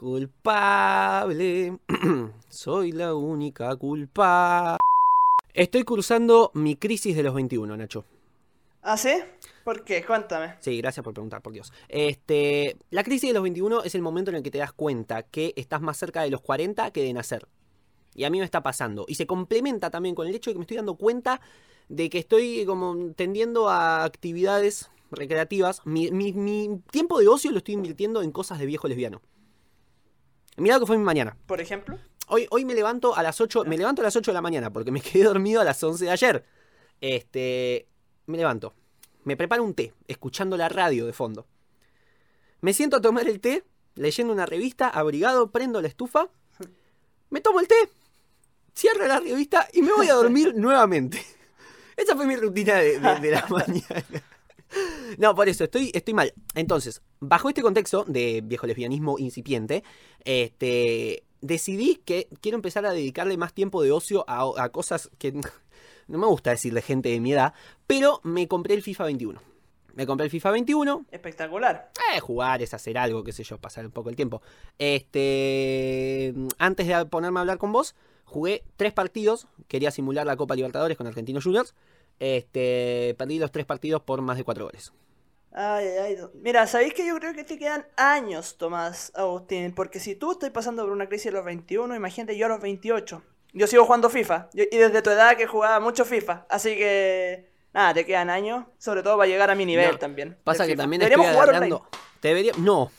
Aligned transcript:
culpable. 0.00 1.78
Soy 2.48 2.92
la 2.92 3.14
única 3.14 3.76
culpa. 3.76 4.78
Estoy 5.52 5.84
cursando 5.84 6.50
mi 6.54 6.76
crisis 6.76 7.14
de 7.14 7.22
los 7.22 7.34
21, 7.34 7.76
Nacho. 7.76 8.06
¿Ah, 8.82 8.96
sí? 8.96 9.12
¿Por 9.62 9.84
qué? 9.84 10.02
Cuéntame. 10.04 10.54
Sí, 10.60 10.78
gracias 10.78 11.04
por 11.04 11.12
preguntar, 11.12 11.42
por 11.42 11.52
Dios. 11.52 11.70
Este, 11.88 12.78
la 12.90 13.04
crisis 13.04 13.28
de 13.28 13.34
los 13.34 13.42
21 13.42 13.82
es 13.82 13.94
el 13.94 14.00
momento 14.00 14.30
en 14.30 14.38
el 14.38 14.42
que 14.42 14.50
te 14.50 14.56
das 14.58 14.72
cuenta 14.72 15.22
que 15.24 15.52
estás 15.56 15.82
más 15.82 15.98
cerca 15.98 16.22
de 16.22 16.30
los 16.30 16.40
40 16.40 16.90
que 16.92 17.02
de 17.02 17.12
nacer. 17.12 17.46
Y 18.14 18.24
a 18.24 18.30
mí 18.30 18.38
me 18.38 18.44
está 18.46 18.62
pasando. 18.62 19.04
Y 19.06 19.16
se 19.16 19.26
complementa 19.26 19.90
también 19.90 20.14
con 20.14 20.26
el 20.26 20.34
hecho 20.34 20.48
de 20.50 20.54
que 20.54 20.58
me 20.60 20.64
estoy 20.64 20.78
dando 20.78 20.94
cuenta 20.96 21.42
de 21.90 22.08
que 22.08 22.18
estoy 22.18 22.64
como 22.64 23.12
tendiendo 23.14 23.68
a 23.68 24.02
actividades 24.04 24.90
recreativas. 25.10 25.82
Mi, 25.84 26.10
mi- 26.10 26.32
mi 26.32 26.80
tiempo 26.90 27.18
de 27.20 27.28
ocio 27.28 27.50
lo 27.52 27.58
estoy 27.58 27.74
invirtiendo 27.74 28.22
en 28.22 28.32
cosas 28.32 28.58
de 28.58 28.64
viejo 28.66 28.88
lesbiano. 28.88 29.20
Mirá 30.60 30.74
lo 30.76 30.80
que 30.80 30.86
fue 30.86 30.98
mi 30.98 31.04
mañana. 31.04 31.36
Por 31.46 31.60
ejemplo. 31.60 31.98
Hoy, 32.28 32.46
hoy 32.50 32.64
me 32.64 32.74
levanto 32.74 33.16
a 33.16 33.22
las 33.22 33.40
8, 33.40 33.64
me 33.64 33.76
levanto 33.76 34.02
a 34.02 34.04
las 34.04 34.14
8 34.14 34.30
de 34.30 34.34
la 34.34 34.42
mañana 34.42 34.72
porque 34.72 34.90
me 34.92 35.00
quedé 35.02 35.24
dormido 35.24 35.60
a 35.60 35.64
las 35.64 35.82
11 35.82 36.04
de 36.04 36.10
ayer. 36.10 36.44
Este, 37.00 37.88
me 38.26 38.36
levanto, 38.36 38.74
me 39.24 39.36
preparo 39.36 39.64
un 39.64 39.74
té, 39.74 39.94
escuchando 40.06 40.56
la 40.56 40.68
radio 40.68 41.06
de 41.06 41.12
fondo. 41.12 41.46
Me 42.60 42.72
siento 42.74 42.98
a 42.98 43.00
tomar 43.00 43.26
el 43.26 43.40
té, 43.40 43.64
leyendo 43.94 44.32
una 44.32 44.44
revista, 44.46 44.88
abrigado, 44.88 45.50
prendo 45.50 45.80
la 45.80 45.88
estufa, 45.88 46.28
me 47.30 47.40
tomo 47.40 47.60
el 47.60 47.66
té, 47.68 47.74
cierro 48.76 49.06
la 49.06 49.18
revista 49.20 49.66
y 49.72 49.82
me 49.82 49.92
voy 49.92 50.08
a 50.08 50.14
dormir 50.14 50.54
nuevamente. 50.56 51.24
Esa 51.96 52.14
fue 52.16 52.26
mi 52.26 52.36
rutina 52.36 52.74
de, 52.76 52.98
de- 53.00 53.20
de 53.20 53.30
la 53.30 53.46
mañana. 53.50 54.04
No, 55.18 55.34
por 55.34 55.48
eso, 55.48 55.64
estoy, 55.64 55.90
estoy 55.94 56.14
mal. 56.14 56.32
Entonces, 56.54 57.02
bajo 57.18 57.48
este 57.48 57.62
contexto 57.62 58.04
de 58.06 58.40
viejo 58.42 58.66
lesbianismo 58.66 59.18
incipiente, 59.18 59.82
este, 60.24 61.24
decidí 61.40 61.96
que 62.04 62.28
quiero 62.40 62.56
empezar 62.56 62.86
a 62.86 62.92
dedicarle 62.92 63.36
más 63.36 63.52
tiempo 63.52 63.82
de 63.82 63.92
ocio 63.92 64.24
a, 64.28 64.44
a 64.56 64.68
cosas 64.70 65.10
que 65.18 65.32
no 66.08 66.18
me 66.18 66.26
gusta 66.26 66.50
decirle 66.50 66.82
gente 66.82 67.08
de 67.08 67.20
mi 67.20 67.32
edad, 67.32 67.54
pero 67.86 68.20
me 68.22 68.48
compré 68.48 68.74
el 68.74 68.82
FIFA 68.82 69.04
21. 69.04 69.40
Me 69.94 70.06
compré 70.06 70.24
el 70.24 70.30
FIFA 70.30 70.52
21. 70.52 71.06
Espectacular. 71.10 71.90
Eh, 72.14 72.20
jugar 72.20 72.62
es 72.62 72.74
hacer 72.74 72.96
algo, 72.98 73.24
qué 73.24 73.32
sé 73.32 73.42
yo, 73.42 73.58
pasar 73.58 73.84
un 73.84 73.92
poco 73.92 74.10
el 74.10 74.16
tiempo. 74.16 74.42
Este, 74.78 76.34
antes 76.58 76.86
de 76.86 77.04
ponerme 77.06 77.40
a 77.40 77.42
hablar 77.42 77.58
con 77.58 77.72
vos, 77.72 77.94
jugué 78.24 78.64
tres 78.76 78.92
partidos. 78.92 79.46
Quería 79.68 79.90
simular 79.90 80.26
la 80.26 80.36
Copa 80.36 80.54
Libertadores 80.54 80.96
con 80.96 81.06
Argentinos 81.06 81.44
Juniors. 81.44 81.74
Este, 82.20 83.14
perdí 83.18 83.38
los 83.38 83.50
tres 83.50 83.66
partidos 83.66 84.02
por 84.02 84.20
más 84.22 84.36
de 84.36 84.44
cuatro 84.44 84.66
goles. 84.66 84.92
Ay, 85.52 85.84
ay, 85.86 85.98
ay. 85.98 86.16
Mira, 86.34 86.66
¿sabéis 86.68 86.94
que 86.94 87.04
yo 87.04 87.16
creo 87.18 87.34
que 87.34 87.42
te 87.42 87.58
quedan 87.58 87.84
años, 87.96 88.56
Tomás 88.56 89.10
Agustín? 89.16 89.72
Porque 89.74 89.98
si 89.98 90.14
tú 90.14 90.30
estás 90.32 90.50
pasando 90.50 90.84
por 90.84 90.92
una 90.92 91.08
crisis 91.08 91.28
a 91.28 91.34
los 91.34 91.44
21, 91.44 91.96
imagínate 91.96 92.36
yo 92.38 92.46
a 92.46 92.50
los 92.50 92.60
28. 92.60 93.22
Yo 93.52 93.66
sigo 93.66 93.84
jugando 93.84 94.08
FIFA. 94.10 94.48
Yo- 94.54 94.62
y 94.70 94.76
desde 94.76 95.02
tu 95.02 95.10
edad 95.10 95.36
que 95.36 95.46
jugaba 95.48 95.80
mucho 95.80 96.04
FIFA. 96.04 96.46
Así 96.48 96.76
que, 96.76 97.50
nada, 97.74 97.94
te 97.94 98.06
quedan 98.06 98.30
años. 98.30 98.66
Sobre 98.78 99.02
todo 99.02 99.16
para 99.16 99.28
llegar 99.28 99.50
a 99.50 99.56
mi 99.56 99.66
nivel 99.66 99.90
No, 99.90 99.98
también. 99.98 100.36
Pasa 100.44 100.64
que 100.66 100.72
FIFA. 100.72 100.82
también 100.84 101.00
Deberíamos 101.00 101.26
estoy 101.26 101.34
jugar 101.40 101.48
agarrando. 101.48 101.76
online. 101.78 101.90
Debería... 102.22 102.52
No, 102.58 102.92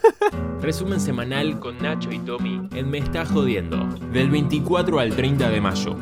Resumen 0.62 1.00
semanal 1.00 1.58
con 1.60 1.78
Nacho 1.78 2.10
y 2.12 2.20
Tommy 2.20 2.68
en 2.74 2.88
Me 2.88 2.98
Está 2.98 3.26
Jodiendo, 3.26 3.84
del 4.12 4.30
24 4.30 4.98
al 5.00 5.14
30 5.14 5.50
de 5.50 5.60
mayo. 5.60 5.96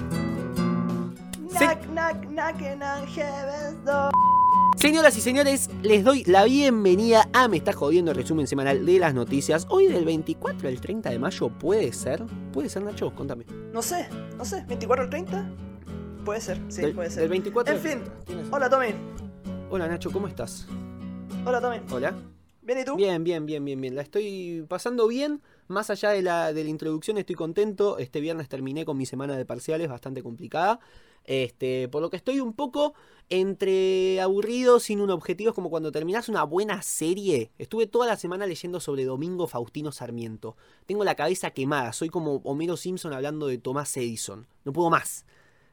Señoras 4.77 5.17
y 5.17 5.21
señores, 5.21 5.71
les 5.83 6.05
doy 6.05 6.23
la 6.25 6.45
bienvenida 6.45 7.29
a 7.33 7.49
Me 7.49 7.57
está 7.57 7.73
jodiendo 7.73 8.11
el 8.11 8.17
resumen 8.17 8.47
semanal 8.47 8.85
de 8.85 8.99
las 8.99 9.15
noticias. 9.15 9.67
Hoy 9.71 9.87
del 9.87 10.05
24 10.05 10.69
al 10.69 10.81
30 10.81 11.11
de 11.11 11.19
mayo, 11.19 11.49
¿puede 11.49 11.93
ser? 11.93 12.25
¿Puede 12.53 12.69
ser, 12.69 12.83
Nacho? 12.83 13.15
Contame. 13.15 13.47
No 13.73 13.81
sé, 13.81 14.09
no 14.37 14.45
sé. 14.45 14.67
¿24 14.67 15.01
al 15.01 15.11
30? 15.11 15.51
Puede 16.25 16.41
ser, 16.41 16.61
sí, 16.69 16.83
del, 16.83 16.95
puede 16.95 17.09
del 17.09 17.19
ser. 17.19 17.29
24 17.29 17.75
En 17.75 17.81
fin. 17.81 18.03
¿Tienes- 18.27 18.47
Hola, 18.51 18.69
Tommy. 18.69 18.89
Hola, 19.71 19.89
Nacho, 19.89 20.11
¿cómo 20.11 20.29
estás? 20.29 20.67
Hola, 21.47 21.61
Tommy. 21.61 21.79
Hola. 21.91 22.15
¿Bien 22.63 22.81
y 22.81 22.85
tú? 22.85 22.97
Bien, 22.97 23.23
bien, 23.25 23.47
bien, 23.47 23.65
bien, 23.65 23.81
bien. 23.81 23.95
La 23.95 24.03
estoy 24.03 24.65
pasando 24.69 25.07
bien. 25.07 25.41
Más 25.69 25.89
allá 25.89 26.11
de 26.11 26.21
la, 26.23 26.53
de 26.53 26.65
la 26.65 26.71
introducción, 26.71 27.17
estoy 27.17 27.37
contento. 27.37 27.99
Este 27.99 28.21
viernes 28.21 28.49
terminé 28.49 28.85
con 28.85 28.97
mi 28.99 29.07
semana 29.07 29.37
de 29.37 29.45
parciales, 29.47 29.89
bastante 29.89 30.23
complicada. 30.23 30.81
Este, 31.27 31.89
por 31.89 32.03
lo 32.03 32.11
que 32.11 32.17
estoy 32.17 32.41
un 32.41 32.53
poco 32.55 32.95
entre 33.29 34.21
aburrido, 34.21 34.79
sin 34.81 35.01
un 35.01 35.11
objetivo. 35.11 35.51
Es 35.51 35.55
como 35.55 35.71
cuando 35.71 35.93
terminas 35.93 36.29
una 36.29 36.45
buena 36.45 36.83
serie. 36.83 37.51
Estuve 37.59 37.87
toda 37.87 38.07
la 38.07 38.17
semana 38.17 38.47
leyendo 38.47 38.81
sobre 38.81 39.05
Domingo 39.05 39.47
Faustino 39.49 39.93
Sarmiento. 39.93 40.57
Tengo 40.87 41.05
la 41.05 41.15
cabeza 41.17 41.51
quemada. 41.51 41.93
Soy 41.93 42.09
como 42.09 42.37
Homero 42.45 42.77
Simpson 42.77 43.13
hablando 43.13 43.47
de 43.49 43.59
Tomás 43.59 43.97
Edison. 43.97 44.47
No 44.65 44.73
puedo 44.73 44.91
más. 44.91 45.25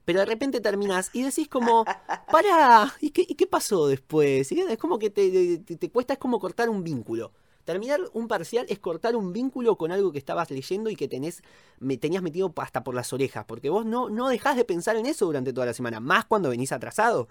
Pero 0.05 0.19
de 0.19 0.25
repente 0.25 0.59
terminas 0.59 1.11
y 1.13 1.21
decís 1.21 1.47
como, 1.47 1.85
pará, 2.31 2.93
¿y 2.99 3.11
qué, 3.11 3.25
y 3.27 3.35
qué 3.35 3.47
pasó 3.47 3.87
después? 3.87 4.51
Y 4.51 4.59
es 4.59 4.77
como 4.77 4.99
que 4.99 5.09
te, 5.09 5.59
te- 5.59 5.77
te 5.77 5.89
cuesta, 5.91 6.13
es 6.13 6.19
como 6.19 6.39
cortar 6.39 6.69
un 6.69 6.83
vínculo. 6.83 7.31
Terminar 7.65 8.01
un 8.13 8.27
parcial 8.27 8.65
es 8.67 8.79
cortar 8.79 9.15
un 9.15 9.31
vínculo 9.31 9.77
con 9.77 9.91
algo 9.91 10.11
que 10.11 10.17
estabas 10.17 10.51
leyendo 10.51 10.89
y 10.89 10.95
que 10.95 11.07
tenés, 11.07 11.41
me 11.79 11.97
tenías 11.97 12.21
metido 12.21 12.53
hasta 12.57 12.83
por 12.83 12.93
las 12.93 13.13
orejas, 13.13 13.45
porque 13.45 13.69
vos 13.69 13.85
no, 13.85 14.09
no 14.09 14.27
dejás 14.27 14.57
de 14.57 14.65
pensar 14.65 14.97
en 14.97 15.05
eso 15.05 15.25
durante 15.25 15.53
toda 15.53 15.67
la 15.67 15.73
semana, 15.73 15.99
más 15.99 16.25
cuando 16.25 16.49
venís 16.49 16.71
atrasado. 16.71 17.29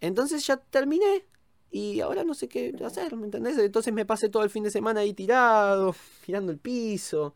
Entonces 0.00 0.46
ya 0.46 0.56
terminé 0.56 1.26
y 1.70 2.00
ahora 2.00 2.24
no 2.24 2.34
sé 2.34 2.48
qué 2.48 2.74
hacer, 2.84 3.14
¿me 3.16 3.26
entendés? 3.26 3.58
Entonces 3.58 3.92
me 3.92 4.06
pasé 4.06 4.28
todo 4.28 4.42
el 4.42 4.50
fin 4.50 4.64
de 4.64 4.70
semana 4.70 5.00
ahí 5.00 5.12
tirado, 5.12 5.94
mirando 6.26 6.52
el 6.52 6.58
piso. 6.58 7.34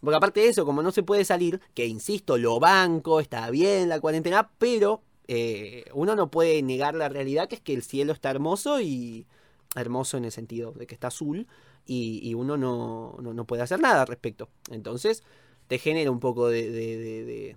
Porque 0.00 0.16
aparte 0.16 0.40
de 0.40 0.48
eso, 0.48 0.64
como 0.64 0.82
no 0.82 0.92
se 0.92 1.02
puede 1.02 1.24
salir, 1.24 1.60
que 1.74 1.86
insisto, 1.86 2.38
lo 2.38 2.58
banco, 2.58 3.20
está 3.20 3.50
bien 3.50 3.88
la 3.88 4.00
cuarentena, 4.00 4.50
pero 4.56 5.02
eh, 5.28 5.84
uno 5.92 6.16
no 6.16 6.30
puede 6.30 6.62
negar 6.62 6.94
la 6.94 7.08
realidad 7.08 7.48
que 7.48 7.56
es 7.56 7.60
que 7.60 7.74
el 7.74 7.82
cielo 7.82 8.12
está 8.12 8.30
hermoso 8.30 8.80
y 8.80 9.26
hermoso 9.76 10.16
en 10.16 10.24
el 10.24 10.32
sentido 10.32 10.72
de 10.72 10.86
que 10.86 10.94
está 10.94 11.08
azul 11.08 11.46
y, 11.86 12.20
y 12.22 12.34
uno 12.34 12.56
no, 12.56 13.16
no, 13.20 13.32
no 13.34 13.44
puede 13.46 13.62
hacer 13.62 13.80
nada 13.80 14.02
al 14.02 14.06
respecto. 14.08 14.48
Entonces 14.70 15.22
te 15.68 15.78
genera 15.78 16.10
un 16.10 16.20
poco 16.20 16.48
de, 16.48 16.70
de, 16.70 16.96
de, 16.98 17.24
de 17.24 17.56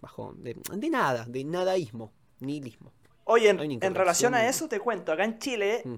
bajón, 0.00 0.42
de, 0.42 0.56
de 0.74 0.90
nada, 0.90 1.24
de 1.26 1.44
nadaísmo, 1.44 2.12
nihilismo. 2.40 2.92
Oye, 3.24 3.50
en, 3.50 3.60
en 3.60 3.94
relación 3.94 4.34
a 4.34 4.48
eso 4.48 4.68
te 4.68 4.80
cuento, 4.80 5.12
acá 5.12 5.24
en 5.24 5.38
Chile, 5.38 5.82
Mm. 5.84 5.94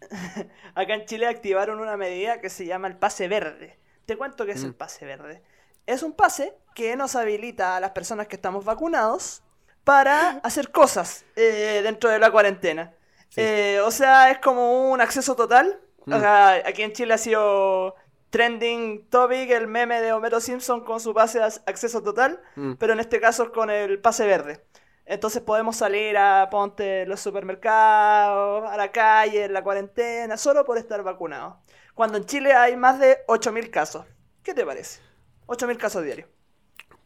acá 0.76 0.94
en 0.94 1.06
Chile 1.06 1.26
activaron 1.26 1.80
una 1.80 1.96
medida 1.96 2.40
que 2.40 2.50
se 2.50 2.66
llama 2.66 2.86
el 2.88 2.96
pase 2.96 3.26
verde. 3.28 3.78
Te 4.06 4.16
cuento 4.16 4.46
qué 4.46 4.52
es 4.52 4.62
el 4.62 4.70
Mm. 4.70 4.74
pase 4.74 5.04
verde. 5.06 5.42
Es 5.86 6.02
un 6.02 6.12
pase 6.12 6.54
que 6.74 6.94
nos 6.96 7.16
habilita 7.16 7.76
a 7.76 7.80
las 7.80 7.90
personas 7.92 8.28
que 8.28 8.36
estamos 8.36 8.64
vacunados 8.64 9.42
para 9.84 10.32
hacer 10.44 10.70
cosas 10.70 11.24
eh, 11.34 11.80
dentro 11.82 12.10
de 12.10 12.18
la 12.18 12.30
cuarentena. 12.30 12.94
Sí. 13.28 13.40
Eh, 13.42 13.80
o 13.84 13.90
sea, 13.90 14.30
es 14.30 14.38
como 14.38 14.90
un 14.90 15.00
acceso 15.00 15.36
total. 15.36 15.80
O 16.06 16.10
Mm. 16.16 16.20
sea, 16.20 16.52
aquí 16.66 16.82
en 16.82 16.92
Chile 16.92 17.14
ha 17.14 17.18
sido 17.18 17.94
trending 18.30 19.08
topic 19.08 19.50
el 19.50 19.66
meme 19.68 20.00
de 20.00 20.12
Homero 20.12 20.40
Simpson 20.40 20.84
con 20.84 21.00
su 21.00 21.12
pase 21.14 21.38
de 21.38 21.44
acceso 21.66 22.02
total 22.02 22.40
Mm. 22.56 22.74
pero 22.74 22.92
en 22.92 23.00
este 23.00 23.20
caso 23.20 23.44
es 23.44 23.50
con 23.50 23.70
el 23.70 24.00
pase 24.00 24.26
verde. 24.26 24.64
Entonces 25.06 25.40
podemos 25.40 25.76
salir 25.76 26.16
a 26.18 26.48
ponte 26.50 27.06
los 27.06 27.20
supermercados, 27.20 28.68
a 28.70 28.76
la 28.76 28.92
calle, 28.92 29.44
en 29.44 29.52
la 29.54 29.62
cuarentena, 29.62 30.36
solo 30.36 30.64
por 30.64 30.76
estar 30.78 31.02
vacunados. 31.02 31.54
Cuando 31.94 32.18
en 32.18 32.26
Chile 32.26 32.52
hay 32.52 32.76
más 32.76 32.98
de 32.98 33.18
8.000 33.26 33.70
casos. 33.70 34.04
¿Qué 34.42 34.52
te 34.54 34.64
parece? 34.66 35.00
8.000 35.46 35.78
casos 35.78 36.04
diarios. 36.04 36.28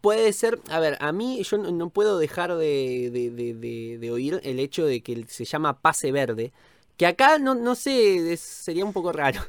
Puede 0.02 0.32
ser, 0.34 0.58
a 0.68 0.80
ver, 0.80 0.98
a 1.00 1.12
mí 1.12 1.42
yo 1.44 1.56
no, 1.58 1.88
puedo 1.88 2.18
dejar 2.18 2.54
de, 2.56 3.08
de- 3.10 3.30
de- 3.30 3.54
de- 3.54 3.98
de 3.98 4.10
oír 4.10 4.40
el 4.42 4.58
hecho 4.58 4.84
de 4.84 5.00
que 5.00 5.24
se 5.28 5.44
llama 5.46 5.80
pase 5.80 6.12
verde, 6.12 6.52
que 6.96 7.06
acá 7.06 7.38
no, 7.38 7.54
no 7.54 7.74
sé, 7.74 8.32
es- 8.32 8.40
sería 8.40 8.84
un 8.84 8.92
poco 8.92 9.12
raro. 9.12 9.40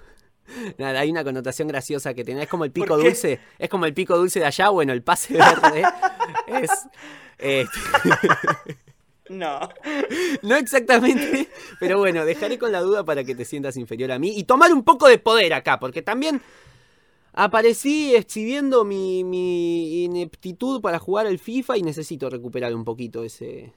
Nada, 0.78 1.00
hay 1.00 1.10
una 1.10 1.24
connotación 1.24 1.68
graciosa 1.68 2.14
que 2.14 2.24
tiene, 2.24 2.44
es 2.44 2.48
como 2.50 2.66
el 2.66 2.72
pico 2.72 2.98
dulce, 2.98 3.40
es 3.58 3.68
como 3.70 3.86
el 3.88 3.94
pico 3.96 4.16
dulce 4.18 4.40
de 4.40 4.46
allá, 4.46 4.70
bueno, 4.70 4.94
el 4.94 5.02
pase 5.02 5.34
verde 5.34 5.84
es... 6.48 6.70
este, 7.40 7.68
No. 9.30 9.70
no 10.44 10.56
exactamente, 10.58 11.48
pero 11.80 11.98
bueno, 11.98 12.26
dejaré 12.26 12.60
con 12.60 12.72
la 12.74 12.82
duda 12.82 13.04
para 13.06 13.24
que 13.24 13.34
te 13.34 13.46
sientas 13.46 13.78
inferior 13.78 14.12
a 14.12 14.20
mí 14.20 14.38
y 14.38 14.44
tomar 14.44 14.72
un 14.74 14.84
poco 14.84 15.08
de 15.08 15.18
poder 15.18 15.54
acá, 15.54 15.80
porque 15.80 16.02
también 16.02 16.42
aparecí 17.34 18.16
exhibiendo 18.16 18.86
mi, 18.86 20.04
ineptitud 20.06 20.82
para 20.82 21.00
jugar 21.00 21.28
al 21.28 21.40
FIFA 21.40 21.78
y 21.78 21.84
necesito 21.84 22.30
recuperar 22.30 22.74
un 22.76 22.86
poquito 22.86 23.24
ese, 23.24 23.74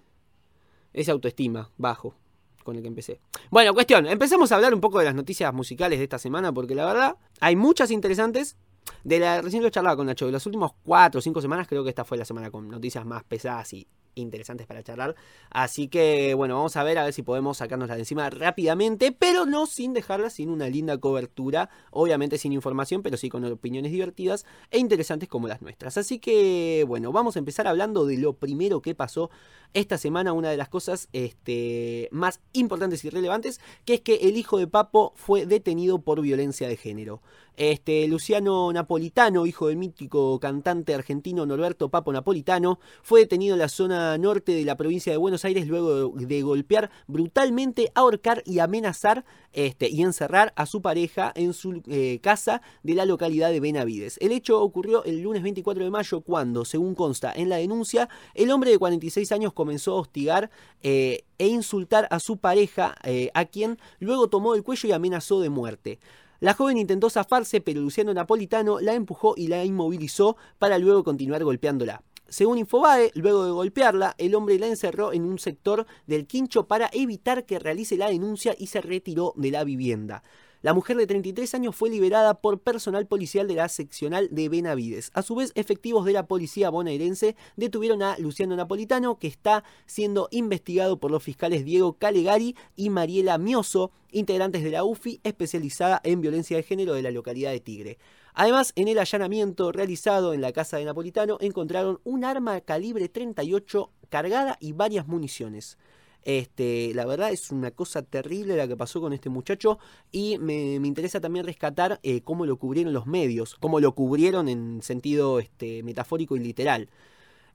autoestima 1.08 1.70
bajo 1.76 2.14
con 2.62 2.76
el 2.76 2.82
que 2.82 2.88
empecé. 2.88 3.20
Bueno, 3.50 3.73
cuestión, 3.75 4.06
empecemos 4.06 4.50
a 4.50 4.56
hablar 4.56 4.75
un 4.75 4.81
poco 4.81 4.99
de 4.99 5.05
las 5.05 5.14
noticias 5.14 5.53
musicales 5.55 5.99
de 5.99 6.05
esta 6.05 6.19
semana, 6.19 6.53
porque 6.53 6.75
la 6.75 6.85
verdad 6.85 7.17
hay 7.41 7.56
muchas 7.56 7.91
interesantes. 7.91 8.56
De 9.03 9.19
la, 9.19 9.43
recién 9.43 9.62
lo 9.62 9.70
charlaba 9.70 9.97
con 9.97 10.06
Nacho, 10.06 10.26
de 10.26 10.32
las 10.32 10.47
últimas 10.47 10.70
4 10.85 11.19
o 11.19 11.23
5 11.23 11.43
semanas 11.43 11.67
creo 11.67 11.82
que 11.82 11.91
esta 11.91 12.05
fue 12.05 12.19
la 12.19 12.25
semana 12.25 12.50
con 12.50 12.69
noticias 12.69 13.05
más 13.05 13.25
pesadas 13.25 13.73
y 13.73 13.87
interesantes 14.16 14.66
para 14.66 14.82
charlar. 14.82 15.14
Así 15.50 15.88
que, 15.88 16.34
bueno, 16.34 16.56
vamos 16.56 16.76
a 16.76 16.82
ver 16.82 16.98
a 16.98 17.04
ver 17.04 17.12
si 17.12 17.22
podemos 17.22 17.58
sacarnos 17.58 17.88
de 17.88 17.98
encima 17.98 18.28
rápidamente, 18.30 19.12
pero 19.12 19.46
no 19.46 19.66
sin 19.66 19.92
dejarla 19.92 20.30
sin 20.30 20.48
una 20.48 20.68
linda 20.68 20.98
cobertura, 20.98 21.70
obviamente 21.90 22.38
sin 22.38 22.52
información, 22.52 23.02
pero 23.02 23.16
sí 23.16 23.28
con 23.28 23.44
opiniones 23.44 23.92
divertidas 23.92 24.44
e 24.70 24.78
interesantes 24.78 25.28
como 25.28 25.48
las 25.48 25.62
nuestras. 25.62 25.96
Así 25.96 26.18
que, 26.18 26.84
bueno, 26.88 27.12
vamos 27.12 27.36
a 27.36 27.38
empezar 27.38 27.66
hablando 27.66 28.06
de 28.06 28.18
lo 28.18 28.34
primero 28.34 28.82
que 28.82 28.94
pasó 28.94 29.30
esta 29.74 29.98
semana, 29.98 30.32
una 30.32 30.50
de 30.50 30.56
las 30.56 30.68
cosas 30.68 31.08
este, 31.12 32.08
más 32.10 32.40
importantes 32.52 33.04
y 33.04 33.10
relevantes, 33.10 33.60
que 33.84 33.94
es 33.94 34.00
que 34.00 34.14
el 34.16 34.36
hijo 34.36 34.58
de 34.58 34.66
Papo 34.66 35.12
fue 35.16 35.46
detenido 35.46 36.00
por 36.00 36.20
violencia 36.20 36.68
de 36.68 36.76
género. 36.76 37.22
Este, 37.56 38.06
Luciano 38.06 38.70
Napolitano, 38.70 39.46
hijo 39.46 39.68
del 39.68 39.78
mítico 39.78 40.38
cantante 40.38 40.94
argentino 40.94 41.46
Norberto 41.46 41.88
Papo 41.88 42.12
Napolitano, 42.12 42.78
fue 43.02 43.20
detenido 43.20 43.54
en 43.54 43.60
la 43.60 43.68
zona 43.68 44.06
norte 44.19 44.53
de 44.53 44.64
la 44.64 44.76
provincia 44.76 45.12
de 45.12 45.17
Buenos 45.17 45.44
Aires 45.44 45.67
luego 45.67 46.11
de 46.11 46.43
golpear 46.43 46.91
brutalmente, 47.06 47.91
ahorcar 47.94 48.43
y 48.47 48.61
amenazar 48.61 49.25
este, 49.53 49.88
y 49.88 50.03
encerrar 50.03 50.53
a 50.56 50.67
su 50.67 50.82
pareja 50.82 51.32
en 51.35 51.53
su 51.53 51.82
eh, 51.88 52.20
casa 52.23 52.62
de 52.82 52.94
la 52.94 53.05
localidad 53.05 53.50
de 53.50 53.61
Benavides. 53.61 54.19
El 54.20 54.32
hecho 54.32 54.61
ocurrió 54.61 55.05
el 55.05 55.23
lunes 55.23 55.43
24 55.43 55.85
de 55.85 55.91
mayo 55.91 56.20
cuando, 56.20 56.64
según 56.64 56.94
consta 56.94 57.32
en 57.35 57.49
la 57.49 57.56
denuncia, 57.56 58.08
el 58.35 58.50
hombre 58.50 58.70
de 58.70 58.79
46 58.79 59.32
años 59.32 59.53
comenzó 59.53 59.93
a 59.93 60.00
hostigar 60.00 60.50
eh, 60.82 61.25
e 61.38 61.49
insultar 61.49 62.06
a 62.11 62.20
su 62.20 62.37
pareja, 62.38 62.97
eh, 63.05 63.31
a 63.35 63.44
quien 63.47 63.79
luego 63.99 64.29
tomó 64.29 64.55
el 64.55 64.62
cuello 64.62 64.88
y 64.88 64.93
amenazó 64.93 65.41
de 65.41 65.50
muerte. 65.50 65.99
La 66.41 66.52
joven 66.52 66.76
intentó 66.76 67.09
zafarse, 67.09 67.61
pero 67.61 67.81
Luciano 67.81 68.12
Napolitano 68.12 68.81
la 68.81 68.93
empujó 68.93 69.35
y 69.37 69.49
la 69.49 69.64
inmovilizó 69.64 70.37
para 70.59 70.79
luego 70.79 71.02
continuar 71.02 71.43
golpeándola. 71.44 72.02
Según 72.28 72.58
Infobae, 72.58 73.12
luego 73.14 73.44
de 73.44 73.52
golpearla, 73.52 74.14
el 74.19 74.34
hombre 74.34 74.58
la 74.58 74.67
encerró 74.67 75.12
en 75.12 75.25
un 75.25 75.38
sector 75.38 75.87
del 76.06 76.26
quincho 76.26 76.67
para 76.67 76.90
evitar 76.93 77.46
que 77.46 77.58
realice 77.58 77.96
la 77.96 78.11
denuncia 78.11 78.55
y 78.58 78.67
se 78.67 78.81
retiró 78.81 79.32
de 79.37 79.52
la 79.52 79.62
vivienda. 79.62 80.25
La 80.62 80.75
mujer 80.75 80.96
de 80.96 81.06
33 81.06 81.55
años 81.55 81.76
fue 81.76 81.90
liberada 81.90 82.40
por 82.40 82.58
personal 82.58 83.06
policial 83.06 83.46
de 83.46 83.55
la 83.55 83.69
seccional 83.69 84.28
de 84.32 84.49
Benavides. 84.49 85.12
A 85.14 85.23
su 85.23 85.37
vez, 85.37 85.52
efectivos 85.55 86.05
de 86.05 86.12
la 86.12 86.26
policía 86.26 86.70
bonaerense 86.70 87.37
detuvieron 87.55 88.02
a 88.02 88.19
Luciano 88.19 88.56
Napolitano, 88.56 89.19
que 89.19 89.28
está 89.28 89.62
siendo 89.87 90.26
investigado 90.32 90.99
por 90.99 91.12
los 91.12 91.23
fiscales 91.23 91.64
Diego 91.64 91.93
Calegari 91.93 92.56
y 92.75 92.90
Mariela 92.90 93.38
Mioso, 93.38 93.93
integrantes 94.11 94.64
de 94.64 94.70
la 94.70 94.82
UFI 94.82 95.20
especializada 95.23 96.00
en 96.02 96.20
violencia 96.20 96.56
de 96.56 96.64
género 96.64 96.94
de 96.94 97.02
la 97.02 97.12
localidad 97.12 97.52
de 97.52 97.61
Tigre. 97.61 97.99
Además, 98.38 98.75
en 98.77 98.88
el 98.88 98.99
allanamiento 98.99 99.73
realizado 99.73 100.35
en 100.35 100.43
la 100.43 100.53
casa 100.53 100.77
de 100.77 100.85
Napolitano 100.85 101.38
encontraron 101.41 102.00
un 102.05 102.23
arma 102.23 102.61
calibre 102.61 103.09
38 103.09 103.91
cargada 104.11 104.59
y 104.61 104.73
varias 104.73 105.09
municiones. 105.09 105.79
Este, 106.23 106.93
la 106.93 107.06
verdad 107.06 107.31
es 107.33 107.50
una 107.50 107.71
cosa 107.71 108.03
terrible 108.03 108.56
la 108.56 108.69
que 108.69 108.77
pasó 108.77 109.00
con 109.00 109.15
este 109.15 109.31
muchacho 109.31 109.79
y 110.12 110.37
me, 110.37 110.75
interesa 110.75 111.19
también 111.19 111.47
rescatar 111.47 111.99
eh, 112.03 112.21
cómo 112.21 112.44
lo 112.44 112.59
cubrieron 112.59 112.93
los 112.93 113.06
medios, 113.06 113.55
cómo 113.55 113.81
lo 113.81 113.94
cubrieron 113.94 114.50
en 114.50 114.83
sentido 114.83 115.38
este, 115.38 115.83
metafórico 115.83 116.37
y 116.37 116.41
literal. 116.41 116.91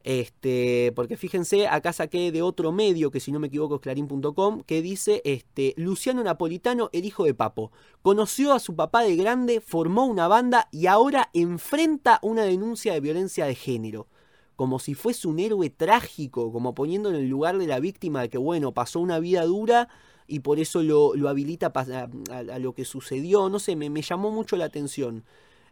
Este, 0.04 0.92
porque 0.96 1.18
fíjense, 1.18 1.68
acá 1.68 1.94
saqué 1.94 2.32
de 2.32 2.42
otro 2.42 2.72
medio, 2.72 3.12
que 3.12 3.20
si 3.20 3.32
no 3.32 3.40
me 3.40 3.48
equivoco 3.48 3.76
es 3.76 3.82
clarín.com, 3.82 4.62
que 4.62 4.82
dice, 4.82 5.22
este, 5.26 5.74
Luciano 5.78 6.24
Napolitano, 6.24 6.90
el 6.94 7.06
hijo 7.06 7.26
de 7.26 7.34
Papo, 7.34 7.72
conoció 8.02 8.54
a 8.54 8.60
su 8.60 8.76
papá 8.76 9.04
de 9.04 9.16
grande, 9.16 9.62
formó 9.62 10.06
una 10.06 10.28
banda 10.28 10.68
y 10.72 10.88
ahora 10.88 11.30
enfrenta 11.34 12.20
una 12.22 12.44
denuncia 12.44 12.94
de 12.94 13.00
violencia 13.00 13.46
de 13.46 13.56
género 13.56 14.08
como 14.56 14.78
si 14.78 14.94
fuese 14.94 15.28
un 15.28 15.40
héroe 15.40 15.72
trágico, 15.72 16.52
como 16.52 16.76
poniendo 16.76 17.10
en 17.10 17.16
el 17.16 17.28
lugar 17.28 17.58
de 17.58 17.66
la 17.66 17.80
víctima 17.80 18.22
de 18.22 18.30
que, 18.30 18.38
bueno, 18.38 18.74
pasó 18.76 19.00
una 19.00 19.18
vida 19.18 19.44
dura 19.44 19.90
y 20.28 20.42
por 20.42 20.60
eso 20.60 20.84
lo, 20.84 21.14
habilita 21.28 21.72
a, 21.74 22.08
a, 22.32 22.60
lo 22.60 22.74
que 22.74 22.86
sucedió. 22.86 23.50
No 23.50 23.58
sé, 23.58 23.76
me, 23.76 23.90
me 23.90 24.04
llamó 24.04 24.30
mucho 24.30 24.58
la 24.58 24.66
atención 24.66 25.24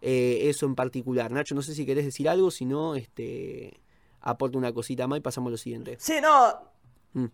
eh, 0.01 0.49
eso 0.49 0.65
en 0.65 0.75
particular. 0.75 1.31
Nacho, 1.31 1.55
no 1.55 1.61
sé 1.61 1.75
si 1.75 1.85
querés 1.85 2.05
decir 2.05 2.29
algo, 2.29 2.51
si 2.51 2.65
no, 2.65 2.95
este, 2.95 3.79
aporte 4.21 4.57
una 4.57 4.73
cosita 4.73 5.07
más 5.07 5.19
y 5.19 5.21
pasamos 5.21 5.49
a 5.49 5.51
lo 5.51 5.57
siguiente. 5.57 5.97
Sí, 5.99 6.19
no. 6.21 6.59
Mm. 7.13 7.27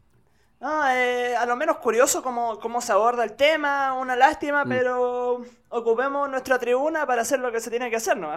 No, 0.62 0.90
eh, 0.90 1.36
a 1.36 1.46
lo 1.46 1.56
menos 1.58 1.78
curioso 1.78 2.24
cómo, 2.24 2.60
cómo 2.60 2.82
se 2.82 2.92
aborda 2.92 3.24
el 3.24 3.34
tema, 3.34 3.94
una 3.94 4.16
lástima, 4.16 4.64
mm. 4.64 4.70
pero 4.70 5.42
ocupemos 5.70 6.30
nuestra 6.30 6.58
tribuna 6.58 7.06
para 7.06 7.24
hacer 7.24 7.40
lo 7.40 7.52
que 7.52 7.60
se 7.60 7.70
tiene 7.70 7.90
que 7.90 7.98
hacer, 7.98 8.18
¿no? 8.18 8.30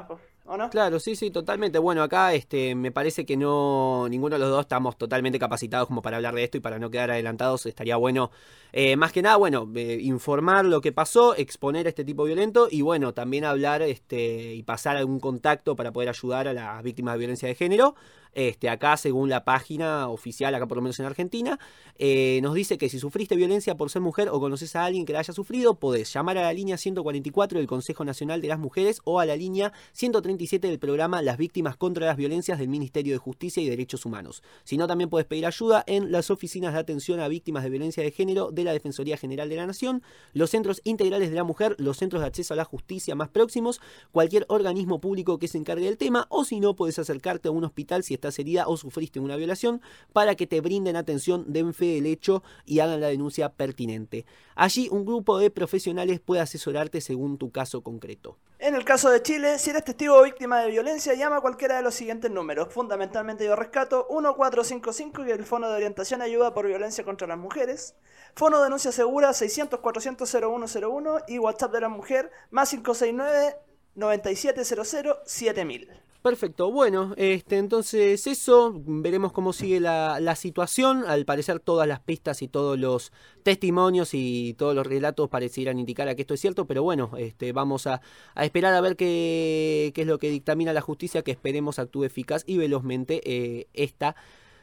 ¿O 0.44 0.56
no? 0.56 0.68
Claro, 0.68 0.98
sí, 0.98 1.14
sí, 1.14 1.30
totalmente. 1.30 1.78
Bueno, 1.78 2.02
acá 2.02 2.34
este, 2.34 2.74
me 2.74 2.90
parece 2.90 3.24
que 3.24 3.36
no, 3.36 4.08
ninguno 4.10 4.34
de 4.34 4.40
los 4.40 4.50
dos 4.50 4.62
estamos 4.62 4.98
totalmente 4.98 5.38
capacitados 5.38 5.86
como 5.86 6.02
para 6.02 6.16
hablar 6.16 6.34
de 6.34 6.42
esto 6.42 6.58
y 6.58 6.60
para 6.60 6.78
no 6.78 6.90
quedar 6.90 7.12
adelantados 7.12 7.64
estaría 7.66 7.96
bueno, 7.96 8.30
eh, 8.72 8.96
más 8.96 9.12
que 9.12 9.22
nada, 9.22 9.36
bueno, 9.36 9.70
eh, 9.76 9.98
informar 10.02 10.64
lo 10.64 10.80
que 10.80 10.90
pasó, 10.90 11.36
exponer 11.36 11.86
este 11.86 12.04
tipo 12.04 12.24
violento 12.24 12.66
y 12.70 12.82
bueno, 12.82 13.14
también 13.14 13.44
hablar 13.44 13.82
este, 13.82 14.54
y 14.54 14.62
pasar 14.64 14.96
algún 14.96 15.20
contacto 15.20 15.76
para 15.76 15.92
poder 15.92 16.08
ayudar 16.08 16.48
a 16.48 16.52
las 16.52 16.82
víctimas 16.82 17.14
de 17.14 17.18
violencia 17.18 17.48
de 17.48 17.54
género. 17.54 17.94
Este, 18.38 18.68
acá, 18.68 18.96
según 18.96 19.28
la 19.28 19.42
página 19.42 20.08
oficial, 20.08 20.54
acá 20.54 20.68
por 20.68 20.76
lo 20.76 20.82
menos 20.82 21.00
en 21.00 21.06
Argentina, 21.06 21.58
eh, 21.96 22.38
nos 22.40 22.54
dice 22.54 22.78
que 22.78 22.88
si 22.88 23.00
sufriste 23.00 23.34
violencia 23.34 23.76
por 23.76 23.90
ser 23.90 24.00
mujer 24.00 24.28
o 24.28 24.38
conoces 24.38 24.76
a 24.76 24.84
alguien 24.84 25.04
que 25.04 25.12
la 25.12 25.18
haya 25.18 25.34
sufrido, 25.34 25.74
podés 25.74 26.12
llamar 26.12 26.38
a 26.38 26.42
la 26.42 26.52
línea 26.52 26.76
144 26.76 27.58
del 27.58 27.66
Consejo 27.66 28.04
Nacional 28.04 28.40
de 28.40 28.46
las 28.46 28.60
Mujeres 28.60 29.00
o 29.02 29.18
a 29.18 29.26
la 29.26 29.34
línea 29.34 29.72
137 29.90 30.68
del 30.68 30.78
programa 30.78 31.20
Las 31.20 31.36
Víctimas 31.36 31.76
contra 31.76 32.06
las 32.06 32.16
Violencias 32.16 32.60
del 32.60 32.68
Ministerio 32.68 33.12
de 33.12 33.18
Justicia 33.18 33.60
y 33.60 33.68
Derechos 33.68 34.06
Humanos. 34.06 34.44
Si 34.62 34.76
no, 34.76 34.86
también 34.86 35.10
puedes 35.10 35.26
pedir 35.26 35.44
ayuda 35.44 35.82
en 35.88 36.12
las 36.12 36.30
oficinas 36.30 36.74
de 36.74 36.78
atención 36.78 37.18
a 37.18 37.26
víctimas 37.26 37.64
de 37.64 37.70
violencia 37.70 38.04
de 38.04 38.12
género 38.12 38.52
de 38.52 38.62
la 38.62 38.72
Defensoría 38.72 39.16
General 39.16 39.48
de 39.48 39.56
la 39.56 39.66
Nación, 39.66 40.04
los 40.32 40.50
centros 40.50 40.80
integrales 40.84 41.30
de 41.30 41.34
la 41.34 41.42
mujer, 41.42 41.74
los 41.78 41.96
centros 41.96 42.22
de 42.22 42.28
acceso 42.28 42.54
a 42.54 42.56
la 42.56 42.64
justicia 42.64 43.16
más 43.16 43.30
próximos, 43.30 43.80
cualquier 44.12 44.46
organismo 44.48 45.00
público 45.00 45.40
que 45.40 45.48
se 45.48 45.58
encargue 45.58 45.86
del 45.86 45.98
tema, 45.98 46.28
o 46.28 46.44
si 46.44 46.60
no, 46.60 46.76
puedes 46.76 47.00
acercarte 47.00 47.48
a 47.48 47.50
un 47.50 47.64
hospital 47.64 48.04
si 48.04 48.14
estás 48.14 48.27
herida 48.36 48.66
o 48.66 48.76
sufriste 48.76 49.20
una 49.20 49.36
violación 49.36 49.80
para 50.12 50.34
que 50.34 50.46
te 50.46 50.60
brinden 50.60 50.96
atención, 50.96 51.44
den 51.46 51.74
fe 51.74 51.94
del 51.94 52.06
hecho 52.06 52.42
y 52.64 52.80
hagan 52.80 53.00
la 53.00 53.08
denuncia 53.08 53.50
pertinente. 53.50 54.26
Allí 54.54 54.88
un 54.90 55.04
grupo 55.04 55.38
de 55.38 55.50
profesionales 55.50 56.20
puede 56.20 56.40
asesorarte 56.40 57.00
según 57.00 57.38
tu 57.38 57.50
caso 57.50 57.82
concreto. 57.82 58.38
En 58.60 58.74
el 58.74 58.84
caso 58.84 59.08
de 59.08 59.22
Chile, 59.22 59.56
si 59.60 59.70
eres 59.70 59.84
testigo 59.84 60.16
o 60.16 60.24
víctima 60.24 60.60
de 60.60 60.70
violencia, 60.70 61.14
llama 61.14 61.36
a 61.36 61.40
cualquiera 61.40 61.76
de 61.76 61.82
los 61.82 61.94
siguientes 61.94 62.28
números. 62.28 62.68
Fundamentalmente 62.72 63.44
yo 63.44 63.54
rescato 63.54 64.08
1455 64.10 65.26
y 65.26 65.30
el 65.30 65.44
Fono 65.44 65.68
de 65.68 65.76
Orientación 65.76 66.22
Ayuda 66.22 66.52
por 66.54 66.66
Violencia 66.66 67.04
contra 67.04 67.28
las 67.28 67.38
Mujeres. 67.38 67.94
Fono 68.34 68.60
Denuncia 68.60 68.90
Segura 68.90 69.32
600 69.32 69.78
400 69.78 70.28
0101 70.28 71.18
y 71.28 71.38
WhatsApp 71.38 71.72
de 71.72 71.80
la 71.80 71.88
Mujer 71.88 72.32
más 72.50 72.70
569 72.70 73.56
9700 73.94 75.18
7000. 75.24 76.07
Perfecto, 76.22 76.72
bueno, 76.72 77.14
este, 77.16 77.58
entonces 77.58 78.26
eso, 78.26 78.74
veremos 78.84 79.32
cómo 79.32 79.52
sigue 79.52 79.78
la, 79.78 80.34
situación. 80.34 81.04
Al 81.06 81.24
parecer 81.24 81.60
todas 81.60 81.86
las 81.86 82.00
pistas 82.00 82.42
y 82.42 82.48
todos 82.48 82.76
los 82.76 83.12
testimonios 83.44 84.10
y 84.14 84.54
todos 84.58 84.74
los 84.74 84.86
relatos 84.86 85.28
parecieran 85.28 85.78
indicar 85.78 86.08
a 86.08 86.16
que 86.16 86.22
esto 86.22 86.34
es 86.34 86.40
cierto, 86.40 86.66
pero 86.66 86.82
bueno, 86.82 87.12
este, 87.18 87.52
vamos 87.52 87.86
a, 87.86 88.02
esperar 88.36 88.74
a 88.74 88.80
ver 88.80 88.96
qué, 88.96 89.92
qué, 89.94 90.02
es 90.02 90.06
lo 90.08 90.18
que 90.18 90.28
dictamina 90.28 90.72
la 90.72 90.80
justicia, 90.80 91.22
que 91.22 91.30
esperemos 91.30 91.78
actúe 91.78 92.04
eficaz 92.04 92.42
y 92.46 92.58
velozmente 92.58 93.20
eh, 93.24 93.68
esta 93.72 94.16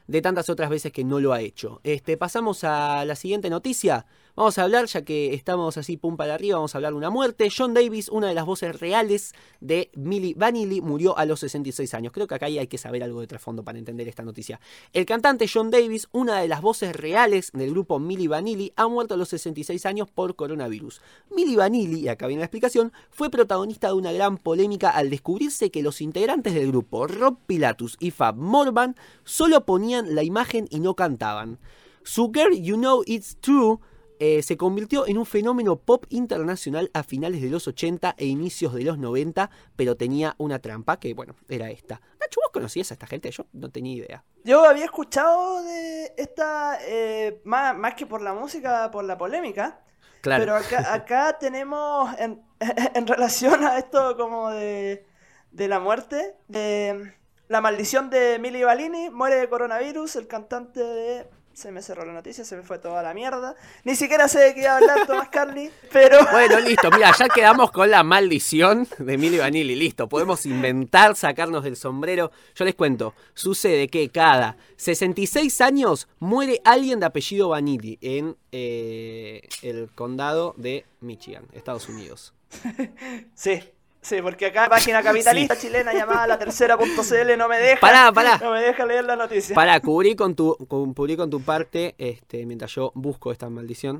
de 0.07 0.21
tantas 0.21 0.50
otras 0.50 0.69
veces 0.69 0.91
que 0.91 1.03
no 1.03 1.19
lo 1.19 1.33
ha 1.33 1.41
hecho. 1.41 1.79
Este, 1.83 2.17
pasamos 2.17 2.63
a 2.63 3.05
la 3.05 3.15
siguiente 3.15 3.50
noticia. 3.50 4.05
Vamos 4.38 4.58
a 4.58 4.63
hablar, 4.63 4.86
ya 4.88 5.06
que 5.06 5.34
estamos 5.34 5.77
así 5.77 5.96
pum 5.96 6.18
para 6.18 6.34
arriba, 6.34 6.58
vamos 6.58 6.75
a 6.75 6.77
hablar 6.77 6.92
de 6.92 6.98
una 6.98 7.10
muerte. 7.10 7.48
John 7.56 7.74
Davis, 7.74 8.10
una 8.10 8.27
de 8.27 8.34
las 8.34 8.46
voces 8.46 8.77
reales 8.77 9.34
de 9.62 9.89
Milli 9.96 10.34
Vanilli, 10.34 10.82
murió 10.82 11.18
a 11.18 11.24
los 11.24 11.39
66 11.39 11.94
años. 11.94 12.12
Creo 12.12 12.27
que 12.27 12.36
acá 12.36 12.48
hay 12.48 12.68
que 12.68 12.77
saber 12.77 13.01
algo 13.01 13.22
de 13.22 13.27
trasfondo 13.27 13.63
para 13.63 13.80
entender 13.80 14.10
esta 14.10 14.24
noticia. 14.24 14.60
El 14.92 15.06
cantante 15.06 15.48
John 15.48 15.72
Davis, 15.72 16.10
una 16.12 16.42
de 16.42 16.50
las 16.50 16.62
voces 16.62 16.94
reales 16.94 17.50
del 17.54 17.72
grupo 17.72 17.98
Milli 17.98 18.27
Vanilli, 18.27 18.74
ha 18.75 18.89
muerto 18.89 19.13
a 19.13 19.18
los 19.18 19.30
66 19.30 19.86
años 19.86 20.12
por 20.12 20.36
coronavirus. 20.36 21.00
Milli 21.34 21.56
Vanilli, 21.56 22.01
y 22.01 22.10
acá 22.10 22.27
viene 22.27 22.42
la 22.42 22.48
explicación, 22.48 22.92
fue 23.12 23.30
protagonista 23.30 23.88
de 23.88 23.94
una 23.94 24.12
gran 24.12 24.38
polémica 24.38 24.89
al 24.89 25.10
descubrirse 25.10 25.72
que 25.72 25.82
los 25.82 26.01
integrantes 26.01 26.54
del 26.54 26.68
grupo 26.68 27.08
Rob 27.08 27.38
Pilatus 27.48 27.96
y 28.01 28.12
Fab 28.12 28.36
Morvan 28.36 28.98
solo 29.24 29.65
ponían 29.65 30.13
la 30.13 30.24
imagen 30.24 30.68
y 30.72 30.82
no 30.82 30.94
cantaban. 30.94 31.58
Su 32.04 32.34
Girl 32.34 32.54
You 32.62 32.75
Know 32.75 33.01
It's 33.06 33.38
True 33.39 33.80
eh, 34.19 34.41
se 34.43 34.57
convirtió 34.57 35.07
en 35.07 35.17
un 35.17 35.25
fenómeno 35.25 35.77
pop 35.77 36.05
internacional 36.10 36.89
a 36.93 37.03
finales 37.03 37.41
de 37.41 37.50
los 37.50 37.67
80 37.67 38.15
e 38.17 38.25
inicios 38.25 38.74
de 38.74 38.84
los 38.84 38.98
90, 38.98 39.50
pero 39.75 39.95
tenía 39.95 40.36
una 40.38 40.60
trampa 40.60 41.00
que, 41.00 41.13
bueno, 41.13 41.36
era 41.50 41.69
esta. 41.69 42.01
Nacho, 42.19 42.39
¿vos 42.41 42.51
conocías 42.53 42.91
a 42.91 42.93
esta 42.93 43.07
gente? 43.07 43.29
Yo 43.31 43.45
no 43.53 43.69
tenía 43.69 43.95
idea. 43.95 44.24
Yo 44.43 44.63
había 44.63 44.86
escuchado 44.86 45.63
de 45.63 46.13
esta, 46.17 46.77
eh, 46.81 47.41
más, 47.43 47.75
más, 47.77 47.95
que 47.95 48.05
por 48.05 48.22
la 48.22 48.34
música, 48.34 48.89
por 48.91 49.03
la 49.03 49.17
polémica. 49.17 49.81
Claro. 50.22 50.41
Pero 50.41 50.55
acá, 50.55 50.93
acá 50.93 51.38
tenemos, 51.38 52.13
en, 52.17 52.41
en, 52.95 53.07
relación 53.07 53.63
a 53.63 53.77
esto 53.77 54.15
como 54.17 54.50
de, 54.51 55.05
de 55.51 55.67
la 55.67 55.79
muerte, 55.79 56.36
de 56.48 57.13
La 57.48 57.62
maldición 57.62 58.10
de 58.10 58.39
Milly 58.39 58.63
Balini, 58.63 59.10
muere 59.10 59.36
de 59.36 59.50
coronavirus, 59.50 60.15
el 60.15 60.27
cantante 60.27 60.79
de... 60.79 61.29
Se 61.55 61.71
me 61.71 61.81
cerró 61.81 62.03
la 62.03 62.12
noticia, 62.12 62.43
se 62.43 62.57
me 62.57 62.63
fue 62.63 62.79
toda 62.79 63.01
la 63.01 63.13
mierda. 63.13 63.55
Ni 63.85 63.95
siquiera 63.95 64.27
sé 64.27 64.39
de 64.39 64.53
qué 64.53 64.59
iba 64.59 64.71
a 64.74 64.77
hablar 64.77 65.07
Tomás 65.07 65.29
Carly, 65.29 65.71
pero... 65.91 66.19
Bueno, 66.31 66.59
listo, 66.59 66.91
mira, 66.91 67.13
ya 67.17 67.29
quedamos 67.29 67.71
con 67.71 67.89
la 67.89 68.03
maldición 68.03 68.85
de 69.00 69.17
Milly 69.17 69.38
Vanilli, 69.38 69.74
listo. 69.74 70.09
Podemos 70.09 70.45
inventar, 70.45 71.15
sacarnos 71.15 71.63
del 71.63 71.77
sombrero. 71.77 72.29
Yo 72.55 72.65
les 72.65 72.75
cuento, 72.75 73.13
sucede 73.33 73.88
que 73.88 74.09
cada 74.09 74.57
66 74.75 75.62
años 75.62 76.09
muere 76.19 76.59
alguien 76.65 77.00
de 77.00 77.05
apellido 77.05 77.47
Vanilli 77.47 78.00
en 78.01 78.35
eh, 78.51 79.47
el 79.62 79.89
condado 79.95 80.55
de 80.57 80.85
Michigan, 81.00 81.47
Estados 81.53 81.88
Unidos. 81.88 82.33
Sí, 83.33 83.62
sí, 84.05 84.21
porque 84.21 84.45
acá 84.47 84.69
página 84.69 85.01
capitalista 85.03 85.57
chilena 85.57 85.93
llamada 85.93 86.27
la 86.27 86.39
tercera.cl 86.39 87.38
no 87.38 87.47
me 87.50 87.57
deja. 87.57 87.79
Pará, 87.81 88.12
pará. 88.12 88.38
No 88.38 88.51
me 88.51 88.62
deja 88.62 88.85
leer 88.85 89.03
la 89.05 89.15
noticia. 89.15 89.53
Para 89.55 89.79
cubrir 89.79 90.15
con 90.15 90.35
tu, 90.35 90.55
con, 90.67 90.93
cubrí 90.93 91.17
con 91.17 91.29
tu 91.29 91.41
parte, 91.41 91.95
este, 91.97 92.45
mientras 92.45 92.71
yo 92.74 92.91
busco 92.95 93.31
esta 93.31 93.50
maldición. 93.50 94.00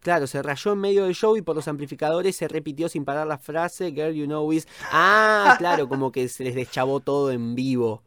Claro, 0.00 0.26
se 0.28 0.40
rayó 0.40 0.72
en 0.72 0.78
medio 0.78 1.04
del 1.04 1.14
show 1.14 1.36
y 1.36 1.42
por 1.42 1.56
los 1.56 1.66
amplificadores 1.66 2.36
se 2.36 2.46
repitió 2.46 2.88
sin 2.88 3.04
parar 3.04 3.26
la 3.26 3.38
frase 3.38 3.90
Girl, 3.90 4.12
you 4.14 4.26
know 4.26 4.52
is. 4.52 4.68
Ah, 4.92 5.56
claro, 5.58 5.88
como 5.88 6.12
que 6.12 6.28
se 6.28 6.44
les 6.44 6.54
deschavó 6.54 7.00
todo 7.00 7.32
en 7.32 7.54
vivo 7.56 8.02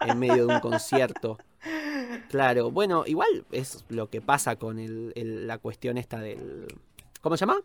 en 0.00 0.18
medio 0.18 0.46
de 0.46 0.54
un 0.54 0.60
concierto. 0.60 1.38
Claro, 2.28 2.70
bueno, 2.70 3.02
igual 3.06 3.44
es 3.50 3.84
lo 3.88 4.08
que 4.08 4.20
pasa 4.20 4.56
con 4.56 4.78
el, 4.78 5.12
el- 5.16 5.46
la 5.46 5.58
cuestión 5.58 5.98
esta 5.98 6.20
del. 6.20 6.66
¿Cómo 7.20 7.36
se 7.36 7.40
llama? 7.46 7.60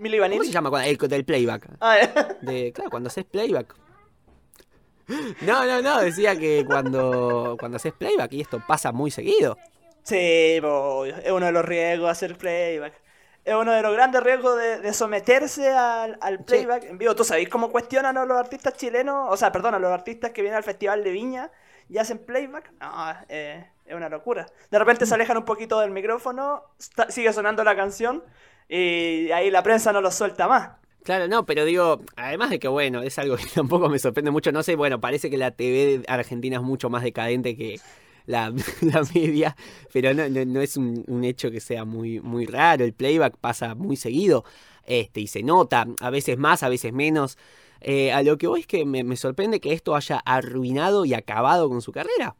Milly 0.00 0.18
¿Cómo 0.18 0.44
se 0.44 0.50
llama? 0.50 0.70
Cuando- 0.70 0.88
El, 0.88 0.96
del 0.96 1.24
playback. 1.24 1.68
Ah, 1.80 1.98
eh. 2.00 2.10
De, 2.40 2.72
claro, 2.72 2.90
cuando 2.90 3.08
haces 3.08 3.24
playback. 3.24 3.74
No, 5.42 5.64
no, 5.66 5.82
no, 5.82 6.00
decía 6.00 6.36
que 6.38 6.64
cuando, 6.64 7.56
cuando 7.58 7.76
haces 7.76 7.92
playback, 7.92 8.32
y 8.32 8.40
esto 8.42 8.62
pasa 8.66 8.92
muy 8.92 9.10
seguido. 9.10 9.56
Sí, 10.04 10.58
po, 10.62 11.04
es 11.04 11.30
uno 11.30 11.46
de 11.46 11.52
los 11.52 11.64
riesgos 11.64 12.10
hacer 12.10 12.36
playback. 12.38 12.94
Es 13.44 13.54
uno 13.54 13.72
de 13.72 13.82
los 13.82 13.92
grandes 13.92 14.22
riesgos 14.22 14.56
de, 14.56 14.78
de 14.80 14.92
someterse 14.92 15.70
al, 15.70 16.16
al 16.20 16.44
playback 16.44 16.84
en 16.84 16.98
vivo. 16.98 17.14
¿Tú 17.16 17.24
sabéis 17.24 17.48
cómo 17.48 17.70
cuestionan 17.72 18.16
a 18.18 18.24
los 18.24 18.38
artistas 18.38 18.74
chilenos? 18.76 19.26
O 19.30 19.36
sea, 19.36 19.50
perdón, 19.50 19.74
a 19.74 19.78
los 19.78 19.90
artistas 19.90 20.30
que 20.30 20.42
vienen 20.42 20.58
al 20.58 20.62
Festival 20.64 21.02
de 21.02 21.10
Viña 21.10 21.50
y 21.88 21.98
hacen 21.98 22.18
playback. 22.18 22.70
No, 22.80 22.92
eh, 23.28 23.66
es 23.86 23.94
una 23.94 24.08
locura. 24.08 24.46
De 24.70 24.78
repente 24.78 25.06
se 25.06 25.14
alejan 25.14 25.38
un 25.38 25.44
poquito 25.44 25.80
del 25.80 25.90
micrófono, 25.90 26.62
está- 26.78 27.10
sigue 27.10 27.32
sonando 27.32 27.64
la 27.64 27.74
canción 27.74 28.22
y 28.70 29.32
ahí 29.32 29.50
la 29.50 29.62
prensa 29.62 29.92
no 29.92 30.00
los 30.00 30.14
suelta 30.14 30.46
más. 30.48 30.80
Claro, 31.02 31.28
no, 31.28 31.46
pero 31.46 31.64
digo, 31.64 32.02
además 32.16 32.50
de 32.50 32.58
que 32.58 32.68
bueno, 32.68 33.02
es 33.02 33.18
algo 33.18 33.36
que 33.36 33.46
tampoco 33.46 33.88
me 33.88 33.98
sorprende 33.98 34.30
mucho, 34.30 34.52
no 34.52 34.62
sé, 34.62 34.76
bueno, 34.76 35.00
parece 35.00 35.30
que 35.30 35.36
la 35.36 35.50
TV 35.50 36.02
argentina 36.08 36.56
es 36.56 36.62
mucho 36.62 36.90
más 36.90 37.02
decadente 37.02 37.56
que 37.56 37.80
la, 38.26 38.52
media, 39.14 39.56
pero 39.92 40.12
no, 40.14 40.28
no, 40.28 40.60
es 40.60 40.76
un, 40.76 41.04
un 41.08 41.24
hecho 41.24 41.50
que 41.50 41.60
sea 41.60 41.84
muy, 41.84 42.20
muy 42.20 42.46
raro, 42.46 42.84
el 42.84 42.92
playback 42.92 43.36
pasa 43.38 43.74
muy 43.74 43.96
seguido, 43.96 44.44
este, 44.84 45.20
y 45.20 45.26
se 45.26 45.42
nota, 45.42 45.86
a 46.00 46.10
veces 46.10 46.38
más, 46.38 46.62
a 46.62 46.68
veces 46.68 46.92
menos. 46.92 47.38
Eh, 47.80 48.12
a 48.12 48.22
lo 48.22 48.36
que 48.36 48.46
voy 48.46 48.60
es 48.60 48.66
que 48.66 48.84
me, 48.84 49.04
me 49.04 49.16
sorprende 49.16 49.60
que 49.60 49.72
esto 49.72 49.94
haya 49.96 50.18
arruinado 50.18 51.06
y 51.06 51.14
acabado 51.14 51.68
con 51.68 51.80
su 51.80 51.92
carrera. 51.92 52.36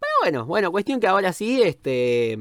Pero 0.00 0.12
bueno, 0.22 0.46
bueno, 0.46 0.72
cuestión 0.72 0.98
que 0.98 1.06
ahora 1.06 1.32
sí, 1.32 1.62
este, 1.62 2.38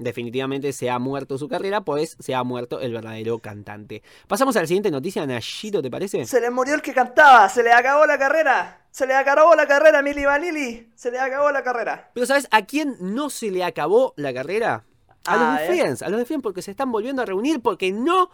definitivamente 0.00 0.72
se 0.72 0.90
ha 0.90 0.98
muerto 0.98 1.38
su 1.38 1.48
carrera, 1.48 1.82
pues 1.82 2.16
se 2.18 2.34
ha 2.34 2.42
muerto 2.42 2.80
el 2.80 2.92
verdadero 2.92 3.38
cantante. 3.38 4.02
Pasamos 4.26 4.56
a 4.56 4.60
la 4.60 4.66
siguiente 4.66 4.90
noticia, 4.90 5.24
Nayito, 5.26 5.80
¿te 5.82 5.90
parece? 5.90 6.26
Se 6.26 6.40
le 6.40 6.50
murió 6.50 6.74
el 6.74 6.82
que 6.82 6.92
cantaba, 6.92 7.48
se 7.48 7.62
le 7.62 7.72
acabó 7.72 8.06
la 8.06 8.18
carrera. 8.18 8.76
Se 8.90 9.06
le 9.06 9.14
acabó 9.14 9.54
la 9.54 9.68
carrera 9.68 10.00
a 10.00 10.02
Milly 10.02 10.24
Vanilli. 10.24 10.90
Se 10.96 11.12
le 11.12 11.20
acabó 11.20 11.52
la 11.52 11.62
carrera. 11.62 12.10
Pero 12.12 12.26
¿sabes 12.26 12.48
a 12.50 12.66
quién 12.66 12.96
no 13.00 13.30
se 13.30 13.50
le 13.52 13.62
acabó 13.62 14.14
la 14.16 14.34
carrera? 14.34 14.84
A 15.26 15.34
Ah, 15.34 15.60
los 15.60 15.68
de 15.68 15.78
¿eh? 15.78 15.94
A 16.04 16.08
los 16.08 16.18
de 16.18 16.24
Friends 16.24 16.42
porque 16.42 16.62
se 16.62 16.72
están 16.72 16.90
volviendo 16.90 17.22
a 17.22 17.24
reunir 17.26 17.60
porque 17.60 17.92
no 17.92 18.30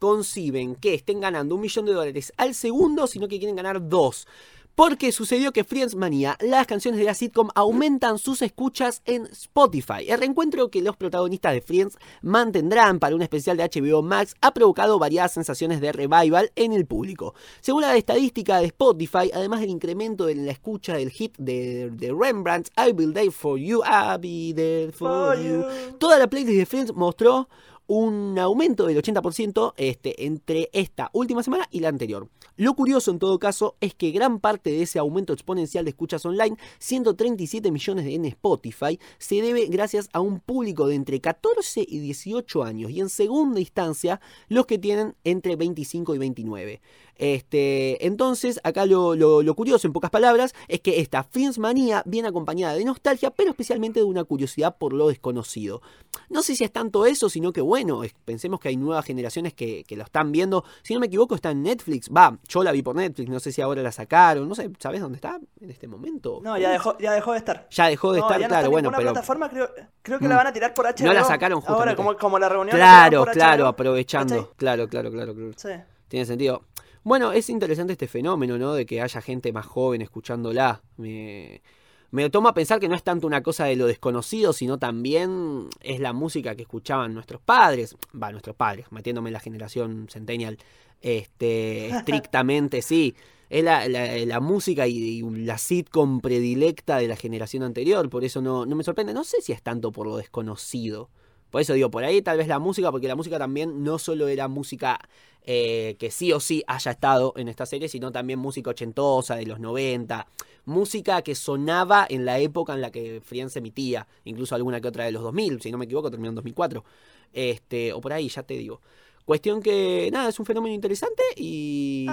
conciben 0.00 0.74
que 0.74 0.94
estén 0.94 1.20
ganando 1.20 1.54
un 1.54 1.60
millón 1.60 1.84
de 1.84 1.92
dólares 1.92 2.32
al 2.38 2.54
segundo, 2.54 3.06
sino 3.06 3.28
que 3.28 3.38
quieren 3.38 3.54
ganar 3.54 3.86
dos. 3.88 4.26
Porque 4.74 5.12
sucedió 5.12 5.52
que 5.52 5.64
Friends 5.64 5.94
Manía, 5.94 6.36
las 6.40 6.66
canciones 6.66 6.98
de 6.98 7.04
la 7.04 7.14
sitcom 7.14 7.48
aumentan 7.54 8.18
sus 8.18 8.40
escuchas 8.42 9.02
en 9.04 9.26
Spotify. 9.26 10.08
El 10.08 10.18
reencuentro 10.18 10.70
que 10.70 10.80
los 10.80 10.96
protagonistas 10.96 11.52
de 11.52 11.60
Friends 11.60 11.98
mantendrán 12.22 12.98
para 12.98 13.14
un 13.14 13.22
especial 13.22 13.56
de 13.56 13.64
HBO 13.64 14.02
Max 14.02 14.34
ha 14.40 14.54
provocado 14.54 14.98
variadas 14.98 15.32
sensaciones 15.32 15.80
de 15.80 15.92
revival 15.92 16.50
en 16.56 16.72
el 16.72 16.86
público. 16.86 17.34
Según 17.60 17.82
la 17.82 17.96
estadística 17.96 18.58
de 18.58 18.66
Spotify, 18.66 19.30
además 19.34 19.60
del 19.60 19.70
incremento 19.70 20.28
en 20.28 20.46
la 20.46 20.52
escucha 20.52 20.94
del 20.94 21.10
hit 21.10 21.36
de, 21.38 21.90
de 21.90 22.12
Rembrandt, 22.12 22.68
I 22.76 22.92
Will 22.92 23.12
Die 23.12 23.30
For 23.30 23.58
You, 23.58 23.82
I'll 23.84 24.18
Be 24.18 24.54
There 24.54 24.92
For, 24.92 25.36
For 25.36 25.44
you. 25.44 25.60
you. 25.60 25.98
Toda 25.98 26.18
la 26.18 26.28
playlist 26.28 26.58
de 26.58 26.66
Friends 26.66 26.94
mostró 26.94 27.48
un 27.92 28.38
aumento 28.38 28.86
del 28.86 29.02
80% 29.02 29.74
este, 29.76 30.24
entre 30.24 30.70
esta 30.72 31.10
última 31.12 31.42
semana 31.42 31.66
y 31.72 31.80
la 31.80 31.88
anterior. 31.88 32.28
Lo 32.56 32.74
curioso 32.74 33.10
en 33.10 33.18
todo 33.18 33.40
caso 33.40 33.74
es 33.80 33.96
que 33.96 34.12
gran 34.12 34.38
parte 34.38 34.70
de 34.70 34.82
ese 34.82 35.00
aumento 35.00 35.32
exponencial 35.32 35.84
de 35.84 35.90
escuchas 35.90 36.24
online, 36.24 36.56
137 36.78 37.72
millones 37.72 38.06
en 38.06 38.26
Spotify, 38.26 39.00
se 39.18 39.42
debe 39.42 39.66
gracias 39.66 40.08
a 40.12 40.20
un 40.20 40.38
público 40.38 40.86
de 40.86 40.94
entre 40.94 41.20
14 41.20 41.84
y 41.88 41.98
18 41.98 42.62
años 42.62 42.92
y 42.92 43.00
en 43.00 43.08
segunda 43.08 43.58
instancia 43.58 44.20
los 44.48 44.66
que 44.66 44.78
tienen 44.78 45.16
entre 45.24 45.56
25 45.56 46.14
y 46.14 46.18
29. 46.18 46.80
Este, 47.16 48.06
entonces, 48.06 48.60
acá 48.64 48.86
lo, 48.86 49.14
lo- 49.14 49.54
curioso, 49.54 49.86
en 49.86 49.92
pocas 49.92 50.10
palabras, 50.10 50.54
es 50.68 50.80
que 50.80 51.00
esta 51.00 51.22
Friends 51.22 51.58
Manía 51.58 52.02
viene 52.06 52.28
acompañada 52.28 52.74
de 52.74 52.84
nostalgia, 52.84 53.30
pero 53.30 53.50
especialmente 53.50 54.00
de 54.00 54.04
una 54.04 54.24
curiosidad 54.24 54.78
por 54.78 54.94
lo 54.94 55.08
desconocido. 55.08 55.82
No 56.30 56.42
sé 56.42 56.56
si 56.56 56.64
es 56.64 56.72
tanto 56.72 57.04
eso, 57.04 57.28
sino 57.28 57.52
que 57.52 57.60
bueno, 57.60 57.79
es- 58.04 58.14
pensemos 58.24 58.60
que 58.60 58.68
hay 58.68 58.76
nuevas 58.76 59.04
generaciones 59.04 59.54
que, 59.54 59.84
que 59.84 59.96
lo 59.96 60.04
están 60.04 60.32
viendo. 60.32 60.64
Si 60.82 60.94
no 60.94 61.00
me 61.00 61.06
equivoco, 61.06 61.34
está 61.34 61.50
en 61.50 61.62
Netflix. 61.62 62.08
Va, 62.10 62.38
yo 62.48 62.62
la 62.62 62.72
vi 62.72 62.82
por 62.82 62.94
Netflix, 62.96 63.28
no 63.30 63.40
sé 63.40 63.52
si 63.52 63.60
ahora 63.62 63.82
la 63.82 63.92
sacaron, 63.92 64.48
no 64.48 64.54
sé, 64.54 64.70
¿sabes 64.78 65.00
dónde 65.00 65.16
está 65.16 65.38
en 65.60 65.70
este 65.70 65.86
momento? 65.88 66.40
No, 66.42 66.56
ya 66.58 66.70
dejó, 66.70 66.96
ya 66.98 67.12
dejó 67.12 67.32
de 67.32 67.38
estar. 67.38 67.66
Ya 67.70 67.88
dejó 67.88 68.12
de 68.12 68.20
No, 68.20 68.26
estar, 68.26 68.40
ya 68.40 68.46
no 68.46 68.48
claro, 68.48 68.60
está 68.60 68.66
en 68.66 68.72
bueno, 68.72 68.90
pero... 68.90 69.02
plataforma, 69.12 69.48
creo, 69.48 69.68
creo 70.02 70.18
que 70.18 70.24
Mm. 70.26 70.28
la 70.28 70.36
van 70.36 70.46
a 70.48 70.52
tirar 70.52 70.74
por 70.74 70.86
HBO. 70.86 71.06
No 71.06 71.12
la 71.14 71.24
sacaron 71.24 71.58
Ahora, 71.58 71.68
justamente. 71.92 71.96
como, 71.96 72.16
como 72.16 72.38
la 72.38 72.48
reunión. 72.48 72.78
la 72.78 72.84
Claro, 73.08 73.24
claro, 73.32 73.64
HBO. 73.64 73.68
aprovechando. 73.68 74.52
Claro, 74.56 74.88
claro, 74.88 75.10
claro, 75.10 75.34
claro. 75.34 75.50
Sí. 75.56 75.68
Tiene 76.08 76.26
sentido. 76.26 76.62
Bueno, 77.02 77.32
es 77.32 77.48
interesante 77.48 77.92
este 77.94 78.08
fenómeno, 78.08 78.58
¿no? 78.58 78.74
De 78.74 78.84
que 78.84 79.00
haya 79.00 79.20
gente 79.22 79.52
más 79.52 79.64
joven 79.64 80.02
escuchándola. 80.02 80.82
Me, 80.98 81.62
me 82.10 82.28
toma 82.30 82.50
a 82.50 82.54
pensar 82.54 82.80
que 82.80 82.88
no 82.88 82.94
es 82.96 83.02
tanto 83.02 83.26
una 83.26 83.42
cosa 83.42 83.64
de 83.66 83.76
lo 83.76 83.86
desconocido, 83.86 84.52
sino 84.52 84.78
también 84.78 85.68
es 85.80 86.00
la 86.00 86.12
música 86.12 86.54
que 86.56 86.62
escuchaban 86.62 87.14
nuestros 87.14 87.40
padres. 87.40 87.96
Va, 88.20 88.32
nuestros 88.32 88.56
padres, 88.56 88.86
metiéndome 88.90 89.28
en 89.30 89.34
la 89.34 89.40
generación 89.40 90.06
centennial. 90.10 90.58
Este, 91.00 91.88
estrictamente, 91.96 92.82
sí. 92.82 93.14
Es 93.48 93.64
la, 93.64 93.88
la- 93.88 94.16
la 94.26 94.40
música 94.40 94.86
y, 94.86 94.96
y 94.98 95.22
la 95.22 95.58
sitcom 95.58 96.20
predilecta 96.20 96.98
de 96.98 97.08
la 97.08 97.16
generación 97.16 97.62
anterior. 97.64 98.08
Por 98.08 98.24
eso 98.24 98.40
no, 98.40 98.64
no 98.66 98.76
me 98.76 98.84
sorprende. 98.84 99.12
No 99.12 99.24
sé 99.24 99.40
si 99.42 99.52
es 99.52 99.62
tanto 99.62 99.90
por 99.92 100.06
lo 100.06 100.16
desconocido. 100.16 101.10
Por 101.50 101.60
eso 101.60 101.74
digo, 101.74 101.90
por 101.90 102.04
ahí 102.04 102.22
tal 102.22 102.38
vez 102.38 102.48
la 102.48 102.58
música, 102.58 102.90
porque 102.90 103.08
la 103.08 103.16
música 103.16 103.38
también 103.38 103.82
no 103.82 103.98
solo 103.98 104.28
era 104.28 104.48
música 104.48 104.98
eh, 105.42 105.96
que 105.98 106.10
sí 106.10 106.32
o 106.32 106.40
sí 106.40 106.62
haya 106.66 106.90
estado 106.90 107.32
en 107.36 107.48
esta 107.48 107.66
serie, 107.66 107.88
sino 107.88 108.12
también 108.12 108.38
música 108.38 108.70
ochentosa 108.70 109.36
de 109.36 109.46
los 109.46 109.58
90, 109.58 110.26
música 110.66 111.22
que 111.22 111.34
sonaba 111.34 112.06
en 112.08 112.24
la 112.24 112.38
época 112.38 112.74
en 112.74 112.80
la 112.80 112.90
que 112.90 113.20
Friends 113.24 113.56
emitía, 113.56 114.06
incluso 114.24 114.54
alguna 114.54 114.80
que 114.80 114.88
otra 114.88 115.04
de 115.04 115.12
los 115.12 115.22
2000, 115.22 115.60
si 115.62 115.72
no 115.72 115.78
me 115.78 115.86
equivoco, 115.86 116.10
terminó 116.10 116.30
en 116.30 116.36
2004, 116.36 116.84
este, 117.32 117.92
o 117.92 118.00
por 118.00 118.12
ahí, 118.12 118.28
ya 118.28 118.42
te 118.42 118.54
digo. 118.54 118.80
Cuestión 119.24 119.62
que, 119.62 120.10
nada, 120.12 120.28
es 120.28 120.38
un 120.40 120.46
fenómeno 120.46 120.74
interesante 120.74 121.22
y... 121.36 122.06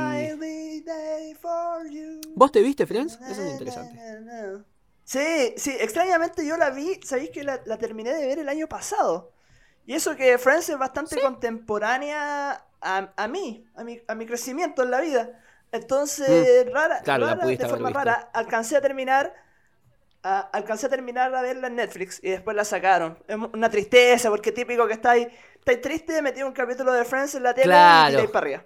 ¿Vos 2.36 2.52
te 2.52 2.62
viste, 2.62 2.86
Friends? 2.86 3.20
Eso 3.30 3.42
es 3.42 3.52
interesante. 3.52 3.98
Sí, 5.08 5.54
sí, 5.58 5.72
extrañamente 5.80 6.46
yo 6.46 6.58
la 6.58 6.70
vi, 6.70 7.00
sabéis 7.04 7.30
que 7.32 7.44
la, 7.44 7.62
la 7.66 7.78
terminé 7.78 8.14
de 8.14 8.28
ver 8.28 8.40
el 8.40 8.50
año 8.50 8.68
pasado. 8.68 9.32
Y 9.86 9.94
eso 9.96 10.16
que 10.18 10.38
Friends 10.38 10.70
es 10.70 10.78
bastante 10.78 11.22
contemporánea 11.22 12.66
a, 12.82 13.14
a 13.16 13.28
mí, 13.30 13.66
a 13.76 13.84
mi, 13.86 14.02
a 14.08 14.16
mi 14.16 14.26
crecimiento 14.26 14.84
en 14.84 14.92
la 14.92 15.02
vida. 15.02 15.40
Entonces, 15.72 16.68
rara, 16.74 17.00
Mm. 17.00 17.04
Claro, 17.04 17.26
rara, 17.28 17.42
pudiste 17.42 17.64
de 17.64 17.70
forma 17.70 17.90
visto. 17.90 18.00
rara, 18.00 18.30
alcancé 18.34 18.76
a 18.78 18.82
terminar 18.82 19.34
a- 20.24 20.42
alcancé 20.54 20.88
a 20.88 20.90
terminar 20.90 21.34
a 21.36 21.42
verla 21.42 21.68
en 21.68 21.76
Netflix 21.76 22.20
y 22.24 22.32
después 22.32 22.56
la 22.56 22.66
sacaron. 22.66 23.18
Es 23.28 23.38
una 23.38 23.70
tristeza, 23.70 24.30
porque 24.30 24.52
típico 24.52 24.88
que 24.88 24.94
estáis, 24.94 25.28
estáis 25.60 25.82
triste, 25.82 26.22
metido 26.22 26.48
un 26.48 26.54
capítulo 26.54 26.92
de 26.94 27.06
Friends 27.06 27.36
en 27.36 27.44
la 27.44 27.54
tele 27.54 27.66
Claro. 27.66 28.24
y 28.24 28.28
para 28.28 28.40
arriba. 28.46 28.66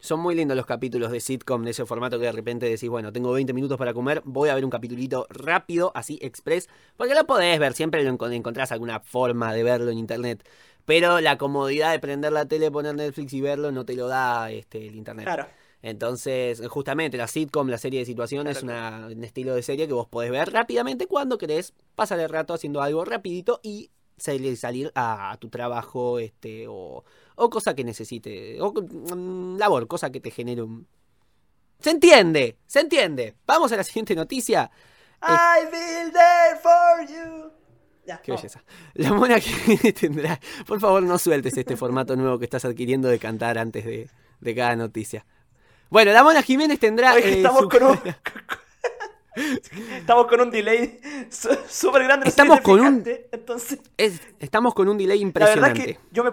Son 0.00 0.20
muy 0.20 0.34
lindos 0.34 0.56
los 0.56 0.64
capítulos 0.66 1.10
de 1.10 1.20
sitcom, 1.20 1.64
de 1.64 1.72
ese 1.72 1.84
formato 1.84 2.18
que 2.18 2.26
de 2.26 2.32
repente 2.32 2.66
decís, 2.66 2.88
bueno, 2.88 3.12
tengo 3.12 3.32
20 3.32 3.52
minutos 3.52 3.76
para 3.78 3.92
comer, 3.92 4.22
voy 4.24 4.48
a 4.48 4.54
ver 4.54 4.64
un 4.64 4.70
capitulito 4.70 5.26
rápido, 5.28 5.90
así, 5.94 6.18
express, 6.22 6.68
porque 6.96 7.14
lo 7.14 7.26
podés 7.26 7.58
ver, 7.58 7.72
siempre 7.74 8.04
lo 8.04 8.12
encon- 8.12 8.32
encontrás 8.32 8.70
alguna 8.70 9.00
forma 9.00 9.52
de 9.52 9.62
verlo 9.64 9.90
en 9.90 9.98
internet. 9.98 10.48
Pero 10.84 11.20
la 11.20 11.36
comodidad 11.36 11.90
de 11.90 11.98
prender 11.98 12.32
la 12.32 12.46
tele, 12.46 12.70
poner 12.70 12.94
Netflix 12.94 13.32
y 13.34 13.40
verlo 13.40 13.72
no 13.72 13.84
te 13.84 13.94
lo 13.94 14.06
da 14.08 14.50
este, 14.50 14.86
el 14.86 14.94
internet. 14.96 15.24
Claro. 15.26 15.46
Entonces, 15.82 16.62
justamente 16.68 17.16
la 17.16 17.26
sitcom, 17.28 17.68
la 17.68 17.78
serie 17.78 18.00
de 18.00 18.06
situaciones, 18.06 18.58
es 18.58 18.62
una- 18.62 19.08
un 19.10 19.24
estilo 19.24 19.54
de 19.54 19.62
serie 19.62 19.86
que 19.86 19.92
vos 19.94 20.06
podés 20.08 20.30
ver 20.30 20.50
rápidamente 20.52 21.06
cuando 21.06 21.38
querés 21.38 21.72
pasar 21.94 22.20
el 22.20 22.28
rato 22.28 22.54
haciendo 22.54 22.82
algo 22.82 23.04
rapidito 23.04 23.60
y 23.62 23.90
salir, 24.16 24.56
salir 24.56 24.90
a, 24.94 25.30
a 25.32 25.36
tu 25.38 25.48
trabajo 25.48 26.18
este 26.18 26.66
o, 26.68 27.04
o 27.40 27.48
cosa 27.50 27.74
que 27.74 27.84
necesite, 27.84 28.60
o 28.60 28.72
mm, 28.72 29.56
labor, 29.58 29.86
cosa 29.86 30.10
que 30.10 30.20
te 30.20 30.30
genere 30.30 30.62
un... 30.62 30.86
¿Se 31.80 31.90
entiende? 31.90 32.58
¿Se 32.66 32.80
entiende? 32.80 33.36
Vamos 33.46 33.70
a 33.72 33.76
la 33.76 33.84
siguiente 33.84 34.14
noticia. 34.14 34.70
I 35.22 35.64
be 35.70 36.10
there 36.12 36.56
for 36.62 37.06
you. 37.08 37.50
Ya, 38.04 38.20
Qué 38.22 38.32
belleza. 38.32 38.62
La 38.94 39.12
mona 39.12 39.38
que 39.38 39.92
tendrá. 39.92 40.40
Por 40.66 40.80
favor, 40.80 41.02
no 41.02 41.18
sueltes 41.18 41.56
este 41.56 41.76
formato 41.76 42.16
nuevo 42.16 42.38
que 42.38 42.44
estás 42.46 42.64
adquiriendo 42.64 43.08
de 43.08 43.18
cantar 43.18 43.58
antes 43.58 43.84
de, 43.84 44.08
de 44.40 44.54
cada 44.54 44.74
noticia. 44.76 45.24
Bueno, 45.90 46.12
la 46.12 46.22
mona 46.24 46.42
Jiménez 46.42 46.78
tendrá. 46.80 47.14
Oye, 47.14 47.28
eh, 47.28 47.36
estamos, 47.36 47.60
su- 47.62 47.68
con 47.68 47.82
un... 47.84 47.98
estamos 49.96 50.26
con 50.26 50.40
un 50.40 50.50
delay 50.50 51.00
súper 51.68 52.04
grande. 52.04 52.24
no 52.24 52.28
Estamos 52.28 52.60
con 52.60 52.80
un- 52.80 53.04
Entonces, 53.30 53.78
es- 53.96 54.20
estamos 54.40 54.74
con 54.74 54.88
un 54.88 54.98
delay 54.98 55.18
la 55.20 55.24
verdad 55.26 55.46
impresionante. 55.68 55.90
es 55.92 55.96
que 55.98 56.04
yo 56.12 56.24
me, 56.24 56.30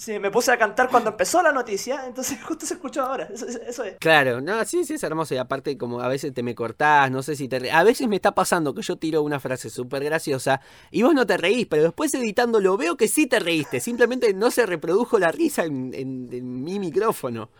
sí, 0.00 0.18
me 0.18 0.30
puse 0.30 0.50
a 0.52 0.58
cantar 0.58 0.88
cuando 0.90 1.10
empezó 1.10 1.42
la 1.42 1.52
noticia, 1.52 2.06
entonces 2.06 2.38
justo 2.44 2.66
se 2.66 2.74
escuchó 2.74 3.02
ahora. 3.02 3.28
Eso, 3.32 3.84
es. 3.84 3.96
Claro, 3.98 4.40
no, 4.40 4.64
sí, 4.64 4.84
sí, 4.84 4.94
es 4.94 5.02
hermoso. 5.02 5.34
Y 5.34 5.38
aparte, 5.38 5.76
como 5.76 6.00
a 6.00 6.08
veces 6.08 6.32
te 6.32 6.42
me 6.42 6.54
cortás, 6.54 7.10
no 7.10 7.22
sé 7.22 7.36
si 7.36 7.48
te 7.48 7.58
re- 7.58 7.70
A 7.70 7.84
veces 7.84 8.08
me 8.08 8.16
está 8.16 8.34
pasando 8.34 8.74
que 8.74 8.82
yo 8.82 8.96
tiro 8.96 9.22
una 9.22 9.38
frase 9.40 9.70
súper 9.70 10.02
graciosa 10.04 10.60
y 10.90 11.02
vos 11.02 11.14
no 11.14 11.26
te 11.26 11.36
reís, 11.36 11.66
pero 11.66 11.82
después 11.84 12.12
editándolo 12.14 12.76
veo 12.76 12.96
que 12.96 13.08
sí 13.08 13.26
te 13.26 13.38
reíste. 13.40 13.80
Simplemente 13.80 14.32
no 14.34 14.50
se 14.50 14.66
reprodujo 14.66 15.18
la 15.18 15.32
risa 15.32 15.64
en, 15.64 15.92
en- 15.94 16.28
en 16.32 16.64
mi 16.64 16.78
micrófono. 16.78 17.50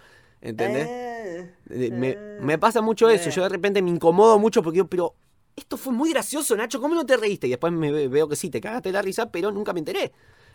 ¿Entendés? 0.41 0.87
Eh, 0.89 1.55
Eh, 1.71 1.91
Me, 1.93 2.11
eh, 2.11 2.39
me 2.41 2.59
pasa 2.59 2.81
mucho 2.81 3.09
eso. 3.11 3.29
eh. 3.29 3.33
Yo 3.33 3.43
de 3.43 3.49
repente 3.51 3.83
me 3.83 3.91
incomodo 3.91 4.39
mucho 4.39 4.63
porque 4.63 4.77
digo, 4.77 4.89
pero 4.89 5.15
esto 5.57 5.77
fue 5.77 5.93
muy 5.93 6.11
gracioso, 6.11 6.57
Nacho. 6.57 6.81
¿Cómo 6.81 6.95
no 6.95 7.05
te 7.05 7.17
reíste? 7.17 7.47
Y 7.47 7.51
después 7.51 7.73
me 7.73 7.93
ve- 7.93 8.09
veo 8.09 8.29
que 8.29 8.37
sí, 8.37 8.51
te 8.51 8.61
cagaste 8.61 8.91
la 8.93 9.03
risa, 9.03 9.31
pero 9.31 9.51
nunca 9.53 9.73
me 9.73 9.81
enteré. 9.81 10.13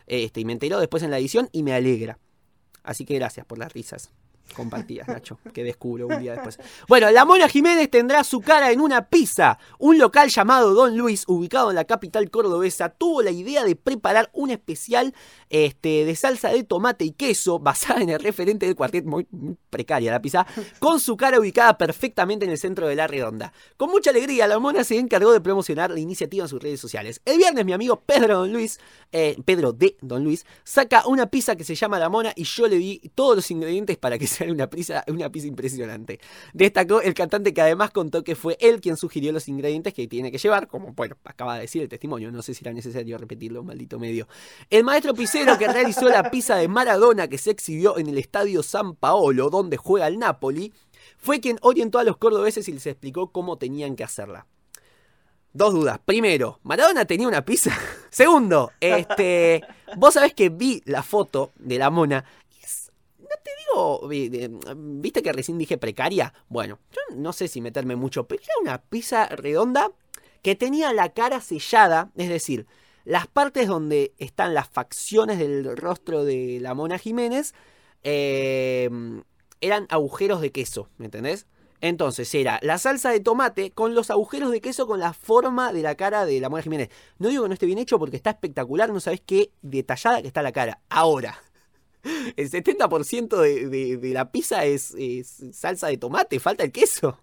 Este, 0.08 0.42
y 0.42 0.46
me 0.46 0.54
enteró 0.54 0.80
después 0.80 1.04
en 1.04 1.12
la 1.12 1.20
edición 1.20 1.50
y 1.52 1.64
me 1.64 1.74
alegra. 1.74 2.20
Así 2.84 3.06
que 3.06 3.16
gracias 3.16 3.46
por 3.46 3.58
las 3.58 3.74
risas 3.74 4.12
compartidas, 4.54 5.08
Nacho, 5.08 5.40
que 5.54 5.64
descubro 5.64 6.08
un 6.08 6.20
día 6.20 6.34
después. 6.34 6.60
Bueno, 6.88 7.10
la 7.12 7.26
Mona 7.26 7.50
Jiménez 7.50 7.90
tendrá 7.90 8.24
su 8.24 8.42
cara 8.42 8.72
en 8.72 8.80
una 8.80 9.10
pizza. 9.10 9.58
Un 9.80 9.98
local 9.98 10.30
llamado 10.30 10.74
Don 10.74 10.98
Luis, 10.98 11.24
ubicado 11.28 11.72
en 11.72 11.76
la 11.76 11.86
capital 11.86 12.30
cordobesa, 12.30 12.90
tuvo 12.90 13.22
la 13.22 13.32
idea 13.32 13.64
de 13.64 13.76
preparar 13.76 14.30
un 14.34 14.52
especial 14.52 15.14
este, 15.50 16.06
de 16.06 16.16
salsa 16.16 16.50
de 16.50 16.64
tomate 16.64 17.06
y 17.06 17.12
queso 17.12 17.60
basada 17.60 18.02
en 18.02 18.10
el 18.10 18.20
referente 18.20 18.66
del 18.66 18.76
cuartet, 18.76 19.06
muy, 19.06 19.28
muy 19.32 19.58
precaria 19.70 20.12
la 20.12 20.22
pizza, 20.22 20.46
con 20.80 21.00
su 21.00 21.18
cara 21.18 21.40
ubicada 21.40 21.78
perfectamente 21.78 22.46
en 22.46 22.52
el 22.52 22.58
centro 22.58 22.88
de 22.88 22.96
la 22.96 23.08
redonda. 23.08 23.54
Con 23.78 23.90
mucha 23.90 24.10
alegría, 24.10 24.48
la 24.48 24.60
Mona 24.60 24.84
se 24.84 24.98
encargó 24.98 25.32
de 25.32 25.42
promocionar 25.42 25.92
la 25.92 26.00
iniciativa 26.00 26.44
en 26.44 26.50
sus 26.50 26.62
redes 26.62 26.80
sociales. 26.80 27.22
El 27.26 27.38
viernes 27.38 27.66
mi 27.66 27.74
amigo 27.74 28.02
Pedro 28.06 28.38
Don 28.40 28.54
Luis, 28.54 28.80
eh, 29.12 29.36
Pedro 29.44 29.74
de 29.74 29.98
Don 30.02 30.24
Luis, 30.24 30.46
saca 30.64 31.08
una 31.08 31.28
pizza 31.28 31.56
que 31.56 31.64
se 31.64 31.76
llama 31.76 32.00
La 32.00 32.10
Mona 32.10 32.34
y 32.36 32.44
yo 32.44 32.68
le 32.68 32.78
di 32.78 33.02
todos 33.16 33.36
los 33.36 33.52
ingredientes 33.52 33.98
para 33.98 34.18
que 34.18 34.28
sea 34.28 34.52
una 34.52 34.70
pizza, 34.70 35.04
una 35.08 35.30
pizza 35.32 35.48
impresionante. 35.48 36.20
Destacó 36.54 37.02
el 37.02 37.14
cantante 37.14 37.54
que 37.54 37.62
además 37.62 37.92
contó 37.92 38.24
que 38.24 38.36
fue 38.36 38.58
él 38.60 38.82
quien 38.82 38.98
sugirió 38.98 39.32
los 39.32 39.48
ingredientes 39.48 39.94
que 39.94 40.08
tiene 40.08 40.32
que 40.32 40.38
llevar, 40.38 40.68
como 40.68 40.94
bueno, 40.94 41.18
acaba 41.24 41.56
de 41.56 41.62
decir 41.62 41.82
el 41.82 41.90
testimonio, 41.90 42.32
no 42.32 42.42
sé 42.42 42.54
si 42.54 42.64
era 42.64 42.74
necesario 42.74 43.18
repetirlo, 43.18 43.64
maldito 43.64 44.00
medio. 44.00 44.28
El 44.70 44.84
maestro 44.84 45.14
que 45.58 45.68
realizó 45.68 46.08
la 46.10 46.30
pizza 46.32 46.56
de 46.56 46.68
Maradona 46.68 47.28
que 47.28 47.38
se 47.38 47.52
exhibió 47.52 47.98
en 47.98 48.08
el 48.08 48.18
estadio 48.18 48.64
San 48.64 48.96
Paolo, 48.96 49.50
donde 49.50 49.78
juega 49.78 50.08
el 50.08 50.18
Napoli, 50.20 50.74
fue 51.18 51.40
quien 51.40 51.58
orientó 51.62 52.00
a 52.00 52.04
los 52.04 52.18
cordobeses 52.18 52.68
y 52.68 52.72
les 52.74 52.86
explicó 52.88 53.32
cómo 53.32 53.58
tenían 53.58 53.96
que 53.96 54.04
hacerla. 54.04 54.48
Dos 55.54 55.74
dudas. 55.74 56.00
Primero, 56.04 56.60
¿Maradona 56.64 57.06
tenía 57.06 57.28
una 57.28 57.46
pizza? 57.46 57.72
Segundo, 58.10 58.72
este. 58.80 59.64
Vos 59.98 60.14
sabés 60.16 60.34
que 60.34 60.50
vi 60.50 60.82
la 60.86 61.02
foto 61.04 61.52
de 61.58 61.78
la 61.78 61.90
mona. 61.90 62.26
es- 62.62 62.92
no 63.20 63.30
te 63.44 63.52
digo. 63.72 64.76
¿Viste 64.76 65.22
que 65.24 65.32
recién 65.32 65.58
dije 65.58 65.78
precaria? 65.78 66.34
Bueno, 66.50 66.80
yo 66.92 67.16
no 67.16 67.32
sé 67.32 67.48
si 67.48 67.62
meterme 67.62 67.96
mucho, 67.96 68.28
pero 68.28 68.42
era 68.44 68.54
una 68.62 68.82
pizza 68.82 69.28
redonda 69.28 69.92
que 70.42 70.56
tenía 70.56 70.92
la 70.94 71.10
cara 71.14 71.40
sellada, 71.42 72.12
es 72.18 72.30
decir, 72.30 72.68
las 73.06 73.28
partes 73.28 73.68
donde 73.68 74.14
están 74.18 74.54
las 74.54 74.68
facciones 74.68 75.40
del 75.40 75.78
rostro 75.78 76.26
de 76.26 76.60
la 76.62 76.74
mona 76.74 76.98
Jiménez 76.98 77.54
eh, 78.04 78.90
eran 79.62 79.88
agujeros 79.90 80.42
de 80.42 80.52
queso, 80.52 80.90
¿me 80.98 81.06
entendés? 81.06 81.48
Entonces 81.82 82.34
era 82.34 82.60
la 82.64 82.78
salsa 82.78 83.12
de 83.12 83.20
tomate 83.20 83.72
con 83.72 83.94
los 83.96 84.10
agujeros 84.10 84.52
de 84.52 84.62
queso 84.62 84.88
con 84.88 85.00
la 85.00 85.14
forma 85.14 85.72
de 85.74 85.82
la 85.82 85.96
cara 85.96 86.26
de 86.26 86.40
la 86.40 86.50
Mona 86.50 86.64
Jiménez. 86.64 86.90
No 87.20 87.30
digo 87.30 87.44
que 87.44 87.50
no 87.50 87.54
esté 87.54 87.66
bien 87.66 87.78
hecho 87.80 88.00
porque 88.00 88.16
está 88.16 88.32
espectacular, 88.32 88.90
no 88.92 89.00
sabés 89.00 89.22
qué 89.26 89.52
detallada 89.62 90.22
que 90.22 90.28
está 90.28 90.42
la 90.42 90.52
cara. 90.52 90.80
Ahora, 90.90 91.38
el 92.36 92.50
70% 92.50 93.38
de, 93.40 93.68
de- 93.68 93.98
de 93.98 94.10
la 94.14 94.32
pizza 94.32 94.66
es, 94.66 94.96
es 94.98 95.44
salsa 95.52 95.88
de 95.88 95.98
tomate, 95.98 96.40
falta 96.40 96.64
el 96.64 96.72
queso. 96.72 97.20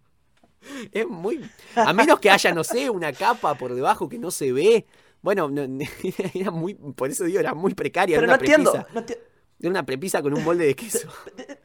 Es 0.93 1.09
muy... 1.09 1.41
A 1.75 1.93
menos 1.93 2.21
que 2.21 2.31
haya, 2.31 2.53
no 2.55 2.63
sé, 2.63 2.89
una 2.89 3.13
capa 3.13 3.55
por 3.57 3.75
debajo 3.75 4.09
que 4.09 4.19
no 4.19 4.31
se 4.31 4.53
ve. 4.53 4.87
Bueno, 5.23 5.49
no- 5.49 5.63
era 6.35 6.51
muy... 6.51 6.75
Por 6.75 7.09
eso 7.11 7.25
digo, 7.25 7.41
era 7.41 7.55
muy 7.55 7.75
precaria. 7.75 8.17
Pero 8.19 8.27
era 8.27 8.37
no 8.37 8.41
entiendo. 8.43 8.73
prepisa. 8.73 8.95
no 8.95 9.01
enti- 9.07 9.19
Era 9.61 9.71
una 9.71 9.87
prepisa 9.87 10.21
con 10.23 10.35
un 10.35 10.45
molde 10.45 10.67
de 10.67 10.75
queso. 10.77 11.09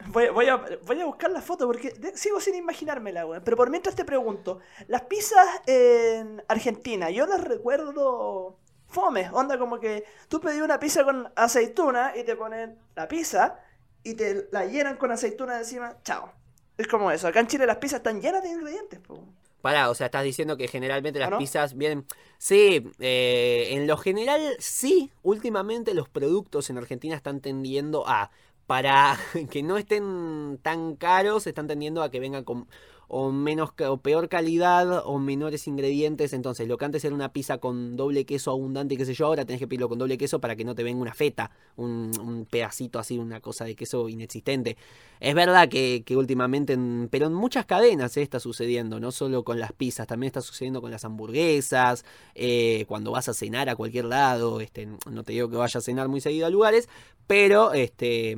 Voy, 0.08 0.28
voy 0.30 0.46
a, 0.46 0.64
voy 0.86 1.00
a 1.00 1.04
buscar 1.04 1.30
la 1.30 1.40
foto 1.42 1.66
porque 1.66 1.92
sigo 2.14 2.40
sin 2.40 2.54
imaginármela, 2.54 3.26
weón. 3.26 3.42
Pero 3.44 3.56
por 3.56 3.68
mientras 3.70 3.94
te 3.96 4.04
pregunto, 4.04 4.60
las 4.86 5.02
pizzas 5.02 5.46
en 5.66 6.42
Argentina, 6.48 7.10
yo 7.10 7.26
las 7.26 7.42
recuerdo 7.42 8.56
fome. 8.86 9.28
Onda 9.32 9.58
como 9.58 9.78
que 9.80 10.04
tú 10.28 10.40
pedí 10.40 10.60
una 10.60 10.78
pizza 10.80 11.04
con 11.04 11.30
aceituna 11.36 12.12
y 12.16 12.24
te 12.24 12.36
ponen 12.36 12.78
la 12.94 13.06
pizza 13.08 13.58
y 14.04 14.14
te 14.14 14.48
la 14.52 14.64
llenan 14.64 14.96
con 14.96 15.10
aceituna 15.10 15.58
encima. 15.58 15.96
Chao. 16.04 16.32
Es 16.78 16.86
como 16.86 17.10
eso. 17.10 17.26
Acá 17.26 17.40
en 17.40 17.48
Chile 17.48 17.66
las 17.66 17.78
pizzas 17.78 17.98
están 17.98 18.22
llenas 18.22 18.42
de 18.44 18.50
ingredientes. 18.50 19.00
po. 19.00 19.24
Pará, 19.60 19.90
o 19.90 19.94
sea, 19.94 20.06
estás 20.06 20.24
diciendo 20.24 20.56
que 20.56 20.68
generalmente 20.68 21.18
las 21.18 21.28
¿Ah, 21.28 21.30
no? 21.32 21.38
pizzas 21.38 21.76
vienen... 21.76 22.04
Sí, 22.38 22.88
eh, 23.00 23.68
en 23.70 23.86
lo 23.88 23.96
general 23.96 24.56
sí, 24.60 25.10
últimamente 25.22 25.94
los 25.94 26.08
productos 26.08 26.70
en 26.70 26.78
Argentina 26.78 27.16
están 27.16 27.40
tendiendo 27.40 28.06
a, 28.06 28.30
para 28.66 29.18
que 29.50 29.62
no 29.62 29.76
estén 29.76 30.58
tan 30.62 30.94
caros, 30.94 31.46
están 31.46 31.66
tendiendo 31.66 32.02
a 32.02 32.10
que 32.10 32.20
vengan 32.20 32.44
con 32.44 32.68
o 33.08 33.32
menos 33.32 33.70
o 33.88 33.96
peor 33.96 34.28
calidad 34.28 35.02
o 35.06 35.18
menores 35.18 35.66
ingredientes. 35.66 36.32
Entonces, 36.32 36.68
lo 36.68 36.76
que 36.76 36.84
antes 36.84 37.04
era 37.04 37.14
una 37.14 37.32
pizza 37.32 37.58
con 37.58 37.96
doble 37.96 38.24
queso 38.26 38.50
abundante, 38.50 38.96
qué 38.96 39.04
sé 39.06 39.14
yo, 39.14 39.26
ahora 39.26 39.44
tenés 39.44 39.60
que 39.60 39.66
pedirlo 39.66 39.88
con 39.88 39.98
doble 39.98 40.18
queso 40.18 40.40
para 40.40 40.56
que 40.56 40.64
no 40.64 40.74
te 40.74 40.82
venga 40.82 41.00
una 41.00 41.14
feta, 41.14 41.50
un, 41.76 42.10
un 42.20 42.44
pedacito 42.44 42.98
así, 42.98 43.18
una 43.18 43.40
cosa 43.40 43.64
de 43.64 43.74
queso 43.74 44.08
inexistente. 44.08 44.76
Es 45.20 45.34
verdad 45.34 45.68
que, 45.68 46.02
que 46.04 46.16
últimamente, 46.16 46.74
en- 46.74 47.08
pero 47.10 47.26
en 47.26 47.34
muchas 47.34 47.66
cadenas 47.66 48.16
eh, 48.16 48.22
está 48.22 48.38
sucediendo, 48.40 49.00
no 49.00 49.10
solo 49.10 49.42
con 49.42 49.58
las 49.58 49.72
pizzas, 49.72 50.06
también 50.06 50.28
está 50.28 50.40
sucediendo 50.42 50.80
con 50.80 50.90
las 50.90 51.04
hamburguesas, 51.04 52.04
eh, 52.34 52.84
cuando 52.88 53.10
vas 53.10 53.28
a 53.28 53.34
cenar 53.34 53.68
a 53.68 53.74
cualquier 53.76 54.04
lado, 54.04 54.60
este, 54.60 54.86
no 55.10 55.24
te 55.24 55.32
digo 55.32 55.48
que 55.48 55.56
vayas 55.56 55.76
a 55.76 55.80
cenar 55.80 56.08
muy 56.08 56.20
seguido 56.20 56.46
a 56.46 56.50
lugares, 56.50 56.88
pero 57.26 57.72
este, 57.72 58.36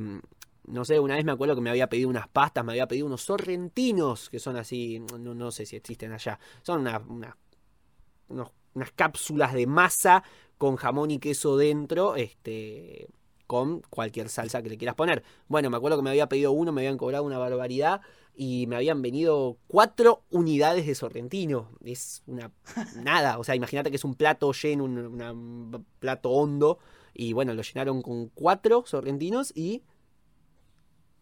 no 0.71 0.85
sé, 0.85 0.99
una 0.99 1.15
vez 1.15 1.25
me 1.25 1.31
acuerdo 1.31 1.55
que 1.55 1.61
me 1.61 1.69
había 1.69 1.89
pedido 1.89 2.09
unas 2.09 2.27
pastas, 2.27 2.63
me 2.65 2.71
había 2.73 2.87
pedido 2.87 3.05
unos 3.07 3.21
sorrentinos, 3.23 4.29
que 4.29 4.39
son 4.39 4.57
así, 4.57 4.99
no, 5.19 5.33
no 5.35 5.51
sé 5.51 5.65
si 5.65 5.75
existen 5.75 6.11
allá, 6.13 6.39
son 6.63 6.81
una- 6.81 6.99
una- 6.99 7.37
unos- 8.29 8.51
unas 8.73 8.91
cápsulas 8.91 9.53
de 9.53 9.67
masa 9.67 10.23
con 10.57 10.75
jamón 10.75 11.11
y 11.11 11.19
queso 11.19 11.57
dentro, 11.57 12.15
este, 12.15 13.07
con 13.47 13.81
cualquier 13.89 14.29
salsa 14.29 14.61
que 14.61 14.69
le 14.69 14.77
quieras 14.77 14.95
poner. 14.95 15.23
Bueno, 15.47 15.69
me 15.69 15.77
acuerdo 15.77 15.97
que 15.97 16.03
me 16.03 16.09
había 16.11 16.29
pedido 16.29 16.51
uno, 16.51 16.71
me 16.71 16.81
habían 16.81 16.97
cobrado 16.97 17.23
una 17.25 17.37
barbaridad 17.37 18.01
y 18.33 18.65
me 18.67 18.77
habían 18.77 19.01
venido 19.01 19.57
cuatro 19.67 20.23
unidades 20.29 20.85
de 20.87 20.95
sorrentino. 20.95 21.69
Es 21.83 22.23
una 22.27 22.51
nada, 22.95 23.39
o 23.39 23.43
sea, 23.43 23.55
imagínate 23.55 23.89
que 23.89 23.97
es 23.97 24.05
un 24.05 24.15
plato 24.15 24.51
lleno, 24.53 24.85
un 24.85 24.97
una- 24.99 25.33
un 25.33 25.85
plato 25.99 26.29
hondo 26.29 26.79
y 27.13 27.33
bueno, 27.33 27.53
lo 27.53 27.61
llenaron 27.61 28.01
con 28.01 28.29
cuatro 28.29 28.83
sorrentinos 28.85 29.51
y 29.55 29.83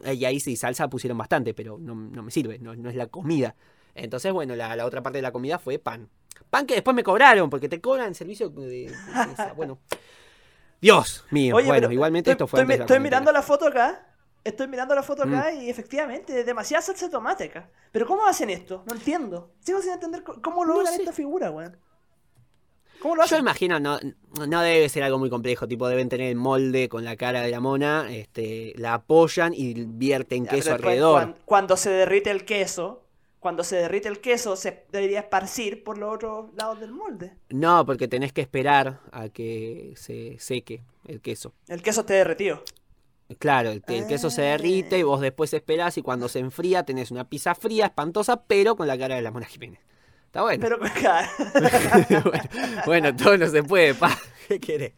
y 0.05 0.25
ahí 0.25 0.39
sí, 0.39 0.55
salsa 0.55 0.89
pusieron 0.89 1.17
bastante, 1.17 1.53
pero 1.53 1.77
no, 1.79 1.93
no 1.95 2.23
me 2.23 2.31
sirve, 2.31 2.59
no, 2.59 2.75
no 2.75 2.89
es 2.89 2.95
la 2.95 3.07
comida. 3.07 3.55
Entonces, 3.95 4.31
bueno, 4.31 4.55
la, 4.55 4.75
la 4.75 4.85
otra 4.85 5.01
parte 5.03 5.17
de 5.17 5.21
la 5.23 5.31
comida 5.31 5.59
fue 5.59 5.79
pan. 5.79 6.09
Pan 6.49 6.65
que 6.65 6.75
después 6.75 6.95
me 6.95 7.03
cobraron, 7.03 7.49
porque 7.49 7.67
te 7.69 7.81
cobran 7.81 8.15
servicio 8.15 8.49
de... 8.49 8.67
de 8.67 8.85
esa- 9.33 9.53
bueno. 9.53 9.79
Dios 10.81 11.25
mío, 11.31 11.55
Oye, 11.57 11.67
bueno, 11.67 11.91
igualmente 11.91 12.31
estoy, 12.31 12.45
esto 12.45 12.47
fue 12.47 12.59
estoy, 12.61 12.73
antes 12.73 12.75
de 12.75 12.79
la 12.79 12.85
estoy 12.85 12.99
mirando 13.03 13.31
la 13.31 13.41
foto 13.41 13.67
acá. 13.67 14.05
Estoy 14.45 14.67
mirando 14.69 14.95
la 14.95 15.03
foto 15.03 15.23
acá 15.23 15.51
Mm. 15.53 15.61
y 15.63 15.69
efectivamente, 15.69 16.45
demasiada 16.45 16.81
salsa 16.81 17.07
de 17.07 17.11
tomate 17.11 17.43
acá. 17.45 17.69
Pero 17.91 18.05
¿cómo 18.07 18.25
hacen 18.25 18.49
esto? 18.49 18.83
No 18.87 18.93
entiendo. 18.93 19.51
Sigo 19.59 19.81
sin 19.81 19.91
entender 19.91 20.23
cómo 20.23 20.63
logran 20.63 20.93
sé. 20.93 21.01
esta 21.01 21.11
figura, 21.11 21.51
weón. 21.51 21.75
¿Cómo 23.01 23.15
lo 23.15 23.25
Yo 23.25 23.37
imagino, 23.37 23.79
no, 23.79 23.97
no 24.47 24.61
debe 24.61 24.89
ser 24.89 25.03
algo 25.03 25.17
muy 25.19 25.29
complejo, 25.29 25.67
tipo 25.67 25.87
deben 25.87 26.09
tener 26.09 26.29
el 26.29 26.35
molde 26.35 26.89
con 26.89 27.03
la 27.05 27.15
cara 27.15 27.41
de 27.41 27.49
la 27.51 27.59
mona, 27.59 28.07
este, 28.11 28.73
la 28.75 28.95
apoyan 28.95 29.53
y 29.53 29.73
vierten 29.85 30.45
Ya, 30.45 30.51
queso 30.51 30.73
alrededor. 30.73 31.13
cuan- 31.21 31.35
Cuando, 31.45 31.77
se 31.77 31.89
derrite 31.89 32.29
el 32.29 32.43
queso, 32.45 33.03
cuando 33.39 33.63
se 33.63 33.77
derrite 33.77 34.09
el 34.09 34.19
queso, 34.19 34.57
se 34.57 34.85
debería 34.91 35.19
esparcir 35.21 35.83
por 35.83 35.97
los 35.97 36.13
otros 36.15 36.53
lados 36.55 36.79
del 36.81 36.91
molde. 36.91 37.35
No, 37.49 37.85
porque 37.85 38.09
tenés 38.09 38.33
que 38.33 38.41
esperar 38.41 38.99
a 39.13 39.29
que 39.29 39.93
se 39.95 40.37
seque 40.39 40.83
el 41.07 41.21
queso. 41.21 41.53
El 41.69 41.81
queso 41.81 42.01
esté 42.01 42.15
derretido. 42.15 42.61
Claro, 43.37 43.69
el, 43.69 43.83
el 43.87 44.07
queso 44.07 44.29
se 44.31 44.41
derrite 44.41 44.97
y 44.97 45.03
vos 45.03 45.21
después 45.21 45.53
esperás 45.53 45.97
y 45.97 46.01
cuando 46.01 46.27
se 46.27 46.39
enfría 46.39 46.83
tenés 46.83 47.11
una 47.11 47.29
pizza 47.29 47.53
fría, 47.55 47.85
espantosa, 47.85 48.41
pero 48.43 48.75
con 48.75 48.87
la 48.87 48.97
cara 48.97 49.15
de 49.15 49.21
la 49.21 49.31
Mona 49.31 49.45
Jiménez. 49.45 49.79
Está 50.29 50.43
bueno. 50.43 50.61
Pero 50.61 50.79
claro. 50.93 51.27
bueno, 52.29 52.41
bueno, 52.85 53.15
todo 53.15 53.35
no 53.35 53.47
se 53.47 53.63
puede, 53.63 53.95
pa. 53.95 54.15
¿Qué 54.59 54.59
querés? 54.59 54.93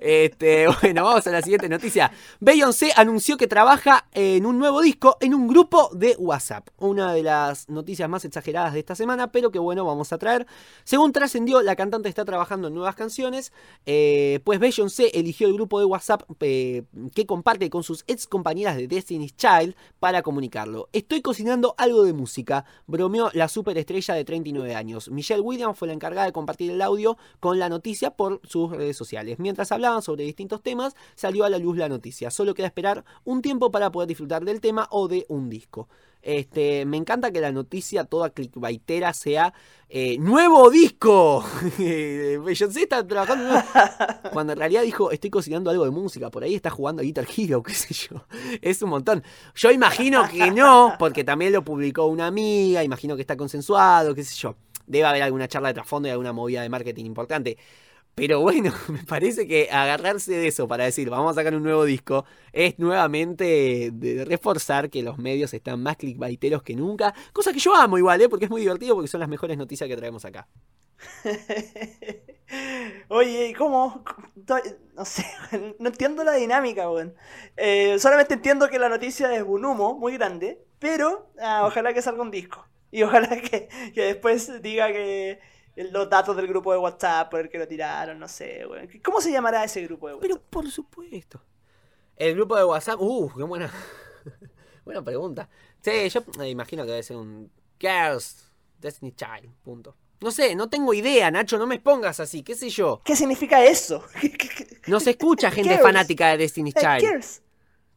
Este, 0.00 0.66
bueno, 0.82 1.04
vamos 1.04 1.26
a 1.26 1.30
la 1.30 1.42
siguiente 1.42 1.68
noticia. 1.68 2.10
Beyoncé 2.40 2.90
anunció 2.96 3.36
que 3.36 3.46
trabaja 3.46 4.06
en 4.12 4.46
un 4.46 4.58
nuevo 4.58 4.80
disco 4.80 5.18
en 5.20 5.34
un 5.34 5.46
grupo 5.46 5.90
de 5.92 6.16
WhatsApp. 6.18 6.68
Una 6.78 7.12
de 7.12 7.22
las 7.22 7.68
noticias 7.68 8.08
más 8.08 8.24
exageradas 8.24 8.72
de 8.72 8.78
esta 8.78 8.94
semana, 8.94 9.30
pero 9.30 9.50
que 9.50 9.58
bueno, 9.58 9.84
vamos 9.84 10.14
a 10.14 10.18
traer. 10.18 10.46
Según 10.84 11.12
trascendió, 11.12 11.60
la 11.60 11.76
cantante 11.76 12.08
está 12.08 12.24
trabajando 12.24 12.68
en 12.68 12.74
nuevas 12.74 12.94
canciones. 12.94 13.52
eh, 13.84 14.40
pues 14.42 14.58
Beyoncé 14.58 15.10
eligió 15.18 15.48
el 15.48 15.54
grupo 15.54 15.78
de 15.78 15.84
WhatsApp 15.84 16.22
eh, 16.40 16.84
que 17.14 17.26
comparte 17.26 17.68
con 17.68 17.82
sus 17.82 18.04
ex 18.06 18.26
compañeras 18.26 18.76
de 18.76 18.88
Destiny's 18.88 19.36
Child 19.36 19.74
para 20.00 20.22
comunicarlo. 20.22 20.88
Estoy 20.94 21.20
cocinando 21.20 21.74
algo 21.76 22.04
de 22.04 22.14
música, 22.14 22.64
bromeó 22.86 23.30
la 23.34 23.48
superestrella 23.48 24.14
de 24.14 24.24
39 24.24 24.74
años. 24.74 25.10
Michelle 25.10 25.42
Williams 25.42 25.78
fue 25.78 25.88
la 25.88 25.94
encargada 25.94 26.26
de 26.26 26.32
compartir 26.32 26.70
el 26.70 26.80
audio 26.80 27.18
con 27.40 27.58
la 27.58 27.68
noticia 27.68 28.10
por 28.10 28.40
sus 28.44 28.70
redes 28.70 28.93
sociales. 28.96 29.38
Mientras 29.38 29.70
hablaban 29.72 30.02
sobre 30.02 30.24
distintos 30.24 30.62
temas, 30.62 30.94
salió 31.14 31.44
a 31.44 31.50
la 31.50 31.58
luz 31.58 31.76
la 31.76 31.88
noticia. 31.88 32.30
Solo 32.30 32.54
queda 32.54 32.66
esperar 32.66 33.04
un 33.24 33.42
tiempo 33.42 33.70
para 33.70 33.90
poder 33.92 34.08
disfrutar 34.08 34.44
del 34.44 34.60
tema 34.60 34.86
o 34.90 35.08
de 35.08 35.26
un 35.28 35.48
disco. 35.50 35.88
Este, 36.22 36.86
me 36.86 36.96
encanta 36.96 37.30
que 37.32 37.40
la 37.42 37.52
noticia 37.52 38.04
toda 38.04 38.30
clickbaitera 38.30 39.12
sea 39.12 39.52
eh, 39.90 40.16
¡Nuevo 40.18 40.70
disco! 40.70 41.44
Beyoncé 41.78 42.82
está 42.82 43.06
trabajando 43.06 43.44
en 43.44 43.50
nuevo- 43.50 43.68
Cuando 44.32 44.52
en 44.54 44.58
realidad 44.58 44.82
dijo, 44.82 45.10
estoy 45.10 45.30
cocinando 45.30 45.70
algo 45.70 45.84
de 45.84 45.90
música, 45.90 46.30
por 46.30 46.42
ahí 46.42 46.54
está 46.54 46.70
jugando 46.70 47.00
a 47.00 47.04
Guitar 47.04 47.26
Hero, 47.36 47.62
qué 47.62 47.74
sé 47.74 47.92
yo. 47.94 48.24
Es 48.62 48.80
un 48.82 48.90
montón. 48.90 49.22
Yo 49.54 49.70
imagino 49.70 50.26
que 50.28 50.50
no, 50.50 50.94
porque 50.98 51.24
también 51.24 51.52
lo 51.52 51.62
publicó 51.62 52.06
una 52.06 52.26
amiga, 52.26 52.82
imagino 52.82 53.16
que 53.16 53.20
está 53.22 53.36
consensuado, 53.36 54.14
qué 54.14 54.24
sé 54.24 54.34
yo. 54.36 54.56
Debe 54.86 55.06
haber 55.06 55.22
alguna 55.22 55.48
charla 55.48 55.68
de 55.68 55.74
trasfondo 55.74 56.08
y 56.08 56.10
alguna 56.10 56.32
movida 56.32 56.62
de 56.62 56.68
marketing 56.68 57.04
importante. 57.06 57.56
Pero 58.14 58.40
bueno, 58.40 58.72
me 58.88 59.02
parece 59.04 59.46
que 59.46 59.68
agarrarse 59.70 60.32
de 60.32 60.46
eso 60.46 60.68
para 60.68 60.84
decir, 60.84 61.10
vamos 61.10 61.32
a 61.32 61.34
sacar 61.34 61.54
un 61.54 61.62
nuevo 61.62 61.84
disco, 61.84 62.24
es 62.52 62.78
nuevamente 62.78 63.92
reforzar 64.26 64.90
que 64.90 65.02
los 65.02 65.18
medios 65.18 65.52
están 65.54 65.82
más 65.82 65.96
clickbaiteros 65.96 66.62
que 66.62 66.76
nunca. 66.76 67.14
Cosa 67.32 67.52
que 67.52 67.58
yo 67.58 67.74
amo 67.74 67.98
igual, 67.98 68.20
¿eh? 68.20 68.28
porque 68.28 68.44
es 68.46 68.50
muy 68.50 68.60
divertido, 68.60 68.94
porque 68.94 69.08
son 69.08 69.20
las 69.20 69.28
mejores 69.28 69.58
noticias 69.58 69.88
que 69.88 69.96
traemos 69.96 70.24
acá. 70.24 70.46
Oye, 73.08 73.48
¿y 73.48 73.54
¿cómo? 73.54 74.04
No 75.78 75.88
entiendo 75.88 76.22
la 76.22 76.34
dinámica, 76.34 76.88
weón. 76.88 77.14
Eh, 77.56 77.98
solamente 77.98 78.34
entiendo 78.34 78.68
que 78.68 78.78
la 78.78 78.88
noticia 78.88 79.34
es 79.34 79.42
un 79.42 79.64
humo 79.64 79.98
muy 79.98 80.12
grande, 80.16 80.62
pero 80.78 81.30
ah, 81.40 81.64
ojalá 81.66 81.92
que 81.92 82.02
salga 82.02 82.22
un 82.22 82.30
disco. 82.30 82.64
Y 82.92 83.02
ojalá 83.02 83.28
que, 83.40 83.68
que 83.92 84.02
después 84.02 84.62
diga 84.62 84.92
que 84.92 85.40
los 85.76 86.08
datos 86.08 86.36
del 86.36 86.46
grupo 86.46 86.72
de 86.72 86.78
WhatsApp 86.78 87.30
por 87.30 87.40
el 87.40 87.48
que 87.48 87.58
lo 87.58 87.66
tiraron, 87.66 88.18
no 88.18 88.28
sé, 88.28 88.64
weón. 88.66 88.88
¿Cómo 89.04 89.20
se 89.20 89.32
llamará 89.32 89.64
ese 89.64 89.82
grupo 89.82 90.08
de 90.08 90.14
WhatsApp? 90.14 90.28
Pero 90.30 90.42
por 90.50 90.70
supuesto. 90.70 91.40
El 92.16 92.34
grupo 92.36 92.56
de 92.56 92.64
WhatsApp, 92.64 93.00
uh, 93.00 93.28
qué 93.36 93.42
buena, 93.42 93.72
buena 94.84 95.02
pregunta. 95.02 95.48
Sí, 95.80 96.08
yo 96.08 96.22
me 96.38 96.48
imagino 96.48 96.84
que 96.84 96.90
debe 96.90 97.02
ser 97.02 97.16
un 97.16 97.50
Girls 97.80 98.52
Destiny 98.78 99.12
Child, 99.12 99.52
punto. 99.62 99.96
No 100.20 100.30
sé, 100.30 100.54
no 100.54 100.70
tengo 100.70 100.94
idea, 100.94 101.30
Nacho, 101.30 101.58
no 101.58 101.66
me 101.66 101.78
pongas 101.80 102.20
así, 102.20 102.42
qué 102.42 102.54
sé 102.54 102.70
yo. 102.70 103.02
¿Qué 103.04 103.16
significa 103.16 103.62
eso? 103.64 104.04
¿Qué- 104.20 104.30
qué- 104.32 104.48
qué- 104.48 104.80
No 104.86 105.00
se 105.00 105.10
escucha 105.10 105.50
gente 105.50 105.70
Girls. 105.70 105.82
fanática 105.82 106.28
de 106.30 106.38
Destiny's 106.38 106.74
Eh, 106.76 106.80
Child. 106.80 107.24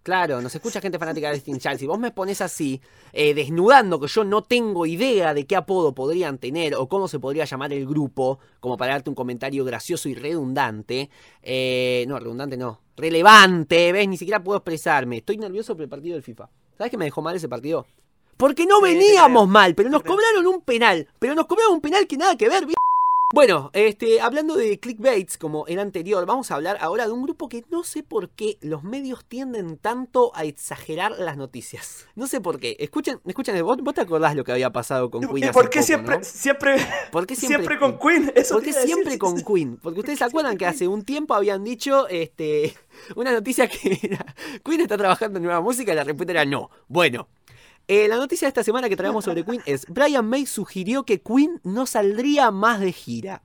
Claro, 0.08 0.40
nos 0.42 0.56
escucha 0.56 0.80
gente 0.80 0.98
fanática 0.98 1.28
de 1.28 1.34
Destiny 1.34 1.60
Child. 1.60 1.80
Si 1.80 1.86
vos 1.86 2.00
me 2.00 2.12
pones 2.12 2.40
así, 2.40 2.80
eh, 3.12 3.34
desnudando 3.34 4.00
que 4.00 4.08
yo 4.08 4.24
no 4.24 4.42
tengo 4.42 4.86
idea 4.86 5.34
de 5.34 5.46
qué 5.46 5.58
apodo 5.58 5.94
podrían 5.94 6.38
tener 6.38 6.76
o 6.76 6.88
cómo 6.88 7.10
se 7.10 7.20
podría 7.20 7.44
llamar 7.44 7.74
el 7.74 7.86
grupo, 7.86 8.40
como 8.62 8.78
para 8.78 8.94
darte 8.94 9.10
un 9.10 9.18
comentario 9.18 9.66
gracioso 9.66 10.08
y 10.08 10.16
redundante. 10.16 11.10
eh, 11.44 12.06
no, 12.08 12.18
redundante 12.20 12.56
no. 12.56 12.80
Relevante, 12.96 13.92
¿ves? 13.92 14.08
Ni 14.08 14.16
siquiera 14.16 14.42
puedo 14.42 14.60
expresarme. 14.60 15.18
Estoy 15.18 15.40
nervioso 15.40 15.76
por 15.76 15.84
el 15.84 15.90
partido 15.90 16.14
del 16.14 16.24
FIFA. 16.24 16.50
¿Sabes 16.78 16.90
qué 16.90 16.98
me 16.98 17.04
dejó 17.04 17.22
mal 17.22 17.36
ese 17.36 17.50
partido? 17.50 17.86
Porque 18.38 18.66
no 18.66 18.80
veníamos 18.80 19.50
mal, 19.50 19.76
pero 19.76 19.90
nos 19.90 20.04
cobraron 20.04 20.48
un 20.48 20.62
penal. 20.62 21.06
Pero 21.20 21.36
nos 21.36 21.48
cobraron 21.48 21.74
un 21.74 21.82
penal 21.82 22.08
que 22.08 22.16
nada 22.16 22.38
que 22.38 22.48
ver, 22.48 22.66
bueno, 23.34 23.72
este, 23.74 24.22
hablando 24.22 24.56
de 24.56 24.80
clickbaits 24.80 25.38
como 25.38 25.68
el 25.68 25.80
anterior, 25.80 26.26
vamos 26.26 26.50
a 26.50 26.56
hablar 26.56 26.78
ahora 26.80 27.06
de 27.08 27.12
un 27.12 27.24
grupo 27.24 27.50
que 27.50 27.66
no 27.70 27.84
sé 27.84 28.02
por 28.02 28.30
qué 28.30 28.58
los 28.62 28.84
medios 28.84 29.26
tienden 29.26 29.78
tanto 29.78 30.32
a 30.34 30.46
exagerar 30.46 31.12
las 31.20 31.36
noticias. 31.36 32.08
No 32.16 32.28
sé 32.28 32.40
por 32.40 32.58
qué. 32.58 32.78
Escuchen, 32.80 33.20
escuchen, 33.26 33.62
vos, 33.66 33.78
vos 33.82 33.94
te 33.94 34.00
acordás 34.00 34.34
lo 34.34 34.46
que 34.46 34.54
había 34.54 34.72
pasado 34.72 35.12
con 35.12 35.22
Queen 35.24 35.40
¿Y 35.40 35.44
hace 35.44 35.54
por 35.54 35.70
qué 35.70 35.84
siempre, 35.84 36.20
¿no? 36.20 36.24
siempre, 36.24 36.78
¿Por 37.12 37.28
qué 37.28 37.36
siempre, 37.36 37.58
siempre, 37.58 37.80
con 37.80 38.00
Queen? 38.00 38.32
Eso 38.34 38.56
¿Por 38.56 38.64
qué 38.64 38.72
decir, 38.72 38.86
siempre 38.86 39.18
con. 39.18 39.44
Queen? 39.44 39.76
Porque 39.76 40.00
ustedes 40.00 40.20
se 40.20 40.26
acuerdan 40.26 40.58
que 40.58 40.66
hace 40.66 40.88
un 40.88 41.04
tiempo 41.04 41.34
habían 41.34 41.66
dicho 41.66 42.08
este, 42.08 42.76
una 43.18 43.34
noticia 43.34 43.68
que 43.68 44.00
era 44.04 44.26
Queen 44.64 44.82
está 44.82 44.98
trabajando 44.98 45.38
en 45.38 45.44
nueva 45.44 45.60
música 45.60 45.92
y 45.92 45.96
la 45.96 46.06
respuesta 46.06 46.32
era 46.32 46.46
no. 46.46 46.70
Bueno, 46.88 47.28
eh, 47.88 48.08
la 48.08 48.18
noticia 48.18 48.46
de 48.46 48.50
esta 48.50 48.64
semana 48.64 48.90
que 48.90 48.98
traemos 48.98 49.26
sobre 49.26 49.46
Queen 49.46 49.62
es 49.66 49.86
Brian 49.88 50.28
May 50.28 50.46
sugirió 50.46 51.04
que 51.04 51.22
Queen 51.22 51.62
no 51.64 51.86
saldría 51.86 52.52
más 52.52 52.80
de 52.80 52.92
gira. 52.92 53.44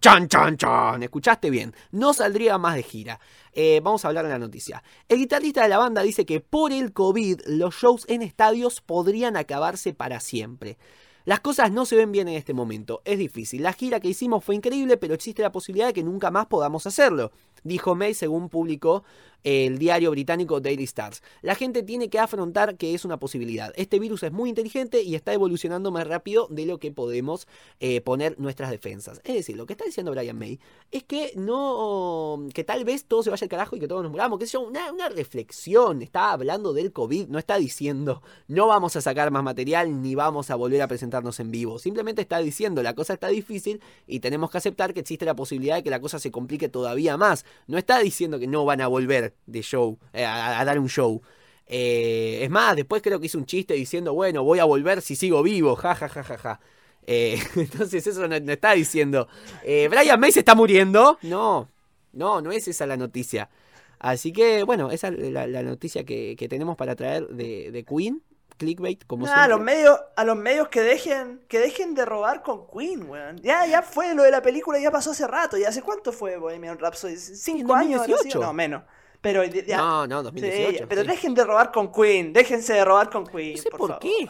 Chan, 0.00 0.28
chan, 0.28 0.56
chan. 0.56 1.02
Escuchaste 1.02 1.50
bien. 1.50 1.74
No 1.90 2.12
saldría 2.12 2.58
más 2.58 2.76
de 2.76 2.82
gira. 2.82 3.20
Eh, 3.52 3.80
vamos 3.82 4.04
a 4.04 4.08
hablar 4.08 4.24
de 4.24 4.30
la 4.30 4.38
noticia. 4.38 4.82
El 5.08 5.18
guitarrista 5.18 5.62
de 5.62 5.68
la 5.68 5.78
banda 5.78 6.02
dice 6.02 6.26
que 6.26 6.40
por 6.40 6.72
el 6.72 6.92
COVID 6.92 7.40
los 7.46 7.74
shows 7.74 8.04
en 8.08 8.22
estadios 8.22 8.80
podrían 8.80 9.36
acabarse 9.36 9.94
para 9.94 10.20
siempre. 10.20 10.78
Las 11.24 11.40
cosas 11.40 11.72
no 11.72 11.86
se 11.86 11.96
ven 11.96 12.12
bien 12.12 12.28
en 12.28 12.34
este 12.34 12.54
momento. 12.54 13.02
Es 13.04 13.18
difícil. 13.18 13.64
La 13.64 13.72
gira 13.72 13.98
que 13.98 14.08
hicimos 14.08 14.44
fue 14.44 14.54
increíble, 14.54 14.96
pero 14.96 15.12
existe 15.12 15.42
la 15.42 15.50
posibilidad 15.50 15.88
de 15.88 15.92
que 15.92 16.04
nunca 16.04 16.30
más 16.30 16.46
podamos 16.46 16.86
hacerlo. 16.86 17.32
Dijo 17.66 17.94
May 17.94 18.14
según 18.14 18.48
publicó 18.48 19.04
el 19.44 19.78
diario 19.78 20.10
británico 20.10 20.60
Daily 20.60 20.82
Stars. 20.84 21.22
La 21.40 21.54
gente 21.54 21.84
tiene 21.84 22.08
que 22.08 22.18
afrontar 22.18 22.76
que 22.76 22.94
es 22.94 23.04
una 23.04 23.18
posibilidad. 23.18 23.72
Este 23.76 24.00
virus 24.00 24.24
es 24.24 24.32
muy 24.32 24.48
inteligente 24.48 25.02
y 25.02 25.14
está 25.14 25.32
evolucionando 25.32 25.92
más 25.92 26.04
rápido 26.04 26.48
de 26.50 26.66
lo 26.66 26.78
que 26.78 26.90
podemos 26.90 27.46
eh, 27.78 28.00
poner 28.00 28.40
nuestras 28.40 28.70
defensas. 28.70 29.20
Es 29.22 29.34
decir, 29.34 29.56
lo 29.56 29.66
que 29.66 29.74
está 29.74 29.84
diciendo 29.84 30.10
Brian 30.10 30.36
May 30.36 30.58
es 30.90 31.04
que 31.04 31.32
no. 31.36 32.44
que 32.54 32.64
tal 32.64 32.84
vez 32.84 33.04
todo 33.04 33.22
se 33.22 33.30
vaya 33.30 33.44
al 33.44 33.48
carajo 33.48 33.76
y 33.76 33.78
que 33.78 33.86
todos 33.86 34.02
nos 34.02 34.10
muramos. 34.10 34.40
Que 34.40 34.46
es 34.46 34.54
una, 34.56 34.92
una 34.92 35.08
reflexión. 35.08 36.02
Está 36.02 36.32
hablando 36.32 36.72
del 36.72 36.92
COVID, 36.92 37.28
no 37.28 37.38
está 37.38 37.56
diciendo 37.56 38.22
no 38.48 38.66
vamos 38.68 38.96
a 38.96 39.00
sacar 39.00 39.30
más 39.30 39.42
material 39.42 40.02
ni 40.02 40.14
vamos 40.14 40.50
a 40.50 40.54
volver 40.54 40.82
a 40.82 40.88
presentarnos 40.88 41.40
en 41.40 41.50
vivo. 41.50 41.78
Simplemente 41.78 42.22
está 42.22 42.38
diciendo 42.38 42.82
la 42.82 42.94
cosa 42.94 43.14
está 43.14 43.28
difícil 43.28 43.80
y 44.06 44.20
tenemos 44.20 44.50
que 44.50 44.58
aceptar 44.58 44.94
que 44.94 45.00
existe 45.00 45.24
la 45.24 45.34
posibilidad 45.34 45.76
de 45.76 45.82
que 45.82 45.90
la 45.90 46.00
cosa 46.00 46.18
se 46.18 46.30
complique 46.30 46.68
todavía 46.68 47.16
más. 47.16 47.44
No 47.66 47.78
está 47.78 47.98
diciendo 47.98 48.38
que 48.38 48.46
no 48.46 48.64
van 48.64 48.80
a 48.80 48.86
volver 48.86 49.34
de 49.46 49.62
show, 49.62 49.98
eh, 50.12 50.24
a, 50.24 50.64
dar 50.64 50.78
un 50.78 50.88
show. 50.88 51.22
Eh, 51.66 52.40
es 52.42 52.50
más, 52.50 52.76
después 52.76 53.02
creo 53.02 53.18
que 53.18 53.26
hizo 53.26 53.38
un 53.38 53.46
chiste 53.46 53.74
diciendo, 53.74 54.14
bueno, 54.14 54.44
voy 54.44 54.58
a 54.58 54.64
volver 54.64 55.02
si 55.02 55.16
sigo 55.16 55.42
vivo, 55.42 55.76
ja, 55.76 55.94
ja, 55.94 56.08
ja, 56.08 56.22
ja, 56.22 56.38
ja. 56.38 56.60
Eh, 57.06 57.38
entonces 57.56 58.06
eso 58.06 58.26
no, 58.28 58.36
está 58.36 58.72
diciendo, 58.72 59.28
Brian 59.64 60.20
May 60.20 60.32
se 60.32 60.40
está 60.40 60.54
muriendo. 60.54 61.18
No, 61.22 61.68
no, 62.12 62.40
no 62.40 62.52
es 62.52 62.68
esa 62.68 62.86
la 62.86 62.96
noticia. 62.96 63.50
Así 63.98 64.32
que, 64.32 64.62
bueno, 64.62 64.90
esa 64.90 65.08
es 65.08 65.32
la, 65.32 65.46
la 65.46 65.62
noticia 65.62 66.04
que, 66.04 66.36
que 66.36 66.48
tenemos 66.48 66.76
para 66.76 66.94
traer 66.94 67.26
de, 67.28 67.70
de 67.70 67.84
Queen. 67.84 68.22
Clickbait, 68.56 69.04
como 69.06 69.26
Nah, 69.26 69.44
a 69.44 69.48
los 69.48 69.60
medios, 69.60 70.00
a 70.16 70.24
los 70.24 70.36
medios 70.36 70.68
que 70.68 70.80
dejen, 70.82 71.44
que 71.48 71.58
dejen 71.58 71.94
de 71.94 72.04
robar 72.04 72.42
con 72.42 72.66
Queen, 72.68 73.08
weón. 73.08 73.36
Ya, 73.38 73.66
ya 73.66 73.82
fue 73.82 74.14
lo 74.14 74.22
de 74.22 74.30
la 74.30 74.42
película, 74.42 74.78
ya 74.78 74.90
pasó 74.90 75.10
hace 75.10 75.26
rato. 75.26 75.56
¿Y 75.58 75.64
hace 75.64 75.82
cuánto 75.82 76.12
fue 76.12 76.36
Bohemian 76.38 76.78
Rhapsody? 76.78 77.16
¿Cinco 77.16 77.74
años? 77.74 78.00
habrá 78.02 78.16
sido? 78.18 78.40
2018. 78.40 78.40
No, 78.40 78.52
menos. 78.52 78.82
Pero 79.20 79.44
ya, 79.44 79.76
No, 79.78 80.06
no, 80.06 80.18
sí, 80.20 80.24
2018. 80.24 80.86
pero 80.88 81.02
sí. 81.02 81.08
dejen 81.08 81.34
de 81.34 81.44
robar 81.44 81.72
con 81.72 81.90
Queen, 81.92 82.32
déjense 82.32 82.74
de 82.74 82.84
robar 82.84 83.10
con 83.10 83.26
Queen. 83.26 83.56
No 83.56 83.62
sé 83.62 83.70
por, 83.70 83.80
favor. 83.80 83.98
qué. 83.98 84.28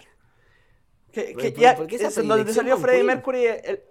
Que, 1.12 1.32
¿Por- 1.32 1.42
que 1.42 1.50
por- 1.52 1.60
ya, 1.60 1.76
por 1.76 1.86
qué 1.86 1.96
esa 1.96 2.08
es 2.08 2.14
donde 2.26 2.52
salió 2.52 2.76
Freddie? 2.78 3.04
Mercury. 3.04 3.46
el- 3.46 3.82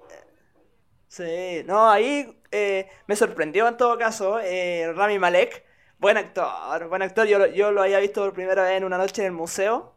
sí, 1.07 1.63
no, 1.65 1.89
ahí 1.89 2.37
eh, 2.51 2.89
me 3.07 3.15
sorprendió 3.15 3.67
en 3.67 3.77
todo 3.77 3.97
caso 3.97 4.39
eh, 4.41 4.91
Rami 4.95 5.19
Malek. 5.19 5.63
Buen 5.97 6.17
actor, 6.17 6.87
buen 6.89 7.01
actor. 7.01 7.25
Yo, 7.25 7.45
yo 7.47 7.71
lo 7.71 7.81
había 7.81 7.99
visto 7.99 8.21
por 8.23 8.33
primera 8.33 8.63
vez 8.63 8.73
en 8.77 8.83
una 8.83 8.97
noche 8.97 9.21
en 9.21 9.27
el 9.27 9.31
museo. 9.31 9.94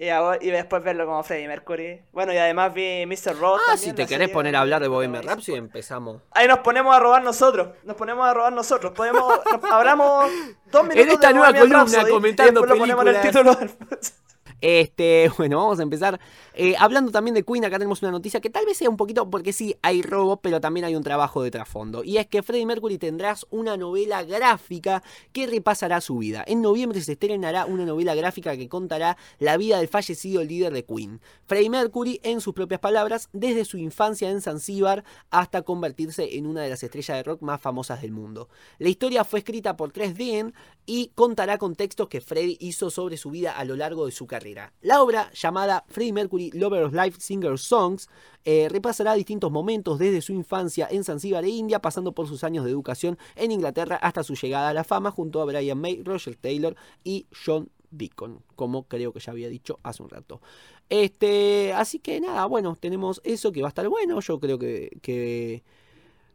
Y, 0.00 0.10
ahora- 0.10 0.38
y 0.40 0.48
después 0.50 0.80
verlo 0.84 1.06
como 1.06 1.24
Freddie 1.24 1.48
Mercury. 1.48 2.02
Bueno, 2.12 2.32
y 2.32 2.36
además 2.36 2.72
vi 2.72 3.04
Mr. 3.04 3.36
Ross. 3.36 3.60
Ah, 3.64 3.70
también, 3.72 3.78
si 3.78 3.92
te 3.92 4.06
querés 4.06 4.08
serie 4.28 4.28
poner 4.28 4.54
a 4.54 4.60
hablar 4.60 4.80
de 4.80 4.86
Bohemian 4.86 5.24
Rhapsody, 5.24 5.56
empezamos. 5.58 6.22
Ahí 6.30 6.46
nos 6.46 6.60
ponemos 6.60 6.94
a 6.94 7.00
robar 7.00 7.22
nosotros. 7.24 7.70
Nos 7.82 7.96
ponemos 7.96 8.24
a 8.28 8.32
robar 8.32 8.52
nosotros. 8.52 8.92
Podemos, 8.92 9.40
nos- 9.44 9.64
hablamos 9.72 10.30
dos 10.70 10.84
minutos 10.88 11.14
esta 11.14 11.28
de 11.28 11.34
nueva 11.34 11.48
Bohemian 11.50 11.68
columna 11.72 11.78
Rhapsody 11.98 12.10
comentando 12.12 12.60
y 12.60 12.62
después 12.62 12.70
lo 12.78 12.84
ponemos 12.94 13.06
en 13.06 13.16
el 13.16 13.20
título 13.22 13.58
Este, 14.60 15.30
bueno, 15.38 15.58
vamos 15.58 15.78
a 15.78 15.82
empezar. 15.82 16.18
Eh, 16.54 16.74
hablando 16.78 17.12
también 17.12 17.34
de 17.34 17.44
Queen, 17.44 17.64
acá 17.64 17.78
tenemos 17.78 18.02
una 18.02 18.10
noticia 18.10 18.40
que 18.40 18.50
tal 18.50 18.66
vez 18.66 18.76
sea 18.76 18.90
un 18.90 18.96
poquito, 18.96 19.28
porque 19.30 19.52
sí, 19.52 19.76
hay 19.82 20.02
robo, 20.02 20.38
pero 20.38 20.60
también 20.60 20.84
hay 20.84 20.96
un 20.96 21.02
trabajo 21.02 21.42
de 21.42 21.50
trasfondo. 21.50 22.02
Y 22.02 22.18
es 22.18 22.26
que 22.26 22.42
Freddie 22.42 22.66
Mercury 22.66 22.98
tendrás 22.98 23.46
una 23.50 23.76
novela 23.76 24.22
gráfica 24.24 25.02
que 25.32 25.46
repasará 25.46 26.00
su 26.00 26.18
vida. 26.18 26.44
En 26.46 26.62
noviembre 26.62 27.00
se 27.00 27.12
estrenará 27.12 27.66
una 27.66 27.84
novela 27.84 28.14
gráfica 28.14 28.56
que 28.56 28.68
contará 28.68 29.16
la 29.38 29.56
vida 29.56 29.78
del 29.78 29.88
fallecido 29.88 30.42
líder 30.42 30.72
de 30.72 30.84
Queen. 30.84 31.20
Freddie 31.46 31.70
Mercury, 31.70 32.20
en 32.22 32.40
sus 32.40 32.54
propias 32.54 32.80
palabras, 32.80 33.28
desde 33.32 33.64
su 33.64 33.78
infancia 33.78 34.30
en 34.30 34.40
Zanzíbar 34.40 35.04
hasta 35.30 35.62
convertirse 35.62 36.36
en 36.36 36.46
una 36.46 36.62
de 36.62 36.70
las 36.70 36.82
estrellas 36.82 37.16
de 37.16 37.22
rock 37.22 37.42
más 37.42 37.60
famosas 37.60 38.02
del 38.02 38.12
mundo. 38.12 38.48
La 38.78 38.88
historia 38.88 39.24
fue 39.24 39.40
escrita 39.40 39.76
por 39.76 39.92
3DN 39.92 40.52
y 40.86 41.12
contará 41.14 41.58
con 41.58 41.74
textos 41.76 42.08
que 42.08 42.20
Freddie 42.20 42.56
hizo 42.60 42.90
sobre 42.90 43.16
su 43.16 43.30
vida 43.30 43.52
a 43.52 43.64
lo 43.64 43.76
largo 43.76 44.06
de 44.06 44.12
su 44.12 44.26
carrera. 44.26 44.47
La 44.80 45.02
obra, 45.02 45.30
llamada 45.32 45.84
Freddie 45.88 46.12
Mercury 46.12 46.50
Lover 46.52 46.84
of 46.84 46.92
Life 46.92 47.20
Singer 47.20 47.58
Songs, 47.58 48.08
eh, 48.44 48.68
repasará 48.70 49.14
distintos 49.14 49.50
momentos 49.50 49.98
desde 49.98 50.22
su 50.22 50.32
infancia 50.32 50.88
en 50.90 51.04
Zanzíbar 51.04 51.44
e 51.44 51.48
India, 51.48 51.80
pasando 51.80 52.12
por 52.12 52.28
sus 52.28 52.44
años 52.44 52.64
de 52.64 52.70
educación 52.70 53.18
en 53.36 53.52
Inglaterra 53.52 53.96
hasta 53.96 54.22
su 54.22 54.34
llegada 54.34 54.70
a 54.70 54.74
la 54.74 54.84
fama 54.84 55.10
junto 55.10 55.40
a 55.40 55.44
Brian 55.44 55.78
May, 55.78 56.02
Roger 56.02 56.36
Taylor 56.36 56.76
y 57.04 57.26
John 57.44 57.70
Deacon, 57.90 58.42
como 58.54 58.84
creo 58.84 59.12
que 59.12 59.20
ya 59.20 59.32
había 59.32 59.48
dicho 59.48 59.80
hace 59.82 60.02
un 60.02 60.10
rato. 60.10 60.40
Este, 60.88 61.72
así 61.74 61.98
que 61.98 62.20
nada, 62.20 62.46
bueno, 62.46 62.76
tenemos 62.78 63.20
eso 63.24 63.52
que 63.52 63.60
va 63.60 63.68
a 63.68 63.70
estar 63.70 63.88
bueno. 63.88 64.20
Yo 64.20 64.40
creo 64.40 64.58
que, 64.58 64.98
que 65.02 65.62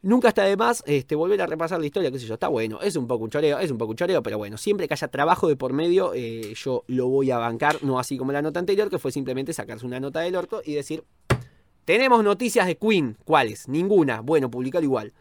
nunca 0.03 0.27
está 0.27 0.43
de 0.43 0.55
más 0.55 0.83
este, 0.85 1.15
volver 1.15 1.41
a 1.41 1.47
repasar 1.47 1.79
la 1.79 1.87
historia, 1.87 2.11
qué 2.11 2.19
sé 2.19 2.27
yo, 2.27 2.35
está 2.35 2.49
bueno. 2.49 2.79
Es 2.81 2.95
un 2.95 3.07
poco 3.07 3.23
un 3.23 3.31
choreo, 3.31 3.57
es 3.57 3.71
un 3.71 3.79
poco 3.79 3.91
un 3.91 3.97
choreo, 3.97 4.21
pero 4.21 4.37
bueno, 4.37 4.57
siempre 4.57 4.87
que 4.87 4.93
haya 4.93 5.07
trabajo 5.07 5.47
de 5.47 5.55
por 5.55 5.73
medio, 5.73 6.13
eh, 6.13 6.53
yo 6.55 6.83
lo 6.87 7.07
voy 7.07 7.31
a 7.31 7.39
bancar, 7.39 7.83
no 7.83 7.97
así 7.97 8.17
como 8.17 8.31
la 8.31 8.43
nota 8.43 8.59
anterior, 8.59 8.89
que 8.89 8.99
fue 8.99 9.11
simplemente 9.11 9.53
sacarse 9.53 9.85
una 9.85 9.99
nota 9.99 10.19
del 10.19 10.35
orto 10.35 10.61
y 10.63 10.75
decir, 10.75 11.03
tenemos 11.85 12.23
noticias 12.23 12.67
de 12.67 12.77
Queen, 12.77 13.17
¿cuáles? 13.25 13.67
Ninguna, 13.67 14.21
bueno, 14.21 14.51
publicar 14.51 14.83
igual. 14.83 15.13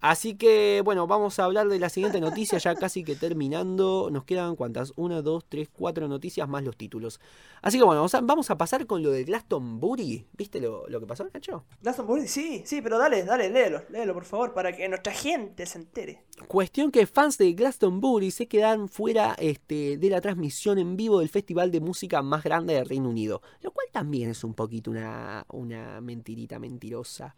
Así 0.00 0.36
que, 0.36 0.80
bueno, 0.84 1.08
vamos 1.08 1.38
a 1.38 1.44
hablar 1.44 1.68
de 1.68 1.80
la 1.80 1.88
siguiente 1.88 2.20
noticia, 2.20 2.58
ya 2.58 2.76
casi 2.76 3.02
que 3.02 3.16
terminando. 3.16 4.10
Nos 4.12 4.24
quedan 4.24 4.54
cuántas? 4.54 4.92
Una, 4.96 5.22
dos, 5.22 5.44
tres, 5.48 5.68
cuatro 5.72 6.06
noticias 6.06 6.48
más 6.48 6.62
los 6.62 6.76
títulos. 6.76 7.20
Así 7.62 7.78
que 7.78 7.84
bueno, 7.84 8.00
vamos 8.00 8.14
a, 8.14 8.20
vamos 8.20 8.50
a 8.50 8.56
pasar 8.56 8.86
con 8.86 9.02
lo 9.02 9.10
de 9.10 9.24
Glastonbury. 9.24 10.26
¿Viste 10.36 10.60
lo, 10.60 10.86
lo 10.88 11.00
que 11.00 11.06
pasó, 11.06 11.28
Nacho? 11.34 11.64
Glastonbury, 11.82 12.28
sí, 12.28 12.62
sí, 12.64 12.80
pero 12.80 12.96
dale, 12.96 13.24
dale, 13.24 13.50
léelo, 13.50 13.82
léelo 13.90 14.14
por 14.14 14.24
favor, 14.24 14.54
para 14.54 14.72
que 14.72 14.88
nuestra 14.88 15.12
gente 15.12 15.66
se 15.66 15.78
entere. 15.78 16.24
Cuestión 16.46 16.92
que 16.92 17.06
fans 17.06 17.36
de 17.36 17.52
Glastonbury 17.54 18.30
se 18.30 18.46
quedaron 18.46 18.88
fuera 18.88 19.34
este, 19.38 19.96
de 19.96 20.10
la 20.10 20.20
transmisión 20.20 20.78
en 20.78 20.96
vivo 20.96 21.18
del 21.18 21.28
festival 21.28 21.72
de 21.72 21.80
música 21.80 22.22
más 22.22 22.44
grande 22.44 22.74
del 22.74 22.88
Reino 22.88 23.08
Unido. 23.08 23.42
Lo 23.62 23.72
cual 23.72 23.88
también 23.90 24.30
es 24.30 24.44
un 24.44 24.54
poquito 24.54 24.92
una, 24.92 25.44
una 25.48 26.00
mentirita 26.00 26.60
mentirosa. 26.60 27.34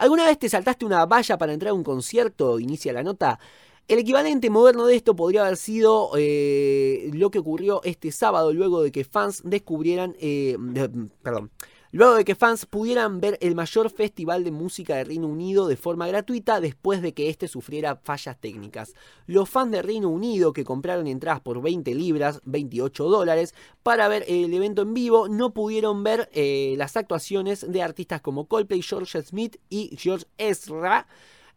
¿Alguna 0.00 0.24
vez 0.24 0.38
te 0.38 0.48
saltaste 0.48 0.86
una 0.86 1.04
valla 1.04 1.36
para 1.36 1.52
entrar 1.52 1.72
a 1.72 1.74
un 1.74 1.84
concierto? 1.84 2.58
Inicia 2.58 2.90
la 2.90 3.02
nota. 3.02 3.38
El 3.86 3.98
equivalente 3.98 4.48
moderno 4.48 4.86
de 4.86 4.96
esto 4.96 5.14
podría 5.14 5.42
haber 5.42 5.58
sido 5.58 6.12
eh, 6.16 7.10
lo 7.12 7.30
que 7.30 7.40
ocurrió 7.40 7.82
este 7.84 8.10
sábado 8.10 8.50
luego 8.54 8.82
de 8.82 8.92
que 8.92 9.04
fans 9.04 9.42
descubrieran, 9.44 10.16
eh, 10.18 10.56
perdón, 11.22 11.50
luego 11.92 12.14
de 12.14 12.24
que 12.24 12.34
fans 12.34 12.66
pudieran 12.66 13.20
ver 13.20 13.38
el 13.40 13.54
mayor 13.54 13.90
festival 13.90 14.44
de 14.44 14.50
música 14.50 14.96
de 14.96 15.04
Reino 15.04 15.26
Unido 15.26 15.66
de 15.66 15.76
forma 15.76 16.06
gratuita 16.06 16.60
después 16.60 17.02
de 17.02 17.14
que 17.14 17.28
este 17.28 17.48
sufriera 17.48 17.96
fallas 17.96 18.38
técnicas. 18.40 18.94
Los 19.26 19.48
fans 19.48 19.72
de 19.72 19.82
Reino 19.82 20.08
Unido 20.08 20.52
que 20.52 20.64
compraron 20.64 21.06
entradas 21.06 21.40
por 21.40 21.60
20 21.60 21.94
libras, 21.94 22.40
28 22.44 23.08
dólares, 23.08 23.54
para 23.82 24.08
ver 24.08 24.24
el 24.28 24.52
evento 24.52 24.82
en 24.82 24.94
vivo 24.94 25.28
no 25.28 25.52
pudieron 25.52 26.02
ver 26.02 26.28
eh, 26.32 26.74
las 26.76 26.96
actuaciones 26.96 27.70
de 27.70 27.82
artistas 27.82 28.20
como 28.20 28.46
Coldplay, 28.46 28.82
George 28.82 29.20
Smith 29.22 29.56
y 29.68 29.96
George 29.96 30.26
Ezra. 30.38 31.06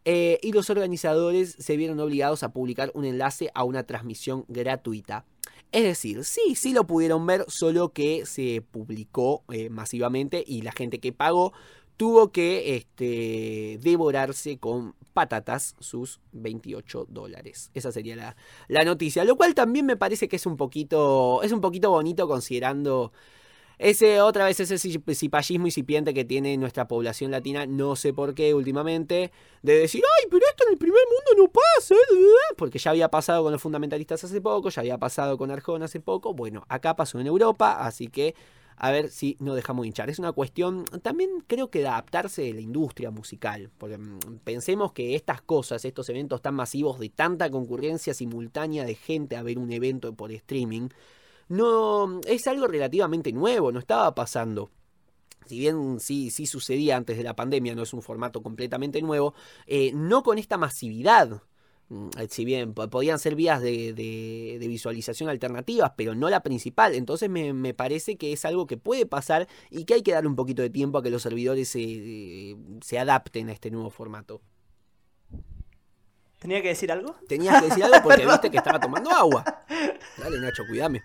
eh, 0.06 0.38
y 0.42 0.52
los 0.52 0.70
organizadores 0.70 1.56
se 1.60 1.78
vieron 1.78 2.00
obligados 2.00 2.44
a 2.44 2.52
publicar 2.52 2.92
un 2.94 3.06
enlace 3.06 3.52
a 3.54 3.64
una 3.64 3.84
transmisión 3.84 4.46
gratuita. 4.50 5.26
Es 5.74 5.84
decir, 5.84 6.24
sí, 6.24 6.54
sí 6.56 6.72
lo 6.72 6.86
pudieron 6.86 7.26
ver, 7.26 7.46
solo 7.48 7.94
que 7.94 8.28
se 8.28 8.62
publicó 8.62 9.44
eh, 9.52 9.70
masivamente 9.70 10.44
y 10.46 10.62
la 10.62 10.72
gente 10.72 11.00
que 11.00 11.12
pagó 11.12 11.52
tuvo 11.98 12.32
que 12.32 12.76
este, 12.76 13.80
devorarse 13.82 14.60
con 14.60 14.94
patatas 15.14 15.76
sus 15.80 16.20
28 16.32 17.08
dólares. 17.10 17.72
Esa 17.74 17.92
sería 17.92 18.16
la, 18.16 18.36
la 18.68 18.84
noticia. 18.84 19.24
Lo 19.24 19.36
cual 19.36 19.56
también 19.56 19.88
me 19.88 19.98
parece 19.98 20.28
que 20.28 20.36
es 20.36 20.46
un 20.46 20.58
poquito, 20.58 21.42
es 21.42 21.52
un 21.52 21.62
poquito 21.62 21.90
bonito 21.90 22.28
considerando 22.28 23.12
ese, 23.84 24.22
otra 24.22 24.46
vez 24.46 24.60
ese 24.60 24.76
ci- 24.76 25.14
cipallismo 25.14 25.68
incipiente 25.68 26.14
que 26.14 26.26
tiene 26.26 26.56
nuestra 26.58 26.88
población 26.88 27.32
latina, 27.32 27.66
no 27.66 27.96
sé 27.96 28.14
por 28.14 28.34
qué 28.34 28.54
últimamente, 28.54 29.32
de 29.62 29.78
decir, 29.78 30.04
ay, 30.20 30.28
pero 30.32 30.46
esto 30.50 30.64
en 30.66 30.74
el 30.74 30.78
primer 30.78 31.02
mundo 31.10 31.44
no 31.44 31.52
pasa, 31.52 31.96
porque 32.58 32.80
ya 32.80 32.92
había 32.92 33.10
pasado 33.10 33.44
con 33.44 33.52
los 33.52 33.62
fundamentalistas 33.62 34.24
hace 34.24 34.42
poco, 34.42 34.70
ya 34.70 34.82
había 34.82 34.98
pasado 34.98 35.38
con 35.38 35.52
Arjona 35.52 35.86
hace 35.86 36.00
poco, 36.00 36.34
bueno, 36.34 36.66
acá 36.70 36.96
pasó 36.96 37.20
en 37.20 37.28
Europa, 37.28 37.86
así 37.86 38.08
que 38.08 38.36
a 38.76 38.90
ver 38.92 39.10
si 39.10 39.38
no 39.40 39.54
dejamos 39.54 39.84
de 39.84 39.88
hinchar. 39.88 40.10
Es 40.10 40.20
una 40.20 40.32
cuestión 40.32 40.86
también 41.02 41.44
creo 41.46 41.70
que 41.70 41.80
de 41.80 41.88
adaptarse 41.88 42.42
de 42.42 42.54
la 42.54 42.62
industria 42.62 43.12
musical, 43.12 43.70
porque 43.78 43.98
mm, 43.98 44.40
pensemos 44.44 44.94
que 44.94 45.16
estas 45.16 45.42
cosas, 45.42 45.86
estos 45.86 46.10
eventos 46.10 46.42
tan 46.42 46.56
masivos 46.56 47.00
de 47.00 47.10
tanta 47.10 47.50
concurrencia 47.50 48.14
simultánea 48.14 48.84
de 48.84 48.96
gente 48.96 49.36
a 49.36 49.44
ver 49.44 49.60
un 49.60 49.72
evento 49.72 50.14
por 50.14 50.32
streaming, 50.32 50.90
no 51.50 52.20
es 52.28 52.48
algo 52.48 52.68
relativamente 52.68 53.32
nuevo, 53.34 53.72
no 53.72 53.80
estaba 53.80 54.14
pasando. 54.16 54.72
Si 55.46 55.60
bien 55.60 56.00
sí, 56.00 56.30
sí 56.32 56.46
sucedía 56.46 56.96
antes 56.96 57.18
de 57.18 57.24
la 57.24 57.36
pandemia, 57.36 57.76
no 57.76 57.84
es 57.84 57.94
un 57.94 58.02
formato 58.02 58.42
completamente 58.42 59.02
nuevo, 59.02 59.34
eh, 59.68 59.92
no 59.94 60.24
con 60.24 60.38
esta 60.38 60.58
masividad. 60.58 61.42
Mm, 61.90 62.10
Si 62.30 62.46
bien 62.46 62.74
po- 62.74 62.90
podían 62.90 63.20
ser 63.20 63.36
vías 63.36 63.62
de, 63.62 63.92
de- 63.94 64.58
de 64.60 64.68
visualización 64.70 65.30
alternativas, 65.30 65.92
pero 65.98 66.16
no 66.16 66.30
la 66.30 66.42
principal. 66.42 66.96
Entonces 66.96 67.30
me, 67.30 67.52
me 67.54 67.74
parece 67.74 68.16
que 68.18 68.32
es 68.32 68.46
algo 68.46 68.68
que 68.68 68.78
puede 68.78 69.06
pasar 69.06 69.50
y 69.70 69.84
que 69.84 69.96
hay 69.96 70.02
que 70.02 70.14
darle 70.14 70.30
un 70.30 70.38
poquito 70.38 70.62
de 70.62 70.70
tiempo 70.70 70.98
a 70.98 71.04
que 71.04 71.10
los 71.10 71.22
servidores 71.22 71.68
se, 71.68 72.56
se 72.82 72.98
adapten 73.00 73.50
a 73.50 73.52
este 73.52 73.70
nuevo 73.70 73.90
formato. 73.90 74.42
¿Tenía 76.40 76.62
que 76.62 76.70
decir 76.70 76.92
algo? 76.92 77.16
Tenías 77.28 77.62
que 77.62 77.68
decir 77.70 77.84
algo 77.84 77.98
porque 78.04 78.26
viste 78.28 78.50
que 78.50 78.58
estaba 78.58 78.80
tomando 78.80 79.10
agua. 79.12 79.44
Dale, 80.18 80.40
Nacho, 80.40 80.64
cuídame. 80.68 81.02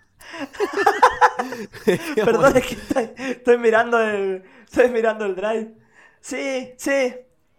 Perdón, 2.24 2.56
es 2.56 2.66
que 2.66 2.74
estoy, 2.74 3.10
estoy 3.30 3.58
mirando 3.58 4.00
el. 4.00 4.42
Estoy 4.64 4.90
mirando 4.90 5.24
el 5.24 5.34
drive. 5.34 5.74
Sí, 6.20 6.72
sí. 6.76 7.14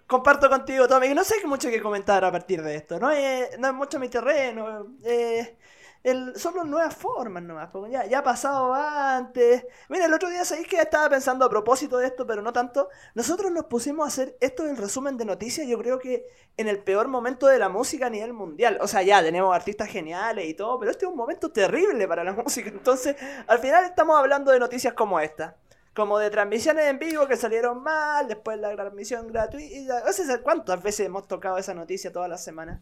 Comparto 0.07 0.49
contigo, 0.49 0.87
Tommy. 0.87 1.13
No 1.13 1.23
sé 1.23 1.35
qué 1.41 1.47
mucho 1.47 1.69
que 1.69 1.81
comentar 1.81 2.23
a 2.25 2.31
partir 2.31 2.61
de 2.63 2.75
esto. 2.75 2.99
No 2.99 3.11
es, 3.11 3.57
no 3.59 3.67
es 3.67 3.73
mucho 3.73 3.99
mi 3.99 4.09
terreno. 4.09 4.87
eh, 5.03 5.57
el, 6.03 6.37
son 6.37 6.55
las 6.55 6.65
nuevas 6.65 6.95
formas 6.95 7.43
nomás. 7.43 7.69
porque 7.71 7.91
ya, 7.91 8.05
ya 8.05 8.19
ha 8.19 8.23
pasado 8.23 8.73
antes. 8.73 9.65
Mira, 9.89 10.05
el 10.05 10.13
otro 10.13 10.29
día 10.29 10.45
sabéis 10.45 10.67
que 10.67 10.77
estaba 10.77 11.09
pensando 11.09 11.45
a 11.45 11.49
propósito 11.49 11.97
de 11.97 12.07
esto, 12.07 12.25
pero 12.25 12.41
no 12.41 12.53
tanto. 12.53 12.89
Nosotros 13.15 13.51
nos 13.51 13.65
pusimos 13.65 14.05
a 14.05 14.07
hacer 14.07 14.37
esto 14.39 14.63
del 14.63 14.77
resumen 14.77 15.17
de 15.17 15.25
noticias. 15.25 15.67
Yo 15.67 15.77
creo 15.77 15.99
que 15.99 16.25
en 16.57 16.67
el 16.67 16.79
peor 16.79 17.07
momento 17.07 17.47
de 17.47 17.59
la 17.59 17.69
música 17.69 18.07
a 18.07 18.09
nivel 18.09 18.33
mundial. 18.33 18.77
O 18.81 18.87
sea, 18.87 19.01
ya 19.01 19.21
tenemos 19.21 19.53
artistas 19.53 19.89
geniales 19.89 20.47
y 20.47 20.53
todo, 20.53 20.79
pero 20.79 20.91
este 20.91 21.05
es 21.05 21.11
un 21.11 21.17
momento 21.17 21.51
terrible 21.51 22.07
para 22.07 22.23
la 22.23 22.33
música. 22.43 22.69
Entonces, 22.69 23.15
al 23.47 23.59
final 23.59 23.83
estamos 23.85 24.17
hablando 24.17 24.51
de 24.51 24.59
noticias 24.59 24.93
como 24.93 25.19
esta. 25.19 25.57
Como 25.93 26.17
de 26.17 26.29
transmisiones 26.29 26.85
en 26.85 26.97
vivo 26.97 27.27
que 27.27 27.35
salieron 27.35 27.83
mal, 27.83 28.27
después 28.27 28.57
la 28.57 28.73
transmisión 28.73 29.27
gratuita. 29.27 30.03
Cuántas 30.43 30.81
veces 30.81 31.07
hemos 31.07 31.27
tocado 31.27 31.57
esa 31.57 31.73
noticia 31.73 32.11
todas 32.11 32.29
las 32.29 32.43
semanas. 32.43 32.79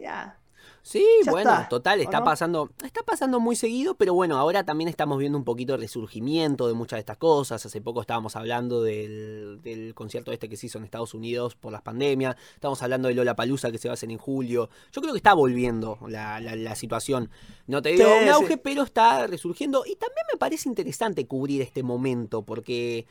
Ya. 0.00 0.38
Sí, 0.86 1.02
Ya 1.24 1.32
bueno, 1.32 1.50
está, 1.50 1.68
total, 1.70 1.98
¿o 2.00 2.02
está 2.02 2.18
no? 2.18 2.24
pasando, 2.26 2.70
está 2.84 3.02
pasando 3.02 3.40
muy 3.40 3.56
seguido, 3.56 3.94
pero 3.94 4.12
bueno, 4.12 4.36
ahora 4.36 4.64
también 4.66 4.88
estamos 4.88 5.18
viendo 5.18 5.38
un 5.38 5.44
poquito 5.44 5.74
el 5.74 5.80
resurgimiento 5.80 6.68
de 6.68 6.74
muchas 6.74 6.98
de 6.98 7.00
estas 7.00 7.16
cosas. 7.16 7.64
Hace 7.64 7.80
poco 7.80 8.02
estábamos 8.02 8.36
hablando 8.36 8.82
del, 8.82 9.60
del 9.62 9.94
concierto 9.94 10.30
este 10.30 10.46
que 10.50 10.58
se 10.58 10.66
hizo 10.66 10.76
en 10.76 10.84
Estados 10.84 11.14
Unidos 11.14 11.54
por 11.56 11.72
las 11.72 11.80
pandemias, 11.80 12.36
estamos 12.54 12.82
hablando 12.82 13.08
de 13.08 13.14
Lola 13.14 13.34
Palusa 13.34 13.72
que 13.72 13.78
se 13.78 13.88
va 13.88 13.92
a 13.92 13.94
hacer 13.94 14.10
en 14.10 14.18
julio. 14.18 14.68
Yo 14.92 15.00
creo 15.00 15.14
que 15.14 15.18
está 15.18 15.32
volviendo 15.32 15.98
la, 16.06 16.38
la- 16.40 16.54
la 16.54 16.74
situación. 16.74 17.30
No 17.66 17.80
te 17.80 17.88
digo 17.92 18.04
Sí, 18.04 18.24
un 18.24 18.28
auge, 18.28 18.52
sí. 18.54 18.60
pero 18.62 18.82
está 18.82 19.26
resurgiendo. 19.26 19.84
Y 19.86 19.96
también 19.96 20.26
me 20.30 20.38
parece 20.38 20.68
interesante 20.68 21.26
cubrir 21.26 21.62
este 21.62 21.82
momento, 21.82 22.42
porque 22.42 23.06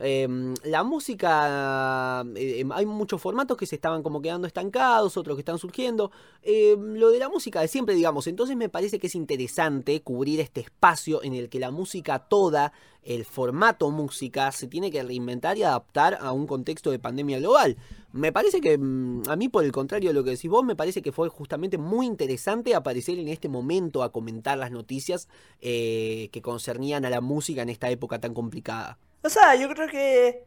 Em, 0.00 0.54
la 0.62 0.84
música, 0.84 2.24
eh, 2.36 2.60
em, 2.60 2.70
hay 2.70 2.86
muchos 2.86 3.20
formatos 3.20 3.56
que 3.56 3.66
se 3.66 3.74
estaban 3.74 4.04
como 4.04 4.22
quedando 4.22 4.46
estancados, 4.46 5.16
otros 5.16 5.36
que 5.36 5.40
están 5.40 5.58
surgiendo. 5.58 6.12
Em, 6.42 6.94
lo 6.94 7.10
de 7.10 7.18
la 7.18 7.28
música 7.28 7.60
de 7.60 7.68
siempre, 7.68 7.96
digamos, 7.96 8.28
entonces 8.28 8.56
me 8.56 8.68
parece 8.68 9.00
que 9.00 9.08
es 9.08 9.16
interesante 9.16 10.00
cubrir 10.02 10.38
este 10.40 10.60
espacio 10.60 11.22
en 11.24 11.34
el 11.34 11.48
que 11.48 11.58
la 11.58 11.72
música 11.72 12.20
toda, 12.20 12.72
el 13.02 13.24
formato 13.24 13.90
música, 13.90 14.52
se 14.52 14.68
tiene 14.68 14.92
que 14.92 15.02
reinventar 15.02 15.58
y 15.58 15.64
adaptar 15.64 16.18
a 16.20 16.30
un 16.32 16.46
contexto 16.46 16.92
de 16.92 17.00
pandemia 17.00 17.40
global. 17.40 17.76
Me 18.12 18.32
parece 18.32 18.60
que, 18.60 18.78
mm, 18.78 19.22
a 19.28 19.34
mí 19.36 19.48
por 19.48 19.64
el 19.64 19.72
contrario 19.72 20.10
de 20.10 20.14
lo 20.14 20.22
que 20.22 20.30
decís 20.30 20.50
vos, 20.50 20.64
me 20.64 20.76
parece 20.76 21.02
que 21.02 21.12
fue 21.12 21.28
justamente 21.28 21.76
muy 21.76 22.06
interesante 22.06 22.74
aparecer 22.74 23.18
en 23.18 23.28
este 23.28 23.48
momento 23.48 24.02
a 24.04 24.12
comentar 24.12 24.56
las 24.58 24.70
noticias 24.70 25.28
eh, 25.60 26.28
que 26.32 26.40
concernían 26.40 27.04
a 27.04 27.10
la 27.10 27.20
música 27.20 27.62
en 27.62 27.68
esta 27.68 27.90
época 27.90 28.20
tan 28.20 28.32
complicada. 28.34 28.98
O 29.22 29.28
sea, 29.28 29.54
yo 29.54 29.68
creo 29.68 29.88
que 29.88 30.46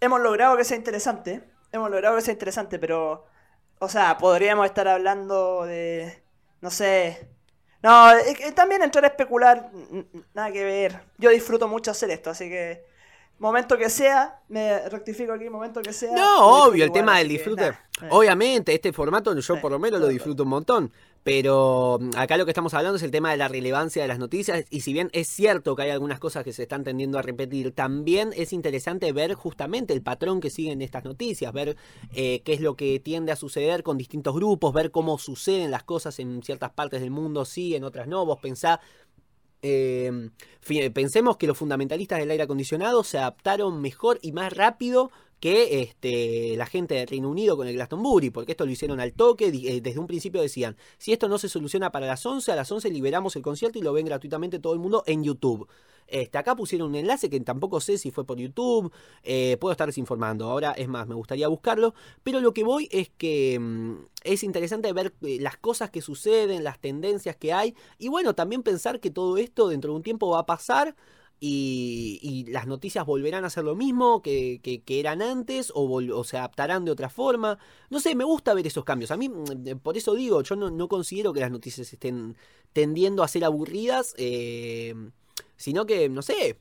hemos 0.00 0.20
logrado 0.20 0.56
que 0.56 0.64
sea 0.64 0.76
interesante. 0.76 1.42
Hemos 1.72 1.90
logrado 1.90 2.16
que 2.16 2.22
sea 2.22 2.32
interesante, 2.32 2.78
pero. 2.78 3.26
O 3.80 3.88
sea, 3.88 4.16
podríamos 4.18 4.66
estar 4.66 4.86
hablando 4.88 5.64
de. 5.64 6.22
No 6.60 6.70
sé. 6.70 7.28
No, 7.82 8.08
también 8.54 8.82
entrar 8.82 9.04
a 9.04 9.08
especular, 9.08 9.70
nada 10.32 10.50
que 10.50 10.64
ver. 10.64 11.02
Yo 11.18 11.28
disfruto 11.28 11.68
mucho 11.68 11.90
hacer 11.90 12.10
esto, 12.10 12.30
así 12.30 12.48
que 12.48 12.86
momento 13.38 13.76
que 13.76 13.90
sea, 13.90 14.40
me 14.48 14.88
rectifico 14.88 15.32
aquí, 15.34 15.50
momento 15.50 15.82
que 15.82 15.92
sea. 15.92 16.12
No, 16.12 16.64
obvio, 16.64 16.84
el 16.84 16.92
tema 16.92 17.18
del 17.18 17.28
disfrute. 17.28 17.72
Obviamente, 18.10 18.72
este 18.72 18.92
formato 18.92 19.38
yo 19.38 19.60
por 19.60 19.70
lo 19.70 19.78
menos 19.78 20.00
lo 20.00 20.08
disfruto 20.08 20.44
un 20.44 20.48
montón. 20.48 20.92
Pero 21.24 21.98
mm, 22.00 22.10
acá 22.16 22.36
lo 22.36 22.44
que 22.44 22.52
estamos 22.52 22.74
hablando 22.74 22.96
es 22.96 23.02
el 23.02 23.10
tema 23.10 23.32
de 23.32 23.38
la 23.38 23.48
relevancia 23.48 24.02
de 24.02 24.08
las 24.08 24.18
noticias. 24.18 24.64
Y 24.70 24.82
si 24.82 24.92
bien 24.92 25.10
es 25.12 25.26
cierto 25.26 25.74
que 25.74 25.82
hay 25.82 25.90
algunas 25.90 26.20
cosas 26.20 26.44
que 26.44 26.52
se 26.52 26.62
están 26.62 26.84
tendiendo 26.84 27.18
a 27.18 27.22
repetir, 27.22 27.72
también 27.72 28.30
es 28.36 28.52
interesante 28.52 29.10
ver 29.12 29.34
justamente 29.34 29.92
el 29.92 30.02
patrón 30.02 30.40
que 30.40 30.50
siguen 30.50 30.82
estas 30.82 31.04
noticias, 31.04 31.52
ver 31.52 31.76
eh, 32.14 32.42
qué 32.44 32.52
es 32.52 32.60
lo 32.60 32.76
que 32.76 33.00
tiende 33.00 33.32
a 33.32 33.36
suceder 33.36 33.82
con 33.82 33.98
distintos 33.98 34.34
grupos, 34.34 34.72
ver 34.72 34.90
cómo 34.90 35.18
suceden 35.18 35.70
las 35.70 35.82
cosas 35.82 36.20
en 36.20 36.42
ciertas 36.42 36.70
partes 36.70 37.00
del 37.00 37.10
mundo, 37.10 37.44
sí, 37.44 37.74
en 37.74 37.84
otras 37.84 38.06
no. 38.06 38.24
Vos 38.26 38.38
pensá 38.40 38.80
eh, 39.66 40.28
pensemos 40.92 41.38
que 41.38 41.46
los 41.46 41.56
fundamentalistas 41.56 42.18
del 42.18 42.30
aire 42.30 42.42
acondicionado 42.42 43.02
se 43.02 43.16
adaptaron 43.16 43.80
mejor 43.80 44.18
y 44.20 44.32
más 44.32 44.52
rápido 44.52 45.10
que 45.40 45.82
este, 45.82 46.56
la 46.56 46.66
gente 46.66 46.94
del 46.94 47.08
Reino 47.08 47.28
Unido 47.28 47.56
con 47.56 47.68
el 47.68 47.74
Glastonbury, 47.74 48.30
porque 48.30 48.52
esto 48.52 48.64
lo 48.64 48.72
hicieron 48.72 49.00
al 49.00 49.12
toque, 49.12 49.48
eh, 49.48 49.80
desde 49.80 49.98
un 49.98 50.06
principio 50.06 50.40
decían, 50.40 50.76
si 50.98 51.12
esto 51.12 51.28
no 51.28 51.38
se 51.38 51.48
soluciona 51.48 51.92
para 51.92 52.06
las 52.06 52.24
11, 52.24 52.52
a 52.52 52.56
las 52.56 52.70
11 52.70 52.90
liberamos 52.90 53.36
el 53.36 53.42
concierto 53.42 53.78
y 53.78 53.82
lo 53.82 53.92
ven 53.92 54.06
gratuitamente 54.06 54.58
todo 54.58 54.72
el 54.72 54.78
mundo 54.78 55.02
en 55.06 55.22
YouTube. 55.22 55.68
Este, 56.06 56.36
acá 56.38 56.54
pusieron 56.54 56.88
un 56.88 56.94
enlace 56.96 57.30
que 57.30 57.40
tampoco 57.40 57.80
sé 57.80 57.98
si 57.98 58.10
fue 58.10 58.24
por 58.24 58.38
YouTube, 58.38 58.92
eh, 59.22 59.56
puedo 59.60 59.72
estar 59.72 59.86
desinformando, 59.86 60.50
ahora 60.50 60.72
es 60.72 60.88
más, 60.88 61.06
me 61.06 61.14
gustaría 61.14 61.48
buscarlo, 61.48 61.94
pero 62.22 62.40
lo 62.40 62.52
que 62.52 62.62
voy 62.62 62.88
es 62.90 63.10
que 63.10 63.58
mm, 63.58 63.94
es 64.22 64.42
interesante 64.42 64.92
ver 64.92 65.14
eh, 65.22 65.38
las 65.40 65.56
cosas 65.56 65.90
que 65.90 66.02
suceden, 66.02 66.62
las 66.64 66.78
tendencias 66.78 67.36
que 67.36 67.52
hay, 67.52 67.74
y 67.98 68.08
bueno, 68.08 68.34
también 68.34 68.62
pensar 68.62 69.00
que 69.00 69.10
todo 69.10 69.38
esto 69.38 69.68
dentro 69.68 69.92
de 69.92 69.96
un 69.96 70.02
tiempo 70.02 70.30
va 70.30 70.40
a 70.40 70.46
pasar. 70.46 70.94
Y, 71.40 72.46
las 72.48 72.66
noticias 72.66 73.04
volverán 73.04 73.44
a 73.44 73.50
ser 73.50 73.64
lo 73.64 73.74
mismo 73.74 74.22
que, 74.22 74.82
eran 74.86 75.20
antes 75.22 75.72
o, 75.74 76.24
se 76.24 76.38
adaptarán 76.38 76.84
de 76.84 76.90
otra 76.90 77.10
forma. 77.10 77.58
No 77.90 78.00
sé, 78.00 78.14
me 78.14 78.24
gusta 78.24 78.54
ver 78.54 78.66
esos 78.66 78.84
cambios. 78.84 79.10
A 79.10 79.16
mí, 79.16 79.28
mm, 79.28 79.78
por 79.82 79.96
eso 79.96 80.14
digo, 80.14 80.42
yo 80.42 80.56
no, 80.56 80.88
considero 80.88 81.32
que 81.32 81.40
las 81.40 81.50
noticias 81.50 81.92
estén 81.92 82.36
tendiendo 82.72 83.22
a 83.22 83.28
ser 83.28 83.44
aburridas. 83.44 84.14
Eh, 84.18 84.94
sino 85.56 85.86
que, 85.86 86.08
no 86.08 86.22
sé, 86.22 86.58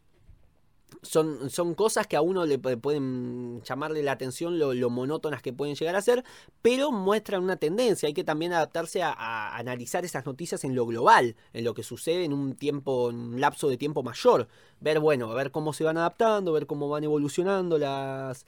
son, 1.01 1.49
son 1.49 1.73
cosas 1.75 2.07
que 2.07 2.15
a 2.15 2.21
uno 2.21 2.45
le 2.45 2.57
pueden 2.57 3.61
llamarle 3.63 4.03
la 4.03 4.13
atención 4.13 4.59
lo, 4.59 4.89
monótonas 4.89 5.41
que 5.41 5.53
pueden 5.53 5.75
llegar 5.75 5.95
a 5.95 6.01
ser, 6.01 6.23
pero 6.61 6.91
muestran 6.91 7.43
una 7.43 7.57
tendencia. 7.57 8.07
Hay 8.07 8.13
que 8.13 8.23
también 8.23 8.53
adaptarse 8.53 9.01
a, 9.03 9.55
analizar 9.55 10.05
esas 10.05 10.25
noticias 10.25 10.63
en 10.63 10.75
lo 10.75 10.85
global, 10.85 11.35
en 11.53 11.63
lo 11.63 11.73
que 11.73 11.83
sucede 11.83 12.23
en 12.23 12.33
un 12.33 12.55
tiempo, 12.55 13.09
en 13.09 13.17
un 13.17 13.41
lapso 13.41 13.69
de 13.69 13.77
tiempo 13.77 14.03
mayor. 14.03 14.47
Ver, 14.79 14.99
bueno, 14.99 15.33
ver 15.33 15.51
cómo 15.51 15.73
se 15.73 15.83
van 15.83 15.97
adaptando, 15.97 16.53
ver 16.53 16.67
cómo 16.67 16.89
van 16.89 17.03
evolucionando 17.03 17.77
las, 17.77 18.45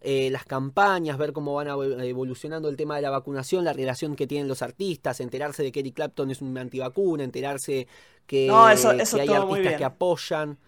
eh, 0.00 0.30
las 0.30 0.44
campañas, 0.44 1.18
ver 1.18 1.32
cómo 1.32 1.54
van 1.54 1.68
evolucionando 1.68 2.68
el 2.68 2.76
tema 2.76 2.96
de 2.96 3.02
la 3.02 3.10
vacunación, 3.10 3.64
la 3.64 3.72
relación 3.72 4.14
que 4.14 4.26
tienen 4.26 4.46
los 4.46 4.62
artistas, 4.62 5.20
enterarse 5.20 5.62
de 5.62 5.72
que 5.72 5.80
Eric 5.80 5.94
Clapton 5.94 6.30
es 6.30 6.40
un 6.40 6.56
antivacuna, 6.56 7.24
enterarse 7.24 7.88
que, 8.26 8.50
hay 8.50 9.28
artistas 9.28 9.76
que 9.76 9.84
apoyan. 9.84 10.58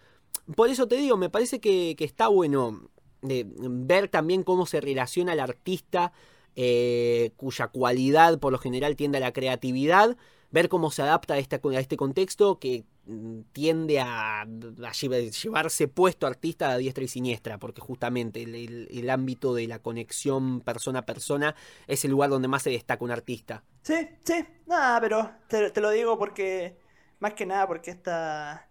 Por 0.54 0.68
eso 0.68 0.88
te 0.88 0.96
digo, 0.96 1.16
me 1.16 1.30
parece 1.30 1.60
que, 1.60 1.96
está 1.98 2.28
bueno 2.28 2.90
de, 3.22 3.46
ver 3.48 4.08
también 4.08 4.42
cómo 4.42 4.66
se 4.66 4.80
relaciona 4.80 5.32
el 5.32 5.40
artista, 5.40 6.12
eh, 6.56 7.32
cuya 7.36 7.68
cualidad 7.68 8.38
por 8.38 8.52
lo 8.52 8.58
general 8.58 8.96
tiende 8.96 9.18
a 9.18 9.20
la 9.20 9.32
creatividad, 9.32 10.16
ver 10.50 10.68
cómo 10.68 10.90
se 10.90 11.02
adapta 11.02 11.34
a 11.34 11.38
este, 11.38 11.60
a 11.62 11.80
este 11.80 11.96
contexto 11.96 12.58
que 12.58 12.84
Mm, 13.10 13.40
tiende 13.52 13.98
a, 13.98 14.46
llevarse 14.46 15.88
puesto 15.88 16.28
artista 16.28 16.70
a 16.70 16.76
diestra 16.76 17.02
y 17.02 17.08
siniestra, 17.08 17.58
porque 17.58 17.80
justamente 17.80 18.42
el, 18.42 19.10
ámbito 19.10 19.52
de 19.52 19.66
la 19.66 19.80
conexión 19.80 20.60
persona 20.60 21.00
a 21.00 21.06
persona 21.06 21.56
es 21.88 22.04
el 22.04 22.12
lugar 22.12 22.30
donde 22.30 22.46
más 22.46 22.62
se 22.62 22.70
destaca 22.70 23.04
un 23.04 23.10
artista. 23.10 23.64
Sí, 23.82 24.08
sí, 24.22 24.44
nada, 24.66 25.00
pero 25.00 25.28
te, 25.48 25.80
lo 25.80 25.90
digo 25.90 26.18
porque, 26.18 26.78
más 27.18 27.34
que 27.34 27.46
nada, 27.46 27.66
porque 27.66 27.90
esta, 27.90 28.68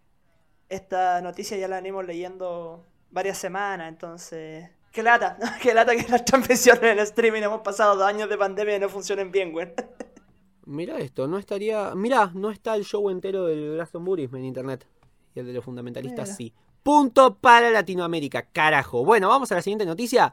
esta 0.70 1.22
noticia 1.22 1.58
ya 1.58 1.68
la 1.68 1.78
venimos 1.78 2.06
leyendo 2.06 2.86
varias 3.12 3.38
semanas, 3.38 3.90
entonces... 3.90 4.70
Qué 4.92 5.04
lata, 5.04 5.38
qué 5.62 5.74
lata 5.74 5.96
que 5.96 6.08
las 6.10 6.26
transmisiones 6.26 6.84
en 6.84 7.00
streaming 7.00 7.42
hemos 7.42 7.62
pasado 7.62 7.96
dos 7.96 8.08
años 8.08 8.30
de 8.30 8.38
pandemia 8.38 8.78
y 8.78 8.80
no 8.80 8.90
funcionen 8.90 9.32
bien, 9.32 9.52
güey. 9.52 9.72
Mira 10.66 11.00
esto, 11.00 11.28
no 11.28 11.40
estaría. 11.40 11.96
Mira, 11.96 12.32
no 12.36 12.52
está 12.52 12.76
el 12.76 12.86
show 12.86 13.10
entero 13.10 13.46
del 13.46 13.74
Glastonbury 13.74 14.30
en 14.32 14.46
internet. 14.46 14.86
Y 15.34 15.40
el 15.40 15.48
de 15.48 15.54
los 15.54 15.66
fundamentalistas 15.66 16.36
sí. 16.36 16.54
Punto 16.84 17.36
para 17.36 17.72
Latinoamérica, 17.72 18.44
carajo. 18.44 19.04
Bueno, 19.04 19.30
vamos 19.30 19.52
a 19.52 19.56
la 19.56 19.64
siguiente 19.64 19.86
noticia. 19.86 20.32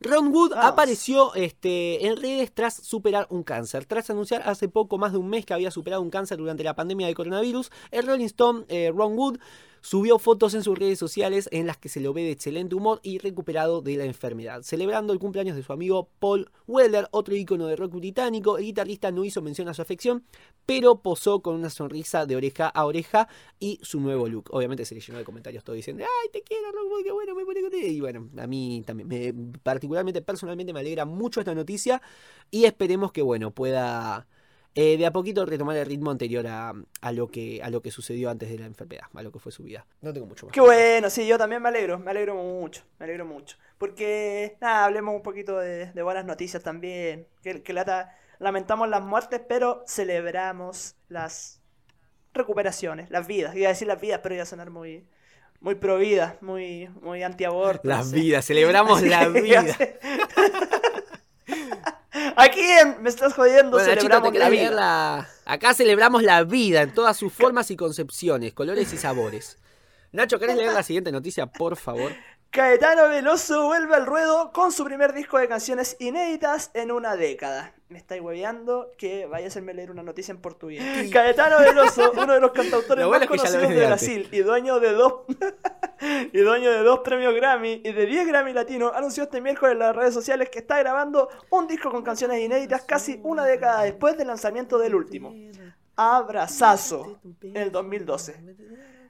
Ron 0.00 0.28
Wood 0.28 0.52
apareció 0.54 1.34
este, 1.34 2.06
en 2.06 2.16
redes 2.16 2.52
tras 2.52 2.74
superar 2.74 3.26
un 3.30 3.42
cáncer. 3.42 3.84
Tras 3.84 4.10
anunciar 4.10 4.42
hace 4.46 4.68
poco 4.68 4.96
más 4.96 5.12
de 5.12 5.18
un 5.18 5.28
mes 5.28 5.44
que 5.44 5.54
había 5.54 5.70
superado 5.70 6.02
un 6.02 6.10
cáncer 6.10 6.38
durante 6.38 6.62
la 6.62 6.76
pandemia 6.76 7.06
de 7.06 7.14
coronavirus, 7.14 7.70
el 7.90 8.06
Rolling 8.06 8.26
Stone 8.26 8.64
eh, 8.68 8.92
Ron 8.94 9.18
Wood 9.18 9.38
Subió 9.88 10.18
fotos 10.18 10.52
en 10.52 10.62
sus 10.62 10.78
redes 10.78 10.98
sociales 10.98 11.48
en 11.50 11.66
las 11.66 11.78
que 11.78 11.88
se 11.88 12.00
lo 12.00 12.12
ve 12.12 12.20
de 12.20 12.32
excelente 12.32 12.74
humor 12.74 13.00
y 13.02 13.16
recuperado 13.16 13.80
de 13.80 13.96
la 13.96 14.04
enfermedad. 14.04 14.60
Celebrando 14.60 15.14
el 15.14 15.18
cumpleaños 15.18 15.56
de 15.56 15.62
su 15.62 15.72
amigo 15.72 16.10
Paul 16.18 16.50
Weller, 16.66 17.08
otro 17.10 17.34
ícono 17.34 17.66
de 17.68 17.74
rock 17.74 17.94
británico, 17.94 18.58
el 18.58 18.64
guitarrista 18.64 19.10
no 19.10 19.24
hizo 19.24 19.40
mención 19.40 19.66
a 19.66 19.72
su 19.72 19.80
afección, 19.80 20.26
pero 20.66 21.00
posó 21.00 21.40
con 21.40 21.54
una 21.54 21.70
sonrisa 21.70 22.26
de 22.26 22.36
oreja 22.36 22.68
a 22.68 22.84
oreja 22.84 23.28
y 23.58 23.80
su 23.80 23.98
nuevo 23.98 24.28
look. 24.28 24.50
Obviamente 24.50 24.84
se 24.84 24.94
le 24.94 25.00
llenó 25.00 25.20
de 25.20 25.24
comentarios 25.24 25.64
todo 25.64 25.74
diciendo, 25.74 26.04
¡ay, 26.04 26.28
te 26.34 26.42
quiero, 26.42 26.70
Rock, 26.70 27.04
qué 27.04 27.12
bueno, 27.12 27.34
me 27.34 27.46
pone 27.46 27.62
con 27.62 27.72
Y 27.72 27.98
bueno, 28.00 28.28
a 28.36 28.46
mí 28.46 28.82
también, 28.84 29.08
me, 29.08 29.32
particularmente, 29.62 30.20
personalmente 30.20 30.74
me 30.74 30.80
alegra 30.80 31.06
mucho 31.06 31.40
esta 31.40 31.54
noticia 31.54 32.02
y 32.50 32.66
esperemos 32.66 33.10
que, 33.10 33.22
bueno, 33.22 33.52
pueda 33.52 34.28
eh, 34.80 34.96
de 34.96 35.06
a 35.06 35.10
poquito 35.10 35.44
retomar 35.44 35.76
el 35.76 35.86
ritmo 35.86 36.12
anterior 36.12 36.46
a, 36.46 36.72
lo 37.10 37.26
que, 37.26 37.60
a 37.64 37.68
lo 37.68 37.82
que 37.82 37.90
sucedió 37.90 38.30
antes 38.30 38.48
de 38.48 38.60
la 38.60 38.66
enfermedad, 38.66 39.06
a 39.12 39.22
lo 39.24 39.32
que 39.32 39.40
fue 39.40 39.50
su 39.50 39.64
vida. 39.64 39.84
No 40.02 40.12
tengo 40.12 40.26
mucho 40.26 40.46
más. 40.46 40.52
Qué 40.52 40.60
bueno, 40.60 41.10
sí, 41.10 41.26
yo 41.26 41.36
también 41.36 41.60
me 41.60 41.68
alegro, 41.68 41.98
me 41.98 42.12
alegro 42.12 42.36
mucho, 42.36 42.82
me 43.00 43.06
alegro 43.06 43.26
mucho. 43.26 43.56
Porque, 43.76 44.56
nada, 44.60 44.84
hablemos 44.84 45.16
un 45.16 45.22
poquito 45.22 45.58
de, 45.58 45.90
buenas 46.00 46.24
noticias 46.24 46.62
también. 46.62 47.26
Que, 47.42 47.60
que 47.60 47.74
lamentamos 48.38 48.88
las 48.88 49.02
muertes, 49.02 49.40
pero 49.48 49.82
celebramos 49.84 50.94
las 51.08 51.60
recuperaciones, 52.32 53.10
las 53.10 53.26
vidas. 53.26 53.56
Iba 53.56 53.66
a 53.66 53.70
decir 53.70 53.88
las 53.88 54.00
vidas, 54.00 54.20
pero 54.22 54.36
iba 54.36 54.44
a 54.44 54.46
sonar 54.46 54.70
muy, 54.70 55.04
muy 55.58 55.74
pro 55.74 55.98
vida, 55.98 56.36
muy, 56.40 56.88
muy 57.02 57.24
antiaborto. 57.24 57.80
Las 57.82 58.12
vidas, 58.12 58.46
celebramos 58.46 59.02
la 59.02 59.26
vida. 59.26 59.64
Aquí 62.40 62.62
me 63.00 63.08
estás 63.08 63.34
jodiendo, 63.34 63.80
celebramos 63.80 64.32
la 64.32 64.48
vida. 64.48 65.28
Acá 65.44 65.74
celebramos 65.74 66.22
la 66.22 66.44
vida 66.44 66.82
en 66.82 66.94
todas 66.94 67.16
sus 67.16 67.32
formas 67.32 67.68
y 67.72 67.76
concepciones, 67.76 68.54
colores 68.54 68.92
y 68.92 68.96
sabores. 68.96 69.58
Nacho, 70.12 70.38
¿querés 70.38 70.56
leer 70.56 70.72
la 70.72 70.84
siguiente 70.84 71.10
noticia, 71.10 71.46
por 71.46 71.76
favor? 71.76 72.12
Caetano 72.50 73.08
Veloso 73.08 73.66
vuelve 73.66 73.96
al 73.96 74.06
ruedo 74.06 74.52
con 74.52 74.70
su 74.70 74.84
primer 74.84 75.14
disco 75.14 75.38
de 75.38 75.48
canciones 75.48 75.96
inéditas 75.98 76.70
en 76.74 76.92
una 76.92 77.16
década. 77.16 77.74
Me 77.88 77.98
estáis 77.98 78.20
hueveando 78.20 78.92
que 78.98 79.24
vaya 79.24 79.46
a 79.46 79.48
hacerme 79.48 79.72
leer 79.72 79.90
una 79.90 80.02
noticia 80.02 80.32
en 80.32 80.40
portugués. 80.40 80.82
Caetano 81.12 81.58
Veloso, 81.58 82.12
uno 82.12 82.34
de 82.34 82.40
los 82.40 82.52
cantautores 82.52 83.06
más 83.08 83.26
conocidos 83.26 83.68
de 83.68 83.86
Brasil 83.86 84.28
y 84.30 84.40
dueño 84.40 84.78
de 84.78 84.92
dos 84.92 85.22
y 86.32 86.38
dueño 86.38 86.70
de 86.70 86.82
dos 86.82 87.00
premios 87.00 87.34
Grammy 87.34 87.80
y 87.84 87.92
de 87.92 88.06
10 88.06 88.28
Grammy 88.28 88.52
Latino, 88.52 88.92
anunció 88.94 89.24
este 89.24 89.40
miércoles 89.40 89.72
en 89.72 89.78
las 89.78 89.96
redes 89.96 90.12
sociales 90.12 90.50
que 90.50 90.58
está 90.58 90.78
grabando 90.78 91.28
un 91.50 91.66
disco 91.66 91.90
con 91.90 92.02
canciones 92.02 92.40
inéditas 92.40 92.82
casi 92.82 93.20
una 93.22 93.44
década 93.44 93.82
después 93.82 94.16
del 94.18 94.28
lanzamiento 94.28 94.78
del 94.78 94.94
último. 94.94 95.34
Abrazazo, 95.96 97.18
en 97.42 97.56
el 97.56 97.72
2012. 97.72 98.36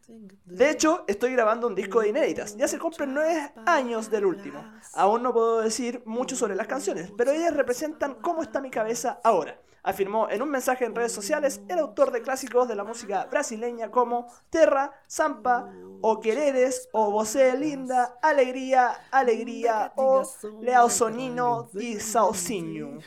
De 0.08 0.70
hecho, 0.70 1.04
estoy 1.06 1.32
grabando 1.32 1.66
un 1.66 1.74
disco 1.74 2.00
de 2.00 2.08
inéditas. 2.08 2.56
Ya 2.56 2.66
se 2.66 2.78
cumplen 2.78 3.12
nueve 3.12 3.52
años 3.66 4.10
del 4.10 4.24
último. 4.24 4.64
Aún 4.94 5.22
no 5.22 5.34
puedo 5.34 5.60
decir 5.60 6.02
mucho 6.06 6.34
sobre 6.34 6.56
las 6.56 6.66
canciones, 6.66 7.12
pero 7.16 7.30
ellas 7.30 7.54
representan 7.54 8.14
cómo 8.14 8.42
está 8.42 8.62
mi 8.62 8.70
cabeza 8.70 9.20
ahora. 9.22 9.60
Afirmó 9.82 10.28
en 10.30 10.40
un 10.40 10.50
mensaje 10.50 10.86
en 10.86 10.94
redes 10.94 11.12
sociales 11.12 11.60
el 11.68 11.78
autor 11.78 12.10
de 12.10 12.22
clásicos 12.22 12.66
de 12.68 12.74
la 12.74 12.84
música 12.84 13.26
brasileña 13.26 13.90
como 13.90 14.26
Terra, 14.48 14.92
Zampa, 15.08 15.70
O 16.00 16.20
Quereres, 16.20 16.88
O 16.92 17.10
Você 17.10 17.54
Linda, 17.56 18.18
Alegría, 18.22 19.08
Alegría, 19.10 19.92
O 19.96 20.22
Leao 20.62 20.88
Sonino 20.88 21.68
y 21.74 22.00
Saucinho. 22.00 22.98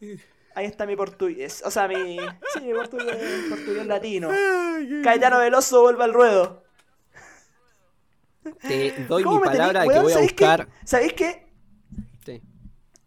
Ahí 0.58 0.66
está 0.66 0.86
mi 0.86 0.96
portugués. 0.96 1.62
O 1.64 1.70
sea, 1.70 1.86
mi. 1.86 2.18
Sí, 2.52 2.60
mi 2.62 2.74
portugués, 2.74 3.16
portugués 3.48 3.86
latino. 3.86 4.28
Caetano 5.04 5.38
Veloso 5.38 5.82
vuelve 5.82 6.02
al 6.02 6.12
ruedo. 6.12 6.64
Te 8.60 9.04
doy 9.06 9.22
mi 9.22 9.28
¿Cómo 9.28 9.38
me 9.38 9.46
palabra 9.46 9.82
de 9.82 9.88
que 9.88 10.00
voy 10.00 10.12
a 10.12 10.18
buscar. 10.18 10.66
¿Sabéis 10.84 11.12
qué? 11.12 11.46
Sí. 12.26 12.42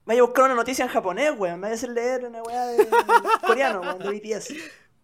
Me 0.06 0.14
voy 0.14 0.20
a 0.20 0.24
buscar 0.24 0.45
una 0.45 0.56
noticia 0.56 0.86
en 0.86 0.91
japonés, 0.91 1.34
weón. 1.38 1.60
Me 1.60 1.68
voy 1.68 1.72
a 1.72 1.76
hacer 1.76 1.89
leer 1.89 2.24
una 2.24 2.41
weá 2.41 2.68
de 2.68 2.88
coreano, 3.45 3.82
weón, 3.82 3.99
de 3.99 4.10
BTS. 4.12 4.54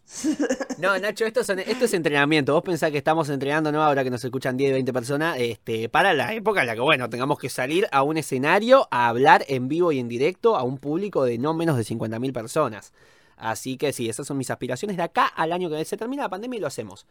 No, 0.78 0.98
Nacho, 1.00 1.26
esto 1.26 1.42
es, 1.42 1.50
esto 1.50 1.86
es 1.86 1.94
entrenamiento. 1.94 2.54
Vos 2.54 2.64
pensás 2.64 2.92
que 2.92 2.98
estamos 2.98 3.30
entrenando, 3.30 3.72
¿no? 3.72 3.84
Ahora 3.84 4.04
que 4.04 4.10
nos 4.10 4.24
escuchan 4.24 4.56
10, 4.58 4.74
20 4.74 4.94
personas, 4.94 5.38
este, 5.40 5.90
para 5.90 6.14
la 6.14 6.34
época 6.34 6.62
en 6.62 6.68
la 6.68 6.76
que, 6.76 6.82
bueno, 6.82 7.10
tengamos 7.10 7.40
que 7.40 7.50
salir 7.50 7.88
a 7.92 8.04
un 8.04 8.18
escenario 8.18 8.88
a 8.92 9.08
hablar 9.08 9.44
en 9.48 9.68
vivo 9.68 9.92
y 9.92 10.00
en 10.00 10.08
directo 10.08 10.56
a 10.56 10.64
un 10.64 10.78
público 10.78 11.24
de 11.24 11.38
no 11.38 11.54
menos 11.54 11.78
de 11.78 11.84
50.000 11.84 12.32
personas. 12.34 12.94
Así 13.38 13.78
que 13.78 13.94
sí, 13.94 14.10
esas 14.10 14.26
son 14.28 14.38
mis 14.38 14.50
aspiraciones. 14.50 14.98
De 14.98 15.04
acá 15.04 15.26
al 15.26 15.52
año 15.52 15.70
que 15.70 15.84
se 15.86 15.98
termina 15.98 16.24
la 16.24 16.30
pandemia 16.30 16.58
y 16.58 16.62
lo 16.62 16.68
hacemos. 16.68 17.06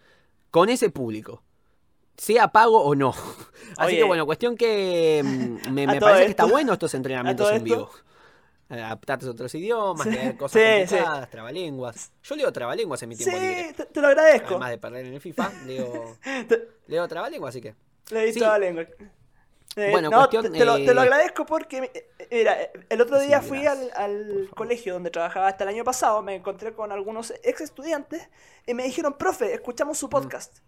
Con 0.51 0.69
ese 0.69 0.91
público. 0.91 1.43
Sea 2.17 2.49
pago 2.49 2.83
o 2.83 2.95
no. 2.95 3.11
Así 3.77 3.89
Oye. 3.89 3.97
que 3.99 4.05
bueno, 4.05 4.27
cuestión 4.27 4.57
que 4.57 5.23
mm, 5.25 5.71
me, 5.73 5.87
parece 6.01 6.25
que 6.25 6.31
está 6.31 6.45
bueno 6.47 6.73
estos 6.73 6.95
entrenamientos 6.95 7.49
en 7.51 7.57
esto- 7.57 7.65
vivo. 7.65 7.91
Adaptarte 8.69 9.27
a 9.27 9.31
otros 9.31 9.55
idiomas, 9.55 10.03
Sí, 10.05 10.11
leer 10.11 10.37
cosas 10.37 10.61
sí, 10.61 10.79
complicadas, 10.97 11.31
trabalenguas. 11.31 12.11
Yo 12.23 12.35
leo 12.35 12.53
trabalenguas 12.53 13.01
en 13.03 13.09
mi 13.11 13.17
tiempo 13.17 13.39
libre. 13.39 13.69
Sí, 13.69 13.75
te, 13.75 13.85
te 13.87 14.01
lo 14.01 14.09
agradezco. 14.09 14.49
Además 14.49 14.71
de 14.71 14.79
perder 14.79 15.07
en 15.07 15.15
el 15.15 15.21
FIFA, 15.21 15.53
leo, 15.67 16.17
leo 16.89 17.09
trabalengua, 17.09 17.49
así 17.51 17.61
que. 17.61 17.75
Le 18.11 18.21
he 18.25 18.33
Sí. 18.33 18.41
visto 18.41 18.47
la 18.49 18.59
lengua. 18.59 18.83
Eh, 19.77 19.91
Bueno, 19.91 20.09
no, 20.11 20.17
cuestión, 20.19 20.45
te, 20.45 20.51
te 20.59 20.65
lo, 20.65 20.75
te 20.77 20.95
lo 20.95 21.01
eh, 21.01 21.05
agradezco 21.05 21.45
porque, 21.45 21.91
eh, 21.93 22.29
mira, 22.31 22.57
el 22.89 23.01
otro 23.01 23.21
día 23.21 23.43
fui 23.43 23.67
al, 23.67 23.91
al 23.95 24.49
colegio 24.57 24.95
donde 24.95 25.11
trabajaba 25.11 25.49
hasta 25.49 25.65
el 25.65 25.69
año 25.71 25.85
pasado, 25.85 26.23
me 26.23 26.35
encontré 26.35 26.73
con 26.73 26.93
algunos 26.93 27.33
ex 27.45 27.61
estudiantes 27.61 28.27
y 28.67 28.73
me 28.75 28.85
dijeron, 28.85 29.19
profe, 29.19 29.53
escuchamos 29.53 29.99
su 29.99 30.09
podcast. 30.09 30.59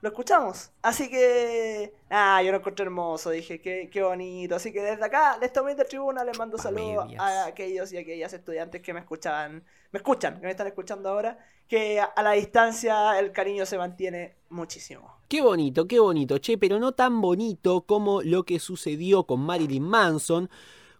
Lo 0.00 0.10
escuchamos. 0.10 0.70
Así 0.80 1.10
que, 1.10 1.92
ah, 2.08 2.40
yo 2.42 2.52
lo 2.52 2.58
encontré 2.58 2.84
hermoso, 2.84 3.30
dije, 3.30 3.60
qué, 3.60 3.88
qué 3.92 4.02
bonito. 4.02 4.54
Así 4.54 4.72
que 4.72 4.80
desde 4.80 5.04
acá, 5.04 5.38
de 5.38 5.46
esta 5.46 5.60
humilde 5.60 5.84
tribuna, 5.84 6.22
les 6.22 6.38
mando 6.38 6.56
saludos 6.56 7.06
a 7.18 7.46
aquellos 7.46 7.92
y 7.92 7.98
aquellas 7.98 8.32
estudiantes 8.32 8.80
que 8.80 8.92
me 8.92 9.00
escuchaban, 9.00 9.64
me 9.90 9.98
escuchan, 9.98 10.38
que 10.38 10.46
me 10.46 10.52
están 10.52 10.68
escuchando 10.68 11.08
ahora, 11.08 11.38
que 11.66 12.00
a 12.00 12.22
la 12.22 12.32
distancia 12.32 13.18
el 13.18 13.32
cariño 13.32 13.66
se 13.66 13.76
mantiene 13.76 14.36
muchísimo. 14.50 15.18
Qué 15.28 15.42
bonito, 15.42 15.86
qué 15.86 15.98
bonito, 15.98 16.38
che, 16.38 16.56
pero 16.56 16.78
no 16.78 16.92
tan 16.92 17.20
bonito 17.20 17.82
como 17.82 18.22
lo 18.22 18.44
que 18.44 18.60
sucedió 18.60 19.24
con 19.24 19.40
Marilyn 19.40 19.82
Manson, 19.82 20.48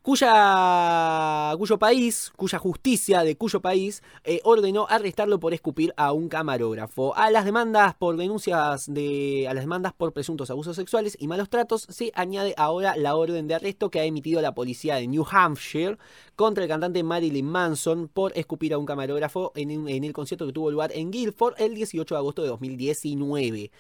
cuya, 0.09 1.55
cuyo 1.59 1.79
país, 1.79 2.33
cuya 2.35 2.59
justicia 2.59 3.25
de 3.25 3.37
cuyo 3.37 3.61
país 3.61 4.03
eh, 4.25 4.41
ordenó 4.43 4.87
arrestarlo 4.89 5.39
por 5.39 5.53
escupir 5.53 5.93
a 5.99 6.13
un 6.13 6.31
camarógrafo. 6.31 7.15
A 7.15 7.31
las 7.31 7.45
demandas 7.45 7.95
por 7.95 8.17
denuncias 8.17 8.87
de, 8.91 9.47
a 9.51 9.53
las 9.53 9.65
demandas 9.65 9.93
por 9.93 10.15
presuntos 10.15 10.51
abusos 10.51 10.77
sexuales 10.77 11.15
y 11.21 11.29
malos 11.29 11.51
tratos 11.51 11.87
se 11.91 12.11
añade 12.15 12.55
ahora 12.57 12.97
la 12.97 13.17
orden 13.17 13.49
de 13.49 13.57
arresto 13.57 13.91
que 13.91 14.01
ha 14.01 14.05
emitido 14.05 14.41
la 14.41 14.55
policía 14.55 14.95
de 14.95 15.07
New 15.09 15.27
Hampshire 15.31 15.99
contra 16.37 16.65
el 16.65 16.71
cantante 16.71 17.03
Marilyn 17.03 17.45
Manson 17.45 18.09
por 18.09 18.33
escupir 18.35 18.73
a 18.73 18.79
un 18.79 18.87
camarógrafo 18.87 19.53
en, 19.57 19.91
en 19.91 20.05
el 20.05 20.15
concierto 20.15 20.47
que 20.47 20.55
tuvo 20.55 20.71
lugar 20.71 20.91
en 20.95 21.11
Guilford 21.11 21.61
el 21.61 21.75
18 21.75 22.15
de 22.15 22.19
agosto 22.19 22.41
de 22.41 22.49
2019. 22.49 23.71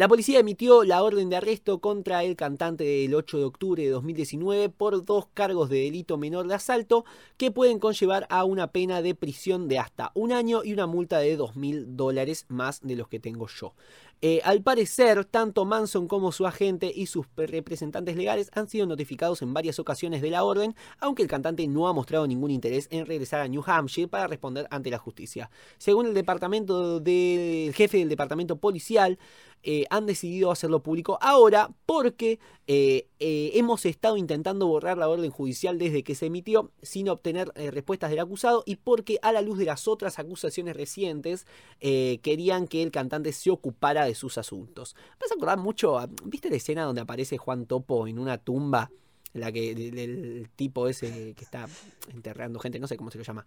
La 0.00 0.08
policía 0.08 0.38
emitió 0.38 0.82
la 0.84 1.02
orden 1.02 1.28
de 1.28 1.36
arresto 1.36 1.78
contra 1.78 2.24
el 2.24 2.34
cantante 2.34 3.04
el 3.04 3.14
8 3.14 3.36
de 3.36 3.44
octubre 3.44 3.82
de 3.82 3.90
2019 3.90 4.70
por 4.70 5.04
dos 5.04 5.26
cargos 5.34 5.68
de 5.68 5.80
delito 5.80 6.16
menor 6.16 6.48
de 6.48 6.54
asalto 6.54 7.04
que 7.36 7.50
pueden 7.50 7.78
conllevar 7.78 8.26
a 8.30 8.44
una 8.44 8.72
pena 8.72 9.02
de 9.02 9.14
prisión 9.14 9.68
de 9.68 9.78
hasta 9.78 10.10
un 10.14 10.32
año 10.32 10.64
y 10.64 10.72
una 10.72 10.86
multa 10.86 11.18
de 11.18 11.36
2 11.36 11.54
mil 11.56 11.98
dólares 11.98 12.46
más 12.48 12.80
de 12.80 12.96
los 12.96 13.08
que 13.08 13.20
tengo 13.20 13.46
yo. 13.46 13.74
Eh, 14.22 14.42
al 14.44 14.62
parecer, 14.62 15.24
tanto 15.24 15.64
Manson 15.64 16.06
como 16.06 16.30
su 16.30 16.46
agente 16.46 16.92
y 16.94 17.06
sus 17.06 17.26
representantes 17.36 18.16
legales 18.16 18.50
han 18.54 18.68
sido 18.68 18.86
notificados 18.86 19.40
en 19.40 19.54
varias 19.54 19.78
ocasiones 19.78 20.20
de 20.20 20.28
la 20.28 20.44
orden, 20.44 20.74
aunque 20.98 21.22
el 21.22 21.28
cantante 21.28 21.66
no 21.68 21.88
ha 21.88 21.94
mostrado 21.94 22.26
ningún 22.26 22.50
interés 22.50 22.86
en 22.90 23.06
regresar 23.06 23.40
a 23.40 23.48
New 23.48 23.62
Hampshire 23.64 24.08
para 24.08 24.26
responder 24.26 24.66
ante 24.70 24.90
la 24.90 24.98
justicia. 24.98 25.50
Según 25.78 26.06
el 26.06 26.12
departamento 26.12 27.00
del 27.00 27.72
jefe 27.72 27.96
del 27.96 28.10
departamento 28.10 28.56
policial, 28.56 29.18
eh, 29.62 29.84
han 29.90 30.06
decidido 30.06 30.50
hacerlo 30.50 30.82
público 30.82 31.18
ahora 31.20 31.70
porque 31.86 32.38
eh, 32.66 33.08
eh, 33.18 33.50
hemos 33.54 33.84
estado 33.86 34.16
intentando 34.16 34.66
borrar 34.66 34.96
la 34.98 35.08
orden 35.08 35.30
judicial 35.30 35.78
desde 35.78 36.02
que 36.02 36.14
se 36.14 36.26
emitió 36.26 36.70
sin 36.82 37.08
obtener 37.08 37.52
eh, 37.54 37.70
respuestas 37.70 38.10
del 38.10 38.20
acusado 38.20 38.62
y 38.66 38.76
porque 38.76 39.18
a 39.22 39.32
la 39.32 39.42
luz 39.42 39.58
de 39.58 39.66
las 39.66 39.86
otras 39.88 40.18
acusaciones 40.18 40.76
recientes 40.76 41.46
querían 41.80 42.66
que 42.68 42.82
el 42.82 42.90
cantante 42.90 43.32
se 43.32 43.50
ocupara 43.50 44.04
de 44.04 44.14
sus 44.14 44.38
asuntos. 44.38 44.94
Me 45.18 45.24
hace 45.26 45.34
acordar 45.34 45.58
mucho, 45.58 45.98
a- 45.98 46.08
¿viste 46.24 46.50
la 46.50 46.56
escena 46.56 46.84
donde 46.84 47.00
aparece 47.00 47.38
Juan 47.38 47.66
Topo 47.66 48.06
en 48.06 48.18
una 48.18 48.38
tumba? 48.38 48.90
La 49.32 49.52
que 49.52 49.76
del, 49.76 49.94
del 49.94 50.50
tipo 50.56 50.88
ese 50.88 51.34
que 51.34 51.44
está 51.44 51.68
enterrando 52.12 52.58
gente, 52.58 52.80
no 52.80 52.88
sé 52.88 52.96
cómo 52.96 53.12
se 53.12 53.18
lo 53.18 53.22
llama. 53.22 53.46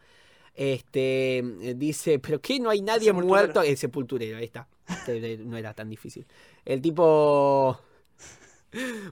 Este 0.56 1.38
eh, 1.40 1.74
dice, 1.76 2.20
pero 2.20 2.40
que 2.42 2.60
no 2.60 2.70
hay 2.70 2.82
nadie 2.82 3.08
Sepulturero. 3.08 3.28
muerto. 3.28 3.62
El 3.64 3.78
sepulturero, 3.78 4.38
ahí 4.38 4.46
está. 4.46 4.68
Eh, 5.08 5.40
No 5.44 5.58
era 5.58 5.74
tan 5.74 5.90
difícil. 5.90 6.26
El 6.66 6.82
tipo 6.82 7.80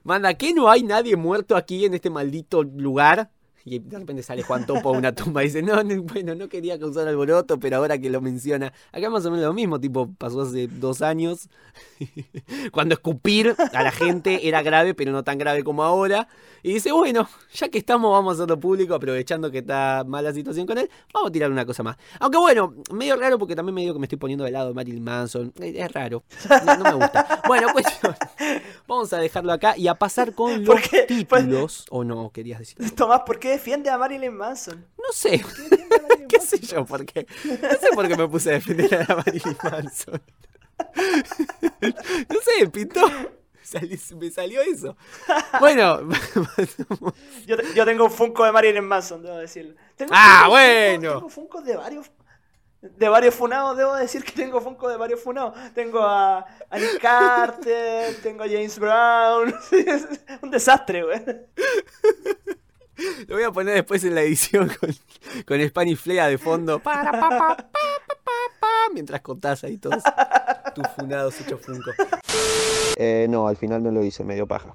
manda 0.04 0.34
que 0.34 0.52
no 0.54 0.70
hay 0.70 0.82
nadie 0.82 1.16
muerto 1.16 1.56
aquí 1.56 1.84
en 1.84 1.94
este 1.94 2.10
maldito 2.10 2.62
lugar. 2.62 3.30
Y 3.64 3.78
de 3.78 3.98
repente 3.98 4.22
sale 4.22 4.42
Juan 4.42 4.66
Topo 4.66 4.88
a 4.88 4.98
una 4.98 5.14
tumba 5.14 5.42
y 5.42 5.46
dice, 5.46 5.62
no, 5.62 5.82
no, 5.84 6.02
bueno, 6.02 6.34
no 6.34 6.48
quería 6.48 6.78
causar 6.78 7.06
alboroto, 7.06 7.58
pero 7.60 7.76
ahora 7.76 7.96
que 7.98 8.10
lo 8.10 8.20
menciona, 8.20 8.72
acá 8.90 9.08
más 9.08 9.24
o 9.24 9.30
menos 9.30 9.46
lo 9.46 9.52
mismo, 9.52 9.78
tipo, 9.80 10.10
pasó 10.18 10.42
hace 10.42 10.66
dos 10.66 11.00
años, 11.02 11.48
cuando 12.72 12.94
escupir 12.94 13.54
a 13.72 13.82
la 13.82 13.92
gente 13.92 14.48
era 14.48 14.62
grave, 14.62 14.94
pero 14.94 15.12
no 15.12 15.22
tan 15.24 15.38
grave 15.38 15.62
como 15.64 15.82
ahora, 15.84 16.28
y 16.62 16.74
dice, 16.74 16.92
bueno, 16.92 17.28
ya 17.54 17.68
que 17.68 17.78
estamos, 17.78 18.10
vamos 18.12 18.32
a 18.32 18.34
hacerlo 18.42 18.58
público, 18.58 18.94
aprovechando 18.94 19.50
que 19.50 19.58
está 19.58 20.04
mala 20.06 20.32
situación 20.32 20.66
con 20.66 20.78
él, 20.78 20.88
vamos 21.12 21.28
a 21.30 21.32
tirar 21.32 21.50
una 21.50 21.64
cosa 21.64 21.82
más. 21.82 21.96
Aunque 22.20 22.38
bueno, 22.38 22.74
medio 22.92 23.16
raro 23.16 23.38
porque 23.38 23.56
también 23.56 23.74
medio 23.74 23.92
que 23.92 23.98
me 23.98 24.06
estoy 24.06 24.18
poniendo 24.18 24.44
del 24.44 24.52
lado 24.54 24.68
de 24.68 24.74
Marilyn 24.74 25.02
Manson, 25.02 25.52
Eh, 25.60 25.74
es 25.76 25.92
raro, 25.92 26.22
no, 26.66 26.76
no 26.78 26.84
me 26.84 26.94
gusta. 27.04 27.42
Bueno, 27.46 27.68
cuestión, 27.72 28.14
vamos 28.86 29.12
a 29.12 29.18
dejarlo 29.18 29.52
acá 29.52 29.76
y 29.76 29.88
a 29.88 29.94
pasar 29.94 30.34
con 30.34 30.52
¿Por 30.64 30.76
los? 30.80 30.88
Pues- 30.88 31.06
títulos, 31.06 31.86
o 31.90 32.04
no, 32.04 32.30
querías 32.30 32.58
decir. 32.60 32.76
Tomás, 32.96 33.22
¿por 33.26 33.38
qué 33.38 33.51
defiende 33.52 33.88
a 33.90 33.96
Marilyn 33.98 34.36
Manson? 34.36 34.86
No 34.98 35.12
sé, 35.12 35.38
¿Por 35.40 36.26
qué 36.26 36.36
a 36.36 36.40
sé 36.42 36.58
yo, 36.60 36.84
por 36.84 37.04
qué. 37.06 37.26
No 37.44 37.70
sé 37.78 37.88
por 37.94 38.06
qué 38.08 38.16
me 38.16 38.28
puse 38.28 38.50
a 38.50 38.52
defender 38.54 39.06
a 39.10 39.16
Marilyn 39.16 39.56
Manson. 39.62 40.22
No 42.28 42.38
sé, 42.40 42.66
pintó. 42.68 43.00
Salí- 43.64 43.98
me 44.16 44.30
salió 44.30 44.60
eso. 44.62 44.96
Bueno, 45.60 46.00
Yo, 47.46 47.56
te- 47.56 47.74
yo 47.74 47.84
tengo 47.84 48.04
un 48.04 48.10
Funko 48.10 48.44
de 48.44 48.52
Marilyn 48.52 48.84
Manson, 48.84 49.22
debo 49.22 49.36
decirlo. 49.38 49.74
Tengo- 49.96 50.12
Ah, 50.14 50.46
bueno. 50.48 51.08
Funko- 51.10 51.14
Tengo 51.18 51.28
Funko 51.30 51.62
de 51.62 51.76
varios. 51.76 52.10
De 52.80 53.08
varios 53.08 53.34
funados, 53.36 53.76
debo 53.76 53.94
decir 53.94 54.24
que 54.24 54.32
tengo 54.32 54.60
Funko 54.60 54.88
de 54.88 54.96
varios 54.96 55.20
funados. 55.20 55.54
Tengo 55.72 56.00
a, 56.02 56.38
a 56.68 56.78
Nick 56.80 57.00
Carter, 57.00 58.16
tengo 58.22 58.42
a 58.42 58.48
James 58.48 58.76
Brown. 58.76 59.54
Un 60.42 60.50
desastre, 60.50 61.04
güey. 61.04 61.22
lo 63.28 63.36
voy 63.36 63.44
a 63.44 63.50
poner 63.50 63.74
después 63.74 64.04
en 64.04 64.14
la 64.14 64.22
edición 64.22 64.70
con, 64.80 64.90
con 65.46 65.68
Spanish 65.68 65.98
Flea 65.98 66.28
de 66.28 66.38
fondo. 66.38 66.80
Para, 66.80 67.12
pa, 67.12 67.20
pa, 67.20 67.28
pa, 67.30 67.56
pa, 67.56 67.66
pa, 68.24 68.32
pa, 68.60 68.68
mientras 68.92 69.20
contás 69.20 69.64
ahí 69.64 69.78
todos 69.78 70.02
tus 70.74 70.86
funados 70.96 71.40
hechos 71.40 71.60
Funko. 71.60 71.90
Eh, 72.96 73.26
no, 73.28 73.48
al 73.48 73.56
final 73.56 73.82
no 73.82 73.90
lo 73.90 74.04
hice, 74.04 74.24
medio 74.24 74.46
paja. 74.46 74.74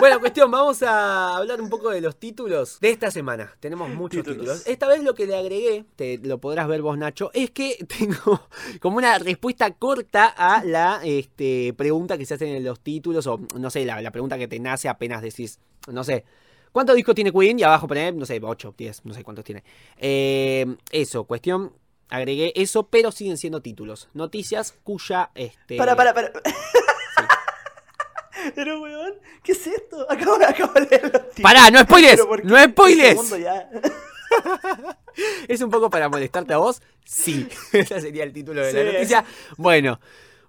Bueno, 0.00 0.18
cuestión, 0.18 0.50
vamos 0.50 0.82
a 0.82 1.36
hablar 1.36 1.60
un 1.60 1.68
poco 1.70 1.90
de 1.90 2.00
los 2.00 2.16
títulos 2.16 2.78
de 2.80 2.90
esta 2.90 3.12
semana. 3.12 3.54
Tenemos 3.60 3.88
muchos 3.88 4.22
Títulos. 4.24 4.38
títulos. 4.40 4.66
Esta 4.66 4.88
vez 4.88 5.02
lo 5.04 5.14
que 5.14 5.26
le 5.26 5.36
agregué, 5.36 5.84
te 5.94 6.18
lo 6.18 6.38
podrás 6.38 6.66
ver 6.66 6.82
vos, 6.82 6.98
Nacho, 6.98 7.30
es 7.34 7.50
que 7.52 7.78
tengo 7.98 8.48
como 8.80 8.96
una 8.96 9.18
respuesta 9.18 9.70
corta 9.74 10.26
a 10.26 10.64
la 10.64 11.00
este, 11.04 11.72
pregunta 11.76 12.18
que 12.18 12.26
se 12.26 12.34
hacen 12.34 12.48
en 12.48 12.64
los 12.64 12.80
títulos, 12.80 13.28
o 13.28 13.40
no 13.56 13.70
sé, 13.70 13.84
la, 13.84 14.00
la 14.02 14.10
pregunta 14.10 14.36
que 14.38 14.48
te 14.48 14.58
nace 14.58 14.88
apenas 14.88 15.22
decís, 15.22 15.60
no 15.86 16.02
sé. 16.02 16.24
¿Cuántos 16.72 16.96
discos 16.96 17.14
tiene 17.14 17.30
Queen? 17.32 17.58
Y 17.58 17.62
abajo 17.62 17.86
poner, 17.86 18.14
no 18.14 18.24
sé, 18.26 18.40
8, 18.42 18.74
10, 18.76 19.04
no 19.04 19.14
sé 19.14 19.22
cuántos 19.22 19.44
tiene. 19.44 19.62
Eh, 19.98 20.66
eso, 20.90 21.24
cuestión. 21.24 21.72
agregué 22.08 22.52
eso, 22.56 22.88
pero 22.88 23.12
siguen 23.12 23.36
siendo 23.38 23.60
títulos. 23.62 24.08
Noticias 24.14 24.74
cuya. 24.82 25.30
Este, 25.34 25.76
Para, 25.76 25.94
para, 25.96 26.12
para. 26.14 26.32
Pero, 28.56 28.80
weón, 28.80 29.12
¿qué 29.44 29.52
es 29.52 29.66
esto? 29.68 30.04
Acabo, 30.10 30.34
acabo 30.44 30.72
de 30.72 30.80
leer 30.80 31.02
los 31.04 31.12
títulos. 31.12 31.42
Pará, 31.42 31.70
no 31.70 31.78
spoilers, 31.80 32.22
no 32.42 32.64
spoilers. 32.64 33.08
Segundo 33.10 33.36
ya. 33.38 33.70
¿Es 35.48 35.60
un 35.60 35.70
poco 35.70 35.90
para 35.90 36.08
molestarte 36.08 36.52
a 36.52 36.56
vos? 36.56 36.82
Sí. 37.04 37.46
Ese 37.72 38.00
sería 38.00 38.24
el 38.24 38.32
título 38.32 38.62
de 38.62 38.70
Sí. 38.72 38.76
la 38.78 38.92
noticia. 38.92 39.24
Bueno. 39.56 40.00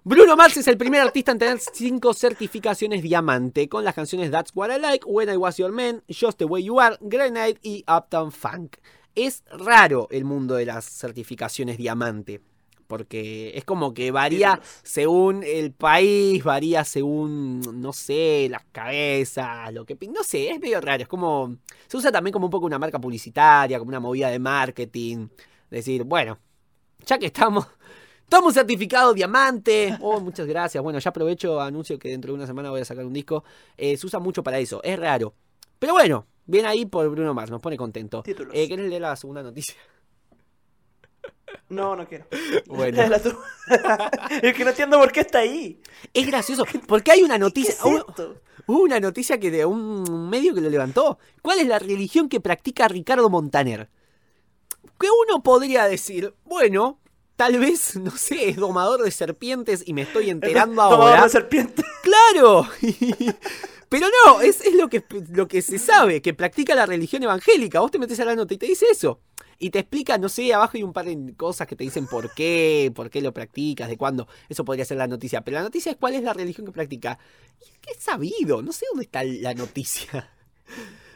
Bruno 0.06 0.36
Mars 0.36 0.58
es 0.58 0.68
el 0.68 0.76
primer 0.76 1.00
artista 1.00 1.32
en 1.32 1.38
tener 1.38 1.58
cinco 1.58 2.12
certificaciones 2.12 3.02
diamante 3.02 3.70
con 3.70 3.84
las 3.84 3.94
canciones 3.94 4.30
That's 4.30 4.52
What 4.54 4.68
I 4.76 4.78
Like, 4.78 5.06
When 5.06 5.30
I 5.30 5.36
Was 5.38 5.56
Your 5.56 5.72
Man, 5.72 6.02
Just 6.08 6.36
the 6.36 6.44
Way 6.44 6.64
You 6.64 6.78
Are, 6.78 6.98
Grenade 7.00 7.58
y 7.62 7.86
Uptown 7.88 8.30
Funk. 8.30 8.76
Es 9.14 9.44
raro 9.50 10.06
el 10.10 10.26
mundo 10.26 10.56
de 10.56 10.66
las 10.66 10.84
certificaciones 10.84 11.78
diamante. 11.78 12.42
Porque 12.86 13.52
es 13.54 13.64
como 13.64 13.94
que 13.94 14.10
varía 14.10 14.60
según 14.82 15.42
el 15.42 15.72
país, 15.72 16.44
varía 16.44 16.84
según, 16.84 17.62
no 17.80 17.94
sé, 17.94 18.48
las 18.50 18.62
cabezas, 18.72 19.72
lo 19.72 19.86
que... 19.86 19.96
No 20.08 20.22
sé, 20.22 20.50
es 20.50 20.60
medio 20.60 20.82
raro. 20.82 21.04
Es 21.04 21.08
como... 21.08 21.56
Se 21.86 21.96
usa 21.96 22.12
también 22.12 22.32
como 22.32 22.44
un 22.44 22.50
poco 22.50 22.66
una 22.66 22.78
marca 22.78 23.00
publicitaria, 23.00 23.78
como 23.78 23.88
una 23.88 24.00
movida 24.00 24.28
de 24.28 24.38
marketing. 24.38 25.28
Decir, 25.70 26.04
bueno, 26.04 26.38
ya 27.06 27.18
que 27.18 27.24
estamos... 27.24 27.66
Toma 28.34 28.48
un 28.48 28.52
certificado 28.52 29.14
diamante. 29.14 29.96
Oh, 30.00 30.18
muchas 30.18 30.44
gracias. 30.48 30.82
Bueno, 30.82 30.98
ya 30.98 31.10
aprovecho, 31.10 31.60
anuncio 31.60 31.96
que 32.00 32.08
dentro 32.08 32.32
de 32.32 32.38
una 32.38 32.48
semana 32.48 32.68
voy 32.68 32.80
a 32.80 32.84
sacar 32.84 33.04
un 33.06 33.12
disco. 33.12 33.44
Eh, 33.76 33.96
se 33.96 34.04
usa 34.06 34.18
mucho 34.18 34.42
para 34.42 34.58
eso, 34.58 34.80
es 34.82 34.98
raro. 34.98 35.34
Pero 35.78 35.92
bueno, 35.92 36.26
bien 36.44 36.66
ahí 36.66 36.84
por 36.84 37.08
Bruno 37.10 37.32
Mars, 37.32 37.52
nos 37.52 37.62
pone 37.62 37.76
contento. 37.76 38.24
Títulos. 38.24 38.52
Eh, 38.56 38.66
¿Querés 38.66 38.88
leer 38.90 39.02
la 39.02 39.14
segunda 39.14 39.40
noticia? 39.40 39.76
No, 41.68 41.94
no 41.94 42.08
quiero. 42.08 42.26
Bueno, 42.66 43.02
es 44.42 44.54
que 44.54 44.64
no 44.64 44.70
entiendo 44.70 44.98
por 44.98 45.12
qué 45.12 45.20
está 45.20 45.38
ahí. 45.38 45.80
es 46.12 46.26
gracioso, 46.26 46.64
porque 46.88 47.12
hay 47.12 47.22
una 47.22 47.34
¿Qué 47.34 47.38
noticia... 47.38 47.74
hubo- 47.84 48.34
una 48.66 48.98
noticia 48.98 49.38
que 49.38 49.52
de 49.52 49.64
un 49.64 50.28
medio 50.28 50.54
que 50.56 50.60
lo 50.60 50.70
levantó. 50.70 51.18
¿Cuál 51.40 51.60
es 51.60 51.68
la 51.68 51.78
religión 51.78 52.28
que 52.28 52.40
practica 52.40 52.88
Ricardo 52.88 53.30
Montaner? 53.30 53.88
Que 54.98 55.06
uno 55.28 55.40
podría 55.44 55.84
decir, 55.86 56.34
bueno, 56.44 56.98
tal 57.36 57.58
vez, 57.58 57.96
no 58.00 58.10
sé, 58.10 58.48
es 58.48 58.56
domador 58.56 59.02
de 59.02 59.10
serpientes 59.10 59.82
y 59.86 59.92
me 59.92 60.02
estoy 60.02 60.30
enterando 60.30 60.82
ahora. 60.82 61.24
de 61.24 61.28
serpiente. 61.28 61.82
¡Claro! 62.02 62.68
Pero 63.88 64.06
no, 64.26 64.40
es, 64.40 64.60
es 64.60 64.74
lo, 64.74 64.88
que, 64.88 65.04
lo 65.30 65.46
que 65.46 65.62
se 65.62 65.78
sabe, 65.78 66.20
que 66.20 66.34
practica 66.34 66.74
la 66.74 66.86
religión 66.86 67.22
evangélica. 67.22 67.80
Vos 67.80 67.90
te 67.90 67.98
metes 67.98 68.18
a 68.18 68.24
la 68.24 68.34
nota 68.34 68.52
y 68.52 68.58
te 68.58 68.66
dice 68.66 68.86
eso. 68.90 69.20
Y 69.58 69.70
te 69.70 69.78
explica, 69.78 70.18
no 70.18 70.28
sé, 70.28 70.52
abajo 70.52 70.72
hay 70.74 70.82
un 70.82 70.92
par 70.92 71.06
de 71.06 71.34
cosas 71.36 71.68
que 71.68 71.76
te 71.76 71.84
dicen 71.84 72.06
por 72.06 72.34
qué, 72.34 72.90
por 72.94 73.08
qué 73.08 73.20
lo 73.20 73.32
practicas, 73.32 73.88
de 73.88 73.96
cuándo. 73.96 74.26
Eso 74.48 74.64
podría 74.64 74.84
ser 74.84 74.96
la 74.96 75.06
noticia. 75.06 75.42
Pero 75.42 75.58
la 75.58 75.62
noticia 75.62 75.92
es 75.92 75.96
cuál 75.96 76.14
es 76.14 76.24
la 76.24 76.32
religión 76.32 76.66
que 76.66 76.72
practica. 76.72 77.18
Y 77.60 77.64
es 77.64 77.78
que 77.78 77.92
es 77.92 77.98
sabido, 77.98 78.62
no 78.62 78.72
sé 78.72 78.86
dónde 78.90 79.04
está 79.04 79.22
la 79.22 79.54
noticia. 79.54 80.28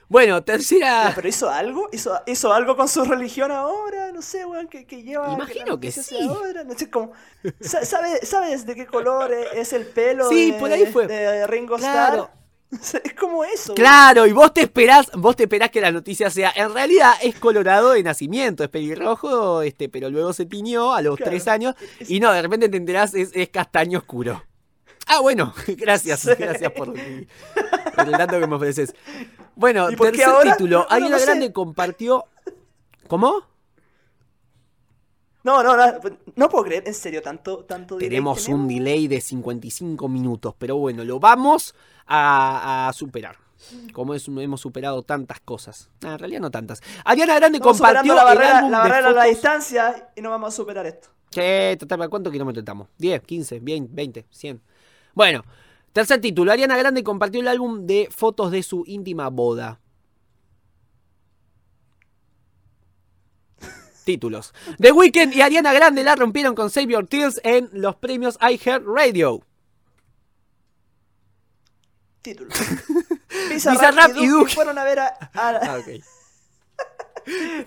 Bueno, 0.08 0.42
tercera... 0.42 1.12
¿Pero 1.14 1.28
hizo 1.28 1.50
algo? 1.50 1.88
¿Hizo, 1.92 2.18
¿Hizo 2.26 2.52
algo 2.52 2.76
con 2.76 2.88
su 2.88 3.04
religión 3.04 3.50
ahora? 3.52 4.10
No 4.12 4.22
sé, 4.22 4.44
weón, 4.46 4.66
que, 4.68 4.86
que 4.86 5.02
lleva. 5.02 5.32
Imagino 5.32 5.78
que 5.78 5.92
sea 5.92 6.02
sí. 6.02 6.16
Ahora. 6.28 6.64
No 6.64 6.74
sé 6.78 6.88
cómo. 6.90 7.12
Sa- 7.60 7.84
¿sabe- 7.84 8.24
¿Sabes 8.24 8.64
de 8.64 8.74
qué 8.74 8.86
color 8.86 9.30
es 9.54 9.72
el 9.74 9.84
pelo 9.86 10.28
Sí, 10.30 10.52
de, 10.52 10.58
por 10.58 10.72
ahí 10.72 10.86
fue. 10.86 11.06
de 11.06 11.46
Ringo 11.46 11.76
Claro. 11.76 12.30
Starr? 12.82 13.02
Es 13.04 13.14
como 13.14 13.44
eso. 13.44 13.74
Claro, 13.74 14.26
y 14.26 14.32
vos 14.32 14.52
te 14.52 14.60
esperás, 14.62 15.10
vos 15.14 15.36
te 15.36 15.44
esperás 15.44 15.70
que 15.70 15.80
la 15.80 15.90
noticia 15.90 16.28
sea, 16.30 16.52
en 16.54 16.72
realidad 16.74 17.12
es 17.22 17.38
colorado 17.38 17.92
de 17.92 18.02
nacimiento, 18.02 18.62
es 18.62 18.68
pelirrojo, 18.70 19.62
este, 19.62 19.88
pero 19.88 20.10
luego 20.10 20.32
se 20.34 20.44
tiñó 20.44 20.94
a 20.94 21.00
los 21.00 21.16
Claro. 21.16 21.30
tres 21.30 21.48
años 21.48 21.74
y 22.00 22.20
no, 22.20 22.30
de 22.32 22.42
repente 22.42 22.68
te 22.68 22.76
enterás 22.76 23.14
es, 23.14 23.30
es 23.34 23.48
castaño 23.50 23.98
oscuro. 24.00 24.42
Ah, 25.06 25.20
bueno, 25.20 25.54
gracias, 25.68 26.20
Sí. 26.20 26.30
gracias 26.38 26.70
por, 26.72 26.92
por 26.92 28.04
el 28.06 28.12
dato 28.12 28.38
que 28.38 28.46
me 28.46 28.56
ofreces. 28.56 28.94
Bueno, 29.58 29.90
¿Y 29.90 29.96
por 29.96 30.06
qué 30.12 30.18
tercer 30.18 30.34
ahora? 30.34 30.52
título, 30.52 30.78
No, 30.80 30.86
Ariana 30.88 31.10
no 31.10 31.18
sé. 31.18 31.24
Grande 31.26 31.52
compartió... 31.52 32.24
¿Cómo? 33.08 33.42
No, 35.42 35.62
no, 35.62 35.76
no, 35.76 35.98
no 36.36 36.48
puedo 36.48 36.64
creer, 36.64 36.84
en 36.86 36.94
serio, 36.94 37.22
tanto, 37.22 37.64
tanto 37.64 37.96
delay 37.96 38.08
Tenemos 38.10 38.48
un 38.48 38.68
delay 38.68 39.08
de 39.08 39.20
55 39.20 40.08
minutos, 40.08 40.54
pero 40.58 40.76
bueno, 40.76 41.04
lo 41.04 41.18
vamos 41.20 41.74
a, 42.06 42.88
a 42.88 42.92
superar. 42.92 43.36
Como 43.92 44.14
es- 44.14 44.28
hemos 44.28 44.60
superado 44.60 45.02
tantas 45.02 45.40
cosas. 45.40 45.90
Ah, 46.04 46.12
en 46.12 46.18
realidad 46.18 46.40
no 46.40 46.50
tantas. 46.50 46.80
Ariana 47.04 47.34
Grande 47.36 47.60
compartió 47.60 48.14
la 48.14 48.20
el 48.22 48.26
barrera, 48.26 48.58
álbum 48.58 48.70
la 48.70 48.82
de 48.84 48.88
barrera 48.90 49.08
de 49.08 49.14
la 49.14 49.24
distancia 49.24 50.10
y 50.14 50.20
no 50.20 50.30
vamos 50.30 50.52
a 50.54 50.56
superar 50.56 50.86
esto. 50.86 51.08
Che, 51.30 51.76
total, 51.78 52.02
¿a 52.02 52.08
cuántos 52.08 52.32
kilómetros 52.32 52.62
estamos? 52.62 52.88
10, 52.98 53.22
15, 53.22 53.60
20, 53.60 53.90
20, 53.94 54.26
100. 54.30 54.60
Bueno, 55.14 55.42
tercer 55.92 56.20
título. 56.20 56.52
Ariana 56.52 56.76
Grande 56.76 57.02
compartió 57.04 57.40
el 57.40 57.48
álbum 57.48 57.86
de 57.86 58.08
fotos 58.10 58.50
de 58.50 58.62
su 58.62 58.84
íntima 58.86 59.28
boda. 59.30 59.80
Títulos. 64.04 64.54
The 64.78 64.92
Weeknd 64.92 65.34
y 65.34 65.42
Ariana 65.42 65.72
Grande 65.72 66.02
la 66.04 66.16
rompieron 66.16 66.54
con 66.54 66.70
Save 66.70 66.92
Your 66.92 67.06
Tears 67.06 67.40
en 67.44 67.68
los 67.72 67.96
premios 67.96 68.38
iHeartRadio. 68.40 69.42
Título. 72.22 72.50
Bizarrap 73.50 74.16
y 74.16 74.26
Duki. 74.26 74.54
fueron 74.54 74.78
a 74.78 74.84
ver 74.84 74.98
a, 75.00 75.06
a- 75.06 75.18
Ah, 75.34 75.78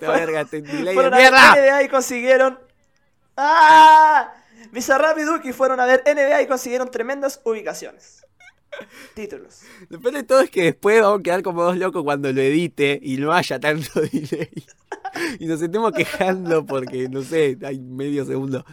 verga, 0.00 0.44
te- 0.44 0.60
delay 0.62 0.84
de 0.86 0.94
fueron 0.94 1.14
a 1.14 1.16
mierda. 1.16 1.82
Y 1.82 1.88
consiguieron. 1.88 2.58
¡Ah! 3.36 4.32
Bizarrap 4.72 5.18
y 5.18 5.22
Duki 5.22 5.52
fueron 5.52 5.80
a 5.80 5.86
ver 5.86 6.02
NBA 6.06 6.42
y 6.42 6.46
consiguieron 6.46 6.90
tremendas 6.90 7.40
ubicaciones. 7.44 8.26
Títulos. 9.14 9.60
Lo 9.90 10.00
peor 10.00 10.14
de 10.14 10.22
todo 10.22 10.40
es 10.40 10.50
que 10.50 10.62
después 10.62 11.02
vamos 11.02 11.20
a 11.20 11.22
quedar 11.22 11.42
como 11.42 11.62
dos 11.62 11.76
locos 11.76 12.02
cuando 12.02 12.32
lo 12.32 12.40
edite 12.40 12.98
y 13.02 13.18
no 13.18 13.32
haya 13.32 13.60
tanto 13.60 14.00
delay. 14.12 14.50
Y 15.38 15.44
nos 15.44 15.60
estemos 15.60 15.92
quejando 15.92 16.64
porque, 16.64 17.06
no 17.10 17.22
sé, 17.22 17.58
hay 17.62 17.78
medio 17.80 18.24
segundo. 18.24 18.64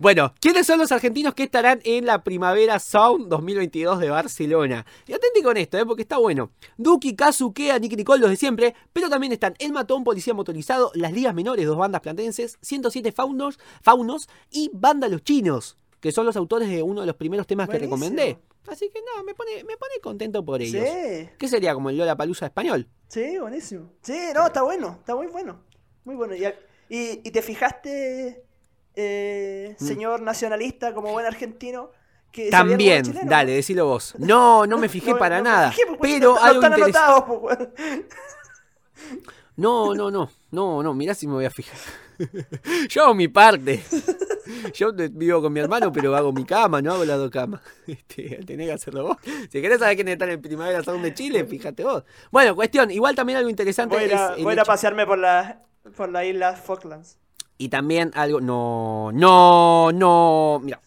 Bueno, 0.00 0.32
¿quiénes 0.40 0.66
son 0.66 0.78
los 0.78 0.92
argentinos 0.92 1.34
que 1.34 1.42
estarán 1.42 1.80
en 1.84 2.06
la 2.06 2.24
Primavera 2.24 2.78
Sound 2.78 3.28
2022 3.28 4.00
de 4.00 4.08
Barcelona? 4.08 4.86
Y 5.06 5.12
atente 5.12 5.42
con 5.42 5.58
esto, 5.58 5.76
¿eh? 5.76 5.84
porque 5.84 6.00
está 6.00 6.16
bueno. 6.16 6.52
Duki, 6.78 7.14
Kazu, 7.14 7.52
Kea, 7.52 7.78
Nicky 7.78 7.96
Nicole, 7.96 8.18
los 8.18 8.30
de 8.30 8.36
siempre, 8.36 8.74
pero 8.94 9.10
también 9.10 9.34
están 9.34 9.54
El 9.58 9.72
Matón, 9.72 10.02
Policía 10.02 10.32
Motorizado, 10.32 10.90
Las 10.94 11.12
Ligas 11.12 11.34
Menores, 11.34 11.66
dos 11.66 11.76
bandas 11.76 12.00
platenses, 12.00 12.56
107 12.62 13.12
Faunos, 13.12 13.58
Faunos 13.82 14.30
y 14.50 14.70
Banda 14.72 15.06
Los 15.06 15.22
Chinos, 15.22 15.76
que 16.00 16.12
son 16.12 16.24
los 16.24 16.34
autores 16.36 16.70
de 16.70 16.82
uno 16.82 17.02
de 17.02 17.06
los 17.06 17.16
primeros 17.16 17.46
temas 17.46 17.68
que 17.68 17.78
recomendé. 17.78 18.38
Así 18.68 18.88
que 18.88 19.00
no, 19.02 19.22
me 19.22 19.34
pone, 19.34 19.64
me 19.64 19.76
pone 19.76 20.00
contento 20.02 20.42
por 20.42 20.62
ellos. 20.62 20.82
Sí, 20.82 21.28
¿Qué 21.36 21.46
sería 21.46 21.74
como 21.74 21.90
el 21.90 21.98
Lola 21.98 22.16
Palusa 22.16 22.46
español? 22.46 22.88
sí, 23.08 23.36
buenísimo. 23.38 23.92
Sí, 24.00 24.16
no, 24.34 24.46
está 24.46 24.62
bueno, 24.62 24.96
está 25.00 25.14
muy 25.14 25.26
bueno. 25.26 25.60
Muy 26.04 26.14
bueno. 26.14 26.34
Y, 26.34 26.44
y, 26.88 27.20
y 27.22 27.30
te 27.30 27.42
fijaste, 27.42 28.46
eh, 28.96 29.76
Mm. 29.78 29.84
señor 29.84 30.20
nacionalista, 30.22 30.92
como 30.94 31.12
buen 31.12 31.26
argentino, 31.26 31.90
que 32.32 32.48
También, 32.50 33.02
dale, 33.24 33.52
decilo 33.52 33.86
vos. 33.86 34.14
No, 34.18 34.66
no 34.66 34.78
me 34.78 34.88
fijé 34.90 35.12
No, 35.12 35.18
para 35.18 35.38
no 35.38 35.44
me 35.44 35.50
nada. 35.50 35.72
fijé, 35.72 35.86
pues, 35.86 35.98
pero 36.00 36.34
no, 36.34 36.40
algo 36.42 36.62
están 36.62 36.72
anotados, 36.82 37.24
pues. 37.40 37.58
No, 39.56 39.94
no, 39.94 40.10
no, 40.10 40.30
no, 40.52 40.82
no, 40.82 40.94
mirá 40.94 41.14
si 41.14 41.26
me 41.26 41.34
voy 41.34 41.44
a 41.44 41.50
fijar. 41.50 41.78
Yo 42.88 43.04
hago 43.04 43.14
mi 43.14 43.28
parte. 43.28 43.82
Yo 44.74 44.92
vivo 44.92 45.42
con 45.42 45.52
mi 45.52 45.60
hermano, 45.60 45.92
pero 45.92 46.14
hago 46.16 46.32
mi 46.32 46.44
cama, 46.44 46.80
no 46.80 46.92
hago 46.94 47.04
las 47.04 47.18
dos 47.18 47.30
camas. 47.30 47.60
Este, 47.86 48.40
tenés 48.46 48.66
que 48.68 48.72
hacerlo 48.72 49.04
vos. 49.08 49.16
Si 49.50 49.60
querés 49.60 49.78
saber 49.80 49.96
quién 49.96 50.08
está 50.08 50.24
en 50.26 50.32
el 50.32 50.40
Primavera 50.40 50.82
Sound 50.82 51.02
de 51.02 51.12
Chile, 51.14 51.44
fíjate 51.44 51.84
vos. 51.84 52.04
Bueno, 52.30 52.54
cuestión, 52.54 52.90
igual 52.90 53.14
también 53.14 53.38
algo 53.38 53.50
interesante 53.50 53.96
Voy 53.96 54.10
a 54.10 54.34
es 54.36 54.42
voy 54.44 54.58
a 54.58 54.64
pasearme 54.64 55.06
por 55.06 55.18
la, 55.18 55.62
por 55.96 56.08
la 56.10 56.24
isla 56.24 56.54
Falklands. 56.54 57.18
Y 57.60 57.68
también 57.68 58.10
algo. 58.14 58.40
No, 58.40 59.12
no, 59.12 59.92
no. 59.92 60.60
Mira. 60.62 60.80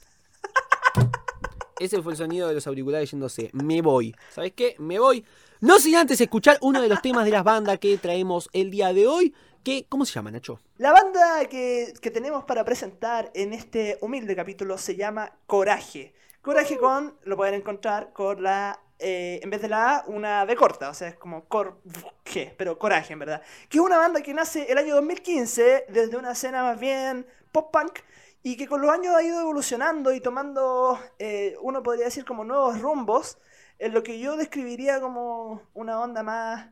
Ese 1.79 2.01
fue 2.01 2.13
el 2.13 2.17
sonido 2.17 2.47
de 2.47 2.55
los 2.55 2.65
auriculares 2.65 3.11
yéndose. 3.11 3.51
Me 3.53 3.83
voy. 3.83 4.15
¿Sabes 4.31 4.53
qué? 4.55 4.75
Me 4.79 4.97
voy. 4.97 5.23
No 5.61 5.77
sin 5.77 5.95
antes 5.95 6.19
escuchar 6.19 6.57
uno 6.61 6.81
de 6.81 6.89
los 6.89 6.99
temas 6.99 7.25
de 7.25 7.31
las 7.31 7.43
bandas 7.43 7.77
que 7.77 7.95
traemos 7.99 8.49
el 8.53 8.71
día 8.71 8.91
de 8.91 9.05
hoy. 9.05 9.35
Que, 9.63 9.85
¿Cómo 9.87 10.03
se 10.03 10.13
llama, 10.13 10.31
Nacho? 10.31 10.59
La 10.77 10.91
banda 10.91 11.45
que, 11.47 11.93
que 12.01 12.09
tenemos 12.09 12.43
para 12.45 12.65
presentar 12.65 13.29
en 13.35 13.53
este 13.53 13.99
humilde 14.01 14.35
capítulo 14.35 14.79
se 14.79 14.95
llama 14.95 15.31
Coraje. 15.45 16.15
Coraje 16.41 16.79
con, 16.79 17.13
lo 17.23 17.37
pueden 17.37 17.53
encontrar 17.53 18.13
con 18.13 18.41
la, 18.41 18.79
eh, 18.99 19.39
en 19.43 19.49
vez 19.49 19.61
de 19.61 19.69
la 19.69 19.97
A, 19.97 20.03
una 20.07 20.45
B 20.45 20.55
corta, 20.55 20.89
o 20.89 20.93
sea, 20.93 21.09
es 21.09 21.15
como 21.15 21.45
Corje, 21.47 22.53
pero 22.57 22.77
Coraje 22.79 23.13
en 23.13 23.19
verdad. 23.19 23.41
Que 23.69 23.77
es 23.77 23.83
una 23.83 23.97
banda 23.97 24.21
que 24.21 24.33
nace 24.33 24.71
el 24.71 24.77
año 24.77 24.95
2015 24.95 25.85
desde 25.89 26.17
una 26.17 26.31
escena 26.31 26.63
más 26.63 26.79
bien 26.79 27.27
pop-punk 27.51 27.99
y 28.43 28.57
que 28.57 28.67
con 28.67 28.81
los 28.81 28.91
años 28.91 29.15
ha 29.15 29.23
ido 29.23 29.39
evolucionando 29.39 30.13
y 30.13 30.19
tomando, 30.19 30.99
eh, 31.19 31.55
uno 31.61 31.83
podría 31.83 32.05
decir 32.05 32.25
como 32.25 32.43
nuevos 32.43 32.81
rumbos, 32.81 33.37
en 33.79 33.93
lo 33.93 34.03
que 34.03 34.19
yo 34.19 34.37
describiría 34.37 35.01
como 35.01 35.61
una 35.73 35.99
onda 35.99 36.23
más 36.23 36.69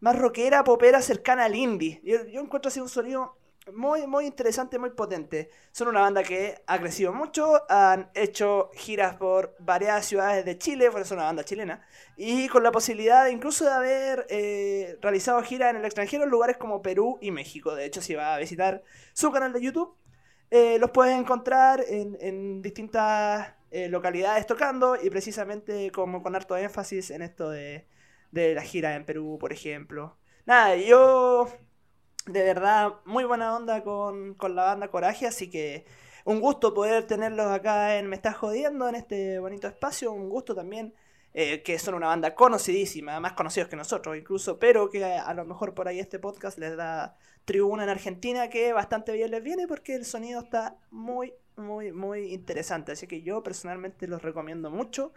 más 0.00 0.16
rockera, 0.18 0.64
popera, 0.64 1.02
cercana 1.02 1.44
al 1.44 1.54
indie. 1.54 2.00
Yo 2.04 2.40
encuentro 2.40 2.68
así 2.68 2.80
un 2.80 2.88
sonido 2.88 3.37
muy, 3.72 4.06
muy 4.06 4.26
interesante, 4.26 4.78
muy 4.78 4.90
potente. 4.90 5.50
Son 5.72 5.88
una 5.88 6.00
banda 6.00 6.22
que 6.22 6.62
ha 6.66 6.78
crecido 6.78 7.12
mucho, 7.12 7.62
han 7.70 8.10
hecho 8.14 8.70
giras 8.74 9.16
por 9.16 9.54
varias 9.58 10.06
ciudades 10.06 10.44
de 10.44 10.58
Chile, 10.58 10.90
por 10.90 11.00
eso 11.00 11.14
es 11.14 11.18
una 11.18 11.24
banda 11.24 11.44
chilena, 11.44 11.86
y 12.16 12.48
con 12.48 12.62
la 12.62 12.72
posibilidad 12.72 13.26
incluso 13.28 13.64
de 13.64 13.70
haber 13.70 14.26
eh, 14.30 14.98
realizado 15.00 15.42
giras 15.42 15.70
en 15.70 15.76
el 15.76 15.84
extranjero 15.84 16.24
en 16.24 16.30
lugares 16.30 16.56
como 16.56 16.82
Perú 16.82 17.18
y 17.20 17.30
México. 17.30 17.74
De 17.74 17.84
hecho, 17.84 18.00
si 18.00 18.14
va 18.14 18.34
a 18.34 18.38
visitar 18.38 18.82
su 19.12 19.30
canal 19.30 19.52
de 19.52 19.60
YouTube, 19.60 19.96
eh, 20.50 20.78
los 20.78 20.90
puedes 20.90 21.18
encontrar 21.18 21.84
en, 21.86 22.16
en 22.20 22.62
distintas 22.62 23.54
eh, 23.70 23.88
localidades 23.88 24.46
tocando 24.46 24.96
y 25.00 25.10
precisamente 25.10 25.90
como 25.90 26.22
con 26.22 26.34
harto 26.34 26.56
énfasis 26.56 27.10
en 27.10 27.22
esto 27.22 27.50
de, 27.50 27.86
de 28.30 28.54
la 28.54 28.62
gira 28.62 28.94
en 28.94 29.04
Perú, 29.04 29.36
por 29.38 29.52
ejemplo. 29.52 30.16
Nada, 30.46 30.76
yo 30.76 31.48
de 32.28 32.42
verdad 32.42 32.94
muy 33.04 33.24
buena 33.24 33.56
onda 33.56 33.82
con, 33.82 34.34
con 34.34 34.54
la 34.54 34.64
banda 34.64 34.88
Coraje, 34.88 35.26
así 35.26 35.50
que 35.50 35.86
un 36.24 36.40
gusto 36.40 36.74
poder 36.74 37.06
tenerlos 37.06 37.46
acá 37.46 37.98
en 37.98 38.08
Me 38.08 38.16
Estás 38.16 38.36
Jodiendo, 38.36 38.88
en 38.88 38.94
este 38.94 39.38
bonito 39.38 39.66
espacio, 39.66 40.12
un 40.12 40.28
gusto 40.28 40.54
también 40.54 40.94
eh, 41.34 41.62
que 41.62 41.78
son 41.78 41.94
una 41.94 42.08
banda 42.08 42.34
conocidísima, 42.34 43.20
más 43.20 43.32
conocidos 43.32 43.68
que 43.68 43.76
nosotros 43.76 44.16
incluso, 44.16 44.58
pero 44.58 44.90
que 44.90 45.04
a, 45.04 45.22
a 45.22 45.34
lo 45.34 45.44
mejor 45.44 45.74
por 45.74 45.88
ahí 45.88 46.00
este 46.00 46.18
podcast 46.18 46.58
les 46.58 46.76
da 46.76 47.16
tribuna 47.44 47.84
en 47.84 47.88
Argentina 47.88 48.50
que 48.50 48.72
bastante 48.74 49.12
bien 49.12 49.30
les 49.30 49.42
viene 49.42 49.66
porque 49.66 49.94
el 49.94 50.04
sonido 50.04 50.40
está 50.40 50.76
muy, 50.90 51.32
muy, 51.56 51.92
muy 51.92 52.32
interesante. 52.34 52.92
Así 52.92 53.06
que 53.06 53.22
yo 53.22 53.42
personalmente 53.42 54.06
los 54.06 54.22
recomiendo 54.22 54.70
mucho. 54.70 55.12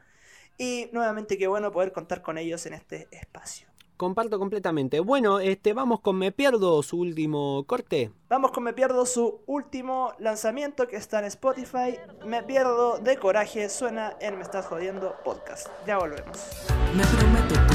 Y 0.57 0.89
nuevamente 0.91 1.37
qué 1.37 1.47
bueno 1.47 1.71
poder 1.71 1.91
contar 1.91 2.21
con 2.21 2.37
ellos 2.37 2.65
en 2.65 2.73
este 2.73 3.07
espacio. 3.11 3.70
Comparto 4.01 4.39
completamente. 4.39 4.99
Bueno, 4.99 5.39
este, 5.39 5.73
vamos 5.73 5.99
con 5.99 6.17
Me 6.17 6.31
Pierdo, 6.31 6.81
su 6.81 6.97
último 6.97 7.65
corte. 7.67 8.09
Vamos 8.29 8.49
con 8.49 8.63
Me 8.63 8.73
Pierdo, 8.73 9.05
su 9.05 9.41
último 9.45 10.13
lanzamiento 10.17 10.87
que 10.87 10.95
está 10.95 11.19
en 11.19 11.25
Spotify. 11.25 11.99
Me 12.25 12.41
Pierdo 12.41 12.97
de 12.97 13.17
Coraje, 13.17 13.69
suena 13.69 14.17
en 14.19 14.37
Me 14.37 14.41
Estás 14.41 14.65
Jodiendo 14.65 15.13
Podcast. 15.23 15.67
Ya 15.85 15.99
volvemos. 15.99 16.39
Me 16.95 17.03
prometo 17.05 17.70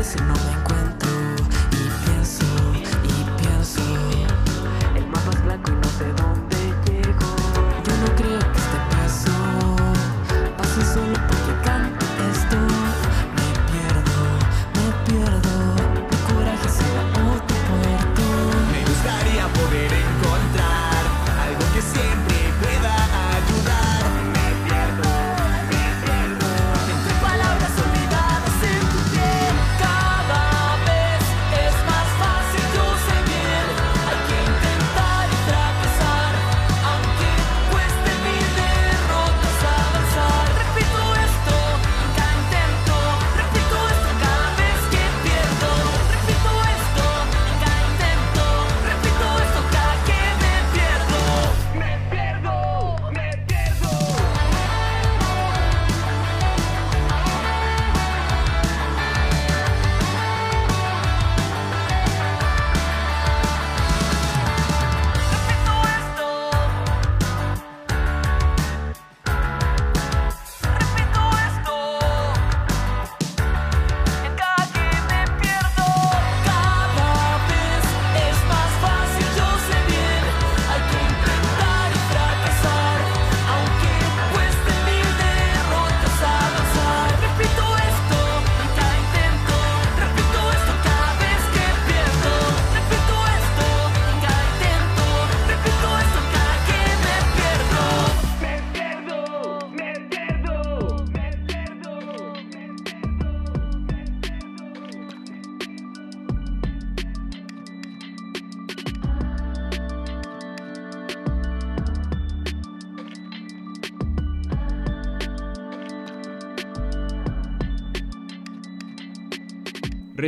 No 0.00 0.39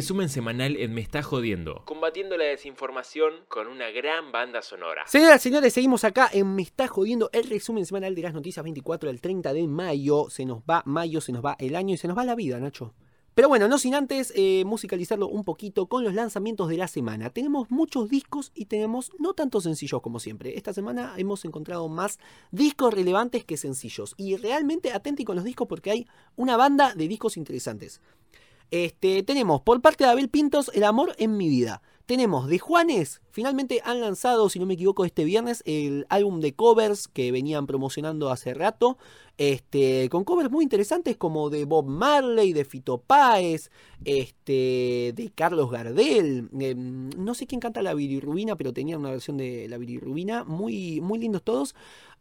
Resumen 0.03 0.28
semanal 0.28 0.76
en 0.78 0.94
Me 0.94 1.00
Está 1.00 1.22
Jodiendo. 1.22 1.84
Combatiendo 1.84 2.36
la 2.36 2.46
desinformación 2.46 3.34
con 3.46 3.68
una 3.68 3.88
gran 3.90 4.32
banda 4.32 4.61
sonora. 4.61 5.07
Señoras 5.07 5.40
y 5.40 5.48
señores, 5.48 5.72
seguimos 5.72 6.03
acá 6.03 6.28
en 6.32 6.57
Me 6.57 6.62
Está 6.62 6.88
Jodiendo 6.88 7.30
el 7.32 7.48
resumen 7.48 7.86
semanal 7.86 8.12
de 8.16 8.22
las 8.22 8.34
noticias 8.34 8.64
24 8.64 9.09
del 9.09 9.20
30 9.20 9.53
de 9.53 9.68
mayo. 9.68 10.28
Se 10.28 10.44
nos 10.44 10.62
va 10.68 10.82
mayo, 10.86 11.20
se 11.20 11.30
nos 11.30 11.44
va 11.44 11.55
el 11.61 11.76
año 11.76 11.94
y 11.94 11.98
se 11.98 12.09
nos 12.09 12.18
va 12.18 12.24
la 12.24 12.34
vida, 12.34 12.59
Nacho. 12.59 12.92
Pero 13.36 13.48
bueno, 13.48 13.68
no 13.68 13.78
sin 13.78 13.94
antes 13.94 14.32
eh, 14.34 14.64
musicalizarlo 14.66 15.28
un 15.28 15.44
poquito 15.44 15.86
con 15.86 16.03
los 16.03 16.14
lanzamientos 16.14 16.68
de 16.68 16.78
la 16.78 16.88
semana. 16.88 17.30
Tenemos 17.30 17.70
muchos 17.70 18.11
discos 18.11 18.50
y 18.57 18.64
tenemos 18.64 19.12
no 19.20 19.34
tanto 19.34 19.61
sencillos 19.61 20.03
como 20.03 20.18
siempre. 20.18 20.57
Esta 20.57 20.72
semana 20.72 21.14
hemos 21.16 21.44
encontrado 21.44 21.88
más 21.88 22.18
discos 22.50 22.92
relevantes 22.92 23.44
que 23.44 23.57
sencillos. 23.57 24.14
Y 24.16 24.34
realmente 24.34 24.92
atenti 24.92 25.24
con 25.24 25.36
los 25.36 25.44
discos 25.44 25.68
porque 25.68 25.92
hay 25.92 26.09
una 26.34 26.57
banda 26.57 26.92
de 26.96 27.07
discos 27.07 27.36
interesantes. 27.36 28.00
Este, 28.72 29.22
tenemos 29.22 29.60
por 29.60 29.82
parte 29.82 30.04
de 30.04 30.10
Abel 30.10 30.30
Pintos 30.30 30.70
El 30.72 30.84
amor 30.84 31.14
en 31.18 31.36
mi 31.36 31.50
vida. 31.50 31.82
Tenemos 32.06 32.48
de 32.48 32.58
Juanes, 32.58 33.20
finalmente 33.33 33.80
han 33.85 34.01
lanzado, 34.01 34.49
si 34.49 34.59
no 34.59 34.66
me 34.66 34.74
equivoco, 34.74 35.05
este 35.05 35.24
viernes 35.24 35.62
el 35.66 36.07
álbum 36.09 36.41
de 36.41 36.55
covers 36.55 37.09
que 37.09 37.33
venían 37.33 37.66
promocionando 37.66 38.30
hace 38.30 38.55
rato. 38.55 38.99
Este, 39.39 40.09
con 40.11 40.24
covers 40.24 40.51
muy 40.51 40.62
interesantes 40.62 41.16
como 41.16 41.49
de 41.49 41.64
Bob 41.64 41.87
Marley, 41.87 42.53
de 42.53 42.66
Fito 42.66 42.99
Páez, 42.99 43.70
este, 44.05 45.12
de 45.16 45.33
Carlos 45.35 45.70
Gardel. 45.70 46.51
eh, 46.61 46.74
no 46.76 47.35
sé 47.35 47.47
quién 47.47 47.61
canta 47.61 47.83
la 47.83 47.95
bilirrubina, 47.95 48.57
pero 48.57 48.72
tenían 48.72 49.01
una 49.01 49.11
versión 49.11 49.39
de 49.39 49.66
la 49.68 49.78
bilirrubina. 49.78 50.45
Muy, 50.45 51.01
muy 51.01 51.18
lindos 51.18 51.43
todos. 51.43 51.74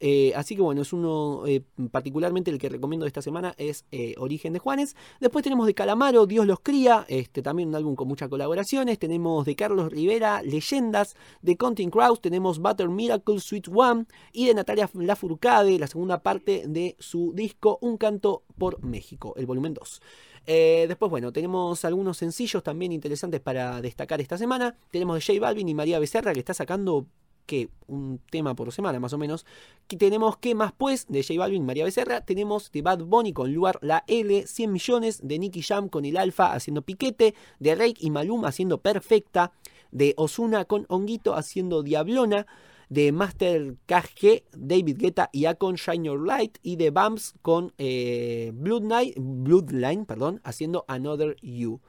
Eh, 0.04 0.34
así 0.36 0.56
que 0.56 0.64
bueno, 0.64 0.82
es 0.82 0.94
uno 0.94 1.44
eh, 1.46 1.62
particularmente 1.92 2.50
el 2.50 2.58
que 2.58 2.70
recomiendo 2.70 3.04
de 3.04 3.10
esta 3.10 3.22
semana 3.22 3.54
es 3.58 3.86
eh, 3.92 4.16
Origen 4.18 4.52
de 4.52 4.60
Juanes. 4.60 4.96
Después 5.20 5.44
tenemos 5.44 5.68
de 5.68 5.76
Calamaro, 5.76 6.26
Dios 6.26 6.48
los 6.48 6.60
cría, 6.60 7.06
este, 7.08 7.44
también 7.44 7.70
un 7.70 7.76
álbum 7.76 7.96
con 7.96 8.08
muchas 8.08 8.28
colaboraciones. 8.28 8.98
Tenemos 8.98 9.46
de 9.46 9.56
Carlos 9.56 9.92
Rivera, 9.92 10.42
Leyendas, 10.42 11.01
De 11.42 11.58
Counting 11.58 11.90
Crows 11.90 12.22
tenemos 12.22 12.60
Butter 12.60 12.90
Miracle 12.90 13.40
Sweet 13.40 13.68
One. 13.74 14.06
Y 14.32 14.46
de 14.46 14.54
Natalia 14.54 14.90
Lafourcade, 14.94 15.80
la 15.80 15.88
segunda 15.88 16.22
parte 16.22 16.66
de 16.68 16.96
su 17.00 17.34
disco 17.34 17.78
Un 17.82 17.98
Canto 17.98 18.44
por 18.58 18.84
México, 18.84 19.34
el 19.38 19.46
volumen 19.46 19.74
2. 19.74 20.02
Eh, 20.48 20.86
después, 20.88 21.10
bueno, 21.10 21.32
tenemos 21.32 21.86
algunos 21.86 22.18
sencillos 22.18 22.64
también 22.64 22.92
interesantes 22.92 23.40
para 23.40 23.82
destacar 23.82 24.22
esta 24.22 24.38
semana. 24.38 24.76
Tenemos 24.92 25.16
de 25.16 25.22
J 25.22 25.40
Balvin 25.40 25.70
y 25.70 25.74
María 25.74 26.00
Becerra 26.00 26.34
que 26.34 26.40
está 26.40 26.54
sacando 26.54 27.06
que 27.46 27.70
un 27.88 28.20
tema 28.30 28.56
por 28.56 28.72
semana 28.72 29.00
más 29.00 29.14
o 29.14 29.18
menos. 29.18 29.46
Que 29.88 29.98
tenemos 29.98 30.38
que 30.38 30.56
más 30.56 30.72
pues 30.72 31.08
de 31.08 31.22
J 31.22 31.40
Balvin 31.40 31.64
y 31.64 31.66
María 31.66 31.84
Becerra. 31.84 32.22
Tenemos 32.22 32.72
de 32.72 32.82
Bad 32.82 33.04
Bunny 33.04 33.34
con 33.34 33.54
Luar 33.54 33.78
La 33.82 34.04
L, 34.08 34.48
100 34.48 34.72
millones 34.72 35.20
de 35.22 35.38
Nicky 35.38 35.62
Jam 35.62 35.90
con 35.90 36.06
el 36.06 36.18
Alfa 36.18 36.54
haciendo 36.54 36.82
piquete, 36.82 37.36
de 37.60 37.76
Rake 37.76 37.98
y 38.00 38.10
Malum 38.10 38.46
haciendo 38.46 38.80
perfecta, 38.80 39.52
de 39.92 40.14
Osuna 40.18 40.66
con 40.66 40.86
Honguito 40.90 41.36
haciendo 41.36 41.84
Diablona 41.84 42.48
de 42.90 43.14
Master 43.14 43.76
KG, 43.86 44.44
David 44.52 44.98
Guetta 44.98 45.30
y 45.32 45.46
Akon 45.46 45.76
Shine 45.76 46.08
Your 46.08 46.26
Light 46.28 46.58
y 46.62 46.76
de 46.76 46.90
Bumps 46.90 47.34
con 47.42 47.74
eh, 47.78 48.52
Bloodline, 48.54 49.14
Bloodline 49.16 50.06
perdón, 50.06 50.42
haciendo 50.44 50.84
Another 50.90 51.38
You. 51.42 51.80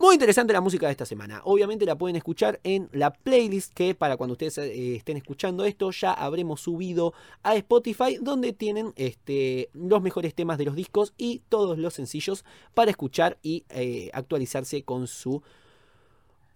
Muy 0.00 0.14
interesante 0.14 0.52
la 0.52 0.60
música 0.60 0.86
de 0.86 0.92
esta 0.92 1.04
semana. 1.04 1.42
Obviamente 1.44 1.84
la 1.84 1.98
pueden 1.98 2.14
escuchar 2.14 2.60
en 2.62 2.88
la 2.92 3.12
playlist 3.12 3.74
que 3.74 3.96
para 3.96 4.16
cuando 4.16 4.34
ustedes 4.34 4.56
eh, 4.56 4.94
estén 4.94 5.16
escuchando 5.16 5.64
esto 5.64 5.90
ya 5.90 6.12
habremos 6.12 6.60
subido 6.60 7.12
a 7.42 7.56
Spotify 7.56 8.16
donde 8.18 8.52
tienen 8.52 8.92
este, 8.94 9.70
los 9.74 10.00
mejores 10.00 10.34
temas 10.34 10.56
de 10.56 10.66
los 10.66 10.76
discos 10.76 11.14
y 11.18 11.42
todos 11.48 11.78
los 11.78 11.94
sencillos 11.94 12.44
para 12.74 12.92
escuchar 12.92 13.38
y 13.42 13.64
eh, 13.70 14.08
actualizarse 14.14 14.82
con 14.84 15.08
su 15.08 15.42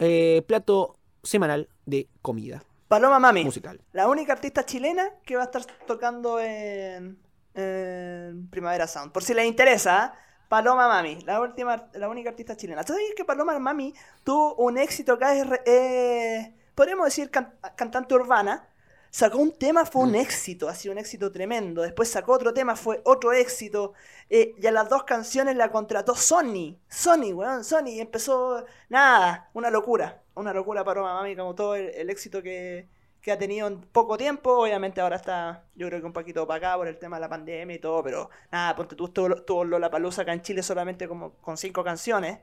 eh, 0.04 0.42
plato 0.46 0.96
semanal 1.22 1.68
de 1.86 2.08
comida 2.22 2.62
Paloma 2.88 3.18
Mami, 3.18 3.44
musical. 3.44 3.80
la 3.92 4.08
única 4.08 4.32
artista 4.34 4.66
chilena 4.66 5.08
que 5.24 5.36
va 5.36 5.42
a 5.42 5.44
estar 5.46 5.62
tocando 5.86 6.38
en, 6.40 7.18
en 7.54 8.48
Primavera 8.50 8.86
Sound. 8.86 9.12
Por 9.12 9.22
si 9.22 9.32
les 9.34 9.46
interesa. 9.46 10.12
Paloma 10.48 10.86
Mami, 10.88 11.18
la, 11.24 11.40
última, 11.40 11.88
la 11.94 12.08
única 12.10 12.28
artista 12.28 12.54
chilena. 12.54 12.82
¿Sabes 12.82 13.02
que 13.16 13.24
Paloma 13.24 13.58
Mami 13.58 13.94
tuvo 14.24 14.54
un 14.56 14.76
éxito 14.76 15.14
acá? 15.14 15.32
Eh, 15.64 16.54
podríamos 16.74 17.06
decir 17.06 17.30
can- 17.30 17.54
cantante 17.74 18.12
urbana. 18.14 18.68
Sacó 19.14 19.36
un 19.36 19.52
tema, 19.52 19.84
fue 19.84 20.04
un 20.04 20.14
éxito, 20.14 20.70
ha 20.70 20.74
sido 20.74 20.92
un 20.92 20.98
éxito 20.98 21.30
tremendo. 21.30 21.82
Después 21.82 22.08
sacó 22.08 22.32
otro 22.32 22.54
tema, 22.54 22.76
fue 22.76 23.02
otro 23.04 23.34
éxito. 23.34 23.92
Eh, 24.30 24.54
y 24.56 24.66
a 24.66 24.72
las 24.72 24.88
dos 24.88 25.04
canciones 25.04 25.54
la 25.54 25.70
contrató 25.70 26.14
Sony. 26.14 26.78
Sony, 26.88 27.34
weón, 27.34 27.62
Sony. 27.62 27.88
Y 27.88 28.00
empezó, 28.00 28.64
nada, 28.88 29.50
una 29.52 29.68
locura. 29.70 30.22
Una 30.34 30.54
locura 30.54 30.82
Paloma 30.82 31.12
Mami, 31.12 31.36
como 31.36 31.54
todo 31.54 31.74
el, 31.74 31.90
el 31.90 32.08
éxito 32.08 32.42
que, 32.42 32.88
que 33.20 33.32
ha 33.32 33.36
tenido 33.38 33.66
en 33.68 33.82
poco 33.82 34.16
tiempo. 34.16 34.50
Obviamente 34.62 35.02
ahora 35.02 35.16
está, 35.16 35.66
yo 35.74 35.88
creo 35.88 36.00
que 36.00 36.06
un 36.06 36.14
poquito 36.14 36.44
opacada 36.44 36.78
por 36.78 36.88
el 36.88 36.98
tema 36.98 37.16
de 37.18 37.20
la 37.20 37.28
pandemia 37.28 37.76
y 37.76 37.80
todo. 37.80 38.02
Pero 38.02 38.30
nada, 38.50 38.74
ponte 38.74 38.96
tú, 38.96 39.08
tuvo, 39.10 39.42
tuvo 39.42 39.64
Lollapalooza 39.64 40.22
acá 40.22 40.32
en 40.32 40.40
Chile 40.40 40.62
solamente 40.62 41.06
como 41.06 41.34
con 41.34 41.58
cinco 41.58 41.84
canciones. 41.84 42.38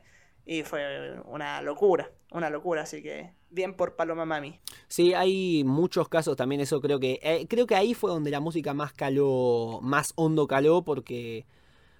Y 0.51 0.63
fue 0.63 1.21
una 1.27 1.61
locura, 1.61 2.09
una 2.31 2.49
locura. 2.49 2.81
Así 2.81 3.03
que 3.03 3.29
bien 3.51 3.75
por 3.75 3.95
Paloma 3.95 4.25
Mami. 4.25 4.59
Sí, 4.87 5.13
hay 5.13 5.63
muchos 5.63 6.09
casos 6.09 6.35
también, 6.35 6.59
eso 6.59 6.81
creo 6.81 6.99
que 6.99 7.19
eh, 7.21 7.45
creo 7.47 7.67
que 7.67 7.75
ahí 7.75 7.93
fue 7.93 8.09
donde 8.09 8.31
la 8.31 8.39
música 8.39 8.73
más 8.73 8.91
caló, 8.91 9.77
más 9.83 10.11
hondo 10.15 10.47
caló 10.47 10.81
porque 10.83 11.45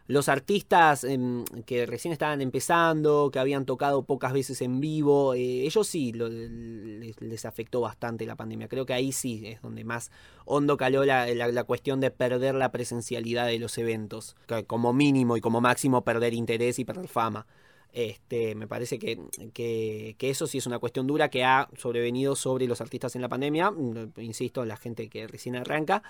los 0.08 0.30
artistas 0.30 1.04
em, 1.04 1.46
que 1.68 1.86
recién 1.86 2.12
estaban 2.12 2.42
empezando, 2.42 3.30
que 3.32 3.38
habían 3.38 3.68
tocado 3.68 4.02
pocas 4.02 4.34
veces 4.34 4.64
en 4.64 4.80
vivo, 4.80 5.36
eh, 5.36 5.68
ellos 5.68 5.88
sí 5.88 6.12
lo- 6.12 6.28
les, 6.28 7.22
les 7.22 7.46
afectó 7.46 7.82
bastante 7.82 8.26
la 8.26 8.36
pandemia. 8.36 8.68
Creo 8.68 8.88
que 8.88 8.94
ahí 8.94 9.12
sí 9.12 9.44
es 9.46 9.62
donde 9.62 9.84
más 9.84 10.10
hondo 10.46 10.76
caló 10.76 11.06
la, 11.06 11.28
la- 11.36 11.50
la 11.50 11.64
cuestión 11.66 12.00
de 12.00 12.10
perder 12.10 12.56
la 12.56 12.72
presencialidad 12.72 13.46
de 13.46 13.60
los 13.60 13.78
eventos, 13.78 14.36
como 14.66 14.92
mínimo 14.92 15.38
y 15.38 15.42
como 15.42 15.62
máximo 15.62 16.04
perder 16.04 16.34
interés 16.34 16.80
y 16.80 16.86
perder 16.86 17.08
fama. 17.08 17.46
Este, 17.92 18.54
me 18.56 18.68
parece 18.68 19.00
que, 19.00 19.20
que- 19.54 20.16
que 20.18 20.30
eso 20.30 20.46
sí 20.48 20.60
es 20.60 20.68
una 20.68 20.80
cuestión 20.80 21.08
dura 21.08 21.30
que 21.30 21.44
ha 21.44 21.70
sobrevenido 21.78 22.36
sobre 22.36 22.68
los 22.68 22.82
artistas 22.82 23.16
en 23.16 23.22
la 23.22 23.30
pandemia, 23.30 23.72
mm, 23.72 24.12
insisto, 24.18 24.64
la 24.66 24.78
gente 24.78 25.10
que 25.10 25.28
recién 25.28 25.56
arranca. 25.56 26.04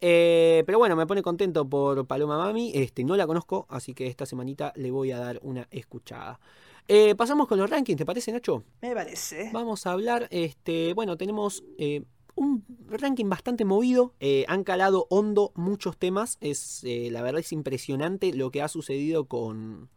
Eh, 0.00 0.62
pero 0.66 0.78
bueno, 0.78 0.96
me 0.96 1.06
pone 1.06 1.22
contento 1.22 1.68
por 1.68 2.06
Paloma 2.06 2.36
Mami, 2.38 2.72
este, 2.74 3.04
no 3.04 3.16
la 3.16 3.26
conozco, 3.26 3.66
así 3.68 3.94
que 3.94 4.06
esta 4.06 4.26
semanita 4.26 4.72
le 4.76 4.90
voy 4.90 5.12
a 5.12 5.18
dar 5.18 5.38
una 5.42 5.66
escuchada. 5.70 6.40
Eh, 6.88 7.14
pasamos 7.14 7.48
con 7.48 7.58
los 7.58 7.70
rankings, 7.70 7.98
¿te 7.98 8.04
parece 8.04 8.30
Nacho? 8.32 8.62
Me 8.82 8.94
parece. 8.94 9.50
Vamos 9.52 9.86
a 9.86 9.92
hablar, 9.92 10.28
este, 10.30 10.92
bueno, 10.94 11.16
tenemos 11.16 11.64
eh, 11.78 12.02
un 12.34 12.64
ranking 12.88 13.28
bastante 13.28 13.64
movido, 13.64 14.12
eh, 14.20 14.44
han 14.48 14.64
calado 14.64 15.06
hondo 15.08 15.52
muchos 15.54 15.96
temas, 15.96 16.36
es, 16.40 16.82
eh, 16.84 17.08
la 17.10 17.22
verdad 17.22 17.40
es 17.40 17.52
impresionante 17.52 18.34
lo 18.34 18.50
que 18.50 18.60
ha 18.60 18.68
sucedido 18.68 19.24
con, 19.26 19.88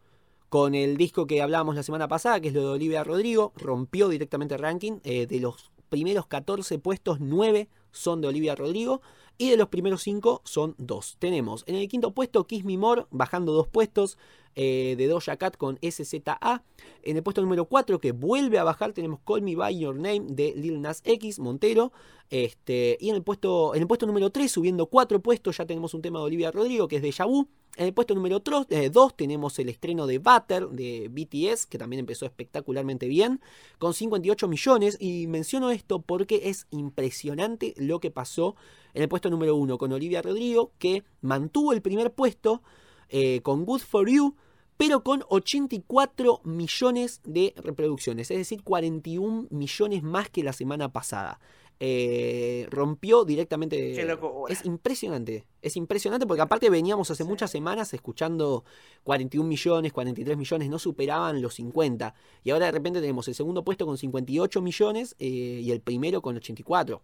con 0.48 0.74
el 0.74 0.96
disco 0.96 1.26
que 1.26 1.42
hablábamos 1.42 1.74
la 1.74 1.82
semana 1.82 2.08
pasada, 2.08 2.40
que 2.40 2.48
es 2.48 2.54
lo 2.54 2.62
de 2.62 2.68
Olivia 2.68 3.04
Rodrigo, 3.04 3.52
rompió 3.56 4.08
directamente 4.08 4.54
el 4.54 4.60
ranking, 4.60 5.00
eh, 5.04 5.26
de 5.26 5.40
los 5.40 5.70
primeros 5.88 6.26
14 6.26 6.78
puestos, 6.78 7.20
9 7.20 7.68
son 7.92 8.20
de 8.20 8.28
Olivia 8.28 8.54
Rodrigo, 8.54 9.00
y 9.38 9.50
de 9.50 9.56
los 9.56 9.68
primeros 9.68 10.02
5 10.02 10.42
son 10.44 10.74
2. 10.78 11.16
Tenemos 11.18 11.64
en 11.66 11.76
el 11.76 11.88
quinto 11.88 12.12
puesto 12.12 12.44
Kiss 12.46 12.64
Me 12.64 12.76
More, 12.76 13.06
bajando 13.10 13.52
dos 13.52 13.68
puestos, 13.68 14.18
eh, 14.60 14.96
de 14.98 15.06
Doja 15.06 15.36
Cat 15.36 15.56
con 15.56 15.78
SZA. 15.80 16.64
En 17.04 17.16
el 17.16 17.22
puesto 17.22 17.40
número 17.40 17.66
4, 17.66 18.00
que 18.00 18.10
vuelve 18.10 18.58
a 18.58 18.64
bajar, 18.64 18.92
tenemos 18.92 19.20
Call 19.24 19.42
Me 19.42 19.54
By 19.54 19.78
Your 19.78 19.94
Name 19.94 20.22
de 20.30 20.52
Lil 20.56 20.80
Nas 20.80 21.00
X, 21.04 21.38
Montero. 21.38 21.92
Este, 22.28 22.98
y 23.00 23.10
en 23.10 23.14
el, 23.14 23.22
puesto, 23.22 23.76
en 23.76 23.82
el 23.82 23.86
puesto 23.86 24.06
número 24.06 24.30
3, 24.30 24.50
subiendo 24.50 24.86
4 24.86 25.20
puestos, 25.20 25.56
ya 25.58 25.66
tenemos 25.66 25.94
un 25.94 26.02
tema 26.02 26.18
de 26.18 26.24
Olivia 26.24 26.50
Rodrigo, 26.50 26.88
que 26.88 26.96
es 26.96 27.02
de 27.02 27.24
Vu. 27.24 27.46
En 27.78 27.86
el 27.86 27.94
puesto 27.94 28.12
número 28.16 28.40
2 28.40 29.16
tenemos 29.16 29.56
el 29.60 29.68
estreno 29.68 30.08
de 30.08 30.18
Butter 30.18 30.68
de 30.70 31.08
BTS, 31.08 31.66
que 31.66 31.78
también 31.78 32.00
empezó 32.00 32.26
espectacularmente 32.26 33.06
bien, 33.06 33.40
con 33.78 33.94
58 33.94 34.48
millones. 34.48 34.96
Y 34.98 35.28
menciono 35.28 35.70
esto 35.70 36.02
porque 36.02 36.40
es 36.46 36.66
impresionante 36.72 37.74
lo 37.76 38.00
que 38.00 38.10
pasó 38.10 38.56
en 38.94 39.02
el 39.02 39.08
puesto 39.08 39.30
número 39.30 39.54
1 39.54 39.78
con 39.78 39.92
Olivia 39.92 40.22
Rodrigo, 40.22 40.72
que 40.80 41.04
mantuvo 41.20 41.72
el 41.72 41.80
primer 41.80 42.12
puesto 42.12 42.62
eh, 43.10 43.42
con 43.42 43.64
Good 43.64 43.82
For 43.82 44.10
You, 44.10 44.34
pero 44.76 45.04
con 45.04 45.22
84 45.28 46.40
millones 46.42 47.20
de 47.22 47.54
reproducciones, 47.58 48.32
es 48.32 48.38
decir, 48.38 48.64
41 48.64 49.46
millones 49.50 50.02
más 50.02 50.30
que 50.30 50.42
la 50.42 50.52
semana 50.52 50.92
pasada. 50.92 51.38
Eh, 51.80 52.66
rompió 52.70 53.24
directamente. 53.24 53.94
Qué 53.94 54.04
locura. 54.04 54.52
Es 54.52 54.64
impresionante. 54.64 55.46
Es 55.62 55.76
impresionante 55.76 56.26
porque 56.26 56.42
aparte 56.42 56.70
veníamos 56.70 57.10
hace 57.10 57.22
muchas 57.24 57.50
semanas 57.50 57.94
escuchando 57.94 58.64
41 59.04 59.48
millones, 59.48 59.92
43 59.92 60.36
millones, 60.36 60.68
no 60.68 60.78
superaban 60.78 61.40
los 61.40 61.54
50. 61.54 62.14
Y 62.42 62.50
ahora 62.50 62.66
de 62.66 62.72
repente 62.72 63.00
tenemos 63.00 63.28
el 63.28 63.34
segundo 63.34 63.62
puesto 63.64 63.86
con 63.86 63.96
58 63.96 64.60
millones 64.60 65.14
eh, 65.20 65.26
y 65.62 65.70
el 65.70 65.80
primero 65.80 66.20
con 66.20 66.36
84. 66.36 67.00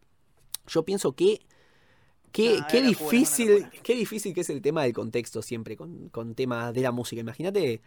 Yo 0.66 0.84
pienso 0.84 1.12
que 1.12 1.40
Qué, 2.32 2.58
No, 2.58 2.66
qué 2.66 2.78
es 2.78 2.84
locura, 2.84 3.06
es 3.06 3.10
difícil, 3.12 3.66
qué 3.84 3.94
difícil 3.94 4.34
que 4.34 4.40
es 4.40 4.50
el 4.50 4.60
tema 4.60 4.82
del 4.82 4.92
contexto 4.92 5.40
siempre 5.40 5.76
con, 5.76 6.08
con 6.08 6.34
temas 6.34 6.74
de 6.74 6.80
la 6.80 6.90
música. 6.90 7.20
Imagínate, 7.20 7.80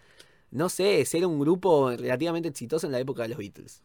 no 0.52 0.70
sé, 0.70 1.04
ser 1.04 1.26
un 1.26 1.38
grupo 1.38 1.90
relativamente 1.90 2.48
exitoso 2.48 2.86
en 2.86 2.94
la 2.94 3.00
época 3.00 3.24
de 3.24 3.28
los 3.28 3.38
Beatles. 3.40 3.84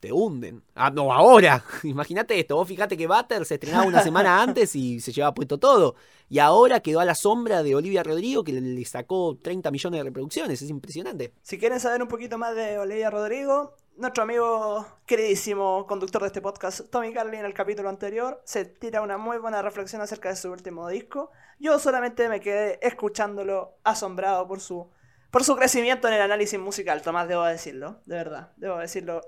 Te 0.00 0.12
hunden. 0.12 0.62
Ah, 0.74 0.90
no, 0.90 1.12
ahora. 1.12 1.62
Imagínate 1.84 2.38
esto. 2.38 2.56
Vos 2.56 2.66
fíjate 2.66 2.96
que 2.96 3.06
Butter 3.06 3.44
se 3.44 3.54
estrenaba 3.54 3.86
una 3.86 4.02
semana 4.02 4.42
antes 4.42 4.74
y 4.74 5.00
se 5.00 5.12
llevaba 5.12 5.34
puesto 5.34 5.58
todo. 5.58 5.94
Y 6.28 6.38
ahora 6.38 6.80
quedó 6.80 7.00
a 7.00 7.04
la 7.04 7.14
sombra 7.14 7.62
de 7.62 7.74
Olivia 7.74 8.02
Rodrigo 8.02 8.42
que 8.42 8.52
le, 8.52 8.60
le 8.60 8.84
sacó 8.84 9.36
30 9.40 9.70
millones 9.70 10.00
de 10.00 10.04
reproducciones. 10.04 10.62
Es 10.62 10.70
impresionante. 10.70 11.34
Si 11.42 11.58
quieren 11.58 11.78
saber 11.80 12.02
un 12.02 12.08
poquito 12.08 12.38
más 12.38 12.54
de 12.56 12.78
Olivia 12.78 13.10
Rodrigo, 13.10 13.76
nuestro 14.00 14.22
amigo 14.22 14.86
queridísimo 15.04 15.86
conductor 15.86 16.22
de 16.22 16.28
este 16.28 16.40
podcast, 16.40 16.88
Tommy 16.90 17.12
Carly, 17.12 17.36
en 17.36 17.44
el 17.44 17.52
capítulo 17.52 17.90
anterior, 17.90 18.40
se 18.44 18.64
tira 18.64 19.02
una 19.02 19.18
muy 19.18 19.36
buena 19.36 19.60
reflexión 19.60 20.00
acerca 20.00 20.30
de 20.30 20.36
su 20.36 20.50
último 20.50 20.88
disco. 20.88 21.30
Yo 21.58 21.78
solamente 21.78 22.28
me 22.30 22.40
quedé 22.40 22.78
escuchándolo 22.80 23.74
asombrado 23.84 24.48
por 24.48 24.60
su, 24.60 24.88
por 25.30 25.44
su 25.44 25.54
crecimiento 25.54 26.08
en 26.08 26.14
el 26.14 26.22
análisis 26.22 26.58
musical, 26.58 27.02
Tomás, 27.02 27.28
debo 27.28 27.44
decirlo, 27.44 28.00
de 28.06 28.16
verdad, 28.16 28.52
debo 28.56 28.78
decirlo. 28.78 29.20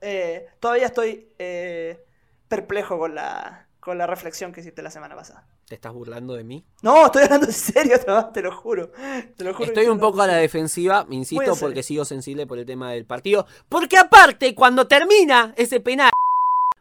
Eh, 0.00 0.46
todavía 0.60 0.86
estoy 0.86 1.28
eh, 1.38 2.04
perplejo 2.48 2.98
con 2.98 3.14
la, 3.14 3.66
con 3.80 3.98
la 3.98 4.06
reflexión 4.06 4.52
que 4.52 4.60
hiciste 4.60 4.82
la 4.82 4.90
semana 4.90 5.14
pasada. 5.14 5.46
¿Te 5.66 5.74
estás 5.74 5.92
burlando 5.92 6.34
de 6.34 6.44
mí? 6.44 6.64
No, 6.82 7.06
estoy 7.06 7.24
hablando 7.24 7.46
en 7.46 7.52
serio, 7.52 7.98
te 8.32 8.40
lo 8.42 8.52
juro. 8.54 8.92
Te 9.36 9.44
lo 9.44 9.52
juro 9.52 9.66
Estoy 9.66 9.86
un 9.86 9.98
poco 9.98 10.22
a 10.22 10.26
la 10.26 10.36
defensiva, 10.36 11.04
Muy 11.04 11.16
insisto, 11.16 11.56
porque 11.56 11.82
sigo 11.82 12.04
sensible 12.04 12.46
por 12.46 12.58
el 12.58 12.66
tema 12.66 12.92
del 12.92 13.04
partido. 13.04 13.46
Porque 13.68 13.96
aparte, 13.96 14.54
cuando 14.54 14.86
termina 14.86 15.54
ese 15.56 15.80
penal... 15.80 16.10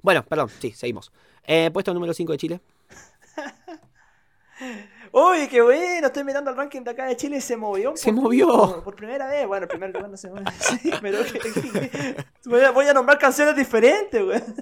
Bueno, 0.03 0.23
perdón, 0.23 0.49
sí, 0.59 0.71
seguimos. 0.71 1.11
Eh, 1.43 1.71
puesto 1.73 1.93
número 1.93 2.13
5 2.13 2.31
de 2.31 2.37
Chile. 2.37 2.61
Uy, 5.17 5.47
qué 5.47 5.61
bueno, 5.61 6.07
estoy 6.07 6.25
mirando 6.25 6.51
el 6.51 6.57
ranking 6.57 6.81
de 6.81 6.91
acá 6.91 7.05
de 7.05 7.15
Chile 7.15 7.37
y 7.37 7.41
se 7.41 7.55
movió. 7.55 7.91
un 7.91 7.97
Se 7.97 8.11
movió. 8.11 8.83
Por 8.83 8.97
primera 8.97 9.27
vez. 9.27 9.47
Bueno, 9.47 9.63
el 9.63 9.69
primer 9.69 9.93
lugar 9.93 10.09
no 10.09 10.17
se 10.17 10.29
mueve. 10.29 10.45
Sí, 10.59 10.91
pero 11.01 11.19
voy, 12.43 12.59
a, 12.59 12.71
voy 12.71 12.85
a 12.87 12.93
nombrar 12.93 13.17
canciones 13.17 13.55
diferentes, 13.55 14.21
güey. 14.21 14.41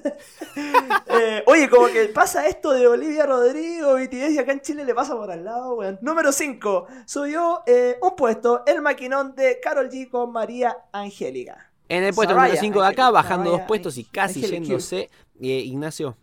Eh, 1.15 1.43
oye, 1.47 1.69
como 1.69 1.87
que 1.87 2.05
pasa 2.05 2.47
esto 2.47 2.71
de 2.71 2.87
Olivia 2.87 3.25
Rodrigo, 3.25 3.95
BTS, 3.95 4.31
y 4.33 4.37
acá 4.39 4.51
en 4.51 4.61
Chile 4.61 4.85
le 4.85 4.93
pasa 4.93 5.15
por 5.15 5.31
al 5.31 5.43
lado, 5.43 5.75
güey. 5.75 5.97
Número 6.01 6.31
5. 6.31 6.87
Subió 7.05 7.61
eh, 7.65 7.97
un 8.01 8.15
puesto 8.15 8.63
el 8.67 8.81
maquinón 8.81 9.33
de 9.35 9.59
Carol 9.59 9.89
G 9.89 10.09
con 10.09 10.31
María 10.31 10.77
Angélica. 10.91 11.71
En 11.89 12.03
el 12.03 12.13
puesto 12.13 12.35
número 12.35 12.55
5 12.55 12.81
de 12.81 12.87
acá, 12.87 13.09
bajando 13.09 13.51
dos 13.51 13.61
puestos 13.61 13.97
y 13.97 14.03
casi 14.03 14.41
yéndose. 14.41 15.09
eh, 15.41 15.47
Ignacio. 15.47 16.15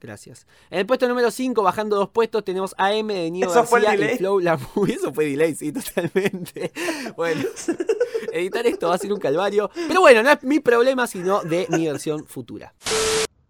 Gracias. 0.00 0.46
En 0.70 0.78
el 0.78 0.86
puesto 0.86 1.06
número 1.06 1.30
5, 1.30 1.62
bajando 1.62 1.96
dos 1.96 2.08
puestos, 2.08 2.42
tenemos 2.42 2.74
AM 2.78 3.08
de 3.08 3.30
Nio 3.30 3.50
¿Eso 3.50 3.64
fue 3.64 3.80
el 3.80 3.84
García 3.84 3.98
y 3.98 4.06
delay? 4.06 4.18
Flow 4.18 4.40
La 4.40 4.56
Movie. 4.56 4.94
Eso 4.96 5.12
fue 5.12 5.26
delay, 5.26 5.54
sí, 5.54 5.72
totalmente. 5.72 6.72
Bueno, 7.16 7.44
editar 8.32 8.66
esto 8.66 8.88
va 8.88 8.94
a 8.94 8.98
ser 8.98 9.12
un 9.12 9.18
calvario. 9.18 9.70
Pero 9.88 10.00
bueno, 10.00 10.22
no 10.22 10.30
es 10.30 10.42
mi 10.42 10.60
problema, 10.60 11.06
sino 11.06 11.42
de 11.42 11.66
mi 11.70 11.86
versión 11.86 12.24
futura. 12.26 12.72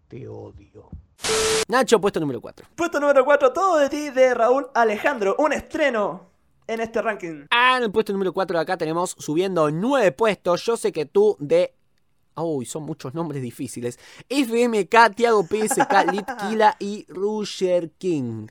Te 0.07 0.27
odio. 0.27 0.89
Nacho, 1.69 2.01
puesto 2.01 2.19
número 2.19 2.41
4. 2.41 2.67
Puesto 2.75 2.99
número 2.99 3.23
4, 3.23 3.53
todo 3.53 3.77
de 3.77 3.89
ti 3.89 4.09
de 4.09 4.33
Raúl 4.33 4.67
Alejandro. 4.73 5.35
Un 5.39 5.53
estreno 5.53 6.31
en 6.67 6.81
este 6.81 7.01
ranking. 7.01 7.45
Ah, 7.49 7.75
en 7.77 7.83
el 7.83 7.91
puesto 7.91 8.11
número 8.11 8.33
4 8.33 8.57
de 8.57 8.61
acá 8.61 8.77
tenemos 8.77 9.15
subiendo 9.17 9.71
9 9.71 10.11
puestos. 10.11 10.65
Yo 10.65 10.75
sé 10.75 10.91
que 10.91 11.05
tú 11.05 11.37
de. 11.39 11.73
Uy, 12.35 12.65
son 12.65 12.83
muchos 12.83 13.13
nombres 13.13 13.41
difíciles. 13.41 13.99
FMK, 14.29 15.15
Tiago 15.15 15.43
PSK, 15.43 16.11
Litkila 16.11 16.75
y 16.79 17.05
Rusher 17.09 17.91
King. 17.91 18.47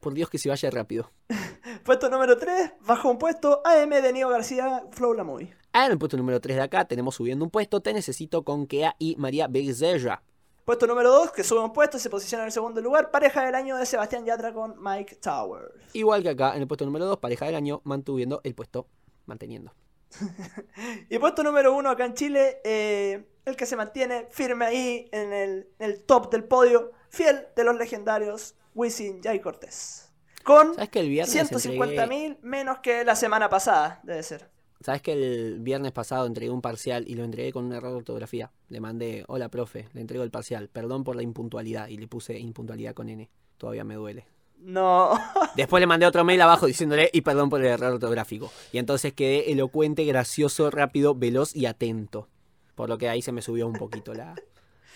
Por 0.00 0.14
Dios 0.14 0.28
que 0.28 0.38
se 0.38 0.48
vaya 0.48 0.70
rápido. 0.70 1.10
Puesto 1.84 2.10
número 2.10 2.36
3, 2.36 2.72
bajo 2.86 3.10
un 3.10 3.18
puesto, 3.18 3.62
AM 3.64 3.90
de 3.90 4.12
Nio 4.12 4.28
García, 4.28 4.84
Flow 4.90 5.14
La 5.14 5.24
Movie. 5.24 5.54
Ah, 5.72 5.86
en 5.86 5.92
el 5.92 5.98
puesto 5.98 6.16
número 6.16 6.40
3 6.40 6.56
de 6.56 6.62
acá 6.62 6.84
tenemos 6.84 7.14
subiendo 7.14 7.44
un 7.44 7.50
puesto. 7.50 7.80
Te 7.80 7.92
necesito 7.94 8.42
con 8.42 8.66
Kea 8.66 8.94
y 8.98 9.16
María 9.16 9.48
Becerra. 9.48 10.22
Puesto 10.64 10.86
número 10.86 11.10
2, 11.10 11.32
que 11.32 11.42
sube 11.42 11.60
un 11.60 11.72
puesto 11.72 11.96
y 11.96 12.00
se 12.00 12.10
posiciona 12.10 12.44
en 12.44 12.46
el 12.46 12.52
segundo 12.52 12.80
lugar, 12.80 13.10
pareja 13.10 13.44
del 13.44 13.54
año 13.54 13.76
de 13.76 13.84
Sebastián 13.84 14.24
Yatra 14.24 14.52
con 14.52 14.80
Mike 14.80 15.16
Towers. 15.16 15.74
Igual 15.92 16.22
que 16.22 16.28
acá, 16.28 16.54
en 16.54 16.62
el 16.62 16.68
puesto 16.68 16.84
número 16.84 17.06
2, 17.06 17.18
pareja 17.18 17.46
del 17.46 17.56
año, 17.56 17.80
mantuviendo 17.84 18.40
el 18.44 18.54
puesto, 18.54 18.86
manteniendo. 19.26 19.72
Y 21.10 21.18
puesto 21.18 21.42
número 21.42 21.74
1 21.74 21.90
acá 21.90 22.04
en 22.04 22.14
Chile, 22.14 22.60
eh, 22.64 23.24
el 23.44 23.56
que 23.56 23.66
se 23.66 23.76
mantiene 23.76 24.26
firme 24.30 24.64
ahí 24.64 25.08
en 25.12 25.32
el, 25.32 25.68
en 25.78 25.90
el 25.90 26.02
top 26.02 26.30
del 26.30 26.44
podio, 26.44 26.92
fiel 27.10 27.46
de 27.56 27.64
los 27.64 27.76
legendarios, 27.76 28.54
Wisin 28.74 29.22
Jay 29.22 29.40
Cortés. 29.40 30.10
Con 30.44 30.74
¿Sabes 30.74 30.90
que 30.90 31.00
el 31.00 31.08
viernes 31.08 31.30
150 31.32 32.04
entregué- 32.04 32.08
mil 32.08 32.38
menos 32.42 32.78
que 32.78 33.04
la 33.04 33.14
semana 33.16 33.48
pasada, 33.48 34.00
debe 34.02 34.22
ser. 34.22 34.50
¿Sabes 34.80 35.00
que 35.00 35.12
el 35.12 35.60
viernes 35.60 35.92
pasado 35.92 36.26
entregué 36.26 36.50
un 36.50 36.60
parcial 36.60 37.04
y 37.06 37.14
lo 37.14 37.22
entregué 37.22 37.52
con 37.52 37.64
un 37.64 37.72
error 37.72 37.90
de 37.92 37.98
ortografía? 37.98 38.50
Le 38.68 38.80
mandé, 38.80 39.24
hola 39.28 39.48
profe, 39.48 39.88
le 39.92 40.00
entrego 40.00 40.24
el 40.24 40.32
parcial, 40.32 40.68
perdón 40.68 41.04
por 41.04 41.14
la 41.14 41.22
impuntualidad 41.22 41.86
y 41.86 41.98
le 41.98 42.08
puse 42.08 42.36
impuntualidad 42.36 42.92
con 42.92 43.08
N. 43.08 43.30
Todavía 43.58 43.84
me 43.84 43.94
duele. 43.94 44.26
No. 44.64 45.10
Después 45.56 45.80
le 45.80 45.86
mandé 45.86 46.06
otro 46.06 46.24
mail 46.24 46.40
abajo 46.40 46.66
diciéndole 46.66 47.10
y 47.12 47.20
perdón 47.22 47.50
por 47.50 47.60
el 47.60 47.66
error 47.66 47.94
ortográfico. 47.94 48.52
Y 48.72 48.78
entonces 48.78 49.12
quedé 49.12 49.50
elocuente, 49.52 50.04
gracioso, 50.04 50.70
rápido, 50.70 51.14
veloz 51.14 51.54
y 51.56 51.66
atento. 51.66 52.28
Por 52.74 52.88
lo 52.88 52.96
que 52.98 53.08
ahí 53.08 53.22
se 53.22 53.32
me 53.32 53.42
subió 53.42 53.66
un 53.66 53.74
poquito 53.74 54.14
la, 54.14 54.34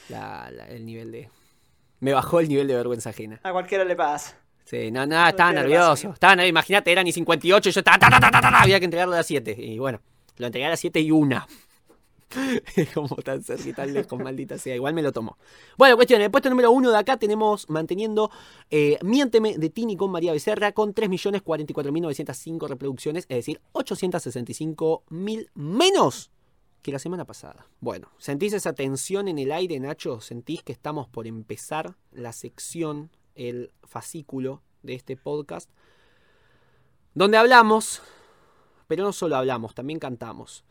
la- 0.09 0.51
la- 0.51 0.69
el 0.69 0.87
nivel 0.87 1.13
de... 1.13 1.29
Me 2.01 2.13
bajó 2.13 2.41
el 2.41 2.49
nivel 2.49 2.69
de 2.69 2.75
vergüenza 2.75 3.11
ajena. 3.11 3.41
A 3.43 3.53
cualquiera 3.53 3.85
le 3.85 3.97
pasa. 3.97 4.37
Sí, 4.65 4.91
no, 4.91 5.07
no, 5.07 5.27
estaba 5.29 5.51
¿Qué 5.51 5.57
le 5.57 5.63
nervioso. 5.63 6.11
Estaba 6.13 6.35
nervioso. 6.37 6.51
Imagínate, 6.51 6.93
eran 6.93 7.07
y 7.07 7.13
58 7.13 7.69
y 7.69 7.73
yo 7.73 7.81
estaba... 7.81 7.99
ta, 7.99 8.09
ta, 8.11 8.21
ta, 8.21 8.31
ta, 8.31 8.41
ta, 8.41 8.51
ta, 8.51 8.61
había 8.63 8.79
que 8.79 8.85
entregarlo 8.85 9.15
a 9.15 9.19
las 9.19 9.27
7. 9.27 9.55
Y 9.59 9.79
bueno, 9.79 10.01
lo 10.37 10.47
entregué 10.47 10.67
a 10.67 10.71
las 10.71 10.81
7 10.81 11.01
y 11.01 11.11
una. 11.11 11.47
Como 12.95 13.17
tan 13.17 13.43
cerca 13.43 13.75
tan 13.75 13.95
lejos, 13.95 14.19
maldita 14.19 14.59
sea. 14.59 14.75
Igual 14.75 14.95
me 14.95 15.03
lo 15.03 15.13
tomó. 15.13 15.39
Bueno, 15.77 15.97
cuestión, 15.97 16.21
en 16.21 16.27
el 16.27 16.31
puesto 16.31 16.51
número 16.51 16.71
1 16.71 16.91
de 16.91 16.99
acá 16.99 17.17
tenemos 17.17 17.69
manteniendo 17.69 18.31
eh, 18.71 18.99
Miénteme 19.03 19.59
de 19.59 19.71
Tini 19.71 19.97
con 19.97 20.11
María 20.11 20.33
Becerra 20.33 20.73
con 20.73 20.95
3.044.905 20.95 22.69
reproducciones, 22.69 23.27
es 23.29 23.37
decir, 23.37 23.61
865.000 23.73 25.51
menos 25.55 26.31
que 26.83 26.93
la 26.93 26.99
semana 26.99 27.25
pasada. 27.25 27.67
Bueno, 27.81 28.11
¿sentís 28.19 28.53
esa 28.53 28.73
tensión 28.73 29.29
en 29.29 29.39
el 29.39 29.51
aire, 29.53 29.79
Nacho? 29.81 30.21
¿Sentís 30.21 30.63
que 30.63 30.73
estamos 30.73 31.09
por 31.09 31.27
empezar 31.27 31.97
la 32.13 32.33
sección, 32.33 33.11
el 33.35 33.73
fascículo 33.83 34.63
de 34.83 34.95
este 34.95 35.17
podcast? 35.17 35.69
Donde 37.15 37.39
hablamos, 37.39 38.03
pero 38.87 39.03
no 39.03 39.13
solo 39.13 39.37
hablamos, 39.37 39.75
también 39.75 39.99
cantamos. 39.99 40.65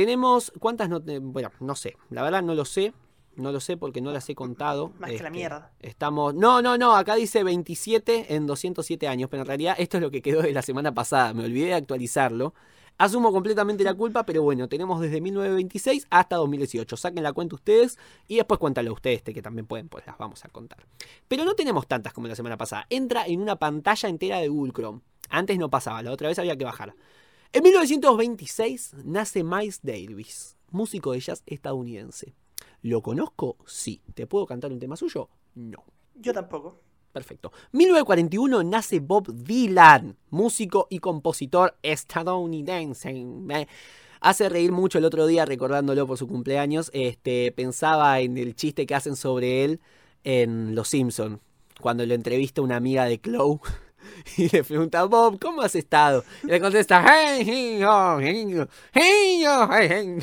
Tenemos, 0.00 0.50
¿cuántas 0.58 0.88
no? 0.88 1.00
Bueno, 1.20 1.50
no 1.60 1.74
sé, 1.74 1.94
la 2.08 2.22
verdad 2.22 2.42
no 2.42 2.54
lo 2.54 2.64
sé. 2.64 2.94
No 3.36 3.52
lo 3.52 3.60
sé 3.60 3.76
porque 3.76 4.00
no 4.00 4.10
las 4.12 4.28
he 4.28 4.34
contado. 4.34 4.92
Más 4.98 5.10
que 5.10 5.18
la 5.18 5.28
Este, 5.28 5.30
mierda. 5.30 5.70
Estamos. 5.80 6.34
No, 6.34 6.62
no, 6.62 6.76
no. 6.78 6.96
Acá 6.96 7.14
dice 7.16 7.44
27 7.44 8.34
en 8.34 8.46
207 8.46 9.06
años. 9.08 9.30
Pero 9.30 9.42
en 9.42 9.46
realidad 9.46 9.76
esto 9.78 9.98
es 9.98 10.02
lo 10.02 10.10
que 10.10 10.20
quedó 10.20 10.42
de 10.42 10.52
la 10.52 10.62
semana 10.62 10.92
pasada. 10.92 11.32
Me 11.34 11.44
olvidé 11.44 11.66
de 11.66 11.74
actualizarlo. 11.74 12.54
Asumo 12.98 13.30
completamente 13.30 13.84
la 13.84 13.94
culpa, 13.94 14.24
pero 14.24 14.42
bueno, 14.42 14.68
tenemos 14.68 15.00
desde 15.00 15.20
1926 15.20 16.06
hasta 16.10 16.36
2018. 16.36 16.96
Saquen 16.96 17.22
la 17.22 17.32
cuenta 17.32 17.54
ustedes 17.54 17.98
y 18.26 18.36
después 18.36 18.58
cuéntalo 18.58 18.92
ustedes, 18.92 19.18
este, 19.18 19.32
que 19.32 19.42
también 19.42 19.66
pueden, 19.66 19.88
pues 19.88 20.06
las 20.06 20.18
vamos 20.18 20.44
a 20.44 20.48
contar. 20.48 20.84
Pero 21.28 21.44
no 21.44 21.54
tenemos 21.54 21.86
tantas 21.86 22.12
como 22.12 22.26
la 22.26 22.34
semana 22.36 22.56
pasada. 22.58 22.86
Entra 22.90 23.26
en 23.26 23.40
una 23.40 23.56
pantalla 23.56 24.08
entera 24.08 24.38
de 24.38 24.48
Google 24.48 24.72
Chrome. 24.72 25.00
Antes 25.30 25.58
no 25.58 25.70
pasaba, 25.70 26.02
la 26.02 26.10
otra 26.10 26.28
vez 26.28 26.38
había 26.38 26.56
que 26.56 26.64
bajar. 26.64 26.94
En 27.52 27.64
1926 27.64 28.92
nace 29.04 29.42
Miles 29.42 29.80
Davis, 29.82 30.56
músico 30.70 31.10
de 31.10 31.18
jazz 31.18 31.42
estadounidense. 31.46 32.32
¿Lo 32.80 33.02
conozco? 33.02 33.56
Sí. 33.66 34.00
¿Te 34.14 34.28
puedo 34.28 34.46
cantar 34.46 34.70
un 34.70 34.78
tema 34.78 34.94
suyo? 34.94 35.28
No. 35.56 35.82
Yo 36.14 36.32
tampoco. 36.32 36.78
Perfecto. 37.12 37.50
1941 37.72 38.62
nace 38.62 39.00
Bob 39.00 39.34
Dylan, 39.34 40.16
músico 40.30 40.86
y 40.90 41.00
compositor 41.00 41.76
estadounidense. 41.82 43.12
Me 43.12 43.66
hace 44.20 44.48
reír 44.48 44.70
mucho 44.70 44.98
el 44.98 45.04
otro 45.04 45.26
día 45.26 45.44
recordándolo 45.44 46.06
por 46.06 46.18
su 46.18 46.28
cumpleaños. 46.28 46.88
Este, 46.94 47.50
pensaba 47.50 48.20
en 48.20 48.38
el 48.38 48.54
chiste 48.54 48.86
que 48.86 48.94
hacen 48.94 49.16
sobre 49.16 49.64
él 49.64 49.80
en 50.22 50.76
Los 50.76 50.86
Simpson, 50.86 51.40
cuando 51.80 52.06
lo 52.06 52.14
entrevista 52.14 52.62
una 52.62 52.76
amiga 52.76 53.06
de 53.06 53.20
Chloe. 53.20 53.58
Y 54.36 54.48
le 54.48 54.64
pregunta, 54.64 55.04
Bob, 55.04 55.38
¿cómo 55.40 55.62
has 55.62 55.74
estado? 55.74 56.24
Y 56.42 56.48
le 56.48 56.60
contesta, 56.60 57.04
hey, 57.06 57.42
hey, 57.44 57.84
oh, 57.84 58.18
hey, 58.20 58.58
oh, 58.58 58.66
hey, 58.92 59.44
oh, 59.46 59.68
hey, 59.72 59.88
hey". 59.90 60.18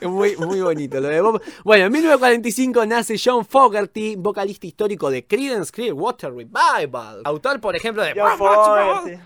Es 0.00 0.02
Muy, 0.08 0.36
muy 0.36 0.60
bonito 0.60 1.00
lo 1.00 1.08
de 1.08 1.20
Bob. 1.20 1.42
Bueno, 1.64 1.86
en 1.86 1.92
1945 1.92 2.86
nace 2.86 3.16
John 3.22 3.44
Fogerty, 3.44 4.16
vocalista 4.16 4.66
histórico 4.66 5.10
de 5.10 5.26
Creedence 5.26 5.70
Clearwater 5.70 6.32
Revival. 6.32 7.22
Autor, 7.24 7.60
por 7.60 7.76
ejemplo, 7.76 8.02
de... 8.02 8.14
John. 8.14 9.20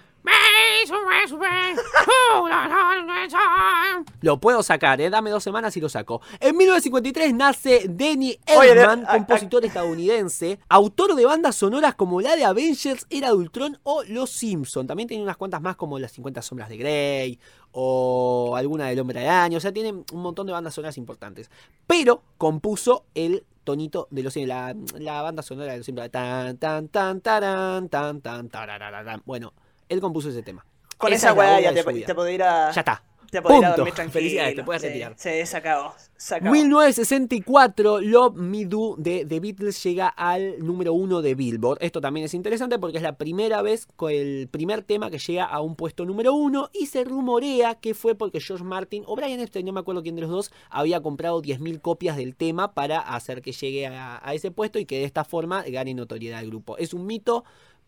Lo 4.21 4.41
puedo 4.41 4.63
sacar, 4.63 5.01
¿eh? 5.01 5.11
Dame 5.11 5.31
dos 5.31 5.43
semanas 5.43 5.77
y 5.77 5.81
lo 5.81 5.89
saco. 5.89 6.21
En 6.41 6.57
1953 6.57 7.35
nace 7.35 7.87
Danny 7.89 8.39
Elfman, 8.47 9.05
compositor 9.05 9.65
estadounidense, 9.65 10.59
autor 10.69 11.15
de 11.15 11.25
bandas 11.25 11.57
sonoras 11.57 11.95
como 11.95 12.21
la 12.21 12.37
de 12.37 12.45
Avengers, 12.45 13.07
Era 13.11 13.29
de 13.29 13.35
Ultron 13.35 13.79
o 13.83 14.03
Los 14.05 14.31
Simpson. 14.31 14.87
También 14.87 15.09
tiene 15.09 15.23
unas 15.23 15.37
cuantas 15.37 15.61
más 15.61 15.77
como 15.77 15.99
Las 15.99 16.13
50 16.13 16.43
Sombras 16.43 16.69
de 16.69 16.77
Grey 16.77 17.39
o 17.73 18.55
alguna 18.57 18.87
del 18.87 19.01
Hombre 19.01 19.27
Araña. 19.29 19.59
O 19.59 19.61
sea, 19.61 19.73
tiene 19.73 19.93
un 19.93 20.23
montón 20.23 20.47
de 20.47 20.53
bandas 20.53 20.75
sonoras 20.75 20.97
importantes. 20.97 21.51
Pero 21.87 22.23
compuso 22.39 23.05
el 23.15 23.45
tonito 23.65 24.09
de 24.11 24.23
los 24.23 24.37
la, 24.37 24.75
la 24.99 25.23
banda 25.23 25.43
sonora 25.43 25.73
de 25.73 25.79
los 25.79 25.87
Simpsons. 25.87 26.11
Tan, 26.11 26.57
tan, 26.59 26.89
tan, 26.89 27.21
taran, 27.21 27.89
tan, 27.89 28.21
tan, 28.21 28.49
tararararán. 28.49 29.23
Bueno, 29.25 29.53
él 29.89 30.01
compuso 30.01 30.29
ese 30.29 30.43
tema. 30.43 30.65
Con 30.99 31.13
Esa 31.13 31.29
esa 31.29 31.35
weá 31.35 31.61
ya 31.61 31.75
te, 31.75 31.83
te 32.05 32.15
podés 32.15 32.35
ir 32.35 32.43
a. 32.43 32.71
Ya 32.71 32.81
está. 32.81 33.03
Te 33.31 33.43
podés 33.43 33.59
ir 33.59 33.65
a 33.65 33.69
Punto. 33.71 33.77
dormir 33.79 33.95
tranquilo. 33.95 34.13
Felicidades, 34.13 34.55
te 34.55 34.63
puedes 34.63 34.83
Sí, 34.83 34.89
retirar. 34.89 35.15
Se 35.19 35.57
acabó. 35.57 35.95
Se 36.17 36.35
acabó. 36.37 36.53
1964, 36.53 38.01
Love 38.01 38.37
Me 38.37 38.65
Do 38.65 38.95
de 38.97 39.27
The 39.27 39.41
Beatles 39.41 39.83
llega 39.83 40.07
al 40.07 40.65
número 40.65 40.93
uno 40.93 41.21
de 41.21 41.35
Billboard. 41.35 41.79
Esto 41.81 42.01
también 42.01 42.27
es 42.27 42.35
interesante 42.35 42.79
porque 42.79 42.99
es 42.99 43.03
la 43.03 43.17
primera 43.17 43.61
vez, 43.61 43.89
con 43.97 44.13
el 44.13 44.47
primer 44.49 44.83
tema 44.83 45.11
que 45.11 45.19
llega 45.19 45.45
a 45.47 45.61
un 45.61 45.75
puesto 45.75 46.05
número 46.05 46.33
uno 46.33 46.71
y 46.73 46.87
se 46.87 47.03
rumorea 47.03 47.75
que 47.75 47.95
fue 47.95 48.15
porque 48.15 48.41
George 48.41 48.63
Martin 48.65 49.03
o 49.07 49.17
Brian 49.17 49.41
Epstein, 49.41 49.67
no 49.67 49.73
me 49.73 49.81
acuerdo 49.81 50.03
quién 50.05 50.15
de 50.15 50.23
los 50.23 50.31
dos, 50.31 50.53
había 50.71 51.01
comprado 51.03 51.43
10.000 51.43 51.81
copias 51.81 52.17
del 52.17 52.37
tema 52.37 52.73
para 52.73 53.01
hacer 53.01 53.43
que 53.43 53.51
llegue 53.51 53.89
a, 53.89 54.21
a 54.23 54.35
ese 54.35 54.53
puesto 54.53 54.79
y 54.79 54.87
que 54.87 54.99
de 54.99 55.05
esta 55.05 55.25
forma 55.25 55.65
gane 55.65 55.93
notoriedad 55.95 56.39
al 56.39 56.47
grupo. 56.47 56.77
Es 56.79 56.95
un 56.95 57.05
mito 57.07 57.45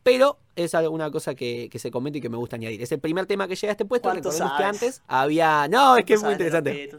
pero 0.06 0.38
es 0.54 0.72
alguna 0.76 1.10
cosa 1.10 1.34
que, 1.34 1.68
que, 1.68 1.80
se 1.80 1.90
comenta 1.90 2.18
y 2.18 2.20
que 2.20 2.28
me 2.28 2.36
gusta 2.36 2.54
añadir. 2.54 2.80
Es 2.80 2.92
el 2.92 3.00
primer 3.00 3.26
tema 3.26 3.48
que 3.48 3.56
llega 3.56 3.72
a 3.72 3.74
este 3.74 3.84
puesto. 3.84 4.08
Recordemos 4.08 4.36
sabes? 4.38 4.56
que 4.56 4.64
antes 4.64 5.02
había. 5.08 5.66
No, 5.66 5.96
es 5.96 6.04
que 6.04 6.14
es 6.14 6.22
muy 6.22 6.30
interesante. 6.30 6.90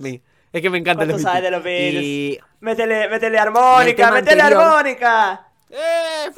Es 0.52 0.62
que 0.62 0.70
me 0.70 0.78
encanta 0.78 1.06
los 1.06 1.22
sabes 1.22 1.42
de 1.42 1.52
los 1.52 1.64
Beatles? 1.64 2.04
Y... 2.04 2.38
Métele, 2.60 3.08
métele 3.08 3.40
armónica, 3.40 4.12
métele 4.12 4.42
armónica. 4.42 5.48
Eh, 5.70 6.32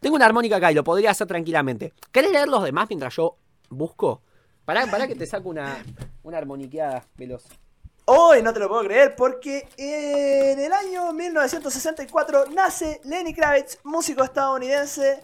tengo 0.00 0.16
una 0.16 0.26
armónica 0.26 0.56
acá 0.56 0.72
y 0.72 0.74
lo 0.74 0.82
podría 0.82 1.12
hacer 1.12 1.28
tranquilamente. 1.28 1.92
¿Querés 2.10 2.32
leer 2.32 2.48
los 2.48 2.64
demás 2.64 2.86
mientras 2.88 3.14
yo 3.14 3.36
busco? 3.68 4.22
Pará, 4.64 4.88
pará 4.90 5.06
que 5.06 5.14
te 5.14 5.26
saco 5.26 5.50
una, 5.50 5.84
una 6.24 6.38
armoniqueada 6.38 7.04
veloz. 7.16 7.44
Hoy 8.06 8.42
no 8.42 8.52
te 8.52 8.60
lo 8.60 8.68
puedo 8.68 8.84
creer 8.84 9.16
porque 9.16 9.66
en 9.78 10.60
el 10.60 10.72
año 10.72 11.12
1964 11.12 12.46
nace 12.50 13.00
Lenny 13.04 13.32
Kravitz, 13.32 13.78
músico 13.84 14.22
estadounidense, 14.22 15.20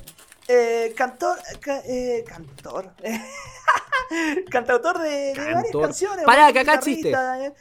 eh, 0.48 0.94
cantor, 0.96 1.38
ca- 1.60 1.82
eh, 1.84 2.24
cantor, 2.26 2.94
cantautor 4.50 4.98
de, 4.98 5.34
de 5.34 5.54
varias 5.54 5.72
canciones. 5.72 6.24
Pará, 6.24 6.50
que 6.52 6.60
acá 6.60 6.76
guitarrista, 6.76 7.44
eh. 7.46 7.52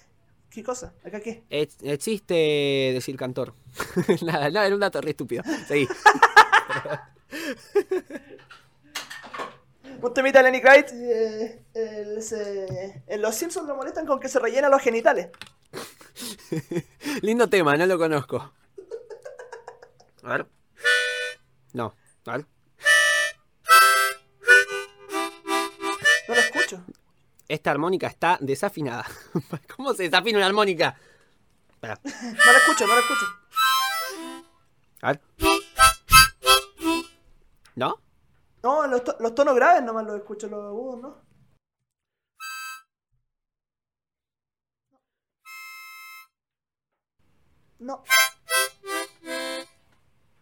¿Qué 0.49 0.63
cosa? 0.63 0.93
¿Acá 1.05 1.19
qué? 1.19 1.43
Ex- 1.49 1.77
Existe 1.83 2.33
decir 2.93 3.17
cantor. 3.17 3.53
Nada, 4.21 4.49
no, 4.49 4.61
era 4.63 4.73
un 4.73 4.79
dato 4.81 5.01
re 5.01 5.11
estúpido. 5.11 5.43
Seguí. 5.67 5.87
Un 10.01 10.13
temita 10.13 10.39
de 10.39 10.43
Lenny 10.45 10.61
Kravitz. 10.61 10.91
eh, 10.93 11.63
el- 11.73 12.21
se- 12.23 13.03
en 13.07 13.21
los 13.21 13.35
Simpsons 13.35 13.67
lo 13.67 13.75
molestan 13.75 14.05
con 14.05 14.19
que 14.19 14.29
se 14.29 14.39
rellena 14.39 14.69
los 14.69 14.81
genitales. 14.81 15.29
Lindo 17.21 17.49
tema, 17.49 17.75
no 17.77 17.85
lo 17.85 17.97
conozco. 17.97 18.53
A 20.23 20.29
ver. 20.31 20.45
No, 21.73 21.93
a 22.25 22.37
ver. 22.37 22.45
No 26.27 26.35
lo 26.35 26.41
escucho. 26.41 26.83
Esta 27.47 27.71
armónica 27.71 28.07
está 28.07 28.37
desafinada. 28.41 29.05
¿Cómo 29.75 29.93
se 29.93 30.03
desafina 30.03 30.37
una 30.37 30.47
armónica? 30.47 30.95
Espera, 31.71 31.99
No 32.03 32.11
lo 32.51 32.57
escucho, 32.57 32.87
no 32.87 32.93
lo 32.95 32.99
escucho. 33.01 33.25
a 35.01 35.07
ver. 35.07 35.21
¿No? 37.75 38.01
No, 38.63 38.87
los, 38.87 39.03
to- 39.03 39.17
los 39.19 39.35
tonos 39.35 39.53
graves 39.55 39.83
nomás 39.83 40.05
los 40.05 40.15
escucho, 40.15 40.47
los 40.47 40.63
agudos, 40.65 41.01
¿no? 41.01 41.21
No. 47.79 48.03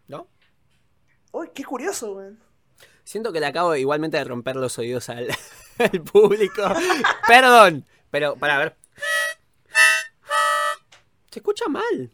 ¿No? 0.08 0.28
Uy, 1.32 1.50
qué 1.54 1.64
curioso, 1.64 2.12
weón. 2.14 2.40
Siento 3.04 3.32
que 3.32 3.40
le 3.40 3.46
acabo 3.46 3.74
igualmente 3.76 4.16
de 4.16 4.24
romper 4.24 4.56
los 4.56 4.78
oídos 4.78 5.08
al, 5.08 5.28
al 5.78 6.02
público. 6.02 6.62
Perdón. 7.26 7.86
Pero, 8.10 8.36
para 8.36 8.58
ver. 8.58 8.76
Se 11.30 11.38
escucha 11.40 11.68
mal. 11.68 12.10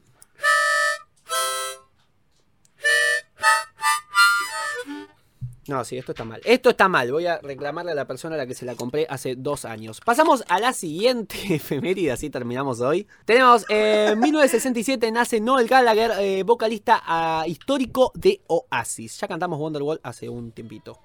No, 5.66 5.82
sí, 5.84 5.96
esto 5.96 6.12
está 6.12 6.24
mal. 6.24 6.40
Esto 6.44 6.70
está 6.70 6.88
mal. 6.88 7.10
Voy 7.10 7.26
a 7.26 7.38
reclamarle 7.38 7.92
a 7.92 7.94
la 7.94 8.06
persona 8.06 8.34
a 8.34 8.38
la 8.38 8.46
que 8.46 8.54
se 8.54 8.66
la 8.66 8.74
compré 8.74 9.06
hace 9.08 9.34
dos 9.34 9.64
años. 9.64 10.00
Pasamos 10.00 10.44
a 10.48 10.58
la 10.60 10.72
siguiente 10.72 11.36
efeméride, 11.54 12.12
así 12.12 12.30
terminamos 12.30 12.80
hoy. 12.80 13.06
Tenemos, 13.24 13.64
eh, 13.70 14.10
en 14.12 14.20
1967 14.20 15.10
nace 15.10 15.40
Noel 15.40 15.66
Gallagher, 15.66 16.12
eh, 16.18 16.42
vocalista 16.42 17.02
ah, 17.04 17.44
histórico 17.46 18.12
de 18.14 18.42
Oasis. 18.46 19.18
Ya 19.20 19.28
cantamos 19.28 19.58
Wonderwall 19.58 20.00
hace 20.02 20.28
un 20.28 20.52
tiempito. 20.52 20.98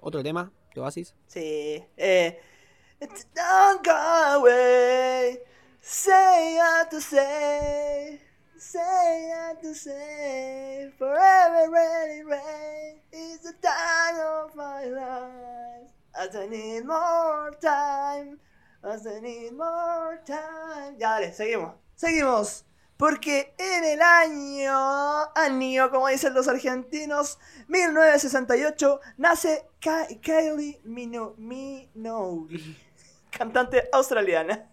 ¿Otro 0.00 0.22
tema 0.22 0.52
de 0.74 0.80
Oasis? 0.80 1.14
Sí. 1.26 1.82
Eh. 1.96 2.40
Don't 3.34 3.84
go 3.84 3.92
away. 3.92 5.38
Say 5.80 6.58
to 6.90 7.00
say. 7.00 8.27
Say 8.58 9.30
what 9.30 9.62
to 9.62 9.74
say. 9.74 10.90
Forever 10.98 11.70
ready, 11.70 12.22
rain. 12.24 13.00
It's 13.12 13.44
the 13.44 13.52
time 13.62 14.18
of 14.18 14.54
my 14.56 14.84
life. 14.86 15.90
As 16.18 16.34
I 16.34 16.46
need 16.48 16.84
more 16.84 17.52
time. 17.60 18.38
As 18.82 19.06
I 19.06 19.20
need 19.20 19.52
more 19.52 20.20
time. 20.26 20.96
Ya, 20.98 21.18
dale, 21.20 21.32
seguimos. 21.32 21.74
Seguimos. 21.96 22.64
Porque 22.96 23.54
en 23.58 23.84
el 23.84 24.02
año, 24.02 25.30
año, 25.36 25.88
como 25.90 26.08
dicen 26.08 26.34
los 26.34 26.48
argentinos, 26.48 27.38
1968, 27.68 29.00
nace 29.18 29.68
Kylie 29.80 30.80
Mino- 30.82 31.34
Minogue, 31.38 32.58
cantante 33.30 33.88
australiana. 33.92 34.68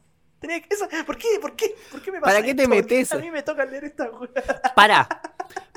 Tenía 0.47 0.61
que- 0.61 0.73
esa- 0.75 0.87
¿Por 1.05 1.17
qué? 1.17 1.27
¿Por 1.41 1.55
qué? 1.55 1.75
¿Por 1.91 2.01
qué 2.01 2.11
me 2.11 2.19
pasa 2.21 2.33
¿Para 2.33 2.45
qué 2.45 2.53
te 2.55 2.67
metes? 2.67 3.11
A 3.11 3.17
mí 3.17 3.31
me 3.31 3.41
toca 3.43 3.65
leer 3.65 3.85
esta. 3.85 4.09
Para. 4.75 5.07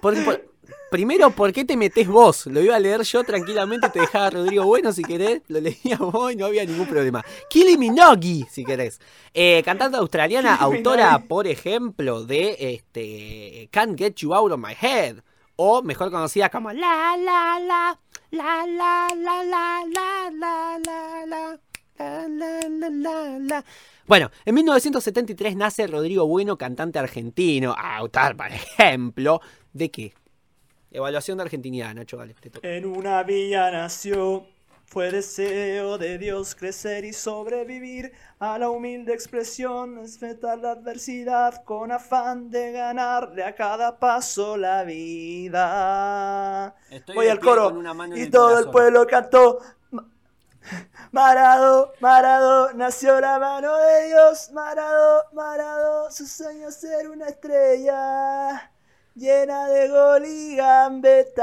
Por- 0.00 0.22
por- 0.24 0.44
primero, 0.90 1.30
¿por 1.30 1.52
qué 1.52 1.64
te 1.64 1.76
metés 1.76 2.06
vos? 2.08 2.46
Lo 2.46 2.60
iba 2.60 2.76
a 2.76 2.78
leer 2.78 3.02
yo 3.02 3.22
tranquilamente, 3.24 3.88
te 3.90 4.00
dejaba 4.00 4.30
Rodrigo 4.30 4.64
Bueno 4.64 4.92
si 4.92 5.02
querés, 5.02 5.42
lo 5.48 5.60
leía 5.60 5.96
vos 5.98 6.32
y 6.32 6.36
no 6.36 6.46
había 6.46 6.64
ningún 6.64 6.86
problema. 6.86 7.24
Kylie 7.50 7.76
Minogue, 7.78 8.46
si 8.50 8.64
querés. 8.64 9.00
Eh, 9.34 9.62
cantante 9.64 9.96
australiana, 9.98 10.54
autora, 10.54 11.18
por 11.26 11.46
ejemplo, 11.46 12.24
de 12.24 12.56
este 12.74 13.68
Can't 13.72 13.98
Get 13.98 14.14
You 14.16 14.34
Out 14.34 14.52
of 14.52 14.58
My 14.60 14.74
Head. 14.80 15.16
O 15.60 15.82
mejor 15.82 16.10
conocida 16.12 16.48
como 16.50 16.72
La 16.72 17.16
La 17.18 17.58
La 17.58 17.98
La 18.30 18.64
La 18.66 19.08
La 19.14 19.44
La 19.44 19.44
La 19.44 20.30
La 20.30 20.30
La 20.30 20.78
La 20.78 21.58
La 21.98 22.28
la 22.28 22.68
la 22.68 22.88
la 22.90 23.38
la. 23.40 23.64
Bueno, 24.08 24.30
en 24.46 24.54
1973 24.54 25.54
nace 25.54 25.86
Rodrigo 25.86 26.26
Bueno, 26.26 26.56
cantante 26.56 26.98
argentino, 26.98 27.74
autor, 27.78 28.38
por 28.38 28.46
ejemplo, 28.46 29.42
¿de 29.74 29.90
qué? 29.90 30.14
Evaluación 30.90 31.36
de 31.36 31.44
argentinidad, 31.44 31.94
Nacho, 31.94 32.16
dale, 32.16 32.32
te 32.32 32.48
toca. 32.48 32.66
En 32.66 32.86
una 32.86 33.22
villa 33.22 33.70
nació, 33.70 34.46
fue 34.86 35.10
deseo 35.10 35.98
de 35.98 36.16
Dios 36.16 36.54
crecer 36.54 37.04
y 37.04 37.12
sobrevivir 37.12 38.12
a 38.38 38.58
la 38.58 38.70
humilde 38.70 39.12
expresión, 39.12 39.96
respetar 39.96 40.56
la 40.56 40.70
adversidad 40.70 41.62
con 41.64 41.92
afán 41.92 42.50
de 42.50 42.72
ganarle 42.72 43.44
a 43.44 43.54
cada 43.54 43.98
paso 43.98 44.56
la 44.56 44.84
vida. 44.84 46.74
Estoy 46.88 47.14
Voy 47.14 47.26
al 47.26 47.40
coro 47.40 47.64
con 47.64 47.76
una 47.76 47.92
mano 47.92 48.14
en 48.14 48.20
y 48.22 48.24
el 48.24 48.30
todo 48.30 48.58
el 48.58 48.70
pueblo 48.70 49.06
cantó. 49.06 49.58
"Ma- 50.70 50.88
Marado, 51.12 51.92
Marado, 52.00 52.72
nació 52.74 53.20
la 53.20 53.38
mano 53.38 53.76
de 53.76 54.06
Dios, 54.08 54.50
Marado, 54.52 55.24
Marado, 55.32 56.10
su 56.10 56.26
sueño 56.26 56.68
es 56.68 56.76
ser 56.80 57.08
una 57.08 57.28
estrella 57.28 58.70
llena 59.14 59.68
de 59.68 59.88
gol 59.88 60.24
y 60.26 60.56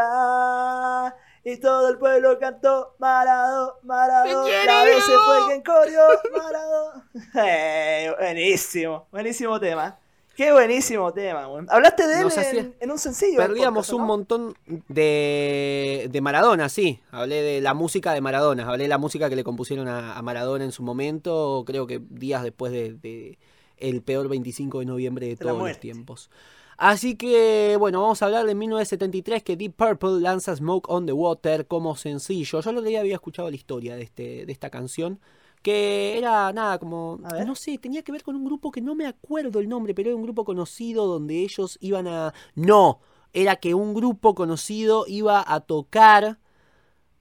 gambeta. 0.05 1.15
Y 1.43 1.57
todo 1.57 1.89
el 1.89 1.97
pueblo 1.99 2.39
cantó 2.39 2.95
Marado, 2.97 3.79
Marado, 3.83 4.47
la 4.47 4.83
vez 4.83 5.03
se 5.03 5.11
fue 5.11 5.45
quien 5.47 5.61
corrió, 5.63 6.01
Marado. 6.35 7.03
Eh, 7.35 8.13
buenísimo, 8.17 9.07
buenísimo 9.11 9.59
tema. 9.59 9.99
Qué 10.35 10.51
buenísimo 10.51 11.13
tema, 11.13 11.47
weón. 11.47 11.67
Hablaste 11.69 12.07
de 12.07 12.15
él 12.15 12.23
Nos 12.23 12.37
en, 12.37 12.43
hacía- 12.43 12.71
en 12.79 12.91
un 12.91 12.99
sencillo. 12.99 13.37
Perdíamos 13.37 13.87
podcast, 13.87 13.99
un 14.01 14.05
montón 14.07 14.53
de, 14.89 16.07
de 16.11 16.21
Maradona, 16.21 16.67
sí. 16.69 16.99
Hablé 17.11 17.41
de 17.41 17.61
la 17.61 17.73
música 17.73 18.13
de 18.13 18.21
Maradona. 18.21 18.67
Hablé 18.67 18.83
de 18.85 18.89
la 18.89 18.97
música 18.97 19.29
que 19.29 19.35
le 19.35 19.43
compusieron 19.43 19.87
a, 19.87 20.17
a 20.17 20.21
Maradona 20.21 20.65
en 20.65 20.71
su 20.71 20.83
momento, 20.83 21.63
creo 21.65 21.87
que 21.87 22.01
días 22.09 22.43
después 22.43 22.71
de, 22.71 22.93
de 22.95 23.37
el 23.77 24.01
peor 24.01 24.27
25 24.27 24.79
de 24.79 24.85
noviembre 24.85 25.27
de 25.27 25.35
todos 25.37 25.57
los 25.67 25.79
tiempos. 25.79 26.29
Así 26.77 27.15
que, 27.15 27.77
bueno, 27.79 28.01
vamos 28.01 28.21
a 28.21 28.25
hablar 28.25 28.45
de 28.45 28.53
1973 28.53 29.43
que 29.43 29.55
Deep 29.55 29.75
Purple 29.75 30.19
lanza 30.19 30.53
Smoke 30.55 30.89
on 30.89 31.05
the 31.05 31.13
Water 31.13 31.67
como 31.67 31.95
sencillo. 31.95 32.61
Yo 32.61 32.81
día 32.81 32.99
había 32.99 33.13
escuchado 33.15 33.49
la 33.49 33.55
historia 33.55 33.95
de, 33.95 34.03
este, 34.03 34.45
de 34.45 34.51
esta 34.51 34.69
canción. 34.69 35.19
Que 35.65 36.15
era 36.19 36.53
nada, 36.53 36.77
como. 36.77 37.17
No 37.43 37.55
sé, 37.55 37.79
tenía 37.79 38.03
que 38.03 38.11
ver 38.11 38.21
con 38.21 38.35
un 38.35 38.45
grupo 38.45 38.69
que 38.69 38.81
no 38.81 38.93
me 38.93 39.07
acuerdo 39.07 39.59
el 39.59 39.67
nombre, 39.67 39.95
pero 39.95 40.09
era 40.11 40.15
un 40.15 40.21
grupo 40.21 40.45
conocido 40.45 41.07
donde 41.07 41.41
ellos 41.41 41.79
iban 41.81 42.05
a. 42.07 42.35
No, 42.53 42.99
era 43.33 43.55
que 43.55 43.73
un 43.73 43.95
grupo 43.95 44.35
conocido 44.35 45.05
iba 45.07 45.43
a 45.43 45.61
tocar 45.61 46.37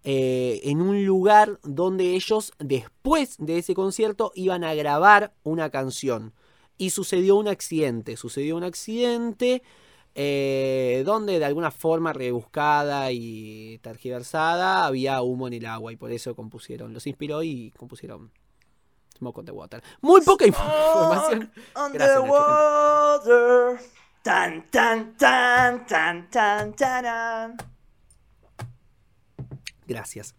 eh, 0.02 0.60
en 0.64 0.82
un 0.82 1.06
lugar 1.06 1.58
donde 1.62 2.14
ellos, 2.16 2.52
después 2.58 3.36
de 3.38 3.56
ese 3.56 3.74
concierto, 3.74 4.30
iban 4.34 4.62
a 4.62 4.74
grabar 4.74 5.32
una 5.42 5.70
canción. 5.70 6.34
Y 6.76 6.90
sucedió 6.90 7.36
un 7.36 7.48
accidente. 7.48 8.18
Sucedió 8.18 8.58
un 8.58 8.64
accidente 8.64 9.62
eh, 10.14 11.02
donde 11.04 11.38
de 11.38 11.44
alguna 11.44 11.70
forma 11.70 12.12
rebuscada 12.12 13.10
y 13.10 13.78
tergiversada 13.82 14.86
había 14.86 15.20
humo 15.22 15.48
en 15.48 15.54
el 15.54 15.66
agua. 15.66 15.92
Y 15.92 15.96
por 15.96 16.12
eso 16.12 16.34
compusieron. 16.34 16.92
Los 16.94 17.06
inspiró 17.06 17.42
y 17.42 17.72
compusieron 17.76 18.30
Smoke 19.18 19.38
on 19.38 19.44
the 19.44 19.52
Water. 19.52 19.82
Muy 20.00 20.20
poca 20.20 20.46
información. 20.46 21.50
On 21.74 21.92
the 21.92 21.98
Gracias, 21.98 22.28
water. 22.28 23.80
Tan, 24.22 24.70
tan, 24.70 25.16
tan, 25.16 25.86
tan, 25.86 26.30
tan, 26.30 26.72
tan. 26.74 27.56
Gracias. 29.86 30.34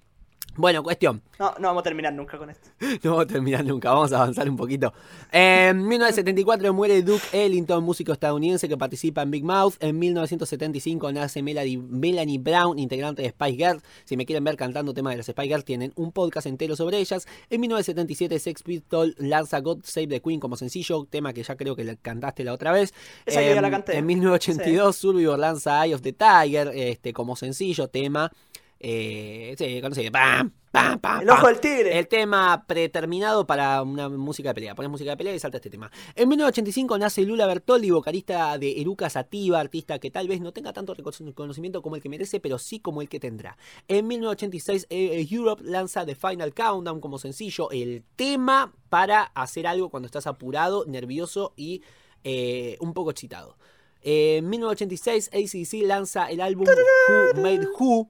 Bueno, 0.58 0.84
cuestión. 0.84 1.22
No, 1.38 1.54
no 1.60 1.68
vamos 1.68 1.82
a 1.82 1.84
terminar 1.84 2.14
nunca 2.14 2.38
con 2.38 2.50
esto. 2.50 2.70
No 3.04 3.12
vamos 3.12 3.26
a 3.26 3.28
terminar 3.28 3.66
nunca, 3.66 3.92
vamos 3.92 4.14
a 4.14 4.18
avanzar 4.22 4.50
un 4.50 4.56
poquito. 4.56 4.94
En 5.32 5.86
1974 5.88 6.74
muere 6.74 7.02
Duke 7.02 7.24
Ellington, 7.34 7.84
músico 7.84 8.14
estadounidense 8.14 8.70
que 8.70 8.78
participa 8.78 9.22
en 9.22 9.32
Big 9.32 9.44
Mouth. 9.44 9.74
En 9.82 10.00
1975 10.00 11.12
nace 11.12 11.44
Melanie, 11.44 11.78
Melanie 11.78 12.40
Brown, 12.40 12.80
integrante 12.80 13.22
de 13.22 13.30
Spice 13.30 13.58
Girls. 13.58 13.84
Si 14.06 14.16
me 14.16 14.26
quieren 14.26 14.44
ver 14.44 14.56
cantando 14.56 14.94
temas 14.94 15.12
de 15.14 15.18
las 15.18 15.26
Spice 15.26 15.48
Girls, 15.48 15.66
tienen 15.66 15.92
un 15.96 16.12
podcast 16.12 16.48
entero 16.48 16.76
sobre 16.76 17.00
ellas. 17.00 17.28
En 17.50 17.60
1977 17.62 18.40
Sex 18.40 18.64
Pistols 18.64 19.16
lanza 19.18 19.60
God 19.60 19.80
Save 19.84 20.08
the 20.08 20.22
Queen 20.22 20.40
como 20.40 20.56
sencillo, 20.56 21.06
tema 21.10 21.34
que 21.34 21.44
ya 21.44 21.56
creo 21.56 21.76
que 21.76 21.98
cantaste 22.02 22.44
la 22.46 22.54
otra 22.54 22.72
vez. 22.72 22.94
Esa 23.26 23.42
que 23.42 23.48
yo 23.50 23.56
En- 23.56 23.62
la 23.62 23.72
canté. 23.72 23.98
En 23.98 24.06
1982 24.06 24.96
Survivor 24.96 25.38
lanza 25.38 25.86
Eye 25.86 25.96
of 25.96 26.02
the 26.02 26.14
Tiger 26.14 26.72
este, 26.74 27.12
como 27.14 27.36
sencillo, 27.36 27.88
tema... 27.90 28.32
Eh, 28.80 29.56
sí. 29.58 29.82
Pam, 30.12 30.52
pam, 30.72 31.00
pam, 31.00 31.22
El 31.22 31.30
ojo 31.30 31.48
del 31.48 31.60
tigre. 31.60 31.98
El 31.98 32.08
tema 32.08 32.66
predeterminado 32.68 33.48
para 33.48 33.82
una 33.82 34.10
música 34.10 34.50
de 34.50 34.56
pelea. 34.56 34.76
Pones 34.76 34.92
música 34.92 35.12
de 35.12 35.18
pelea 35.18 35.34
y 35.34 35.40
salta 35.40 35.58
este 35.58 35.70
tema. 35.70 35.90
En 36.16 36.28
1985 36.28 36.98
nace 36.98 37.22
Lula 37.22 37.48
Bertoldi, 37.48 37.90
vocalista 37.92 38.58
de 38.58 38.82
Eruca 38.82 39.10
Sativa, 39.10 39.60
artista 39.60 40.00
que 40.00 40.12
tal 40.12 40.28
vez 40.28 40.42
no 40.42 40.52
tenga 40.52 40.74
tanto 40.74 40.94
reconocimiento 40.94 41.82
como 41.82 41.96
el 41.96 42.02
que 42.02 42.10
merece, 42.10 42.40
pero 42.40 42.60
sí 42.60 42.80
como 42.80 43.02
el 43.02 43.10
que 43.10 43.20
tendrá. 43.20 43.58
En 43.88 44.08
1986 44.08 44.88
eh, 44.90 45.20
eh, 45.20 45.28
Europe 45.32 45.64
lanza 45.64 46.06
The 46.06 46.16
Final 46.16 46.54
Countdown 46.54 47.00
como 47.00 47.18
sencillo, 47.18 47.72
el 47.72 48.04
tema 48.16 48.74
para 48.90 49.24
hacer 49.24 49.68
algo 49.68 49.90
cuando 49.90 50.08
estás 50.08 50.28
apurado, 50.28 50.86
nervioso 50.86 51.54
y 51.56 51.82
eh, 52.24 52.78
un 52.82 52.94
poco 52.94 53.12
excitado. 53.12 53.58
En 54.02 54.48
1986 54.50 55.32
ACDC 55.34 55.88
lanza 55.88 56.30
el 56.30 56.40
álbum 56.40 56.68
Who 56.68 57.42
Made 57.42 57.68
Who, 57.80 58.10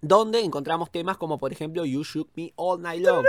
donde 0.00 0.40
encontramos 0.40 0.90
temas 0.90 1.16
como 1.16 1.38
por 1.38 1.52
ejemplo 1.52 1.84
You 1.84 2.02
Shook 2.04 2.30
Me 2.34 2.52
All 2.56 2.80
Night 2.80 3.04
Long. 3.04 3.26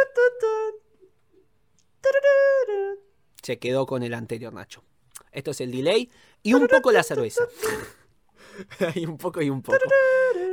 Se 3.41 3.59
quedó 3.59 3.85
con 3.85 4.03
el 4.03 4.13
anterior, 4.13 4.53
Nacho. 4.53 4.83
Esto 5.31 5.51
es 5.51 5.61
el 5.61 5.71
delay 5.71 6.09
y 6.43 6.53
un 6.53 6.67
poco 6.67 6.91
la 6.91 7.03
cerveza. 7.03 7.47
y 8.95 9.05
un 9.05 9.17
poco 9.17 9.41
y 9.41 9.49
un 9.49 9.61
poco. 9.61 9.77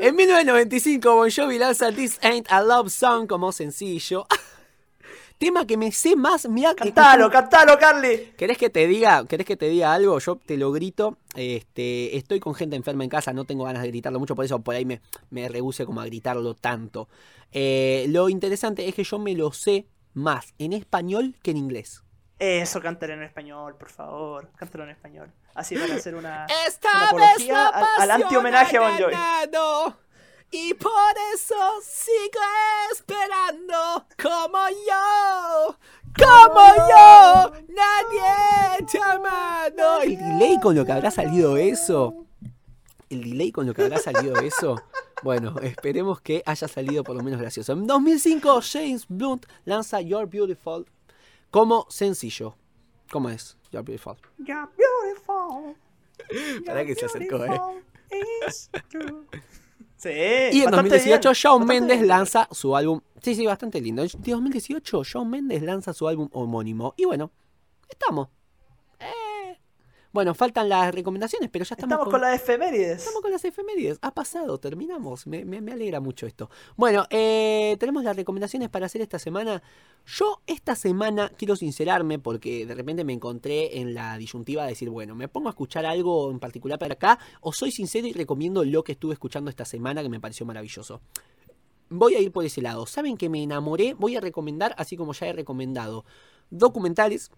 En 0.00 0.14
1995 0.14 1.14
Bon 1.14 1.30
Jovi 1.30 1.58
lanza 1.58 1.90
This 1.92 2.18
Ain't 2.22 2.50
a 2.50 2.62
Love 2.62 2.90
Song 2.90 3.26
como 3.26 3.52
sencillo. 3.52 4.26
Tema 5.38 5.66
que 5.66 5.76
me 5.76 5.90
sé 5.90 6.16
más, 6.16 6.42
que 6.42 6.74
Cantalo, 6.76 7.30
cantalo, 7.30 7.78
Carly. 7.78 8.32
¿Querés 8.36 8.56
que 8.56 8.70
te 8.70 8.86
diga, 8.86 9.24
querés 9.26 9.46
que 9.46 9.56
te 9.56 9.68
diga 9.68 9.92
algo? 9.92 10.18
Yo 10.18 10.36
te 10.36 10.56
lo 10.56 10.70
grito. 10.72 11.18
Este, 11.34 12.16
estoy 12.16 12.40
con 12.40 12.54
gente 12.54 12.76
enferma 12.76 13.04
en 13.04 13.10
casa, 13.10 13.32
no 13.32 13.44
tengo 13.44 13.64
ganas 13.64 13.82
de 13.82 13.88
gritarlo 13.88 14.20
mucho, 14.20 14.36
por 14.36 14.44
eso 14.44 14.60
por 14.60 14.74
ahí 14.74 14.84
me, 14.84 15.00
me 15.30 15.48
rehúse 15.48 15.84
como 15.84 16.00
a 16.00 16.06
gritarlo 16.06 16.54
tanto. 16.54 17.08
Eh, 17.50 18.06
lo 18.08 18.28
interesante 18.28 18.88
es 18.88 18.94
que 18.94 19.04
yo 19.04 19.18
me 19.18 19.34
lo 19.34 19.52
sé 19.52 19.86
más 20.12 20.54
en 20.58 20.72
español 20.72 21.36
que 21.42 21.50
en 21.50 21.56
inglés. 21.56 22.02
Eso, 22.38 22.80
cántalo 22.80 23.14
en 23.14 23.22
español, 23.22 23.76
por 23.76 23.90
favor. 23.90 24.50
Cántalo 24.56 24.84
en 24.84 24.90
español. 24.90 25.32
Así 25.54 25.76
para 25.76 25.94
hacer 25.94 26.14
una, 26.14 26.46
una 26.46 26.66
Esta 26.66 27.08
apología 27.08 27.36
vez 27.36 27.46
la 27.46 27.68
al, 27.68 28.02
al 28.02 28.22
anti-homenaje 28.22 28.76
a 28.76 28.80
Bon 28.80 28.98
Jovi. 28.98 29.14
Y 30.56 30.72
por 30.74 30.92
eso 31.34 31.56
sigo 31.82 32.40
esperando 32.92 34.06
como 34.22 34.68
yo. 34.68 35.76
Como 36.16 36.64
yo, 36.76 37.52
nadie 37.74 38.86
te 38.88 39.00
ha 39.00 39.14
amado. 39.14 40.02
El 40.02 40.16
delay 40.16 40.60
con 40.60 40.76
lo 40.76 40.84
que 40.84 40.92
habrá 40.92 41.10
salido 41.10 41.56
eso. 41.56 42.24
El 43.10 43.30
delay 43.30 43.50
con 43.50 43.66
lo 43.66 43.74
que 43.74 43.82
habrá 43.82 43.98
salido 43.98 44.36
eso. 44.36 44.80
Bueno, 45.24 45.56
esperemos 45.60 46.20
que 46.20 46.44
haya 46.46 46.68
salido 46.68 47.02
por 47.02 47.16
lo 47.16 47.24
menos 47.24 47.40
gracioso. 47.40 47.72
En 47.72 47.88
2005, 47.88 48.60
James 48.62 49.06
Blunt 49.08 49.46
lanza 49.64 50.00
You're 50.02 50.26
Beautiful 50.26 50.86
como 51.50 51.84
sencillo. 51.90 52.54
¿Cómo 53.10 53.28
es? 53.28 53.56
You're 53.72 53.84
Beautiful. 53.84 54.16
You're 54.38 54.68
beautiful. 54.76 55.74
Pará 56.64 56.84
que 56.86 56.94
se 56.94 57.06
acercó, 57.06 57.44
eh. 57.44 57.60
Sí. 60.04 60.10
Y 60.52 60.58
en 60.60 60.64
bastante 60.66 60.90
2018 60.90 61.28
bien, 61.28 61.34
Shawn 61.34 61.66
Mendes 61.66 61.98
bien. 61.98 62.08
lanza 62.08 62.48
su 62.50 62.76
álbum. 62.76 63.00
Sí, 63.22 63.34
sí, 63.34 63.46
bastante 63.46 63.80
lindo. 63.80 64.02
En 64.02 64.08
2018 64.08 65.02
Shawn 65.02 65.30
Mendes 65.30 65.62
lanza 65.62 65.94
su 65.94 66.06
álbum 66.06 66.28
homónimo. 66.32 66.94
Y 66.96 67.06
bueno, 67.06 67.30
estamos. 67.88 68.28
Bueno, 70.14 70.32
faltan 70.32 70.68
las 70.68 70.94
recomendaciones, 70.94 71.50
pero 71.50 71.64
ya 71.64 71.74
estamos, 71.74 71.92
Estamos 71.94 72.08
con 72.12 72.20
las 72.20 72.40
efemérides. 72.40 72.98
Estamos 73.00 73.20
con 73.20 73.32
las 73.32 73.44
efemérides. 73.44 73.98
Ha 74.00 74.12
pasado, 74.14 74.58
terminamos. 74.58 75.26
Me, 75.26 75.44
me- 75.44 75.60
me 75.60 75.72
alegra 75.72 75.98
mucho 75.98 76.24
esto. 76.26 76.48
Bueno, 76.76 77.04
eh, 77.10 77.76
tenemos 77.80 78.04
las 78.04 78.14
recomendaciones 78.14 78.68
para 78.68 78.86
hacer 78.86 79.02
esta 79.02 79.18
semana. 79.18 79.60
Yo 80.06 80.40
esta 80.46 80.76
semana 80.76 81.32
quiero 81.36 81.56
sincerarme 81.56 82.20
porque 82.20 82.64
de 82.64 82.74
repente 82.76 83.02
me 83.02 83.12
encontré 83.12 83.80
en 83.80 83.92
la 83.92 84.16
disyuntiva 84.16 84.62
de 84.62 84.68
decir, 84.70 84.88
bueno, 84.88 85.16
me 85.16 85.26
pongo 85.26 85.48
a 85.48 85.50
escuchar 85.50 85.84
algo 85.84 86.30
en 86.30 86.38
particular 86.38 86.78
para 86.78 86.94
acá 86.94 87.18
o 87.40 87.52
soy 87.52 87.72
sincero 87.72 88.06
y 88.06 88.12
recomiendo 88.12 88.64
lo 88.64 88.84
que 88.84 88.92
estuve 88.92 89.14
escuchando 89.14 89.50
esta 89.50 89.64
semana 89.64 90.00
que 90.00 90.08
me 90.08 90.20
pareció 90.20 90.46
maravilloso. 90.46 91.00
Voy 91.90 92.14
a 92.14 92.20
ir 92.20 92.30
por 92.30 92.44
ese 92.44 92.62
lado. 92.62 92.86
¿Saben 92.86 93.16
que 93.16 93.28
me 93.28 93.42
enamoré? 93.42 93.94
Voy 93.94 94.14
a 94.16 94.20
recomendar, 94.20 94.74
así 94.78 94.96
como 94.96 95.12
ya 95.12 95.26
he 95.26 95.32
recomendado, 95.32 96.04
documentales, 96.50 97.30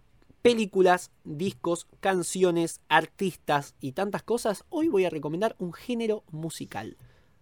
películas, 0.47 1.11
discos, 1.24 1.88
canciones, 2.01 2.80
artistas 2.88 3.74
y 3.80 3.92
tantas 3.92 4.22
cosas, 4.22 4.64
hoy 4.68 4.88
voy 4.88 5.05
a 5.05 5.11
recomendar 5.11 5.57
un 5.59 5.72
género 5.72 6.22
musical. 6.30 6.97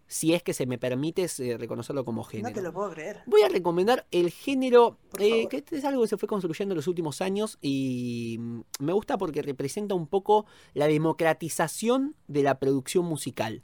Si 0.06 0.32
es 0.32 0.42
que 0.42 0.54
se 0.54 0.66
me 0.66 0.78
permite 0.78 1.26
eh, 1.38 1.58
reconocerlo 1.58 2.04
como 2.04 2.24
género. 2.24 2.48
No 2.48 2.54
te 2.54 2.62
lo 2.62 2.72
puedo 2.72 2.90
creer. 2.90 3.22
Voy 3.26 3.42
a 3.42 3.48
recomendar 3.48 4.06
el 4.10 4.30
género, 4.30 4.98
eh, 5.18 5.48
que 5.48 5.58
este 5.58 5.76
es 5.76 5.84
algo 5.84 6.02
que 6.02 6.08
se 6.08 6.16
fue 6.16 6.28
construyendo 6.28 6.72
en 6.72 6.76
los 6.76 6.86
últimos 6.86 7.20
años 7.20 7.58
y 7.60 8.36
mm, 8.38 8.60
me 8.80 8.92
gusta 8.92 9.18
porque 9.18 9.42
representa 9.42 9.94
un 9.94 10.06
poco 10.06 10.46
la 10.72 10.86
democratización 10.86 12.16
de 12.26 12.42
la 12.42 12.58
producción 12.58 13.04
musical. 13.04 13.62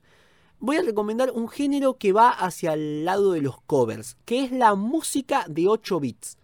Voy 0.59 0.77
a 0.77 0.83
recomendar 0.83 1.31
un 1.31 1.49
género 1.49 1.97
que 1.97 2.13
va 2.13 2.31
hacia 2.31 2.75
el 2.75 3.07
lado 3.07 3.33
de 3.33 3.41
los 3.41 3.61
covers, 3.63 4.19
que 4.27 4.45
es 4.45 4.53
la 4.53 4.75
música 4.75 5.47
de 5.49 5.69
8 5.69 6.01
bits. 6.01 6.37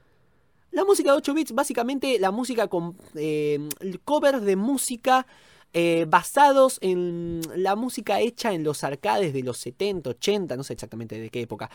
La 0.76 0.84
música 0.84 1.10
de 1.10 1.16
8 1.16 1.32
bits, 1.32 1.52
básicamente 1.52 2.18
la 2.18 2.30
música 2.30 2.68
con 2.68 2.98
eh, 3.14 3.66
covers 4.04 4.42
de 4.42 4.56
música 4.56 5.26
eh, 5.72 6.04
basados 6.06 6.76
en 6.82 7.40
la 7.56 7.76
música 7.76 8.20
hecha 8.20 8.52
en 8.52 8.62
los 8.62 8.84
arcades 8.84 9.32
de 9.32 9.42
los 9.42 9.56
70, 9.56 10.10
80, 10.10 10.54
no 10.54 10.62
sé 10.64 10.74
exactamente 10.74 11.18
de 11.18 11.30
qué 11.30 11.40
época. 11.40 11.70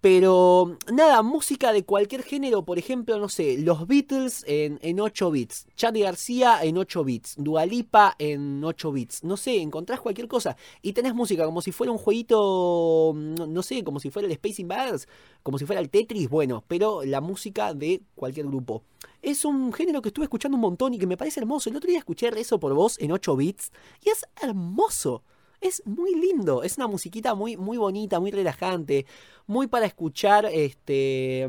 Pero 0.00 0.76
nada, 0.92 1.22
música 1.22 1.72
de 1.72 1.84
cualquier 1.84 2.22
género, 2.22 2.64
por 2.64 2.78
ejemplo, 2.78 3.18
no 3.18 3.28
sé, 3.28 3.58
los 3.58 3.86
Beatles 3.86 4.44
en, 4.46 4.78
en 4.82 5.00
8 5.00 5.30
bits, 5.30 5.66
Charlie 5.74 6.02
García 6.02 6.62
en 6.62 6.76
8 6.76 7.02
bits, 7.02 7.34
Dualipa 7.38 8.14
en 8.18 8.62
8 8.62 8.92
bits, 8.92 9.24
no 9.24 9.36
sé, 9.36 9.60
encontrás 9.62 10.00
cualquier 10.00 10.28
cosa 10.28 10.56
y 10.82 10.92
tenés 10.92 11.14
música 11.14 11.46
como 11.46 11.62
si 11.62 11.72
fuera 11.72 11.92
un 11.92 11.98
jueguito, 11.98 13.14
no, 13.16 13.62
sé, 13.62 13.82
como 13.84 13.98
si 13.98 14.10
fuera 14.10 14.26
el 14.26 14.32
Space 14.32 14.60
Invaders, 14.60 15.08
como 15.42 15.58
si 15.58 15.64
fuera 15.64 15.80
el 15.80 15.88
Tetris, 15.88 16.28
bueno, 16.28 16.62
pero 16.68 17.02
la 17.02 17.20
música 17.20 17.72
de 17.72 18.02
cualquier 18.14 18.46
grupo. 18.46 18.82
Es 19.22 19.44
un 19.44 19.72
género 19.72 20.02
que 20.02 20.10
estuve 20.10 20.26
escuchando 20.26 20.56
un 20.56 20.62
montón 20.62 20.94
y 20.94 20.98
que 20.98 21.06
me 21.06 21.16
parece 21.16 21.40
hermoso. 21.40 21.70
El 21.70 21.76
otro 21.76 21.88
día 21.88 21.98
escuché 21.98 22.30
Rezo 22.30 22.60
por 22.60 22.74
Vos 22.74 22.98
en 23.00 23.12
8 23.12 23.34
bits 23.34 23.72
y 24.04 24.10
es 24.10 24.24
hermoso. 24.40 25.22
Es 25.60 25.82
muy 25.86 26.14
lindo, 26.14 26.62
es 26.62 26.76
una 26.76 26.86
musiquita 26.86 27.34
muy, 27.34 27.56
muy 27.56 27.78
bonita, 27.78 28.20
muy 28.20 28.30
relajante, 28.30 29.06
muy 29.46 29.66
para 29.66 29.86
escuchar, 29.86 30.46
este, 30.46 31.46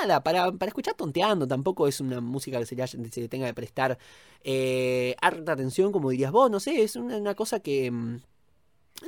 nada, 0.00 0.22
para, 0.22 0.52
para 0.52 0.68
escuchar 0.68 0.94
tonteando, 0.94 1.46
tampoco 1.46 1.86
es 1.86 2.00
una 2.00 2.20
música 2.20 2.58
que 2.58 2.66
se 2.66 2.76
le, 2.76 2.86
se 3.10 3.28
tenga 3.28 3.46
que 3.46 3.54
prestar 3.54 3.98
eh, 4.44 5.14
harta 5.20 5.52
atención, 5.52 5.92
como 5.92 6.10
dirías 6.10 6.32
vos, 6.32 6.50
no 6.50 6.60
sé, 6.60 6.82
es 6.82 6.96
una, 6.96 7.16
una 7.16 7.34
cosa 7.34 7.60
que, 7.60 7.90
mm, 7.90 8.20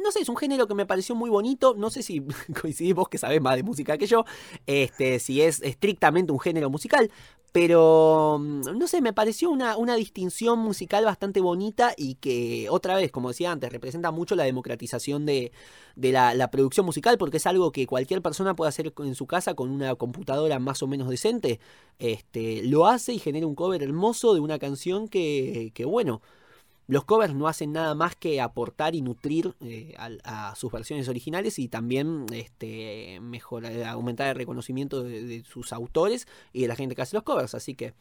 no 0.03 0.11
sé, 0.13 0.21
es 0.21 0.29
un 0.29 0.37
género 0.37 0.67
que 0.67 0.75
me 0.75 0.87
pareció 0.87 1.15
muy 1.15 1.31
bonito, 1.31 1.75
no 1.77 1.91
sé 1.91 2.03
si 2.03 2.21
coincidís 2.61 2.95
vos 2.95 3.09
que 3.09 3.19
sabés 3.19 3.41
más 3.41 3.57
de 3.57 3.63
música 3.63 3.99
que 3.99 4.07
yo, 4.07 4.25
este, 4.67 5.19
si 5.19 5.43
es 5.43 5.63
estrictamente 5.63 6.33
un 6.33 6.41
género 6.41 6.71
musical, 6.71 7.11
pero 7.53 8.39
mm, 8.41 8.79
no 8.79 8.87
sé, 8.87 9.01
me 9.01 9.13
pareció 9.13 9.51
una, 9.51 9.77
una 9.77 9.97
distinción 9.97 10.59
musical 10.59 11.05
bastante 11.05 11.41
bonita 11.41 11.95
y 11.97 12.17
que 12.17 12.69
otra 12.71 12.95
vez, 12.97 13.11
como 13.11 13.29
decía 13.29 13.51
antes, 13.51 13.73
representa 13.73 14.11
mucho 14.11 14.35
la 14.35 14.45
democratización 14.45 15.25
de, 15.27 15.53
de 15.97 16.13
la, 16.13 16.35
la 16.35 16.51
producción 16.51 16.85
musical 16.87 17.17
porque 17.19 17.39
es 17.39 17.47
algo 17.47 17.73
que 17.73 17.87
cualquier 17.87 18.23
persona 18.23 18.55
puede 18.55 18.69
hacer 18.69 18.93
en 18.99 19.15
su 19.15 19.27
casa 19.27 19.55
con 19.55 19.71
una 19.71 19.95
computadora 19.95 20.59
más 20.59 20.83
o 20.83 20.87
menos 20.87 21.09
decente. 21.09 21.61
Este, 21.99 22.63
lo 22.65 22.87
hace 22.87 23.15
y 23.15 23.19
genera 23.19 23.47
un 23.47 23.55
cover 23.55 23.83
hermoso 23.83 24.35
de 24.35 24.41
una 24.41 24.59
canción 24.59 25.09
que, 25.09 25.73
que 25.75 25.85
bueno, 25.85 26.21
los 26.89 27.05
covers 27.05 27.35
no 27.35 27.47
hacen 27.47 27.73
nada 27.73 27.95
más 27.95 28.17
que 28.17 28.41
aportar 28.41 28.97
y 28.97 29.03
nutrir 29.03 29.55
eh, 29.61 29.95
a, 30.25 30.55
sus 30.57 30.73
versiones 30.73 31.09
originales 31.09 31.59
y 31.61 31.69
también 31.69 32.27
este, 32.33 33.21
mejorar, 33.21 33.85
aumentar 33.85 34.29
el 34.29 34.35
reconocimiento 34.35 35.05
de, 35.05 35.23
de 35.23 35.45
sus 35.45 35.73
autores 35.73 36.27
y 36.53 36.63
de 36.63 36.69
la 36.69 36.75
gente 36.75 36.97
que 36.97 37.03
hace 37.03 37.15
los 37.15 37.23
covers. 37.23 37.55
Así 37.55 37.75
que 37.75 37.95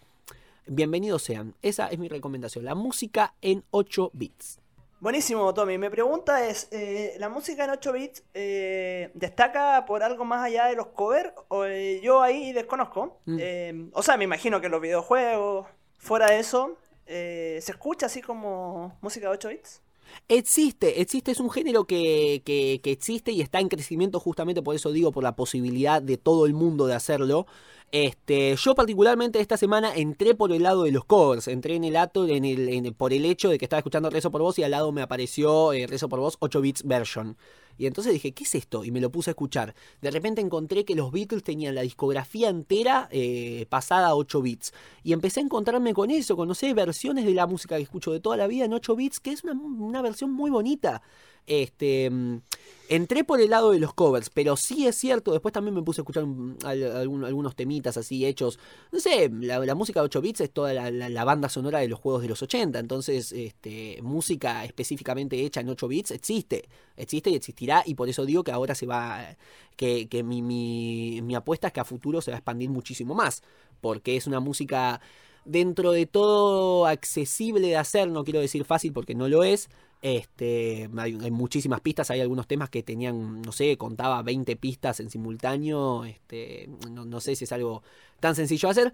bienvenidos 0.66 1.22
sean. 1.22 1.54
Esa 1.62 1.88
es 1.88 2.00
mi 2.00 2.08
recomendación. 2.08 2.66
La 2.66 2.76
música 2.76 3.36
en 3.42 3.64
8 3.72 4.12
bits. 4.14 4.60
Buenísimo, 5.00 5.54
Tommy. 5.54 5.78
Mi 5.78 5.90
pregunta 5.90 6.48
es, 6.48 6.70
eh, 6.72 7.16
¿la 7.20 7.30
música 7.30 7.66
en 7.66 7.70
8 7.70 7.94
bits 7.94 8.24
eh, 8.34 9.12
destaca 9.14 9.86
por 9.86 10.02
algo 10.02 10.26
más 10.26 10.44
allá 10.44 10.66
de 10.66 10.76
los 10.76 10.88
covers? 10.88 11.34
O, 11.50 11.66
eh, 11.66 12.02
yo 12.02 12.24
ahí 12.24 12.52
desconozco. 12.52 13.20
Mm. 13.26 13.38
Eh, 13.40 13.90
o 13.94 14.02
sea, 14.02 14.18
me 14.18 14.24
imagino 14.24 14.60
que 14.60 14.70
los 14.70 14.82
videojuegos, 14.82 15.68
fuera 16.00 16.32
de 16.32 16.40
eso, 16.40 16.78
eh, 17.08 17.60
¿se 17.62 17.72
escucha 17.72 18.08
así 18.08 18.22
como 18.22 18.98
música 19.02 19.28
de 19.28 19.34
8 19.34 19.50
bits? 19.50 19.82
Existe, 20.30 21.02
existe, 21.02 21.32
es 21.32 21.40
un 21.40 21.50
género 21.50 21.86
que, 21.86 22.42
que, 22.46 22.80
que 22.82 22.92
existe 22.92 23.32
y 23.32 23.42
está 23.42 23.60
en 23.60 23.68
crecimiento 23.68 24.20
justamente 24.20 24.62
por 24.62 24.76
eso 24.76 24.92
digo, 24.92 25.12
por 25.12 25.24
la 25.24 25.36
posibilidad 25.36 26.02
de 26.02 26.18
todo 26.18 26.46
el 26.46 26.54
mundo 26.54 26.88
de 26.88 26.96
hacerlo. 26.96 27.46
Este, 27.92 28.54
yo 28.58 28.76
particularmente 28.76 29.40
esta 29.40 29.56
semana 29.56 29.96
entré 29.96 30.36
por 30.36 30.52
el 30.52 30.64
lado 30.64 30.84
de 30.84 30.92
los 30.92 31.06
covers, 31.06 31.48
entré 31.48 31.76
en 31.76 31.86
el 31.86 31.96
ato, 31.96 32.28
en 32.28 32.44
el, 32.44 32.94
por 32.94 33.14
el 33.14 33.24
hecho 33.24 33.50
de 33.50 33.58
que 33.58 33.64
estaba 33.64 33.80
escuchando 33.80 34.10
Rezo 34.10 34.30
por 34.30 34.42
Voz 34.42 34.60
y 34.60 34.64
al 34.64 34.72
lado 34.72 34.92
me 34.92 35.02
apareció 35.02 35.72
eh, 35.72 35.88
Rezo 35.88 36.10
por 36.10 36.20
Voz 36.20 36.36
8 36.40 36.60
bits 36.60 36.84
version. 36.84 37.38
Y 37.78 37.86
entonces 37.86 38.12
dije, 38.12 38.34
¿qué 38.34 38.44
es 38.44 38.56
esto? 38.56 38.84
Y 38.84 38.92
me 38.92 39.00
lo 39.00 39.12
puse 39.12 39.30
a 39.30 39.34
escuchar. 39.34 39.76
De 40.02 40.12
repente 40.12 40.42
encontré 40.42 40.84
que 40.84 40.96
los 40.96 41.12
Beatles 41.12 41.44
tenían 41.44 41.76
la 41.76 41.82
discografía 41.82 42.50
entera 42.50 43.08
eh, 43.12 43.68
pasada 43.70 44.08
a 44.08 44.16
8 44.16 44.42
bits. 44.42 44.74
Y 45.04 45.14
empecé 45.14 45.40
a 45.40 45.44
encontrarme 45.44 45.94
con 45.94 46.10
eso, 46.10 46.36
con, 46.36 46.52
versiones 46.76 47.26
de 47.26 47.34
la 47.34 47.46
música 47.46 47.78
que 47.78 47.84
escucho 47.84 48.12
de 48.12 48.20
toda 48.20 48.36
la 48.36 48.48
vida 48.48 48.66
en 48.66 48.74
8 48.74 48.96
bits, 48.96 49.20
que 49.20 49.32
es 49.32 49.44
una, 49.44 49.54
una 49.54 50.02
versión 50.02 50.32
muy 50.32 50.50
bonita. 50.50 51.04
Este, 51.48 52.10
mm, 52.10 52.42
entré 52.90 53.24
por 53.24 53.40
el 53.40 53.50
lado 53.50 53.72
de 53.72 53.80
los 53.80 53.94
covers, 53.94 54.30
pero 54.30 54.58
sí 54.58 54.86
es 54.86 54.96
cierto, 54.96 55.32
después 55.32 55.54
también 55.54 55.74
me 55.74 55.82
puse 55.82 56.02
a 56.02 56.04
escuchar 56.04 56.26
mm, 56.26 56.58
algunos 56.66 57.56
temitas 57.56 57.96
así 57.98 58.26
hechos. 58.26 58.60
No 58.92 59.00
sé, 59.00 59.30
la, 59.30 59.76
música 59.76 60.02
de 60.02 60.06
8 60.06 60.22
bits 60.22 60.42
es 60.42 60.52
toda 60.52 60.74
la, 60.74 61.24
banda 61.24 61.50
sonora 61.50 61.80
de 61.80 61.88
los 61.88 62.00
juegos 62.00 62.22
de 62.22 62.28
los 62.28 62.42
80, 62.42 62.80
entonces 62.80 63.32
este, 63.32 64.00
música 64.02 64.66
específicamente 64.66 65.40
hecha 65.44 65.62
en 65.62 65.70
8 65.70 65.88
bits 65.88 66.12
existe, 66.12 66.68
existe 66.98 67.30
y 67.30 67.36
existirá, 67.36 67.82
y 67.86 67.96
por 67.96 68.10
eso 68.10 68.26
digo 68.26 68.44
que 68.44 68.52
ahora 68.52 68.76
se 68.76 68.86
va, 68.86 69.38
que, 69.78 70.08
mi 70.24 71.36
apuesta 71.36 71.68
es 71.68 71.74
que 71.74 71.80
a 71.80 71.86
futuro 71.86 72.22
se 72.22 72.32
va 72.32 72.36
a 72.36 72.40
expandir 72.40 72.70
muchísimo 72.70 73.16
más, 73.16 73.42
porque 73.80 74.18
es 74.18 74.28
una 74.28 74.40
música 74.42 75.00
dentro 75.46 75.92
de 75.94 76.06
todo 76.06 76.86
accesible 76.86 77.68
de 77.68 77.78
hacer, 77.78 78.10
no 78.10 78.24
quiero 78.24 78.42
decir 78.42 78.66
fácil 78.66 78.92
porque 78.94 79.16
no 79.16 79.28
lo 79.28 79.44
es. 79.44 79.70
Este, 80.02 80.90
hay, 80.96 81.32
muchísimas 81.32 81.82
pistas, 81.82 82.12
hay 82.12 82.22
algunos 82.22 82.48
temas 82.48 82.70
que 82.70 82.84
tenían, 82.84 83.42
no 83.42 83.52
sé, 83.52 83.78
contaba 83.78 84.22
20 84.22 84.56
pistas 84.56 85.00
en 85.00 85.10
simultáneo, 85.10 86.06
este, 86.06 86.70
no, 86.92 87.20
sé 87.20 87.36
si 87.36 87.46
es 87.46 87.52
algo 87.52 87.82
tan 88.20 88.36
sencillo 88.36 88.68
de 88.68 88.72
hacer. 88.72 88.94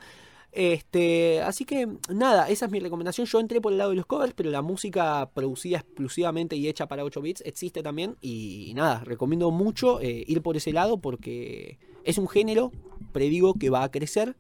Este, 0.54 1.42
así 1.42 1.66
que 1.66 1.88
nada, 2.10 2.48
esa 2.48 2.66
es 2.68 2.72
mi 2.72 2.80
recomendación. 2.80 3.28
Yo 3.28 3.40
entré 3.40 3.60
por 3.60 3.72
el 3.72 3.80
lado 3.80 3.90
de 3.90 3.98
los 3.98 4.06
covers, 4.06 4.34
pero 4.34 4.52
la 4.52 4.62
música 4.62 5.30
producida 5.34 5.80
exclusivamente 5.80 6.56
y 6.56 6.68
hecha 6.68 6.88
para 6.88 7.04
8 7.04 7.22
bits 7.22 7.42
existe 7.46 7.84
también. 7.84 8.16
Y 8.22 8.72
nada, 8.76 9.04
recomiendo 9.04 9.52
mucho 9.52 10.00
eh, 10.00 10.24
ir 10.28 10.42
por 10.42 10.56
ese 10.56 10.72
lado 10.72 10.98
porque 10.98 11.80
es 12.04 12.18
un 12.18 12.28
género, 12.28 12.72
predigo, 13.12 13.56
que 13.56 13.70
va 13.72 13.84
a 13.84 13.92
crecer. 13.92 14.36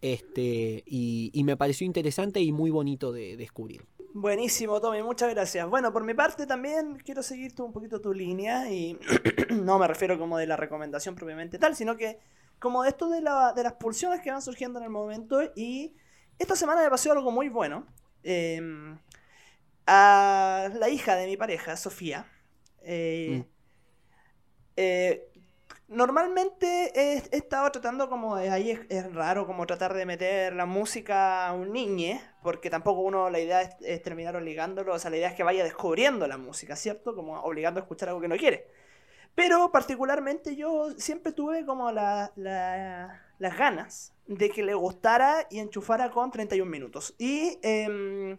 Este, 0.00 0.84
y 0.86 1.42
me 1.44 1.56
pareció 1.56 1.84
interesante 1.86 2.40
y 2.40 2.50
muy 2.50 2.70
bonito 2.70 3.12
de 3.12 3.36
descubrir. 3.36 3.82
Buenísimo, 4.20 4.80
Tommy, 4.80 5.02
muchas 5.02 5.30
gracias. 5.30 5.68
Bueno, 5.68 5.92
por 5.92 6.02
mi 6.02 6.12
parte 6.14 6.46
también 6.46 6.96
quiero 7.04 7.22
seguir 7.22 7.54
tú 7.54 7.64
un 7.64 7.72
poquito 7.72 8.00
tu 8.00 8.12
línea 8.12 8.68
y 8.70 8.98
no 9.50 9.78
me 9.78 9.86
refiero 9.86 10.18
como 10.18 10.38
de 10.38 10.46
la 10.46 10.56
recomendación 10.56 11.14
propiamente 11.14 11.58
tal, 11.58 11.76
sino 11.76 11.96
que 11.96 12.18
como 12.58 12.82
de 12.82 12.88
esto 12.90 13.08
de, 13.08 13.20
la- 13.20 13.52
de 13.54 13.62
las 13.62 13.74
pulsiones 13.74 14.20
que 14.20 14.30
van 14.32 14.42
surgiendo 14.42 14.78
en 14.80 14.84
el 14.86 14.90
momento 14.90 15.40
y 15.54 15.94
esta 16.38 16.56
semana 16.56 16.82
me 16.82 16.90
pasó 16.90 17.12
algo 17.12 17.30
muy 17.30 17.48
bueno. 17.48 17.86
Eh, 18.24 18.60
a 19.86 20.70
la 20.74 20.88
hija 20.88 21.16
de 21.16 21.26
mi 21.26 21.36
pareja, 21.36 21.76
Sofía, 21.76 22.26
eh, 22.82 23.46
eh, 24.76 25.30
normalmente 25.88 26.92
he, 26.94 27.36
estado 27.36 27.70
tratando 27.72 28.08
como 28.08 28.36
de, 28.36 28.50
ahí 28.50 28.70
es, 28.88 29.12
raro 29.14 29.46
como 29.46 29.66
tratar 29.66 29.94
de 29.94 30.06
meter 30.06 30.52
la 30.54 30.66
música 30.66 31.48
a 31.48 31.52
un 31.52 31.72
niñe, 31.72 32.20
porque 32.42 32.70
tampoco 32.70 33.00
uno, 33.00 33.30
la 33.30 33.40
idea 33.40 33.62
es, 33.62 33.76
es 33.80 34.02
terminar 34.02 34.36
obligándolo, 34.36 34.94
o 34.94 34.98
sea, 34.98 35.10
la 35.10 35.16
idea 35.18 35.28
es 35.28 35.34
que 35.34 35.42
vaya 35.44 35.64
descubriendo 35.64 36.26
la 36.28 36.38
música, 36.38 36.76
¿cierto? 36.76 37.14
Como 37.14 37.40
obligando 37.42 37.80
a 37.80 37.82
escuchar 37.82 38.10
algo 38.10 38.20
que 38.20 38.28
no 38.28 38.36
quiere. 38.36 38.66
Pero 39.34 39.70
particularmente 39.72 40.56
yo 40.56 40.90
siempre 40.98 41.32
tuve 41.32 41.64
como 41.66 41.92
la- 41.92 42.32
la- 42.36 43.22
las 43.38 43.56
ganas 43.58 44.14
de 44.26 44.50
que 44.50 44.62
le 44.62 44.74
gustara 44.74 45.46
y 45.50 45.60
enchufara 45.60 46.10
con 46.10 46.30
31 46.30 46.70
minutos. 46.70 47.14
Y 47.18 47.58
em, 47.62 48.36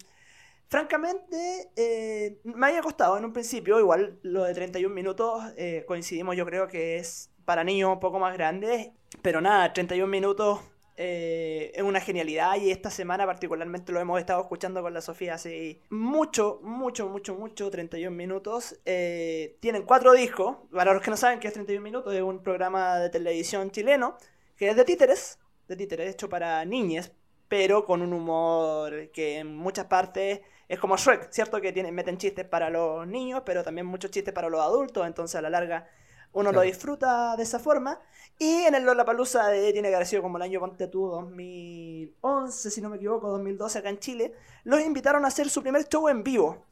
francamente 0.67 1.71
eh, 1.75 2.39
me 2.43 2.67
había 2.67 2.81
costado 2.81 3.17
en 3.17 3.25
un 3.25 3.33
principio, 3.33 3.79
igual 3.79 4.19
lo 4.23 4.43
de 4.43 4.53
31 4.53 4.93
minutos 4.95 5.43
eh, 5.57 5.83
coincidimos 5.87 6.35
yo 6.35 6.45
creo 6.45 6.67
que 6.67 6.97
es 6.97 7.31
para 7.49 7.63
niños 7.63 7.91
un 7.91 7.99
poco 7.99 8.19
más 8.19 8.35
grandes, 8.35 8.91
pero 9.23 9.41
nada, 9.41 9.73
31 9.73 10.07
minutos 10.07 10.59
eh, 10.97 11.71
es 11.73 11.81
una 11.81 11.99
genialidad 11.99 12.57
y 12.57 12.69
esta 12.69 12.91
semana 12.91 13.25
particularmente 13.25 13.91
lo 13.91 13.99
hemos 13.99 14.19
estado 14.19 14.39
escuchando 14.39 14.83
con 14.83 14.93
la 14.93 15.01
Sofía 15.01 15.33
hace 15.33 15.81
mucho, 15.89 16.59
mucho, 16.61 17.09
mucho, 17.09 17.33
mucho, 17.33 17.71
31 17.71 18.15
minutos. 18.15 18.79
Eh, 18.85 19.57
tienen 19.61 19.81
cuatro 19.81 20.13
discos, 20.13 20.57
para 20.71 20.93
los 20.93 21.01
que 21.01 21.09
no 21.09 21.17
saben 21.17 21.39
qué 21.39 21.47
es 21.47 21.53
31 21.55 21.83
minutos, 21.83 22.13
es 22.13 22.21
un 22.21 22.43
programa 22.43 22.99
de 22.99 23.09
televisión 23.09 23.71
chileno 23.71 24.15
que 24.55 24.69
es 24.69 24.75
de 24.75 24.85
títeres, 24.85 25.39
de 25.67 25.75
títeres 25.75 26.13
hecho 26.13 26.29
para 26.29 26.63
niñes, 26.65 27.13
pero 27.47 27.83
con 27.83 28.03
un 28.03 28.13
humor 28.13 29.09
que 29.11 29.39
en 29.39 29.57
muchas 29.57 29.87
partes 29.87 30.41
es 30.67 30.77
como 30.77 30.97
Shrek, 30.97 31.31
¿cierto? 31.31 31.59
Que 31.61 31.73
tienen, 31.73 31.95
meten 31.95 32.19
chistes 32.19 32.45
para 32.45 32.69
los 32.69 33.07
niños, 33.07 33.41
pero 33.43 33.63
también 33.63 33.87
muchos 33.87 34.11
chistes 34.11 34.35
para 34.35 34.49
los 34.49 34.61
adultos, 34.61 35.07
entonces 35.07 35.35
a 35.35 35.41
la 35.41 35.49
larga 35.49 35.87
uno 36.33 36.51
lo 36.51 36.61
disfruta 36.61 37.35
de 37.35 37.43
esa 37.43 37.59
forma. 37.59 37.99
Y 38.37 38.63
en 38.63 38.75
el 38.75 38.83
Lollapalooza 38.83 39.47
de, 39.47 39.73
tiene 39.73 39.89
que 39.89 39.95
haber 39.95 40.07
sido 40.07 40.21
como 40.21 40.37
el 40.37 40.43
año, 40.43 40.59
ponte 40.59 40.87
tú, 40.87 41.07
2011, 41.07 42.71
si 42.71 42.81
no 42.81 42.89
me 42.89 42.97
equivoco, 42.97 43.29
2012 43.29 43.79
acá 43.79 43.89
en 43.89 43.99
Chile, 43.99 44.33
los 44.63 44.81
invitaron 44.81 45.25
a 45.25 45.27
hacer 45.27 45.49
su 45.49 45.61
primer 45.61 45.87
show 45.87 46.07
en 46.07 46.23
vivo. 46.23 46.65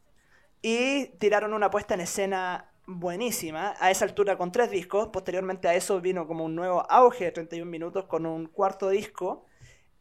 Y 0.62 1.08
tiraron 1.20 1.54
una 1.54 1.70
puesta 1.70 1.94
en 1.94 2.02
escena 2.02 2.72
buenísima, 2.88 3.76
a 3.80 3.92
esa 3.92 4.06
altura 4.06 4.38
con 4.38 4.52
tres 4.52 4.72
discos. 4.72 5.10
Posteriormente 5.10 5.68
a 5.68 5.76
eso 5.76 6.00
vino 6.02 6.28
como 6.28 6.46
un 6.46 6.56
nuevo 6.56 6.90
auge 6.90 7.26
de 7.26 7.32
31 7.32 7.70
minutos 7.70 8.06
con 8.06 8.26
un 8.26 8.48
cuarto 8.48 8.90
disco. 8.90 9.46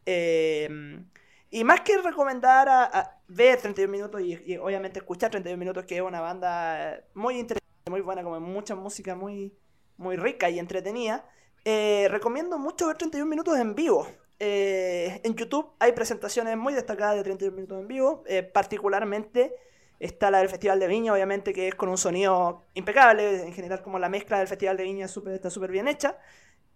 Eh, 0.06 0.68
y 1.50 1.64
más 1.64 1.80
que 1.82 1.98
recomendar 1.98 2.68
a, 2.68 2.84
a 2.84 3.20
ver 3.28 3.60
31 3.60 3.90
minutos 3.90 4.20
y, 4.20 4.40
y 4.46 4.56
obviamente 4.56 4.98
escuchar 4.98 5.30
31 5.30 5.58
minutos, 5.58 5.84
que 5.84 5.96
es 5.96 6.02
una 6.02 6.20
banda 6.20 7.02
muy 7.14 7.38
interesante, 7.38 7.66
muy 7.90 8.00
buena, 8.00 8.24
como 8.24 8.40
mucha 8.40 8.74
música 8.74 9.14
muy, 9.14 9.54
muy 9.96 10.16
rica 10.16 10.50
y 10.50 10.58
entretenida, 10.58 11.24
eh, 11.64 12.08
recomiendo 12.10 12.58
mucho 12.58 12.88
ver 12.88 12.96
31 12.96 13.30
minutos 13.30 13.56
en 13.58 13.76
vivo. 13.76 14.08
Eh, 14.40 15.20
en 15.22 15.34
YouTube 15.36 15.70
hay 15.78 15.92
presentaciones 15.92 16.56
muy 16.56 16.74
destacadas 16.74 17.14
de 17.16 17.22
31 17.22 17.54
minutos 17.54 17.80
en 17.80 17.86
vivo, 17.86 18.24
eh, 18.26 18.42
particularmente 18.42 19.54
está 20.00 20.30
la 20.32 20.38
del 20.38 20.48
Festival 20.48 20.80
de 20.80 20.88
Viña, 20.88 21.12
obviamente 21.12 21.52
que 21.52 21.68
es 21.68 21.74
con 21.76 21.88
un 21.88 21.96
sonido 21.96 22.62
impecable, 22.74 23.42
en 23.44 23.52
general 23.52 23.80
como 23.82 23.98
la 24.00 24.08
mezcla 24.08 24.38
del 24.38 24.48
Festival 24.48 24.76
de 24.76 24.82
Viña 24.82 25.04
es 25.06 25.12
súper- 25.12 25.34
está 25.34 25.48
súper 25.48 25.70
bien 25.70 25.86
hecha. 25.86 26.18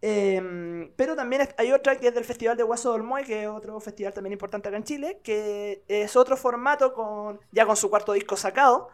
Eh, 0.03 0.91
pero 0.97 1.15
también 1.17 1.43
hay 1.59 1.73
otra 1.73 1.97
que 1.97 2.09
es 2.09 2.15
del 2.15 2.25
Festival 2.25 2.57
de 2.57 2.63
Hueso 2.63 2.93
del 2.93 3.03
Moy, 3.03 3.25
que 3.25 3.43
es 3.43 3.49
otro 3.49 3.79
festival 3.81 4.15
también 4.15 4.33
importante 4.33 4.69
acá 4.69 4.79
en 4.79 4.85
Chile, 4.85 5.21
que 5.23 5.83
es 5.89 6.17
otro 6.17 6.37
formato 6.39 6.95
con 6.95 7.41
ya 7.53 7.67
con 7.67 7.77
su 7.77 7.91
cuarto 7.91 8.13
disco 8.13 8.37
sacado. 8.37 8.89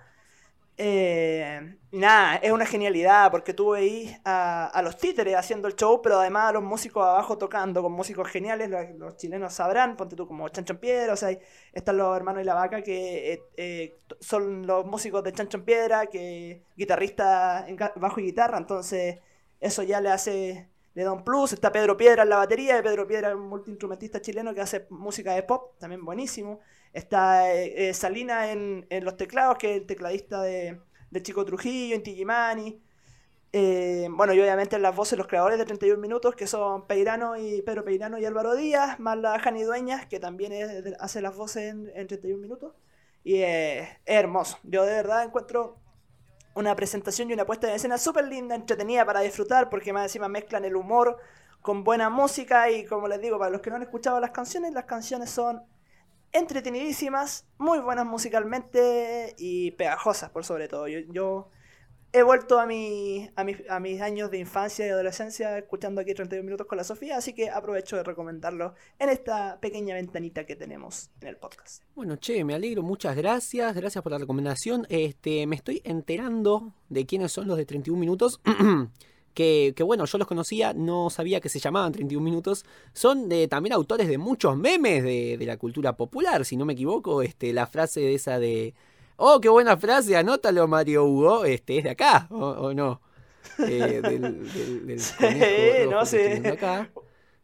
Eh, 0.79 1.79
nada, 1.91 2.37
es 2.37 2.53
una 2.53 2.67
genialidad 2.67 3.31
porque 3.31 3.55
tú 3.55 3.71
veís 3.71 4.15
a, 4.25 4.67
a 4.67 4.83
los 4.83 4.99
títeres 4.99 5.35
haciendo 5.35 5.69
el 5.69 5.75
show, 5.75 6.03
pero 6.03 6.21
además 6.21 6.51
a 6.51 6.53
los 6.53 6.63
músicos 6.63 7.03
abajo 7.03 7.39
tocando 7.39 7.83
con 7.83 7.93
músicos 7.93 8.29
geniales, 8.29 8.69
los, 8.69 8.91
los 8.99 9.17
chilenos 9.17 9.55
sabrán, 9.55 9.97
ponte 9.97 10.17
tú 10.17 10.27
como 10.27 10.47
Chancho 10.51 10.75
en 10.75 10.79
Piedra, 10.81 11.15
o 11.15 11.17
sea, 11.17 11.31
están 11.73 11.97
los 11.97 12.15
hermanos 12.15 12.43
y 12.43 12.45
la 12.45 12.55
vaca 12.55 12.83
que 12.83 13.33
eh, 13.33 13.43
eh, 13.57 13.97
son 14.21 14.67
los 14.67 14.85
músicos 14.85 15.25
de 15.25 15.33
Chancho 15.33 15.57
en 15.59 15.65
Piedra, 15.65 16.07
que 16.09 16.63
guitarrista 16.77 17.67
en 17.67 17.77
bajo 17.97 18.21
y 18.21 18.25
guitarra, 18.25 18.59
entonces 18.59 19.21
eso 19.61 19.83
ya 19.83 20.03
le 20.03 20.11
hace, 20.11 20.69
le 20.93 21.05
da 21.05 21.13
un 21.13 21.25
plus, 21.25 21.55
está 21.55 21.73
Pedro 21.73 21.97
Piedra 21.97 22.25
en 22.25 22.29
la 22.29 22.37
batería, 22.37 22.79
y 22.79 22.83
Pedro 22.83 23.07
Piedra 23.07 23.31
es 23.31 23.35
un 23.35 23.49
multiinstrumentista 23.49 24.21
chileno 24.21 24.53
que 24.55 24.61
hace 24.61 24.87
música 24.91 25.33
de 25.35 25.43
pop, 25.43 25.79
también 25.79 26.05
buenísimo. 26.05 26.61
Está 26.97 27.53
eh, 27.55 27.91
eh, 27.91 27.95
Salina 27.95 28.51
en, 28.53 28.87
en 28.91 29.05
los 29.05 29.17
teclados, 29.17 29.59
que 29.59 29.73
es 29.77 29.81
el 29.83 29.87
tecladista 29.87 30.43
de, 30.43 30.81
de 31.11 31.23
Chico 31.23 31.45
Trujillo, 31.45 31.95
en 31.97 32.03
Tigimani. 32.03 32.81
Eh, 33.53 34.09
bueno, 34.11 34.35
y 34.35 34.41
obviamente 34.41 34.77
en 34.77 34.83
las 34.83 34.95
voces 34.95 35.19
los 35.19 35.27
creadores 35.29 35.59
de 35.59 35.65
31 35.65 36.01
minutos, 36.01 36.35
que 36.37 36.47
son 36.47 36.87
Peirano 36.87 37.37
y 37.37 37.63
Pedro 37.63 37.85
Peirano 37.85 38.19
y 38.19 38.25
Álvaro 38.27 38.55
Díaz, 38.55 38.99
más 39.01 39.17
la 39.19 39.39
Jani 39.39 39.63
Dueñas, 39.63 40.07
que 40.07 40.21
también 40.21 40.53
de- 40.53 40.97
hace 41.01 41.21
las 41.23 41.37
voces 41.37 41.73
en, 41.73 41.91
en 41.95 42.07
31 42.07 42.41
minutos. 42.43 42.75
Y 43.25 43.37
eh, 43.43 43.81
es 43.83 43.89
hermoso. 44.07 44.59
Yo 44.65 44.85
de 44.85 44.93
verdad 44.95 45.25
encuentro 45.25 45.79
una 46.55 46.75
presentación 46.77 47.31
y 47.31 47.35
una 47.35 47.45
puesta 47.47 47.69
en 47.69 47.75
escena 47.75 47.99
súper 47.99 48.27
linda, 48.27 48.55
entretenida 48.55 49.05
para 49.05 49.21
disfrutar, 49.21 49.69
porque 49.71 49.93
más 49.93 50.05
encima 50.05 50.29
mezclan 50.29 50.65
el 50.65 50.77
humor 50.77 51.19
con 51.63 51.85
buena 51.85 52.09
música 52.11 52.71
y 52.71 52.85
como 52.87 53.09
les 53.09 53.21
digo, 53.21 53.39
para 53.39 53.51
los 53.51 53.61
que 53.61 53.71
no 53.71 53.77
han 53.77 53.83
escuchado 53.83 54.21
las 54.21 54.31
canciones, 54.31 54.73
las 54.73 54.85
canciones 54.85 55.31
son 55.31 55.63
entretenidísimas, 56.33 57.47
muy 57.59 57.79
buenas 57.79 58.07
musicalmente 58.07 59.35
y 59.39 59.73
pegajosas 59.73 60.31
por 60.31 60.45
sobre 60.45 60.69
todo. 60.69 60.89
Yo, 60.89 61.51
he 62.13 62.23
vuelto 62.23 62.59
a, 62.59 62.65
mi, 62.67 63.29
a, 63.37 63.45
mis- 63.45 63.69
a 63.69 63.79
mis 63.79 64.01
años 64.01 64.31
de 64.31 64.39
infancia 64.39 64.87
y 64.87 64.89
adolescencia 64.89 65.59
escuchando 65.59 66.01
aquí 66.01 66.15
31 66.15 66.45
minutos 66.45 66.67
con 66.67 66.79
la 66.79 66.85
Sofía, 66.85 67.19
así 67.19 67.35
que 67.35 67.51
aprovecho 67.51 67.97
de 67.97 68.05
recomendarlo 68.05 68.75
en 68.99 69.11
esta 69.11 69.61
pequeña 69.61 69.95
ventanita 69.97 70.47
que 70.47 70.57
tenemos 70.57 71.11
en 71.21 71.29
el 71.29 71.37
podcast. 71.37 71.83
Bueno, 71.95 72.17
che, 72.17 72.43
me 72.45 72.55
alegro, 72.55 72.83
muchas 72.83 73.17
gracias, 73.17 73.75
gracias 73.75 74.03
por 74.03 74.13
la 74.13 74.19
recomendación. 74.19 74.87
Este, 74.89 75.47
me 75.47 75.57
estoy 75.57 75.83
enterando 75.85 76.73
de 76.89 77.05
quiénes 77.05 77.33
son 77.33 77.49
los 77.49 77.59
de 77.59 77.67
31 77.67 77.99
minutos. 78.01 78.41
Que, 79.37 79.75
que 79.77 79.83
bueno, 79.83 80.07
yo 80.07 80.17
los 80.19 80.27
conocía, 80.27 80.73
no 80.73 81.11
sabía 81.11 81.41
que 81.43 81.51
se 81.51 81.59
llamaban 81.61 81.93
31 81.93 82.25
minutos. 82.25 82.65
Son 82.95 83.29
de, 83.29 83.49
también 83.49 83.75
autores 83.75 84.09
de 84.09 84.17
muchos 84.17 84.57
memes 84.57 85.05
de, 85.05 85.37
de 85.39 85.47
la 85.47 85.59
cultura 85.59 85.95
popular, 85.95 86.45
si 86.47 86.57
no 86.57 86.65
me 86.65 86.73
equivoco. 86.73 87.21
Este, 87.23 87.53
la 87.53 87.67
frase 87.67 88.01
de 88.01 88.15
esa 88.15 88.39
de. 88.39 88.75
Oh, 89.17 89.39
qué 89.41 89.51
buena 89.51 89.77
frase, 89.77 90.17
anótalo, 90.17 90.67
Mario 90.69 91.05
Hugo. 91.05 91.45
Este, 91.45 91.79
es 91.79 91.85
de 91.85 91.91
acá, 91.91 92.27
¿o, 92.31 92.37
o 92.47 92.75
no? 92.75 93.03
Eh, 93.59 94.01
del, 94.03 94.53
del, 94.53 94.87
del 94.87 95.01
Sí, 95.01 95.15
conejo 95.21 95.91
no 95.91 96.07
sé. 96.07 96.43
acá. 96.49 96.91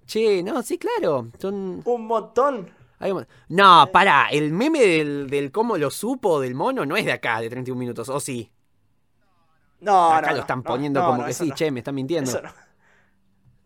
Che, 0.06 0.42
no, 0.42 0.62
sí, 0.62 0.78
claro. 0.78 1.28
Son. 1.38 1.82
Un 1.84 2.06
montón. 2.06 2.70
No, 3.48 3.90
pará, 3.92 4.28
el 4.30 4.52
meme 4.52 4.80
del, 4.80 5.28
del 5.28 5.50
cómo 5.50 5.76
lo 5.76 5.90
supo 5.90 6.40
del 6.40 6.54
mono 6.54 6.86
no 6.86 6.96
es 6.96 7.04
de 7.04 7.12
acá, 7.12 7.40
de 7.40 7.50
31 7.50 7.78
minutos, 7.78 8.08
¿o 8.08 8.20
sí? 8.20 8.50
No, 9.82 10.12
acá 10.12 10.28
no, 10.28 10.36
lo 10.36 10.40
están 10.42 10.58
no, 10.58 10.64
poniendo 10.64 11.00
no, 11.00 11.06
como 11.06 11.24
que 11.26 11.32
sí, 11.32 11.50
che, 11.52 11.70
me 11.70 11.80
están 11.80 11.94
mintiendo. 11.94 12.30
Eso. 12.30 12.40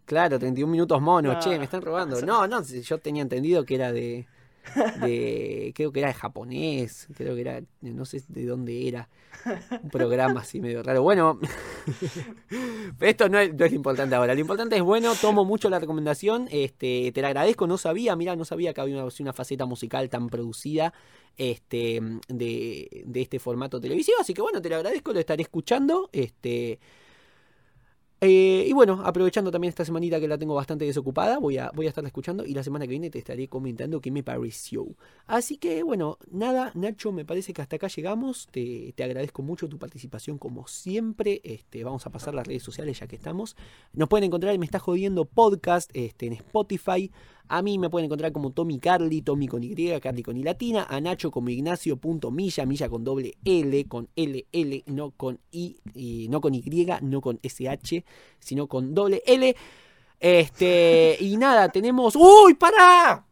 Claro, 0.06 0.38
31 0.38 0.70
minutos 0.70 1.00
mono, 1.00 1.32
No, 1.32 1.40
che, 1.40 1.58
me 1.58 1.64
están 1.64 1.82
robando. 1.82 2.20
No, 2.22 2.46
no, 2.46 2.62
yo 2.62 2.98
tenía 2.98 3.22
entendido 3.22 3.64
que 3.64 3.74
era 3.74 3.92
de, 3.92 4.26
de. 5.00 5.72
Creo 5.74 5.92
que 5.92 6.00
era 6.00 6.08
de 6.08 6.14
japonés, 6.14 7.08
creo 7.16 7.34
que 7.34 7.40
era. 7.40 7.62
No 7.80 8.04
sé 8.04 8.22
de 8.28 8.44
dónde 8.46 8.88
era. 8.88 9.08
Un 9.82 9.90
programa 9.90 10.40
así 10.40 10.60
medio 10.60 10.82
raro. 10.82 11.02
Bueno, 11.02 11.38
esto 13.00 13.28
no 13.28 13.38
es, 13.38 13.52
lo 13.56 13.66
importante 13.66 14.14
ahora. 14.14 14.34
Lo 14.34 14.40
importante 14.40 14.76
es, 14.76 14.82
bueno, 14.82 15.14
tomo 15.20 15.44
mucho 15.44 15.70
la 15.70 15.78
recomendación. 15.78 16.48
Este, 16.50 17.12
te 17.12 17.22
la 17.22 17.28
agradezco, 17.28 17.66
no 17.66 17.78
sabía, 17.78 18.16
mira, 18.16 18.34
no 18.36 18.44
sabía 18.44 18.74
que 18.74 18.80
había 18.80 19.02
una, 19.02 19.12
una 19.20 19.32
faceta 19.32 19.66
musical 19.66 20.08
tan 20.08 20.28
producida 20.28 20.92
este, 21.36 22.00
de, 22.28 23.04
de 23.06 23.20
este 23.22 23.38
formato 23.38 23.80
televisivo. 23.80 24.18
Así 24.20 24.34
que 24.34 24.42
bueno, 24.42 24.60
te 24.60 24.68
lo 24.68 24.76
agradezco, 24.76 25.12
lo 25.12 25.20
estaré 25.20 25.42
escuchando. 25.42 26.10
Este. 26.12 26.78
Eh, 28.28 28.64
y 28.66 28.72
bueno, 28.72 29.02
aprovechando 29.04 29.52
también 29.52 29.68
esta 29.68 29.84
semanita 29.84 30.18
que 30.18 30.26
la 30.26 30.36
tengo 30.36 30.52
bastante 30.52 30.84
desocupada, 30.84 31.38
voy 31.38 31.58
a, 31.58 31.70
voy 31.72 31.86
a 31.86 31.90
estarla 31.90 32.08
escuchando 32.08 32.44
y 32.44 32.54
la 32.54 32.64
semana 32.64 32.84
que 32.84 32.90
viene 32.90 33.08
te 33.08 33.20
estaré 33.20 33.46
comentando 33.46 34.00
qué 34.00 34.10
me 34.10 34.24
pareció. 34.24 34.84
Así 35.28 35.58
que 35.58 35.84
bueno, 35.84 36.18
nada, 36.28 36.72
Nacho, 36.74 37.12
me 37.12 37.24
parece 37.24 37.52
que 37.52 37.62
hasta 37.62 37.76
acá 37.76 37.86
llegamos. 37.86 38.48
Te, 38.50 38.92
te 38.96 39.04
agradezco 39.04 39.42
mucho 39.42 39.68
tu 39.68 39.78
participación 39.78 40.38
como 40.38 40.66
siempre. 40.66 41.40
Este, 41.44 41.84
vamos 41.84 42.04
a 42.04 42.10
pasar 42.10 42.34
las 42.34 42.48
redes 42.48 42.64
sociales 42.64 42.98
ya 42.98 43.06
que 43.06 43.14
estamos. 43.14 43.54
Nos 43.92 44.08
pueden 44.08 44.24
encontrar 44.24 44.52
en 44.54 44.58
Me 44.58 44.66
Está 44.66 44.80
Jodiendo 44.80 45.24
Podcast 45.24 45.88
este, 45.94 46.26
en 46.26 46.32
Spotify. 46.32 47.12
A 47.48 47.62
mí 47.62 47.78
me 47.78 47.90
pueden 47.90 48.06
encontrar 48.06 48.32
como 48.32 48.50
Tommy 48.50 48.78
Carly, 48.78 49.22
Tommy 49.22 49.46
con 49.46 49.62
Y, 49.62 49.74
Carly 50.00 50.22
con 50.22 50.36
I 50.36 50.42
latina. 50.42 50.86
A 50.88 51.00
Nacho 51.00 51.30
como 51.30 51.48
Ignacio.milla, 51.50 52.66
milla 52.66 52.88
con 52.88 53.04
doble 53.04 53.34
L, 53.44 53.84
con 53.86 54.08
L, 54.16 54.46
L, 54.52 54.84
no 54.86 55.12
con 55.12 55.38
I, 55.52 55.76
y 55.94 56.28
no 56.28 56.40
con 56.40 56.54
Y, 56.54 56.86
no 57.02 57.20
con 57.20 57.38
SH, 57.42 58.04
sino 58.40 58.66
con 58.66 58.94
doble 58.94 59.22
L. 59.26 59.54
Este, 60.18 61.16
y 61.20 61.36
nada, 61.36 61.68
tenemos. 61.68 62.16
¡Uy, 62.16 62.54
pará! 62.54 63.26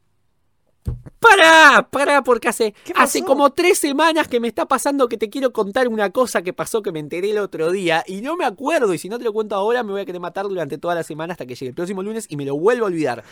¡Pará! 1.18 1.88
¡Pará! 1.90 2.22
Porque 2.22 2.48
hace, 2.48 2.74
¿Qué 2.84 2.92
hace 2.96 3.24
como 3.24 3.50
tres 3.52 3.78
semanas 3.78 4.28
que 4.28 4.40
me 4.40 4.48
está 4.48 4.66
pasando 4.66 5.08
que 5.08 5.16
te 5.16 5.30
quiero 5.30 5.52
contar 5.52 5.88
una 5.88 6.10
cosa 6.10 6.42
que 6.42 6.52
pasó 6.52 6.82
que 6.82 6.92
me 6.92 7.00
enteré 7.00 7.30
el 7.30 7.38
otro 7.38 7.72
día 7.72 8.04
y 8.06 8.20
no 8.20 8.36
me 8.36 8.44
acuerdo. 8.44 8.92
Y 8.92 8.98
si 8.98 9.08
no 9.08 9.18
te 9.18 9.24
lo 9.24 9.32
cuento 9.32 9.54
ahora, 9.54 9.82
me 9.82 9.92
voy 9.92 10.02
a 10.02 10.04
querer 10.04 10.20
matar 10.20 10.46
durante 10.46 10.76
toda 10.76 10.94
la 10.94 11.02
semana 11.02 11.32
hasta 11.32 11.46
que 11.46 11.54
llegue 11.54 11.70
el 11.70 11.74
próximo 11.74 12.02
lunes 12.02 12.26
y 12.28 12.36
me 12.36 12.44
lo 12.44 12.56
vuelvo 12.56 12.84
a 12.84 12.88
olvidar. 12.88 13.24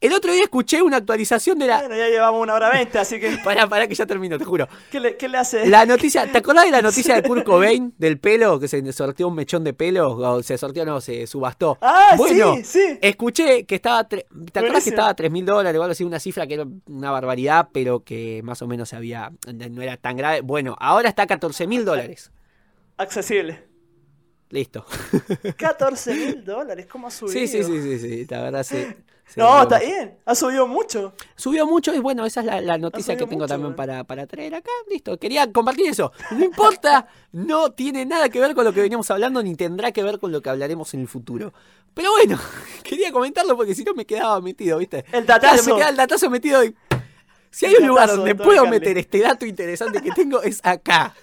El 0.00 0.14
otro 0.14 0.32
día 0.32 0.44
escuché 0.44 0.80
una 0.80 0.96
actualización 0.96 1.58
de 1.58 1.66
la. 1.66 1.80
Bueno, 1.80 1.94
ya 1.94 2.08
llevamos 2.08 2.40
una 2.42 2.54
hora 2.54 2.70
veinte, 2.70 2.98
así 2.98 3.20
que 3.20 3.36
Pará, 3.44 3.68
pará, 3.68 3.86
que 3.86 3.94
ya 3.94 4.06
termino, 4.06 4.38
te 4.38 4.46
juro. 4.46 4.66
¿qué 4.90 4.98
le, 4.98 5.16
qué 5.18 5.28
le 5.28 5.36
hace? 5.36 5.66
La 5.68 5.84
noticia, 5.84 6.26
¿te 6.30 6.38
acordás 6.38 6.64
de 6.64 6.70
la 6.70 6.80
noticia 6.88 7.14
de 7.16 7.22
Kurt 7.22 7.44
Cobain 7.44 7.92
del 7.98 8.18
pelo? 8.18 8.58
Que 8.58 8.66
se 8.66 8.92
sorteó 8.94 9.28
un 9.28 9.34
mechón 9.34 9.62
de 9.62 9.74
pelo, 9.74 10.12
o 10.16 10.42
se 10.42 10.56
sorteó, 10.56 10.86
no, 10.86 11.02
se 11.02 11.26
subastó. 11.26 11.76
Ah, 11.82 12.14
bueno, 12.16 12.56
sí, 12.56 12.64
sí. 12.64 12.98
escuché 13.02 13.64
que 13.66 13.74
estaba, 13.74 14.08
tre- 14.08 14.24
¿te 14.50 14.58
acordás 14.60 14.84
que 14.84 14.90
estaba 14.90 15.10
a 15.10 15.14
3 15.14 15.30
mil 15.30 15.44
dólares 15.44 15.78
o 15.78 15.82
algo 15.82 15.92
así? 15.92 16.02
Una 16.02 16.18
cifra 16.18 16.46
que 16.46 16.54
era 16.54 16.64
una 16.86 17.10
barbaridad, 17.10 17.68
pero 17.70 18.02
que 18.02 18.40
más 18.42 18.62
o 18.62 18.66
menos 18.66 18.88
se 18.88 18.96
había, 18.96 19.30
no 19.52 19.82
era 19.82 19.98
tan 19.98 20.16
grave. 20.16 20.40
Bueno, 20.40 20.76
ahora 20.80 21.10
está 21.10 21.24
a 21.24 21.26
14 21.26 21.66
mil 21.66 21.84
dólares. 21.84 22.30
Accesible. 22.96 23.64
Listo. 24.48 24.84
14 25.58 26.14
mil 26.14 26.44
dólares, 26.44 26.86
¿cómo 26.86 27.06
ha 27.06 27.10
subido? 27.10 27.34
Sí, 27.38 27.46
sí, 27.46 27.62
sí, 27.62 27.82
sí, 27.82 27.98
sí, 27.98 28.26
la 28.30 28.42
verdad 28.42 28.62
se... 28.62 28.96
No, 29.36 29.62
está 29.62 29.78
bien. 29.78 30.18
Ha 30.24 30.34
subido 30.34 30.66
mucho. 30.66 31.12
Subió 31.36 31.66
mucho 31.66 31.94
y 31.94 31.98
bueno, 32.00 32.26
esa 32.26 32.40
es 32.40 32.46
la, 32.46 32.60
la 32.60 32.78
noticia 32.78 33.16
que 33.16 33.26
tengo 33.26 33.42
mucho, 33.42 33.48
también 33.48 33.72
eh. 33.72 33.76
para, 33.76 34.04
para 34.04 34.26
traer 34.26 34.54
acá. 34.56 34.70
Listo, 34.88 35.16
quería 35.18 35.50
compartir 35.52 35.88
eso. 35.90 36.12
No 36.32 36.44
importa, 36.44 37.06
no 37.32 37.70
tiene 37.72 38.04
nada 38.06 38.28
que 38.28 38.40
ver 38.40 38.54
con 38.54 38.64
lo 38.64 38.72
que 38.72 38.80
veníamos 38.82 39.10
hablando 39.10 39.42
ni 39.42 39.54
tendrá 39.54 39.92
que 39.92 40.02
ver 40.02 40.18
con 40.18 40.32
lo 40.32 40.40
que 40.42 40.50
hablaremos 40.50 40.92
en 40.94 41.00
el 41.00 41.08
futuro. 41.08 41.52
Pero 41.94 42.10
bueno, 42.12 42.38
quería 42.82 43.12
comentarlo 43.12 43.56
porque 43.56 43.74
si 43.74 43.84
no 43.84 43.94
me 43.94 44.04
quedaba 44.04 44.40
metido, 44.40 44.78
¿viste? 44.78 45.04
El 45.12 45.24
Claro, 45.24 45.40
datazo. 45.42 45.70
me 45.74 45.76
queda 45.80 45.88
el 45.90 45.96
datazo 45.96 46.30
metido 46.30 46.64
y... 46.64 46.74
Si 47.52 47.66
hay 47.66 47.74
El 47.74 47.82
un 47.82 47.88
lugar 47.88 48.08
donde 48.08 48.28
de 48.30 48.34
puedo 48.36 48.62
Carly. 48.62 48.70
meter 48.70 48.96
este 48.98 49.18
dato 49.20 49.44
interesante 49.44 50.00
que 50.00 50.12
tengo 50.12 50.40
es 50.40 50.60
acá. 50.62 51.14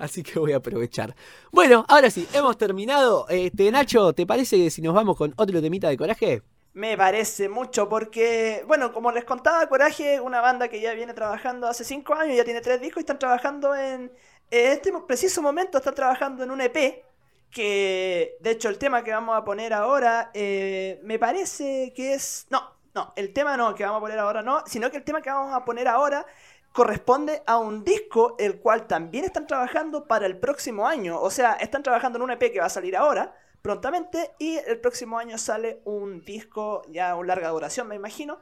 Así 0.00 0.22
que 0.22 0.38
voy 0.38 0.52
a 0.52 0.56
aprovechar. 0.58 1.14
Bueno, 1.52 1.84
ahora 1.88 2.10
sí, 2.10 2.26
hemos 2.32 2.56
terminado. 2.56 3.26
Este, 3.28 3.70
Nacho, 3.70 4.12
¿te 4.14 4.24
parece 4.26 4.70
si 4.70 4.80
nos 4.80 4.94
vamos 4.94 5.16
con 5.16 5.34
otro 5.36 5.60
temita 5.60 5.88
de 5.88 5.96
coraje? 5.98 6.42
Me 6.78 6.96
parece 6.96 7.48
mucho 7.48 7.88
porque, 7.88 8.62
bueno, 8.68 8.92
como 8.92 9.10
les 9.10 9.24
contaba, 9.24 9.66
Coraje, 9.68 10.20
una 10.20 10.40
banda 10.40 10.68
que 10.68 10.80
ya 10.80 10.94
viene 10.94 11.12
trabajando 11.12 11.66
hace 11.66 11.82
5 11.82 12.14
años, 12.14 12.36
ya 12.36 12.44
tiene 12.44 12.60
3 12.60 12.80
discos 12.80 12.98
y 12.98 13.00
están 13.00 13.18
trabajando 13.18 13.74
en, 13.74 14.12
en 14.52 14.72
este 14.72 14.92
preciso 15.04 15.42
momento, 15.42 15.78
están 15.78 15.96
trabajando 15.96 16.44
en 16.44 16.52
un 16.52 16.60
EP 16.60 17.02
que, 17.50 18.36
de 18.38 18.50
hecho, 18.52 18.68
el 18.68 18.78
tema 18.78 19.02
que 19.02 19.10
vamos 19.10 19.36
a 19.36 19.44
poner 19.44 19.72
ahora, 19.72 20.30
eh, 20.34 21.00
me 21.02 21.18
parece 21.18 21.92
que 21.96 22.14
es... 22.14 22.46
No, 22.48 22.62
no, 22.94 23.12
el 23.16 23.32
tema 23.32 23.56
no, 23.56 23.74
que 23.74 23.82
vamos 23.82 23.98
a 23.98 24.02
poner 24.02 24.18
ahora 24.20 24.42
no, 24.42 24.62
sino 24.64 24.88
que 24.92 24.98
el 24.98 25.02
tema 25.02 25.20
que 25.20 25.30
vamos 25.30 25.52
a 25.52 25.64
poner 25.64 25.88
ahora 25.88 26.26
corresponde 26.72 27.42
a 27.46 27.58
un 27.58 27.82
disco 27.82 28.36
el 28.38 28.60
cual 28.60 28.86
también 28.86 29.24
están 29.24 29.48
trabajando 29.48 30.06
para 30.06 30.26
el 30.26 30.38
próximo 30.38 30.86
año. 30.86 31.20
O 31.20 31.30
sea, 31.32 31.54
están 31.54 31.82
trabajando 31.82 32.18
en 32.18 32.22
un 32.22 32.30
EP 32.30 32.52
que 32.52 32.60
va 32.60 32.66
a 32.66 32.70
salir 32.70 32.96
ahora, 32.96 33.34
prontamente, 33.62 34.34
y 34.38 34.56
el 34.58 34.80
próximo 34.80 35.18
año 35.18 35.38
sale 35.38 35.80
un 35.84 36.24
disco 36.24 36.82
ya 36.88 37.14
un 37.16 37.26
larga 37.26 37.48
duración, 37.50 37.88
me 37.88 37.96
imagino. 37.96 38.40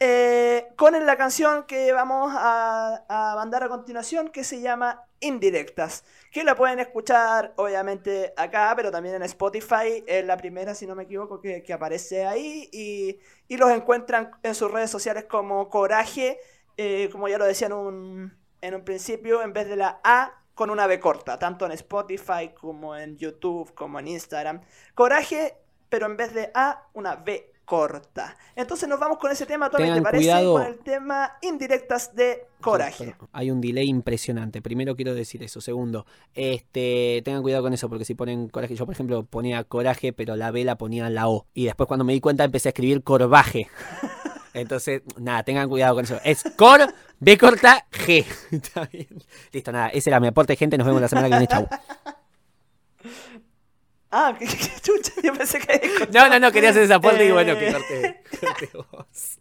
eh, 0.00 0.68
con 0.76 0.92
la 1.06 1.16
canción 1.16 1.64
que 1.64 1.92
vamos 1.92 2.32
a, 2.36 3.04
mandar 3.36 3.64
a 3.64 3.68
continuación, 3.68 4.28
que 4.28 4.44
se 4.44 4.60
llama 4.60 5.02
Indirectas, 5.20 6.04
que 6.30 6.44
la 6.44 6.54
pueden 6.54 6.78
escuchar 6.80 7.54
obviamente 7.56 8.34
acá, 8.36 8.72
pero 8.76 8.90
también 8.90 9.14
en 9.14 9.22
Spotify, 9.22 10.04
es 10.06 10.24
la 10.26 10.36
primera, 10.36 10.74
si 10.74 10.86
no 10.86 10.94
me 10.94 11.04
equivoco, 11.04 11.40
que, 11.40 11.62
que 11.62 11.72
aparece 11.72 12.26
ahí, 12.26 12.68
y, 12.72 13.20
y 13.48 13.56
los 13.56 13.70
encuentran 13.70 14.32
en 14.42 14.54
sus 14.54 14.70
redes 14.70 14.90
sociales 14.90 15.24
como 15.24 15.70
Coraje, 15.70 16.38
eh, 16.76 17.08
como 17.10 17.28
ya 17.28 17.38
lo 17.38 17.46
decía 17.46 17.68
en 17.68 17.72
un, 17.72 18.38
en 18.60 18.74
un 18.74 18.84
principio, 18.84 19.42
en 19.42 19.52
vez 19.54 19.68
de 19.68 19.76
la 19.76 20.00
A 20.04 20.32
con 20.56 20.70
una 20.70 20.86
B 20.86 20.98
corta, 20.98 21.38
tanto 21.38 21.66
en 21.66 21.72
Spotify 21.72 22.50
como 22.58 22.96
en 22.96 23.18
YouTube, 23.18 23.74
como 23.74 24.00
en 24.00 24.08
Instagram. 24.08 24.62
Coraje, 24.94 25.54
pero 25.90 26.06
en 26.06 26.16
vez 26.16 26.32
de 26.32 26.50
A, 26.54 26.88
una 26.94 27.14
B 27.14 27.52
corta. 27.66 28.34
Entonces 28.54 28.88
nos 28.88 28.98
vamos 28.98 29.18
con 29.18 29.30
ese 29.30 29.44
tema, 29.44 29.68
Tommy, 29.68 29.92
¿te 29.92 30.00
parece? 30.00 30.24
cuidado. 30.24 30.54
Con 30.54 30.66
el 30.66 30.78
tema 30.78 31.36
indirectas 31.42 32.14
de 32.16 32.46
Coraje. 32.62 33.14
Hay 33.32 33.50
un 33.50 33.60
delay 33.60 33.86
impresionante. 33.86 34.62
Primero 34.62 34.96
quiero 34.96 35.14
decir 35.14 35.42
eso. 35.42 35.60
Segundo, 35.60 36.06
este, 36.32 37.20
tengan 37.22 37.42
cuidado 37.42 37.62
con 37.62 37.74
eso 37.74 37.90
porque 37.90 38.06
si 38.06 38.14
ponen 38.14 38.48
coraje, 38.48 38.74
yo 38.74 38.86
por 38.86 38.94
ejemplo 38.94 39.24
ponía 39.24 39.62
coraje, 39.64 40.14
pero 40.14 40.36
la 40.36 40.50
B 40.52 40.64
la 40.64 40.78
ponía 40.78 41.06
en 41.06 41.14
la 41.14 41.28
O. 41.28 41.44
Y 41.52 41.66
después 41.66 41.86
cuando 41.86 42.04
me 42.06 42.14
di 42.14 42.20
cuenta 42.20 42.44
empecé 42.44 42.68
a 42.68 42.70
escribir 42.70 43.02
corvaje. 43.02 43.68
Entonces, 44.56 45.02
nada, 45.18 45.42
tengan 45.42 45.68
cuidado 45.68 45.94
con 45.96 46.04
eso. 46.04 46.18
Es 46.24 46.42
cor, 46.56 46.80
B 47.20 47.36
corta, 47.36 47.86
G. 47.92 48.24
Está 48.50 48.86
bien. 48.86 49.08
Listo, 49.52 49.70
nada, 49.70 49.88
ese 49.88 50.10
era 50.10 50.18
mi 50.18 50.28
aporte, 50.28 50.56
gente. 50.56 50.78
Nos 50.78 50.86
vemos 50.86 51.02
la 51.02 51.08
semana 51.08 51.28
que 51.28 51.34
viene. 51.34 51.46
Chau. 51.46 51.68
Ah, 54.18 54.34
qué, 54.38 54.46
chucha, 54.46 55.12
yo 55.22 55.34
pensé 55.34 55.58
que... 55.58 56.08
No, 56.12 56.28
no, 56.28 56.38
no, 56.38 56.52
quería 56.52 56.70
hacer 56.70 56.84
ese 56.84 56.94
aporte 56.94 57.26
y 57.26 57.32
bueno, 57.32 57.52
Eh. 57.52 57.58
que 57.58 57.72
corte, 57.72 58.22
corte 58.40 58.70
vos. 58.72 59.38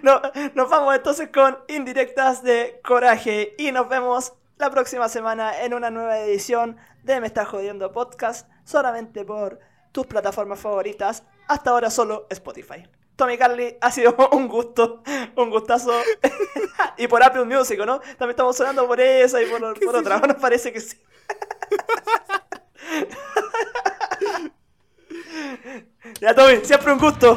No, 0.00 0.22
nos 0.54 0.70
vamos 0.70 0.94
entonces 0.94 1.28
con 1.34 1.58
indirectas 1.68 2.42
de 2.42 2.80
Coraje 2.82 3.54
y 3.58 3.72
nos 3.72 3.88
vemos 3.88 4.32
la 4.56 4.70
próxima 4.70 5.08
semana 5.10 5.60
en 5.64 5.74
una 5.74 5.90
nueva 5.90 6.18
edición 6.20 6.78
de 7.02 7.20
Me 7.20 7.26
Está 7.26 7.44
Jodiendo 7.44 7.92
Podcast, 7.92 8.48
solamente 8.64 9.24
por 9.24 9.60
tus 9.92 10.06
plataformas 10.06 10.60
favoritas, 10.60 11.24
hasta 11.48 11.70
ahora 11.70 11.90
solo 11.90 12.26
Spotify. 12.30 12.86
Tommy 13.16 13.38
Carly, 13.38 13.76
ha 13.80 13.90
sido 13.90 14.14
un 14.32 14.46
gusto, 14.46 15.02
un 15.36 15.50
gustazo. 15.50 15.92
y 16.98 17.08
por 17.08 17.22
Apple 17.22 17.44
Music, 17.44 17.78
¿no? 17.78 17.98
También 17.98 18.30
estamos 18.30 18.56
sonando 18.56 18.86
por 18.86 19.00
esa 19.00 19.42
y 19.42 19.46
por, 19.46 19.80
por 19.84 19.96
otra. 19.96 20.20
Nos 20.20 20.36
parece 20.36 20.72
que 20.72 20.80
sí. 20.80 20.98
ya, 26.20 26.34
Tommy, 26.34 26.60
siempre 26.62 26.92
un 26.92 26.98
gusto. 26.98 27.36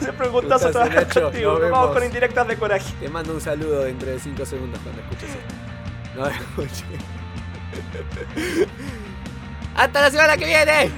siempre 0.00 0.28
un 0.28 0.32
gustazo 0.32 0.66
Gustas 0.66 0.72
trabajar 0.72 1.22
contigo. 1.22 1.58
Nos, 1.58 1.70
vamos 1.70 1.90
con 1.92 2.04
indirectas 2.04 2.46
de 2.46 2.56
coraje. 2.56 2.94
Te 3.00 3.08
mando 3.08 3.34
un 3.34 3.40
saludo 3.40 3.80
dentro 3.80 4.08
de 4.08 4.20
5 4.20 4.46
segundos 4.46 4.80
cuando 4.80 5.02
escuches 5.02 5.30
esto. 5.30 5.54
No 6.14 6.26
escuches. 6.28 6.84
¡Hasta 9.74 10.00
la 10.00 10.10
semana 10.10 10.36
que 10.36 10.46
viene! 10.46 10.90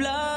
blood. 0.00 0.29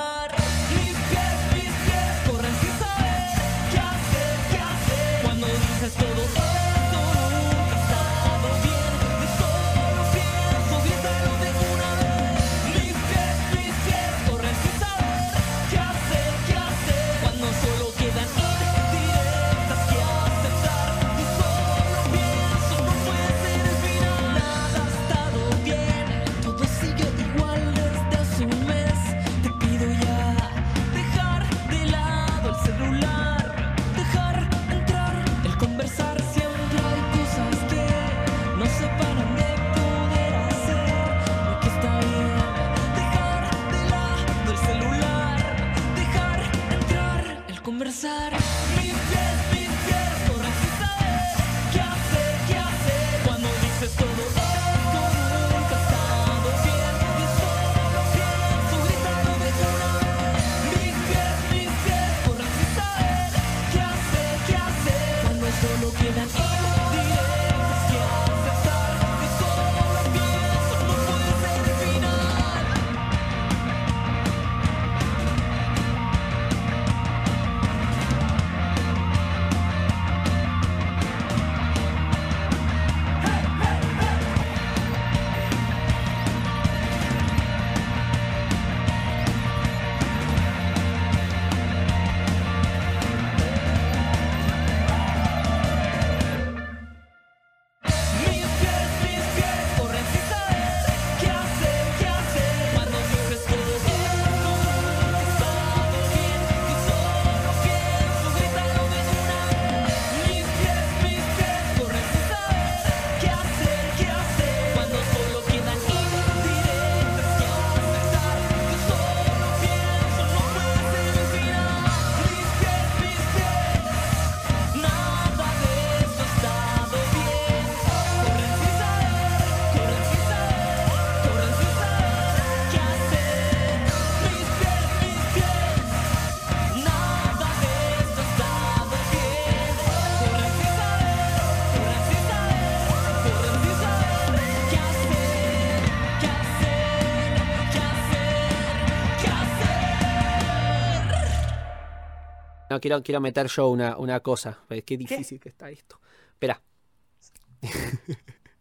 quiero, 152.84 153.02
quiero 153.02 153.22
meter 153.22 153.48
yo 153.48 153.70
una, 153.70 153.96
una 153.96 154.20
cosa. 154.20 154.60
Qué 154.86 154.98
difícil 154.98 155.40
¿Qué? 155.40 155.44
que 155.44 155.50
está 155.50 155.70
esto. 155.70 156.02
Espera. 156.34 156.62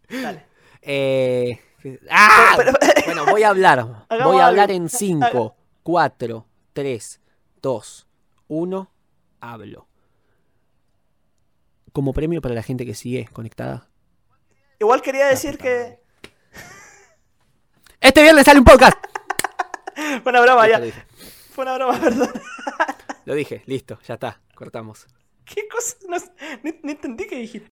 Dale. 0.09 0.47
Eh, 0.81 1.61
¡ah! 2.09 2.55
pero, 2.57 2.73
pero, 2.79 3.03
bueno, 3.05 3.27
voy 3.27 3.43
a 3.43 3.49
hablar. 3.49 4.07
Voy 4.23 4.39
a 4.39 4.47
hablar 4.47 4.71
algo. 4.71 4.85
en 4.85 4.89
5, 4.89 5.57
4, 5.83 6.47
3, 6.73 7.21
2, 7.63 8.09
1. 8.47 8.93
Hablo. 9.41 9.89
Como 11.93 12.13
premio 12.13 12.41
para 12.41 12.55
la 12.55 12.63
gente 12.63 12.87
que 12.87 12.95
sigue 12.95 13.29
conectada. 13.33 13.89
Igual 14.79 15.03
quería 15.03 15.27
decir 15.27 15.59
que. 15.59 16.01
Este 18.01 18.23
viernes 18.23 18.45
sale 18.45 18.61
un 18.61 18.65
podcast. 18.65 18.97
Fue 20.23 20.31
una 20.31 20.41
broma, 20.43 20.69
ya. 20.69 20.81
Fue 21.51 21.65
una 21.65 21.75
broma, 21.75 21.99
perdón. 22.01 22.33
Lo 23.25 23.35
dije, 23.35 23.63
listo, 23.67 23.99
ya 24.07 24.15
está, 24.15 24.41
cortamos. 24.55 25.07
¿Qué 25.45 25.67
cosa? 25.69 25.97
No, 26.09 26.17
entendí 26.91 27.27
que 27.27 27.37
dijiste. 27.37 27.71